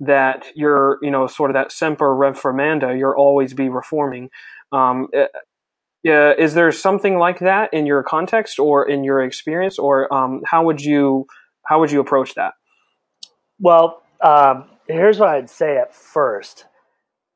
that 0.01 0.47
you're, 0.55 0.99
you 1.03 1.11
know, 1.11 1.27
sort 1.27 1.51
of 1.51 1.55
that 1.55 1.73
semper 1.73 2.15
reformanda, 2.15 2.97
you're 2.97 3.17
always 3.17 3.55
be 3.55 3.69
reforming. 3.69 4.31
Um, 4.73 5.09
uh, 5.15 6.35
is 6.37 6.55
there 6.55 6.71
something 6.73 7.19
like 7.19 7.39
that 7.39 7.73
in 7.73 7.87
your 7.87 8.03
context 8.03 8.59
or 8.59 8.89
in 8.89 9.05
your 9.05 9.23
experience, 9.23 9.79
or 9.79 10.13
um, 10.13 10.43
how 10.47 10.65
would 10.65 10.81
you 10.81 11.27
how 11.65 11.81
would 11.81 11.91
you 11.91 12.01
approach 12.01 12.35
that? 12.35 12.55
Well, 13.59 14.03
um, 14.21 14.69
here's 14.87 15.19
what 15.19 15.31
I'd 15.31 15.49
say 15.49 15.79
at 15.79 15.95
first. 15.95 16.67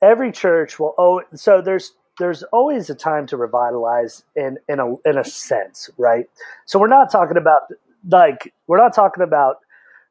Every 0.03 0.33
church 0.33 0.79
will 0.79 0.95
oh 0.99 1.23
so 1.35 1.61
there's 1.61 1.93
there's 2.19 2.43
always 2.45 2.91
a 2.91 2.95
time 2.95 3.27
to 3.29 3.37
revitalize 3.37 4.25
in 4.37 4.59
in 4.69 4.81
a 4.81 4.95
in 5.09 5.19
a 5.19 5.25
sense, 5.25 5.91
right? 5.99 6.27
So 6.67 6.79
we're 6.79 6.89
not 6.89 7.11
talking 7.11 7.37
about 7.37 7.63
like 8.09 8.53
we're 8.67 8.79
not 8.79 8.95
talking 8.95 9.23
about 9.23 9.59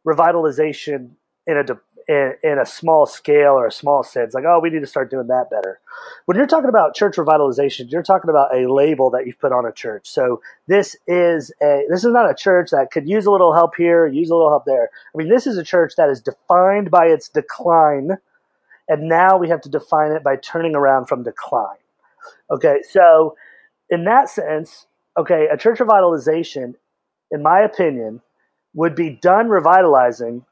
revitalization 0.05 1.11
in 1.45 1.57
a 1.57 1.65
in, 2.07 2.33
in 2.41 2.57
a 2.57 2.65
small 2.65 3.05
scale 3.05 3.53
or 3.53 3.67
a 3.67 3.71
small 3.71 4.01
sense, 4.01 4.33
like, 4.33 4.45
oh, 4.47 4.59
we 4.61 4.69
need 4.69 4.79
to 4.79 4.87
start 4.87 5.11
doing 5.11 5.27
that 5.27 5.49
better. 5.49 5.79
When 6.25 6.37
you're 6.37 6.47
talking 6.47 6.69
about 6.69 6.95
church 6.95 7.15
revitalization, 7.17 7.91
you're 7.91 8.03
talking 8.03 8.29
about 8.29 8.55
a 8.55 8.71
label 8.71 9.09
that 9.11 9.25
you've 9.27 9.39
put 9.39 9.51
on 9.51 9.65
a 9.65 9.71
church. 9.71 10.07
So 10.09 10.41
this 10.67 10.95
is 11.07 11.51
a 11.61 11.83
this 11.89 12.05
is 12.05 12.13
not 12.13 12.29
a 12.29 12.35
church 12.35 12.71
that 12.71 12.91
could 12.91 13.09
use 13.09 13.25
a 13.25 13.31
little 13.31 13.53
help 13.53 13.75
here, 13.75 14.07
use 14.07 14.29
a 14.29 14.35
little 14.35 14.49
help 14.49 14.65
there. 14.65 14.89
I 15.13 15.17
mean, 15.17 15.29
this 15.29 15.47
is 15.47 15.57
a 15.57 15.63
church 15.63 15.93
that 15.97 16.09
is 16.09 16.21
defined 16.21 16.91
by 16.91 17.07
its 17.07 17.29
decline, 17.29 18.17
and 18.89 19.09
now 19.09 19.37
we 19.37 19.49
have 19.49 19.61
to 19.61 19.69
define 19.69 20.11
it 20.11 20.23
by 20.23 20.35
turning 20.37 20.75
around 20.75 21.07
from 21.07 21.23
decline. 21.23 21.77
Okay, 22.51 22.81
so 22.91 23.35
in 23.89 24.05
that 24.05 24.29
sense, 24.29 24.87
okay, 25.17 25.47
a 25.51 25.57
church 25.57 25.79
revitalization, 25.79 26.75
in 27.31 27.43
my 27.43 27.61
opinion, 27.61 28.21
would 28.73 28.95
be 28.95 29.09
done 29.11 29.49
revitalizing 29.49 30.43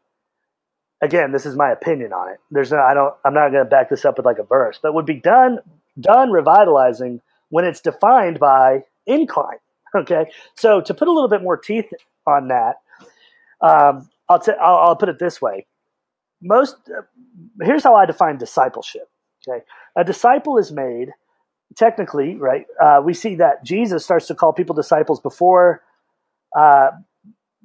again, 1.02 1.32
this 1.32 1.46
is 1.46 1.56
my 1.56 1.72
opinion 1.72 2.14
on 2.14 2.30
it. 2.32 2.40
There's 2.52 2.72
no, 2.72 2.80
I 2.80 2.94
don't, 2.94 3.14
I'm 3.26 3.34
not 3.34 3.52
going 3.52 3.64
to 3.64 3.70
back 3.70 3.90
this 3.90 4.06
up 4.06 4.18
with 4.18 4.26
like 4.26 4.40
a 4.40 4.44
verse, 4.44 4.80
but 4.82 4.94
would 4.94 5.06
be 5.06 5.16
done, 5.20 5.60
done 6.00 6.32
revitalizing 6.32 7.22
when 7.50 7.66
it's 7.66 7.82
defined 7.82 8.40
by 8.40 8.84
incline. 9.06 9.58
Okay. 9.96 10.28
So 10.56 10.82
to 10.82 10.94
put 10.94 11.08
a 11.08 11.12
little 11.12 11.30
bit 11.30 11.42
more 11.42 11.58
teeth 11.58 11.88
on 12.28 12.50
that, 12.50 12.76
um, 13.62 14.10
I'll, 14.30 14.40
t- 14.40 14.52
I'll, 14.62 14.76
I'll 14.76 14.96
put 14.98 15.10
it 15.10 15.20
this 15.20 15.42
way. 15.42 15.66
Most, 16.46 16.78
uh, 16.96 17.02
here's 17.62 17.84
how 17.84 17.96
I 17.96 18.06
define 18.06 18.38
discipleship. 18.38 19.10
Okay. 19.48 19.64
A 19.98 20.04
disciple 20.04 20.58
is 20.60 20.72
made 20.72 21.10
technically, 21.76 22.36
right? 22.38 22.68
Uh, 22.82 23.02
we 23.04 23.14
see 23.14 23.36
that 23.36 23.64
Jesus 23.66 24.06
starts 24.06 24.28
to 24.28 24.36
call 24.36 24.54
people 24.54 24.76
disciples 24.76 25.20
before, 25.20 25.84
uh, 26.58 26.92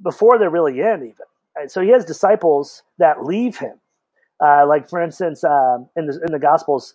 before 0.03 0.39
they're 0.39 0.51
really 0.51 0.81
in 0.81 1.03
even 1.03 1.27
And 1.57 1.71
so 1.71 1.83
he 1.83 1.91
has 1.91 2.05
disciples 2.05 2.83
that 2.99 3.25
leave 3.25 3.59
him. 3.59 3.81
Uh, 4.45 4.67
like 4.67 4.89
for 4.89 5.03
instance, 5.03 5.45
um, 5.45 5.89
in 5.97 6.07
the 6.07 6.21
in 6.27 6.33
the 6.33 6.39
Gospels, 6.39 6.95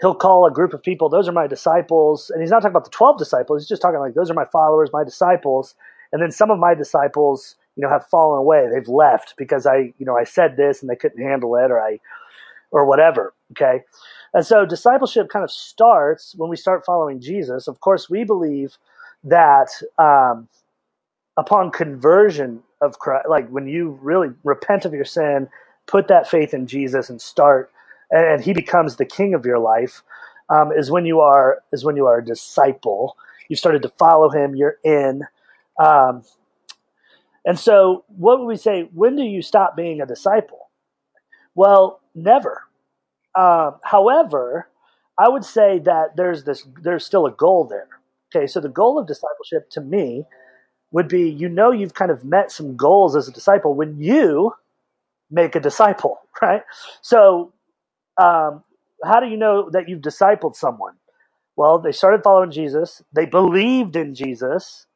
he'll 0.00 0.14
call 0.16 0.46
a 0.46 0.52
group 0.52 0.74
of 0.74 0.82
people, 0.82 1.08
"Those 1.08 1.28
are 1.28 1.32
my 1.32 1.46
disciples," 1.46 2.30
and 2.30 2.42
he's 2.42 2.50
not 2.50 2.60
talking 2.62 2.72
about 2.72 2.84
the 2.84 2.90
twelve 2.90 3.18
disciples. 3.18 3.62
He's 3.62 3.68
just 3.68 3.82
talking 3.82 4.00
like, 4.00 4.14
"Those 4.14 4.30
are 4.30 4.34
my 4.34 4.46
followers, 4.46 4.90
my 4.92 5.04
disciples." 5.04 5.76
And 6.12 6.22
then 6.22 6.32
some 6.32 6.50
of 6.50 6.58
my 6.58 6.74
disciples, 6.74 7.56
you 7.76 7.82
know, 7.82 7.90
have 7.90 8.06
fallen 8.08 8.38
away. 8.40 8.68
They've 8.72 8.88
left 8.88 9.34
because 9.38 9.66
I, 9.66 9.92
you 9.98 10.06
know, 10.06 10.16
I 10.16 10.24
said 10.24 10.56
this 10.56 10.82
and 10.82 10.90
they 10.90 10.96
couldn't 10.96 11.22
handle 11.22 11.56
it, 11.56 11.70
or 11.70 11.80
I, 11.80 12.00
or 12.72 12.86
whatever. 12.86 13.34
Okay, 13.52 13.82
and 14.34 14.46
so 14.46 14.66
discipleship 14.66 15.28
kind 15.30 15.44
of 15.44 15.50
starts 15.52 16.34
when 16.36 16.50
we 16.50 16.56
start 16.56 16.84
following 16.86 17.20
Jesus. 17.20 17.68
Of 17.68 17.80
course, 17.80 18.10
we 18.10 18.24
believe 18.24 18.76
that 19.24 19.70
um, 19.98 20.48
upon 21.36 21.70
conversion 21.72 22.62
of 22.82 22.98
Christ, 23.00 23.28
like 23.30 23.48
when 23.50 23.68
you 23.68 23.98
really 24.02 24.30
repent 24.44 24.84
of 24.86 24.94
your 24.94 25.06
sin, 25.06 25.48
put 25.86 26.08
that 26.08 26.28
faith 26.28 26.54
in 26.54 26.66
Jesus 26.66 27.10
and 27.10 27.20
start, 27.22 27.72
and, 28.10 28.42
He 28.44 28.52
becomes 28.54 28.96
the 28.96 29.06
King 29.06 29.34
of 29.34 29.46
your 29.46 29.60
life. 29.60 30.02
um, 30.50 30.72
is 30.72 30.90
when 30.90 31.06
you 31.06 31.20
are 31.20 31.62
is 31.72 31.84
when 31.84 31.96
you 31.96 32.06
are 32.06 32.18
a 32.18 32.24
disciple. 32.24 33.16
you've 33.48 33.58
started 33.58 33.82
to 33.82 33.90
follow 33.98 34.30
him. 34.30 34.54
You're 34.56 34.78
in. 34.84 35.24
Um, 35.78 36.24
and 37.44 37.58
so, 37.58 38.04
what 38.08 38.40
would 38.40 38.46
we 38.46 38.56
say? 38.56 38.88
When 38.94 39.16
do 39.16 39.22
you 39.22 39.42
stop 39.42 39.76
being 39.76 40.00
a 40.00 40.06
disciple? 40.06 40.70
Well, 41.54 42.00
never. 42.14 42.62
Um, 43.38 43.76
however, 43.84 44.68
I 45.18 45.28
would 45.28 45.44
say 45.44 45.78
that 45.80 46.16
there's 46.16 46.44
this 46.44 46.66
there's 46.82 47.06
still 47.06 47.26
a 47.26 47.32
goal 47.32 47.66
there. 47.68 47.88
Okay, 48.34 48.46
so 48.46 48.60
the 48.60 48.68
goal 48.68 48.98
of 48.98 49.06
discipleship 49.06 49.70
to 49.70 49.80
me 49.80 50.24
would 50.92 51.08
be 51.08 51.28
you 51.30 51.48
know 51.48 51.72
you've 51.72 51.94
kind 51.94 52.10
of 52.10 52.24
met 52.24 52.52
some 52.52 52.76
goals 52.76 53.16
as 53.16 53.28
a 53.28 53.32
disciple 53.32 53.74
when 53.74 54.00
you 54.00 54.52
make 55.30 55.54
a 55.56 55.60
disciple, 55.60 56.20
right? 56.42 56.62
So, 57.02 57.52
um, 58.22 58.64
how 59.04 59.20
do 59.20 59.28
you 59.28 59.36
know 59.36 59.70
that 59.70 59.88
you've 59.88 60.02
discipled 60.02 60.56
someone? 60.56 60.94
Well, 61.56 61.78
they 61.78 61.92
started 61.92 62.22
following 62.24 62.50
Jesus, 62.52 63.02
they 63.14 63.26
believed 63.26 63.96
in 63.96 64.14
Jesus, 64.14 64.86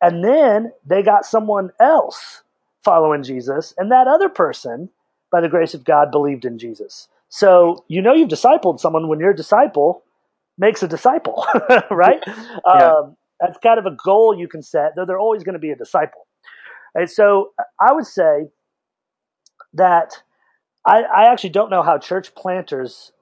and 0.00 0.24
then 0.24 0.72
they 0.86 1.02
got 1.02 1.24
someone 1.24 1.70
else 1.80 2.42
following 2.84 3.22
Jesus, 3.22 3.74
and 3.76 3.90
that 3.92 4.06
other 4.06 4.28
person, 4.28 4.88
by 5.30 5.40
the 5.40 5.48
grace 5.48 5.74
of 5.74 5.84
God, 5.84 6.10
believed 6.10 6.44
in 6.44 6.58
Jesus. 6.58 7.08
So 7.28 7.84
you 7.88 8.02
know 8.02 8.14
you've 8.14 8.28
discipled 8.28 8.80
someone 8.80 9.08
when 9.08 9.20
your 9.20 9.32
disciple 9.32 10.02
makes 10.58 10.82
a 10.82 10.88
disciple, 10.88 11.46
right? 11.90 12.20
Yeah. 12.26 12.92
Um, 12.92 13.16
that's 13.40 13.58
kind 13.58 13.78
of 13.78 13.86
a 13.86 13.96
goal 14.04 14.36
you 14.38 14.48
can 14.48 14.62
set, 14.62 14.94
though 14.96 15.06
they're 15.06 15.18
always 15.18 15.42
going 15.42 15.54
to 15.54 15.60
be 15.60 15.70
a 15.70 15.76
disciple. 15.76 16.26
And 16.94 17.10
so 17.10 17.52
I 17.80 17.92
would 17.92 18.06
say 18.06 18.48
that 19.74 20.22
I, 20.84 21.02
I 21.02 21.32
actually 21.32 21.50
don't 21.50 21.70
know 21.70 21.82
how 21.82 21.98
church 21.98 22.34
planters 22.34 23.12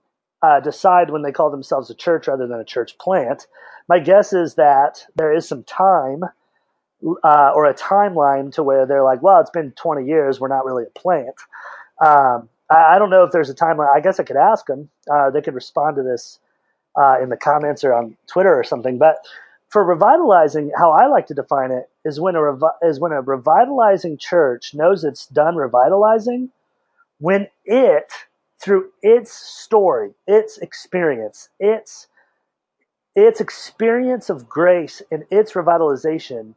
uh, 0.42 0.60
decide 0.60 1.10
when 1.10 1.22
they 1.22 1.32
call 1.32 1.50
themselves 1.50 1.90
a 1.90 1.94
church 1.94 2.28
rather 2.28 2.46
than 2.46 2.60
a 2.60 2.64
church 2.64 2.98
plant. 2.98 3.46
My 3.88 3.98
guess 3.98 4.32
is 4.32 4.54
that 4.54 5.06
there 5.16 5.32
is 5.32 5.48
some 5.48 5.64
time 5.64 6.24
uh, 7.22 7.52
or 7.54 7.66
a 7.66 7.74
timeline 7.74 8.52
to 8.54 8.62
where 8.62 8.86
they're 8.86 9.04
like, 9.04 9.22
well, 9.22 9.40
it's 9.40 9.50
been 9.50 9.72
20 9.72 10.06
years, 10.06 10.40
we're 10.40 10.48
not 10.48 10.64
really 10.64 10.84
a 10.84 10.98
plant. 10.98 11.36
Um, 12.04 12.48
I, 12.70 12.94
I, 12.94 12.98
don't 12.98 13.10
know 13.10 13.24
if 13.24 13.32
there's 13.32 13.50
a 13.50 13.54
timeline. 13.54 13.94
I 13.94 14.00
guess 14.00 14.18
I 14.18 14.24
could 14.24 14.36
ask 14.36 14.66
them. 14.66 14.88
Uh, 15.10 15.30
they 15.30 15.40
could 15.40 15.54
respond 15.54 15.96
to 15.96 16.02
this 16.02 16.38
uh, 16.96 17.20
in 17.22 17.28
the 17.28 17.36
comments 17.36 17.84
or 17.84 17.92
on 17.92 18.16
Twitter 18.26 18.54
or 18.54 18.64
something. 18.64 18.98
But 18.98 19.16
for 19.68 19.84
revitalizing, 19.84 20.72
how 20.76 20.92
I 20.92 21.06
like 21.06 21.26
to 21.28 21.34
define 21.34 21.70
it 21.70 21.88
is 22.04 22.20
when 22.20 22.34
a 22.34 22.40
revi- 22.40 22.76
is 22.82 23.00
when 23.00 23.12
a 23.12 23.20
revitalizing 23.20 24.18
church 24.18 24.74
knows 24.74 25.04
it's 25.04 25.26
done 25.26 25.56
revitalizing 25.56 26.50
when 27.18 27.48
it 27.64 28.12
through 28.60 28.90
its 29.02 29.32
story, 29.32 30.12
its 30.26 30.58
experience, 30.58 31.48
its 31.60 32.08
its 33.14 33.40
experience 33.40 34.30
of 34.30 34.48
grace 34.48 35.02
and 35.10 35.24
its 35.30 35.52
revitalization 35.52 36.54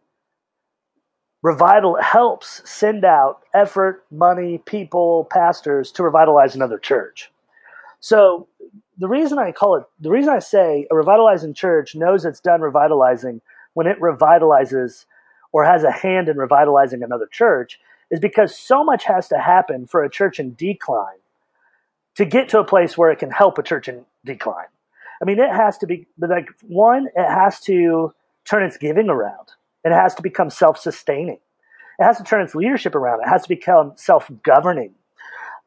revital 1.43 2.01
helps 2.01 2.61
send 2.69 3.03
out 3.03 3.41
effort, 3.53 4.05
money, 4.11 4.59
people, 4.59 5.27
pastors 5.31 5.91
to 5.93 6.03
revitalize 6.03 6.55
another 6.55 6.77
church. 6.77 7.31
So 7.99 8.47
the 8.97 9.07
reason 9.07 9.39
I 9.39 9.51
call 9.51 9.75
it, 9.77 9.83
the 9.99 10.11
reason 10.11 10.31
I 10.31 10.39
say 10.39 10.87
a 10.91 10.95
revitalizing 10.95 11.53
church 11.53 11.95
knows 11.95 12.25
it's 12.25 12.39
done 12.39 12.61
revitalizing 12.61 13.41
when 13.73 13.87
it 13.87 13.99
revitalizes 13.99 15.05
or 15.51 15.65
has 15.65 15.83
a 15.83 15.91
hand 15.91 16.29
in 16.29 16.37
revitalizing 16.37 17.03
another 17.03 17.27
church 17.31 17.79
is 18.09 18.19
because 18.19 18.57
so 18.57 18.83
much 18.83 19.05
has 19.05 19.27
to 19.29 19.37
happen 19.39 19.87
for 19.87 20.03
a 20.03 20.09
church 20.09 20.39
in 20.39 20.53
decline 20.53 21.17
to 22.15 22.25
get 22.25 22.49
to 22.49 22.59
a 22.59 22.63
place 22.63 22.97
where 22.97 23.11
it 23.11 23.19
can 23.19 23.31
help 23.31 23.57
a 23.57 23.63
church 23.63 23.87
in 23.87 24.05
decline. 24.25 24.67
I 25.21 25.25
mean, 25.25 25.39
it 25.39 25.51
has 25.51 25.77
to 25.79 25.87
be 25.87 26.07
like 26.17 26.49
one, 26.67 27.07
it 27.15 27.29
has 27.29 27.59
to 27.61 28.13
turn 28.45 28.63
its 28.63 28.77
giving 28.77 29.09
around. 29.09 29.51
It 29.83 29.91
has 29.91 30.15
to 30.15 30.21
become 30.21 30.49
self 30.49 30.77
sustaining. 30.77 31.39
It 31.99 32.03
has 32.03 32.17
to 32.17 32.23
turn 32.23 32.41
its 32.41 32.55
leadership 32.55 32.95
around. 32.95 33.21
It 33.21 33.29
has 33.29 33.43
to 33.43 33.49
become 33.49 33.93
self 33.95 34.29
governing. 34.43 34.95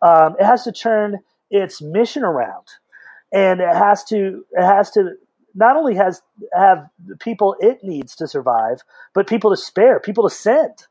Um, 0.02 0.36
it 0.38 0.44
has 0.44 0.64
to 0.64 0.72
turn 0.72 1.20
its 1.50 1.80
mission 1.80 2.24
around. 2.24 2.66
And 3.32 3.60
it 3.60 3.74
has 3.74 4.04
to, 4.04 4.44
it 4.52 4.64
has 4.64 4.90
to 4.92 5.14
not 5.54 5.76
only 5.76 5.94
has 5.94 6.22
have 6.52 6.88
the 7.04 7.16
people 7.16 7.56
it 7.60 7.82
needs 7.82 8.16
to 8.16 8.28
survive, 8.28 8.82
but 9.14 9.28
people 9.28 9.50
to 9.50 9.56
spare, 9.56 10.00
people 10.00 10.28
to 10.28 10.34
send. 10.34 10.86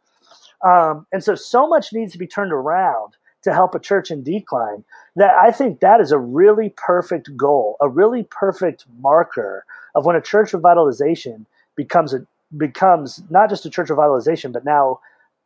Um, 0.65 1.05
and 1.11 1.23
so, 1.23 1.35
so 1.35 1.67
much 1.67 1.91
needs 1.93 2.13
to 2.13 2.17
be 2.17 2.27
turned 2.27 2.53
around 2.53 3.15
to 3.43 3.53
help 3.53 3.75
a 3.75 3.79
church 3.79 4.09
in 4.09 4.23
decline 4.23 4.85
that 5.17 5.31
I 5.35 5.51
think 5.51 5.81
that 5.81 5.99
is 5.99 6.11
a 6.11 6.17
really 6.17 6.73
perfect 6.77 7.35
goal, 7.35 7.75
a 7.81 7.89
really 7.89 8.23
perfect 8.23 8.85
marker 8.99 9.65
of 9.95 10.05
when 10.05 10.15
a 10.15 10.21
church 10.21 10.51
revitalization 10.51 11.45
becomes 11.75 12.13
a 12.13 12.25
becomes 12.57 13.21
not 13.29 13.49
just 13.49 13.65
a 13.65 13.69
church 13.69 13.89
revitalization, 13.89 14.51
but 14.51 14.65
now 14.65 14.99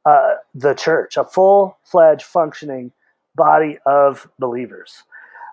uh, 0.06 0.36
the 0.54 0.74
church, 0.74 1.18
a 1.18 1.24
full 1.24 1.78
fledged 1.84 2.24
functioning 2.24 2.92
body 3.36 3.78
of 3.86 4.30
believers. 4.40 5.04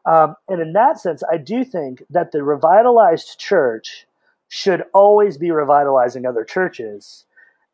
Um, 0.07 0.37
and 0.49 0.61
in 0.61 0.73
that 0.75 1.01
sense, 1.01 1.23
I 1.31 1.39
do 1.39 1.65
think 1.65 2.03
that 2.11 2.33
the 2.33 2.43
revitalized 2.43 3.39
church 3.39 4.07
should 4.49 4.85
always 4.93 5.39
be 5.39 5.51
revitalizing 5.51 6.27
other 6.27 6.45
churches 6.45 7.25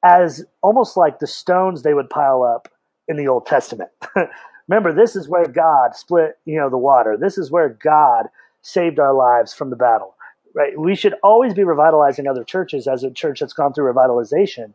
as 0.04 0.44
almost 0.62 0.96
like 0.96 1.18
the 1.18 1.26
stones 1.26 1.82
they 1.82 1.94
would 1.94 2.08
pile 2.08 2.42
up 2.42 2.68
in 3.08 3.16
the 3.16 3.28
Old 3.28 3.46
Testament. 3.46 3.90
Remember, 4.68 4.92
this 4.92 5.16
is 5.16 5.28
where 5.28 5.46
God 5.46 5.94
split, 5.96 6.38
you 6.44 6.56
know, 6.56 6.70
the 6.70 6.78
water. 6.78 7.16
This 7.16 7.36
is 7.36 7.50
where 7.50 7.68
God 7.68 8.26
saved 8.62 8.98
our 8.98 9.12
lives 9.12 9.52
from 9.52 9.70
the 9.70 9.76
battle 9.76 10.14
right? 10.54 10.78
We 10.78 10.94
should 10.94 11.14
always 11.22 11.54
be 11.54 11.64
revitalizing 11.64 12.26
other 12.26 12.44
churches 12.44 12.86
as 12.86 13.04
a 13.04 13.10
church 13.10 13.40
that's 13.40 13.52
gone 13.52 13.72
through 13.72 13.92
revitalization 13.92 14.74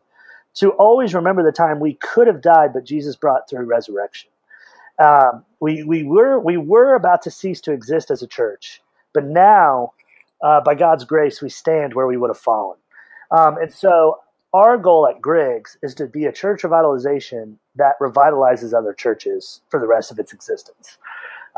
to 0.54 0.70
always 0.72 1.14
remember 1.14 1.42
the 1.42 1.52
time 1.52 1.80
we 1.80 1.94
could 1.94 2.26
have 2.26 2.40
died, 2.40 2.72
but 2.72 2.84
Jesus 2.84 3.16
brought 3.16 3.48
through 3.48 3.66
resurrection. 3.66 4.30
Um, 4.98 5.44
we, 5.60 5.82
we, 5.82 6.02
were, 6.02 6.40
we 6.40 6.56
were 6.56 6.94
about 6.94 7.22
to 7.22 7.30
cease 7.30 7.60
to 7.62 7.72
exist 7.72 8.10
as 8.10 8.22
a 8.22 8.26
church, 8.26 8.80
but 9.12 9.24
now, 9.24 9.92
uh, 10.42 10.60
by 10.62 10.74
God's 10.74 11.04
grace, 11.04 11.42
we 11.42 11.50
stand 11.50 11.94
where 11.94 12.06
we 12.06 12.16
would 12.16 12.30
have 12.30 12.38
fallen. 12.38 12.78
Um, 13.30 13.58
and 13.58 13.72
so, 13.72 14.20
our 14.54 14.78
goal 14.78 15.06
at 15.06 15.20
Griggs 15.20 15.76
is 15.82 15.94
to 15.96 16.06
be 16.06 16.24
a 16.24 16.32
church 16.32 16.62
revitalization 16.62 17.56
that 17.74 17.98
revitalizes 18.00 18.72
other 18.72 18.94
churches 18.94 19.60
for 19.68 19.78
the 19.78 19.86
rest 19.86 20.10
of 20.10 20.18
its 20.18 20.32
existence 20.32 20.96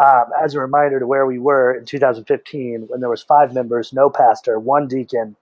um, 0.05 0.25
as 0.43 0.55
a 0.55 0.61
reminder 0.61 1.01
to 1.01 1.07
where 1.07 1.27
we 1.27 1.39
were 1.39 1.75
in 1.75 1.85
2015 1.85 2.87
when 2.89 3.01
there 3.01 3.09
was 3.09 3.23
five 3.23 3.53
members, 3.53 3.93
no 3.93 4.11
pastor, 4.11 4.59
one 4.59 4.87
deacon, 4.87 5.37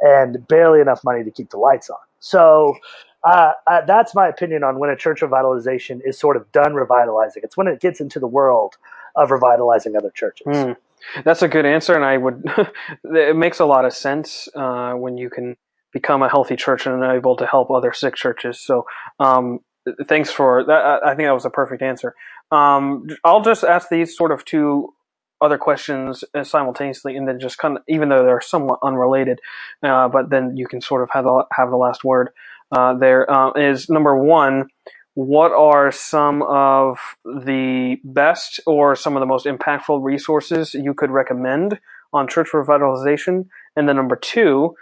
and 0.00 0.46
barely 0.48 0.80
enough 0.80 1.02
money 1.04 1.24
to 1.24 1.30
keep 1.30 1.50
the 1.50 1.56
lights 1.56 1.88
on. 1.88 1.98
So 2.20 2.76
uh, 3.24 3.52
uh, 3.66 3.80
that's 3.86 4.14
my 4.14 4.28
opinion 4.28 4.62
on 4.62 4.78
when 4.78 4.90
a 4.90 4.96
church 4.96 5.20
revitalization 5.20 6.00
is 6.04 6.18
sort 6.18 6.36
of 6.36 6.50
done 6.52 6.74
revitalizing. 6.74 7.42
It's 7.44 7.56
when 7.56 7.66
it 7.66 7.80
gets 7.80 8.00
into 8.00 8.20
the 8.20 8.26
world 8.26 8.76
of 9.16 9.30
revitalizing 9.30 9.96
other 9.96 10.10
churches. 10.10 10.46
Mm. 10.46 10.76
That's 11.24 11.42
a 11.42 11.48
good 11.48 11.66
answer, 11.66 11.94
and 11.94 12.04
I 12.04 12.16
would. 12.16 12.44
it 13.04 13.36
makes 13.36 13.60
a 13.60 13.64
lot 13.64 13.84
of 13.84 13.92
sense 13.92 14.48
uh, 14.54 14.92
when 14.92 15.18
you 15.18 15.30
can 15.30 15.56
become 15.92 16.22
a 16.22 16.28
healthy 16.28 16.56
church 16.56 16.86
and 16.86 17.02
able 17.02 17.36
to 17.36 17.46
help 17.46 17.70
other 17.70 17.92
sick 17.92 18.14
churches. 18.16 18.60
So, 18.60 18.86
um, 19.20 19.60
thanks 20.06 20.30
for 20.30 20.64
that. 20.64 21.00
I 21.04 21.14
think 21.14 21.26
that 21.26 21.32
was 21.32 21.44
a 21.44 21.50
perfect 21.50 21.82
answer. 21.82 22.14
Um, 22.50 23.08
I'll 23.24 23.42
just 23.42 23.64
ask 23.64 23.88
these 23.88 24.16
sort 24.16 24.32
of 24.32 24.44
two 24.44 24.92
other 25.40 25.58
questions 25.58 26.24
uh, 26.34 26.44
simultaneously, 26.44 27.16
and 27.16 27.28
then 27.28 27.38
just 27.38 27.58
kind 27.58 27.76
of, 27.76 27.82
even 27.88 28.08
though 28.08 28.24
they're 28.24 28.40
somewhat 28.40 28.78
unrelated, 28.82 29.40
uh, 29.82 30.08
but 30.08 30.30
then 30.30 30.56
you 30.56 30.66
can 30.66 30.80
sort 30.80 31.02
of 31.02 31.10
have 31.12 31.24
the 31.24 31.44
have 31.52 31.70
the 31.70 31.76
last 31.76 32.04
word. 32.04 32.30
Uh, 32.72 32.94
there 32.94 33.30
uh, 33.30 33.52
is 33.52 33.88
number 33.88 34.16
one. 34.16 34.68
What 35.14 35.52
are 35.52 35.90
some 35.90 36.42
of 36.42 36.98
the 37.24 37.96
best 38.04 38.60
or 38.66 38.94
some 38.94 39.16
of 39.16 39.20
the 39.20 39.26
most 39.26 39.46
impactful 39.46 40.02
resources 40.02 40.74
you 40.74 40.92
could 40.92 41.10
recommend 41.10 41.80
on 42.12 42.28
church 42.28 42.50
revitalization? 42.52 43.46
And 43.76 43.88
then 43.88 43.96
number 43.96 44.16
two, 44.16 44.74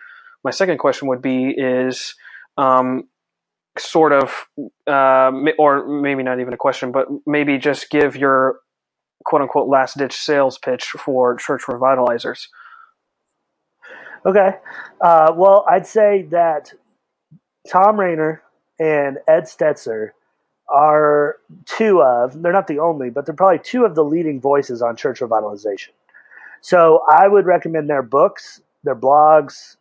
my 0.42 0.50
second 0.50 0.78
question 0.78 1.06
would 1.08 1.22
be 1.22 1.50
is 1.56 2.16
um, 2.56 3.04
sort 3.78 4.12
of, 4.12 4.46
uh, 4.86 5.32
or 5.58 5.86
maybe 5.86 6.22
not 6.22 6.40
even 6.40 6.52
a 6.52 6.56
question, 6.56 6.92
but 6.92 7.08
maybe 7.26 7.58
just 7.58 7.90
give 7.90 8.16
your 8.16 8.60
quote 9.24 9.42
unquote 9.42 9.68
last 9.68 9.96
ditch 9.96 10.14
sales 10.14 10.58
pitch 10.58 10.84
for 10.84 11.36
church 11.36 11.62
revitalizers. 11.62 12.46
Okay. 14.26 14.52
Uh, 15.00 15.32
well, 15.34 15.66
I'd 15.68 15.86
say 15.86 16.22
that 16.30 16.72
Thom 17.68 17.98
Rainer 17.98 18.42
and 18.78 19.18
Ed 19.28 19.44
Stetzer 19.44 20.10
are 20.68 21.36
two 21.66 22.02
of, 22.02 22.40
they're 22.42 22.52
not 22.52 22.66
the 22.66 22.78
only, 22.78 23.10
but 23.10 23.26
they're 23.26 23.34
probably 23.34 23.58
two 23.58 23.84
of 23.84 23.94
the 23.94 24.04
leading 24.04 24.40
voices 24.40 24.80
on 24.82 24.96
church 24.96 25.20
revitalization. 25.20 25.90
So 26.62 27.02
I 27.10 27.28
would 27.28 27.44
recommend 27.44 27.90
their 27.90 28.02
books, 28.02 28.62
their 28.82 28.96
blogs, 28.96 29.76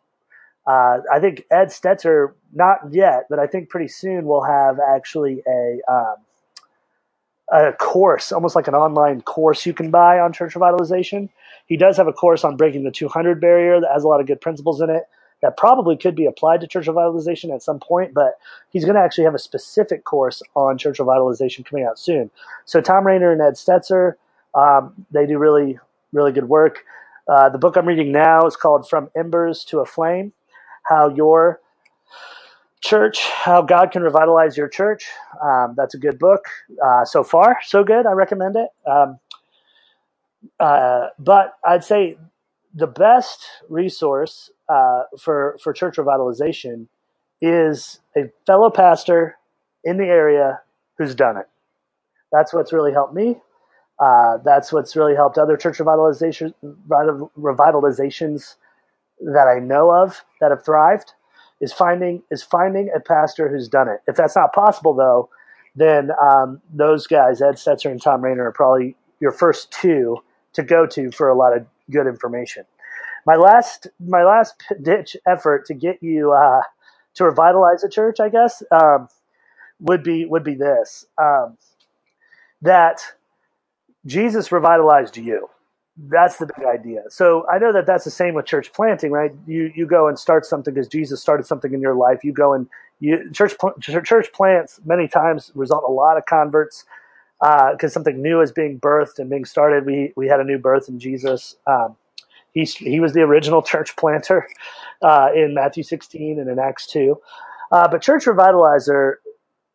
uh, 0.66 0.98
I 1.12 1.20
think 1.20 1.44
Ed 1.50 1.66
Stetzer, 1.66 2.32
not 2.52 2.78
yet, 2.90 3.26
but 3.28 3.38
I 3.38 3.46
think 3.46 3.68
pretty 3.68 3.88
soon 3.88 4.24
we'll 4.24 4.44
have 4.44 4.78
actually 4.80 5.42
a 5.46 5.80
um, 5.90 6.16
a 7.52 7.72
course, 7.74 8.32
almost 8.32 8.56
like 8.56 8.68
an 8.68 8.74
online 8.74 9.20
course 9.20 9.66
you 9.66 9.74
can 9.74 9.90
buy 9.90 10.18
on 10.18 10.32
church 10.32 10.54
revitalization. 10.54 11.28
He 11.66 11.76
does 11.76 11.96
have 11.98 12.08
a 12.08 12.12
course 12.12 12.44
on 12.44 12.56
breaking 12.56 12.84
the 12.84 12.90
200 12.90 13.40
barrier 13.40 13.80
that 13.80 13.90
has 13.92 14.04
a 14.04 14.08
lot 14.08 14.20
of 14.20 14.26
good 14.26 14.40
principles 14.40 14.80
in 14.80 14.90
it 14.90 15.04
that 15.42 15.58
probably 15.58 15.94
could 15.94 16.14
be 16.14 16.24
applied 16.24 16.62
to 16.62 16.66
church 16.66 16.86
revitalization 16.86 17.54
at 17.54 17.62
some 17.62 17.78
point, 17.78 18.14
but 18.14 18.38
he's 18.70 18.84
going 18.84 18.94
to 18.94 19.00
actually 19.00 19.24
have 19.24 19.34
a 19.34 19.38
specific 19.38 20.04
course 20.04 20.42
on 20.56 20.78
church 20.78 20.96
revitalization 20.96 21.66
coming 21.66 21.84
out 21.84 21.98
soon. 21.98 22.30
So 22.64 22.80
Thom 22.80 23.06
Rainer 23.06 23.30
and 23.30 23.42
Ed 23.42 23.54
Stetzer, 23.54 24.14
um, 24.54 25.06
they 25.10 25.26
do 25.26 25.36
really, 25.36 25.78
really 26.12 26.32
good 26.32 26.48
work. 26.48 26.84
Uh, 27.28 27.50
the 27.50 27.58
book 27.58 27.76
I'm 27.76 27.86
reading 27.86 28.10
now 28.10 28.46
is 28.46 28.56
called 28.56 28.88
From 28.88 29.10
Embers 29.14 29.64
to 29.66 29.80
a 29.80 29.86
Flame 29.86 30.32
How 30.86 31.08
Your 31.08 31.60
Church, 32.82 33.20
How 33.20 33.62
God 33.62 33.90
Can 33.90 34.02
Revitalize 34.02 34.56
Your 34.56 34.68
Church. 34.68 35.06
Um, 35.42 35.74
that's 35.76 35.94
a 35.94 35.98
good 35.98 36.18
book. 36.18 36.44
Uh, 36.84 37.04
so 37.04 37.24
far, 37.24 37.58
so 37.64 37.82
good. 37.84 38.06
I 38.06 38.12
recommend 38.12 38.56
it. 38.56 38.68
Um, 38.88 39.18
uh, 40.60 41.08
but 41.18 41.54
I'd 41.64 41.84
say 41.84 42.18
the 42.74 42.86
best 42.86 43.46
resource 43.68 44.50
uh, 44.68 45.04
for 45.18 45.56
for 45.62 45.72
church 45.72 45.96
revitalization 45.96 46.88
is 47.40 48.00
a 48.16 48.30
fellow 48.46 48.70
pastor 48.70 49.36
in 49.84 49.96
the 49.96 50.04
area 50.04 50.60
who's 50.98 51.14
done 51.14 51.36
it. 51.36 51.46
That's 52.32 52.52
what's 52.52 52.72
really 52.72 52.92
helped 52.92 53.14
me. 53.14 53.40
Uh, 53.98 54.38
that's 54.44 54.72
what's 54.72 54.96
really 54.96 55.14
helped 55.14 55.38
other 55.38 55.56
church 55.56 55.78
revitalization 55.78 56.52
revitalizations 56.88 58.56
that 59.20 59.48
I 59.48 59.58
know 59.58 59.90
of 59.90 60.24
that 60.40 60.50
have 60.50 60.64
thrived. 60.64 61.12
Is 61.60 61.72
finding 61.72 62.22
is 62.30 62.42
finding 62.42 62.90
a 62.94 63.00
pastor 63.00 63.48
who's 63.48 63.68
done 63.68 63.88
it. 63.88 64.00
If 64.06 64.16
that's 64.16 64.36
not 64.36 64.52
possible, 64.52 64.92
though, 64.92 65.30
then 65.76 66.10
um, 66.20 66.60
those 66.72 67.06
guys, 67.06 67.40
Ed 67.40 67.54
Stetzer 67.54 67.90
and 67.90 68.02
Thom 68.02 68.22
Rainer, 68.22 68.48
are 68.48 68.52
probably 68.52 68.96
your 69.20 69.32
first 69.32 69.70
two 69.70 70.18
to 70.54 70.62
go 70.62 70.86
to 70.86 71.10
for 71.10 71.28
a 71.28 71.34
lot 71.34 71.56
of 71.56 71.66
good 71.90 72.06
information. 72.06 72.64
My 73.26 73.36
last 73.36 73.86
my 74.00 74.24
last 74.24 74.62
ditch 74.82 75.16
effort 75.26 75.64
to 75.66 75.74
get 75.74 76.02
you 76.02 76.32
uh, 76.32 76.62
to 77.14 77.24
revitalize 77.24 77.84
a 77.84 77.88
church, 77.88 78.20
I 78.20 78.28
guess, 78.28 78.62
um, 78.70 79.08
would 79.80 80.02
be 80.02 80.26
would 80.26 80.44
be 80.44 80.54
this 80.54 81.06
um, 81.20 81.56
that 82.62 83.00
Jesus 84.06 84.52
revitalized 84.52 85.16
you. 85.16 85.48
That's 85.96 86.38
the 86.38 86.46
big 86.46 86.66
idea. 86.66 87.02
So 87.08 87.46
I 87.52 87.58
know 87.58 87.72
that 87.72 87.86
that's 87.86 88.04
the 88.04 88.10
same 88.10 88.34
with 88.34 88.46
church 88.46 88.72
planting, 88.72 89.12
right? 89.12 89.32
You 89.46 89.72
you 89.76 89.86
go 89.86 90.08
and 90.08 90.18
start 90.18 90.44
something 90.44 90.74
because 90.74 90.88
Jesus 90.88 91.20
started 91.20 91.46
something 91.46 91.72
in 91.72 91.80
your 91.80 91.94
life. 91.94 92.24
You 92.24 92.32
go 92.32 92.52
and 92.52 92.66
you 92.98 93.30
church 93.32 93.54
church 93.80 94.32
plants 94.32 94.80
many 94.84 95.06
times 95.06 95.52
result 95.54 95.84
a 95.86 95.92
lot 95.92 96.16
of 96.18 96.26
converts 96.26 96.84
because 97.40 97.78
uh, 97.84 97.88
something 97.88 98.20
new 98.20 98.40
is 98.40 98.50
being 98.52 98.80
birthed 98.80 99.18
and 99.18 99.30
being 99.30 99.44
started. 99.44 99.86
We 99.86 100.12
we 100.16 100.26
had 100.28 100.40
a 100.40 100.44
new 100.44 100.58
birth 100.58 100.88
in 100.88 100.98
Jesus. 100.98 101.56
Um, 101.66 101.96
he 102.52 102.64
he 102.64 103.00
was 103.00 103.12
the 103.12 103.22
original 103.22 103.62
church 103.72 103.96
planter 103.96 104.48
uh, 105.02 105.28
in 105.34 105.54
Matthew 105.54 105.84
16 105.84 106.40
and 106.40 106.50
in 106.50 106.58
Acts 106.58 106.86
2. 106.88 107.20
Uh, 107.72 107.88
but 107.88 108.02
church 108.02 108.24
revitalizer 108.24 109.14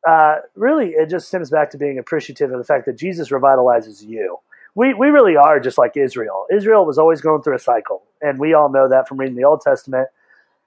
uh, 0.07 0.37
really 0.55 0.89
it 0.91 1.09
just 1.09 1.27
stems 1.27 1.49
back 1.49 1.69
to 1.71 1.77
being 1.77 1.99
appreciative 1.99 2.51
of 2.51 2.57
the 2.57 2.63
fact 2.65 2.85
that 2.85 2.97
Jesus 2.97 3.29
revitalizes 3.29 4.03
you. 4.03 4.37
We 4.75 4.93
we 4.93 5.07
really 5.09 5.37
are 5.37 5.59
just 5.59 5.77
like 5.77 5.97
Israel. 5.97 6.45
Israel 6.51 6.85
was 6.85 6.97
always 6.97 7.21
going 7.21 7.43
through 7.43 7.55
a 7.55 7.59
cycle, 7.59 8.03
and 8.21 8.39
we 8.39 8.53
all 8.53 8.69
know 8.71 8.89
that 8.89 9.07
from 9.07 9.19
reading 9.19 9.35
the 9.37 9.45
Old 9.45 9.61
Testament. 9.61 10.09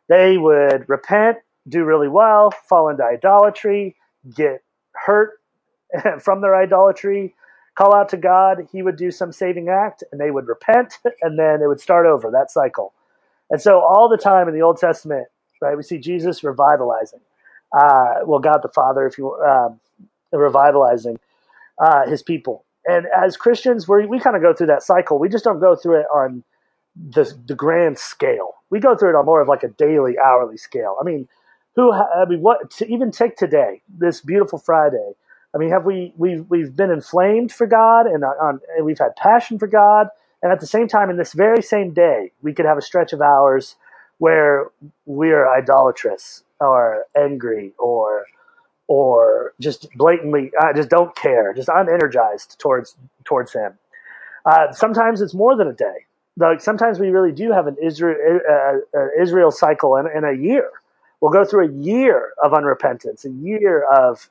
They 0.08 0.38
would 0.38 0.88
repent, 0.88 1.38
do 1.68 1.84
really 1.84 2.08
well, 2.08 2.52
fall 2.68 2.88
into 2.90 3.04
idolatry, 3.04 3.96
get 4.34 4.62
hurt 4.94 5.32
from 6.20 6.40
their 6.40 6.56
idolatry, 6.56 7.34
call 7.76 7.94
out 7.94 8.08
to 8.10 8.16
God, 8.16 8.68
He 8.72 8.82
would 8.82 8.96
do 8.96 9.10
some 9.10 9.32
saving 9.32 9.68
act, 9.68 10.04
and 10.12 10.20
they 10.20 10.30
would 10.30 10.48
repent, 10.48 10.98
and 11.22 11.38
then 11.38 11.62
it 11.62 11.68
would 11.68 11.80
start 11.80 12.06
over 12.06 12.30
that 12.30 12.50
cycle. 12.50 12.92
And 13.50 13.60
so, 13.62 13.80
all 13.80 14.08
the 14.08 14.18
time 14.18 14.48
in 14.48 14.54
the 14.54 14.62
Old 14.62 14.78
Testament, 14.78 15.28
right, 15.62 15.76
we 15.76 15.82
see 15.82 15.98
Jesus 15.98 16.44
revitalizing. 16.44 17.20
Uh, 17.72 18.20
well, 18.26 18.40
God 18.40 18.60
the 18.62 18.70
Father, 18.70 19.06
if 19.06 19.18
you 19.18 19.34
um, 19.42 19.80
revitalizing 20.32 21.18
uh, 21.78 22.06
His 22.08 22.22
people. 22.22 22.64
And 22.86 23.06
as 23.16 23.36
Christians, 23.36 23.88
we 23.88 24.06
we 24.06 24.20
kind 24.20 24.36
of 24.36 24.42
go 24.42 24.54
through 24.54 24.68
that 24.68 24.82
cycle. 24.82 25.18
We 25.18 25.28
just 25.28 25.44
don't 25.44 25.60
go 25.60 25.76
through 25.76 26.00
it 26.00 26.06
on 26.14 26.44
the 26.96 27.32
the 27.46 27.54
grand 27.54 27.98
scale. 27.98 28.54
We 28.70 28.80
go 28.80 28.96
through 28.96 29.10
it 29.10 29.14
on 29.16 29.26
more 29.26 29.40
of 29.40 29.48
like 29.48 29.62
a 29.62 29.68
daily, 29.68 30.18
hourly 30.18 30.56
scale. 30.56 30.96
I 31.00 31.04
mean, 31.04 31.28
who? 31.76 31.92
I 31.92 32.24
mean, 32.28 32.40
what? 32.40 32.70
To 32.72 32.88
even 32.92 33.10
take 33.10 33.36
today, 33.36 33.82
this 33.88 34.20
beautiful 34.20 34.58
Friday 34.58 35.12
I 35.54 35.58
mean, 35.58 35.70
have 35.70 35.84
we 35.84 36.12
we've 36.16 36.46
we've 36.48 36.74
been 36.74 36.90
inflamed 36.90 37.52
for 37.52 37.66
God 37.66 38.06
and, 38.06 38.24
uh, 38.24 38.28
on, 38.40 38.60
and 38.76 38.86
we've 38.86 38.98
had 38.98 39.14
passion 39.16 39.58
for 39.58 39.66
God, 39.66 40.08
and 40.42 40.50
at 40.50 40.60
the 40.60 40.66
same 40.66 40.88
time, 40.88 41.10
in 41.10 41.16
this 41.16 41.32
very 41.32 41.62
same 41.62 41.92
day, 41.92 42.32
we 42.42 42.54
could 42.54 42.64
have 42.64 42.78
a 42.78 42.82
stretch 42.82 43.12
of 43.12 43.20
hours 43.20 43.76
where 44.18 44.68
we're 45.04 45.48
idolatrous 45.48 46.42
or 46.60 47.04
angry 47.16 47.72
or 47.78 48.24
or 48.92 49.54
just 49.60 49.88
blatantly 49.96 50.52
I 50.60 50.74
just 50.74 50.90
don't 50.90 51.16
care, 51.16 51.54
just 51.54 51.68
unenergized 51.68 52.58
towards 52.58 52.96
towards 53.24 53.52
Him. 53.54 53.78
Uh, 54.46 54.72
sometimes 54.72 55.20
it's 55.22 55.34
more 55.34 55.56
than 55.56 55.68
a 55.68 55.72
day. 55.74 56.06
Like 56.36 56.60
sometimes 56.60 56.98
we 57.00 57.10
really 57.10 57.32
do 57.32 57.52
have 57.52 57.66
an 57.66 57.76
Israel 57.82 58.40
uh, 58.50 58.98
uh, 58.98 59.08
Israel 59.20 59.50
cycle 59.50 59.96
in, 59.96 60.06
in 60.16 60.24
a 60.24 60.34
year. 60.34 60.70
We'll 61.20 61.32
go 61.32 61.44
through 61.44 61.68
a 61.68 61.72
year 61.72 62.32
of 62.44 62.52
unrepentance, 62.52 63.24
a 63.24 63.30
year 63.30 63.84
of 63.96 64.28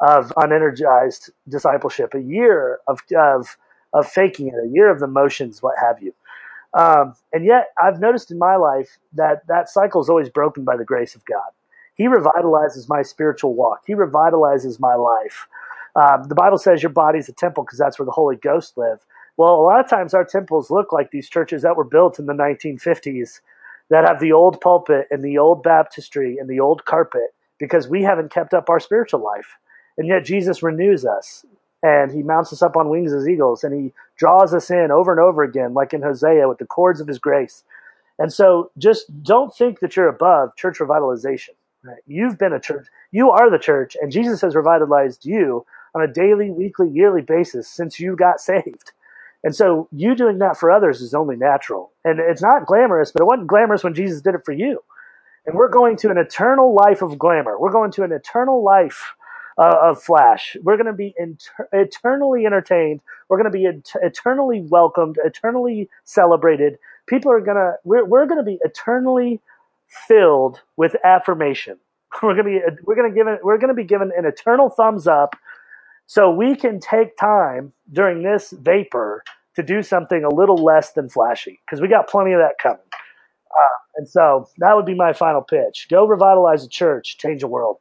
of 0.00 0.32
unenergized 0.36 1.30
discipleship, 1.48 2.14
a 2.14 2.20
year 2.20 2.80
of, 2.88 3.00
of, 3.16 3.56
of 3.92 4.06
faking 4.06 4.48
it, 4.48 4.54
a 4.54 4.68
year 4.68 4.90
of 4.90 5.00
the 5.00 5.06
motions, 5.06 5.62
what 5.62 5.74
have 5.80 6.02
you. 6.02 6.14
Um, 6.74 7.14
and 7.32 7.44
yet, 7.44 7.68
I've 7.82 8.00
noticed 8.00 8.30
in 8.30 8.38
my 8.38 8.56
life 8.56 8.98
that 9.14 9.46
that 9.48 9.68
cycle 9.68 10.00
is 10.02 10.08
always 10.08 10.28
broken 10.30 10.64
by 10.64 10.76
the 10.76 10.84
grace 10.84 11.14
of 11.14 11.24
God. 11.24 11.50
He 12.00 12.08
revitalizes 12.08 12.88
my 12.88 13.02
spiritual 13.02 13.52
walk. 13.54 13.82
He 13.86 13.94
revitalizes 13.94 14.80
my 14.80 14.94
life. 14.94 15.46
Um, 15.94 16.24
the 16.24 16.34
Bible 16.34 16.56
says 16.56 16.82
your 16.82 16.88
body's 16.88 17.28
a 17.28 17.34
temple 17.34 17.62
because 17.62 17.78
that's 17.78 17.98
where 17.98 18.06
the 18.06 18.12
Holy 18.12 18.36
Ghost 18.36 18.78
live. 18.78 19.00
Well, 19.36 19.56
a 19.56 19.60
lot 19.60 19.80
of 19.80 19.90
times 19.90 20.14
our 20.14 20.24
temples 20.24 20.70
look 20.70 20.94
like 20.94 21.10
these 21.10 21.28
churches 21.28 21.60
that 21.60 21.76
were 21.76 21.84
built 21.84 22.18
in 22.18 22.24
the 22.24 22.32
1950s 22.32 23.40
that 23.90 24.08
have 24.08 24.18
the 24.18 24.32
old 24.32 24.62
pulpit 24.62 25.08
and 25.10 25.22
the 25.22 25.36
old 25.36 25.62
baptistry 25.62 26.38
and 26.38 26.48
the 26.48 26.58
old 26.58 26.86
carpet 26.86 27.34
because 27.58 27.86
we 27.86 28.02
haven't 28.02 28.32
kept 28.32 28.54
up 28.54 28.70
our 28.70 28.80
spiritual 28.80 29.22
life. 29.22 29.58
And 29.98 30.08
yet 30.08 30.24
Jesus 30.24 30.62
renews 30.62 31.04
us 31.04 31.44
and 31.82 32.10
he 32.10 32.22
mounts 32.22 32.50
us 32.50 32.62
up 32.62 32.78
on 32.78 32.88
wings 32.88 33.12
as 33.12 33.28
eagles 33.28 33.62
and 33.62 33.74
he 33.74 33.92
draws 34.16 34.54
us 34.54 34.70
in 34.70 34.90
over 34.90 35.12
and 35.12 35.20
over 35.20 35.42
again, 35.42 35.74
like 35.74 35.92
in 35.92 36.00
Hosea 36.00 36.48
with 36.48 36.56
the 36.56 36.66
cords 36.66 37.02
of 37.02 37.08
his 37.08 37.18
grace. 37.18 37.62
And 38.18 38.32
so 38.32 38.70
just 38.78 39.22
don't 39.22 39.54
think 39.54 39.80
that 39.80 39.96
you're 39.96 40.08
above 40.08 40.56
church 40.56 40.78
revitalization. 40.78 41.50
Right? 41.84 42.02
You've 42.06 42.38
been 42.38 42.52
a 42.54 42.60
church, 42.60 42.88
you 43.12 43.30
are 43.30 43.50
the 43.50 43.58
church, 43.58 43.96
and 44.00 44.12
Jesus 44.12 44.40
has 44.42 44.56
revitalized 44.56 45.26
you 45.26 45.66
on 45.94 46.02
a 46.02 46.08
daily, 46.12 46.50
weekly, 46.50 46.88
yearly 46.90 47.22
basis 47.22 47.68
since 47.68 48.00
you 48.00 48.16
got 48.16 48.40
saved. 48.40 48.92
And 49.44 49.56
so 49.56 49.88
you 49.92 50.14
doing 50.14 50.38
that 50.38 50.58
for 50.58 50.70
others 50.70 51.00
is 51.02 51.14
only 51.14 51.36
natural. 51.36 51.92
And 52.04 52.20
it's 52.20 52.42
not 52.42 52.66
glamorous, 52.66 53.12
but 53.12 53.22
it 53.22 53.26
wasn't 53.26 53.48
glamorous 53.48 53.84
when 53.84 53.94
Jesus 53.94 54.20
did 54.22 54.34
it 54.36 54.42
for 54.44 54.52
you. 54.52 54.80
And 55.46 55.56
we're 55.56 55.68
going 55.70 55.96
to 55.98 56.10
an 56.10 56.18
eternal 56.18 56.74
life 56.74 57.02
of 57.02 57.18
glamour. 57.18 57.58
We're 57.60 57.72
going 57.72 57.92
to 57.92 58.04
an 58.04 58.12
eternal 58.12 58.64
life 58.64 59.14
uh, 59.58 59.76
of 59.82 60.02
Flash. 60.02 60.56
We're 60.62 60.78
going 60.78 60.86
to 60.86 60.94
be 60.94 61.14
inter- 61.18 61.68
eternally 61.72 62.46
entertained. 62.46 63.02
We're 63.28 63.38
going 63.38 63.52
to 63.52 63.58
be 63.58 63.66
et- 63.66 63.92
eternally 64.02 64.62
welcomed, 64.62 65.18
eternally 65.24 65.90
celebrated. 66.04 66.78
People 67.08 67.32
are 67.32 67.40
going 67.42 67.58
to, 67.58 67.74
we're, 67.84 68.06
we're 68.06 68.26
going 68.26 68.38
to 68.38 68.44
be 68.44 68.58
eternally 68.64 69.40
filled 69.90 70.60
with 70.76 70.96
affirmation. 71.04 71.78
We're 72.22 72.34
to 72.34 72.44
be, 72.44 72.60
we're 72.84 72.96
to 72.96 73.14
give 73.14 73.28
it, 73.28 73.38
we're 73.44 73.56
to 73.58 73.72
be 73.72 73.84
given 73.84 74.10
an 74.16 74.24
eternal 74.24 74.68
thumbs 74.68 75.06
up 75.06 75.36
so 76.06 76.28
we 76.28 76.56
can 76.56 76.80
take 76.80 77.16
time 77.16 77.72
during 77.92 78.24
this 78.24 78.50
vapor 78.50 79.22
to 79.54 79.62
do 79.62 79.80
something 79.80 80.24
a 80.24 80.28
little 80.28 80.56
less 80.56 80.92
than 80.92 81.08
flashy 81.08 81.60
because 81.64 81.80
we 81.80 81.86
got 81.86 82.08
plenty 82.08 82.32
of 82.32 82.40
that 82.40 82.54
coming. 82.60 82.80
Uh, 82.80 83.78
and 83.96 84.08
so 84.08 84.48
that 84.58 84.74
would 84.74 84.86
be 84.86 84.94
my 84.94 85.12
final 85.12 85.40
pitch. 85.40 85.86
Go 85.88 86.04
revitalize 86.06 86.64
the 86.64 86.68
church, 86.68 87.16
change 87.18 87.42
the 87.42 87.46
world 87.46 87.76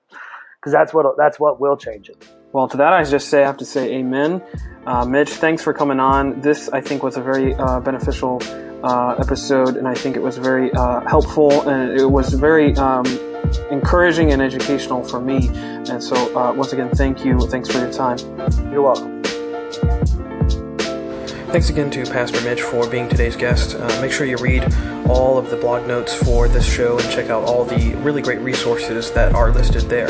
because 0.60 0.72
that's 0.72 0.94
what 0.94 1.06
that's 1.18 1.40
what 1.40 1.60
will 1.60 1.76
change 1.76 2.10
it. 2.10 2.28
Well, 2.52 2.68
to 2.68 2.78
that 2.78 2.94
I 2.94 3.04
just 3.04 3.30
say 3.30 3.44
I 3.44 3.48
have 3.48 3.58
to 3.58 3.66
say 3.66 3.94
amen. 3.96 4.44
Uh, 4.86 5.06
Mitch, 5.06 5.30
thanks 5.30 5.64
for 5.64 5.74
coming 5.74 6.00
on. 6.00 6.42
This 6.42 6.70
I 6.70 6.82
think 6.82 7.02
was 7.02 7.18
a 7.18 7.22
very 7.22 7.56
uh, 7.56 7.80
beneficial 7.80 8.40
uh, 8.84 9.16
episode, 9.20 9.78
and 9.78 9.88
I 9.88 9.94
think 9.94 10.16
it 10.16 10.22
was 10.22 10.38
very 10.38 10.72
uh, 10.74 11.02
helpful, 11.02 11.68
and 11.68 12.00
it 12.00 12.06
was 12.06 12.34
very 12.34 12.76
um, 12.78 13.06
encouraging 13.72 14.32
and 14.32 14.42
educational 14.42 15.04
for 15.04 15.20
me. 15.20 15.50
And 15.90 16.04
so, 16.04 16.16
uh, 16.38 16.54
once 16.54 16.74
again, 16.74 16.90
thank 16.90 17.26
you. 17.26 17.40
Thanks 17.48 17.70
for 17.70 17.80
your 17.80 17.92
time. 17.92 18.18
You're 18.72 18.82
welcome. 18.82 19.20
Thanks 21.52 21.72
again 21.72 21.90
to 21.90 22.06
Pastor 22.06 22.40
Mitch 22.42 22.62
for 22.62 22.88
being 22.88 23.10
today's 23.10 23.36
guest. 23.36 23.76
Uh, 23.76 24.02
make 24.02 24.12
sure 24.12 24.28
you 24.28 24.38
read 24.38 24.64
all 25.08 25.36
of 25.36 25.50
the 25.50 25.58
blog 25.58 25.88
notes 25.88 26.14
for 26.14 26.48
this 26.48 26.64
show 26.64 27.00
and 27.00 27.10
check 27.10 27.32
out 27.32 27.44
all 27.44 27.66
the 27.66 27.96
really 27.96 28.22
great 28.22 28.40
resources 28.42 29.10
that 29.14 29.34
are 29.34 29.52
listed 29.52 29.82
there. 29.90 30.10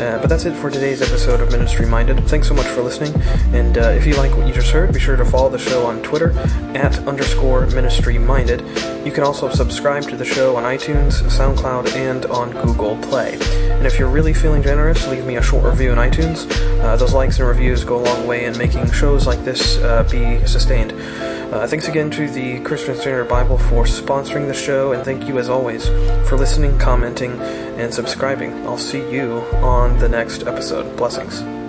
Uh, 0.00 0.16
but 0.20 0.28
that's 0.28 0.44
it 0.44 0.54
for 0.54 0.70
today's 0.70 1.02
episode 1.02 1.40
of 1.40 1.50
Ministry 1.50 1.84
Minded. 1.84 2.22
Thanks 2.28 2.46
so 2.46 2.54
much 2.54 2.66
for 2.66 2.82
listening, 2.82 3.20
and 3.52 3.76
uh, 3.76 3.90
if 3.90 4.06
you 4.06 4.14
like 4.14 4.36
what 4.36 4.46
you 4.46 4.54
just 4.54 4.70
heard, 4.70 4.92
be 4.92 5.00
sure 5.00 5.16
to 5.16 5.24
follow 5.24 5.48
the 5.48 5.58
show 5.58 5.86
on 5.86 6.00
Twitter 6.02 6.30
at 6.76 6.96
underscore 7.00 7.66
Ministry 7.66 8.16
Minded. 8.16 8.60
You 9.04 9.10
can 9.10 9.24
also 9.24 9.48
subscribe 9.50 10.04
to 10.04 10.16
the 10.16 10.24
show 10.24 10.56
on 10.56 10.62
iTunes, 10.62 11.22
SoundCloud, 11.22 11.96
and 11.96 12.26
on 12.26 12.52
Google 12.52 12.96
Play. 12.98 13.38
And 13.72 13.86
if 13.86 13.98
you're 13.98 14.08
really 14.08 14.34
feeling 14.34 14.62
generous, 14.62 15.06
leave 15.08 15.24
me 15.24 15.36
a 15.36 15.42
short 15.42 15.64
review 15.64 15.90
in 15.90 15.98
iTunes. 15.98 16.48
Uh, 16.80 16.94
those 16.94 17.12
likes 17.12 17.40
and 17.40 17.48
reviews 17.48 17.82
go 17.82 17.96
a 17.96 18.04
long 18.04 18.26
way 18.26 18.44
in 18.44 18.56
making 18.56 18.88
shows 18.92 19.26
like 19.26 19.44
this 19.44 19.78
uh, 19.78 20.04
be 20.04 20.46
sustained. 20.46 20.92
Uh, 21.52 21.66
thanks 21.66 21.88
again 21.88 22.10
to 22.10 22.28
the 22.28 22.60
Christian 22.60 22.94
Standard 22.94 23.26
Bible 23.26 23.56
for 23.56 23.84
sponsoring 23.84 24.48
the 24.48 24.54
show, 24.54 24.92
and 24.92 25.02
thank 25.02 25.26
you 25.26 25.38
as 25.38 25.48
always 25.48 25.88
for 26.28 26.36
listening, 26.36 26.78
commenting, 26.78 27.32
and 27.40 27.92
subscribing. 27.92 28.52
I'll 28.66 28.76
see 28.76 29.10
you 29.10 29.38
on 29.62 29.98
the 29.98 30.10
next 30.10 30.46
episode. 30.46 30.94
Blessings. 30.98 31.67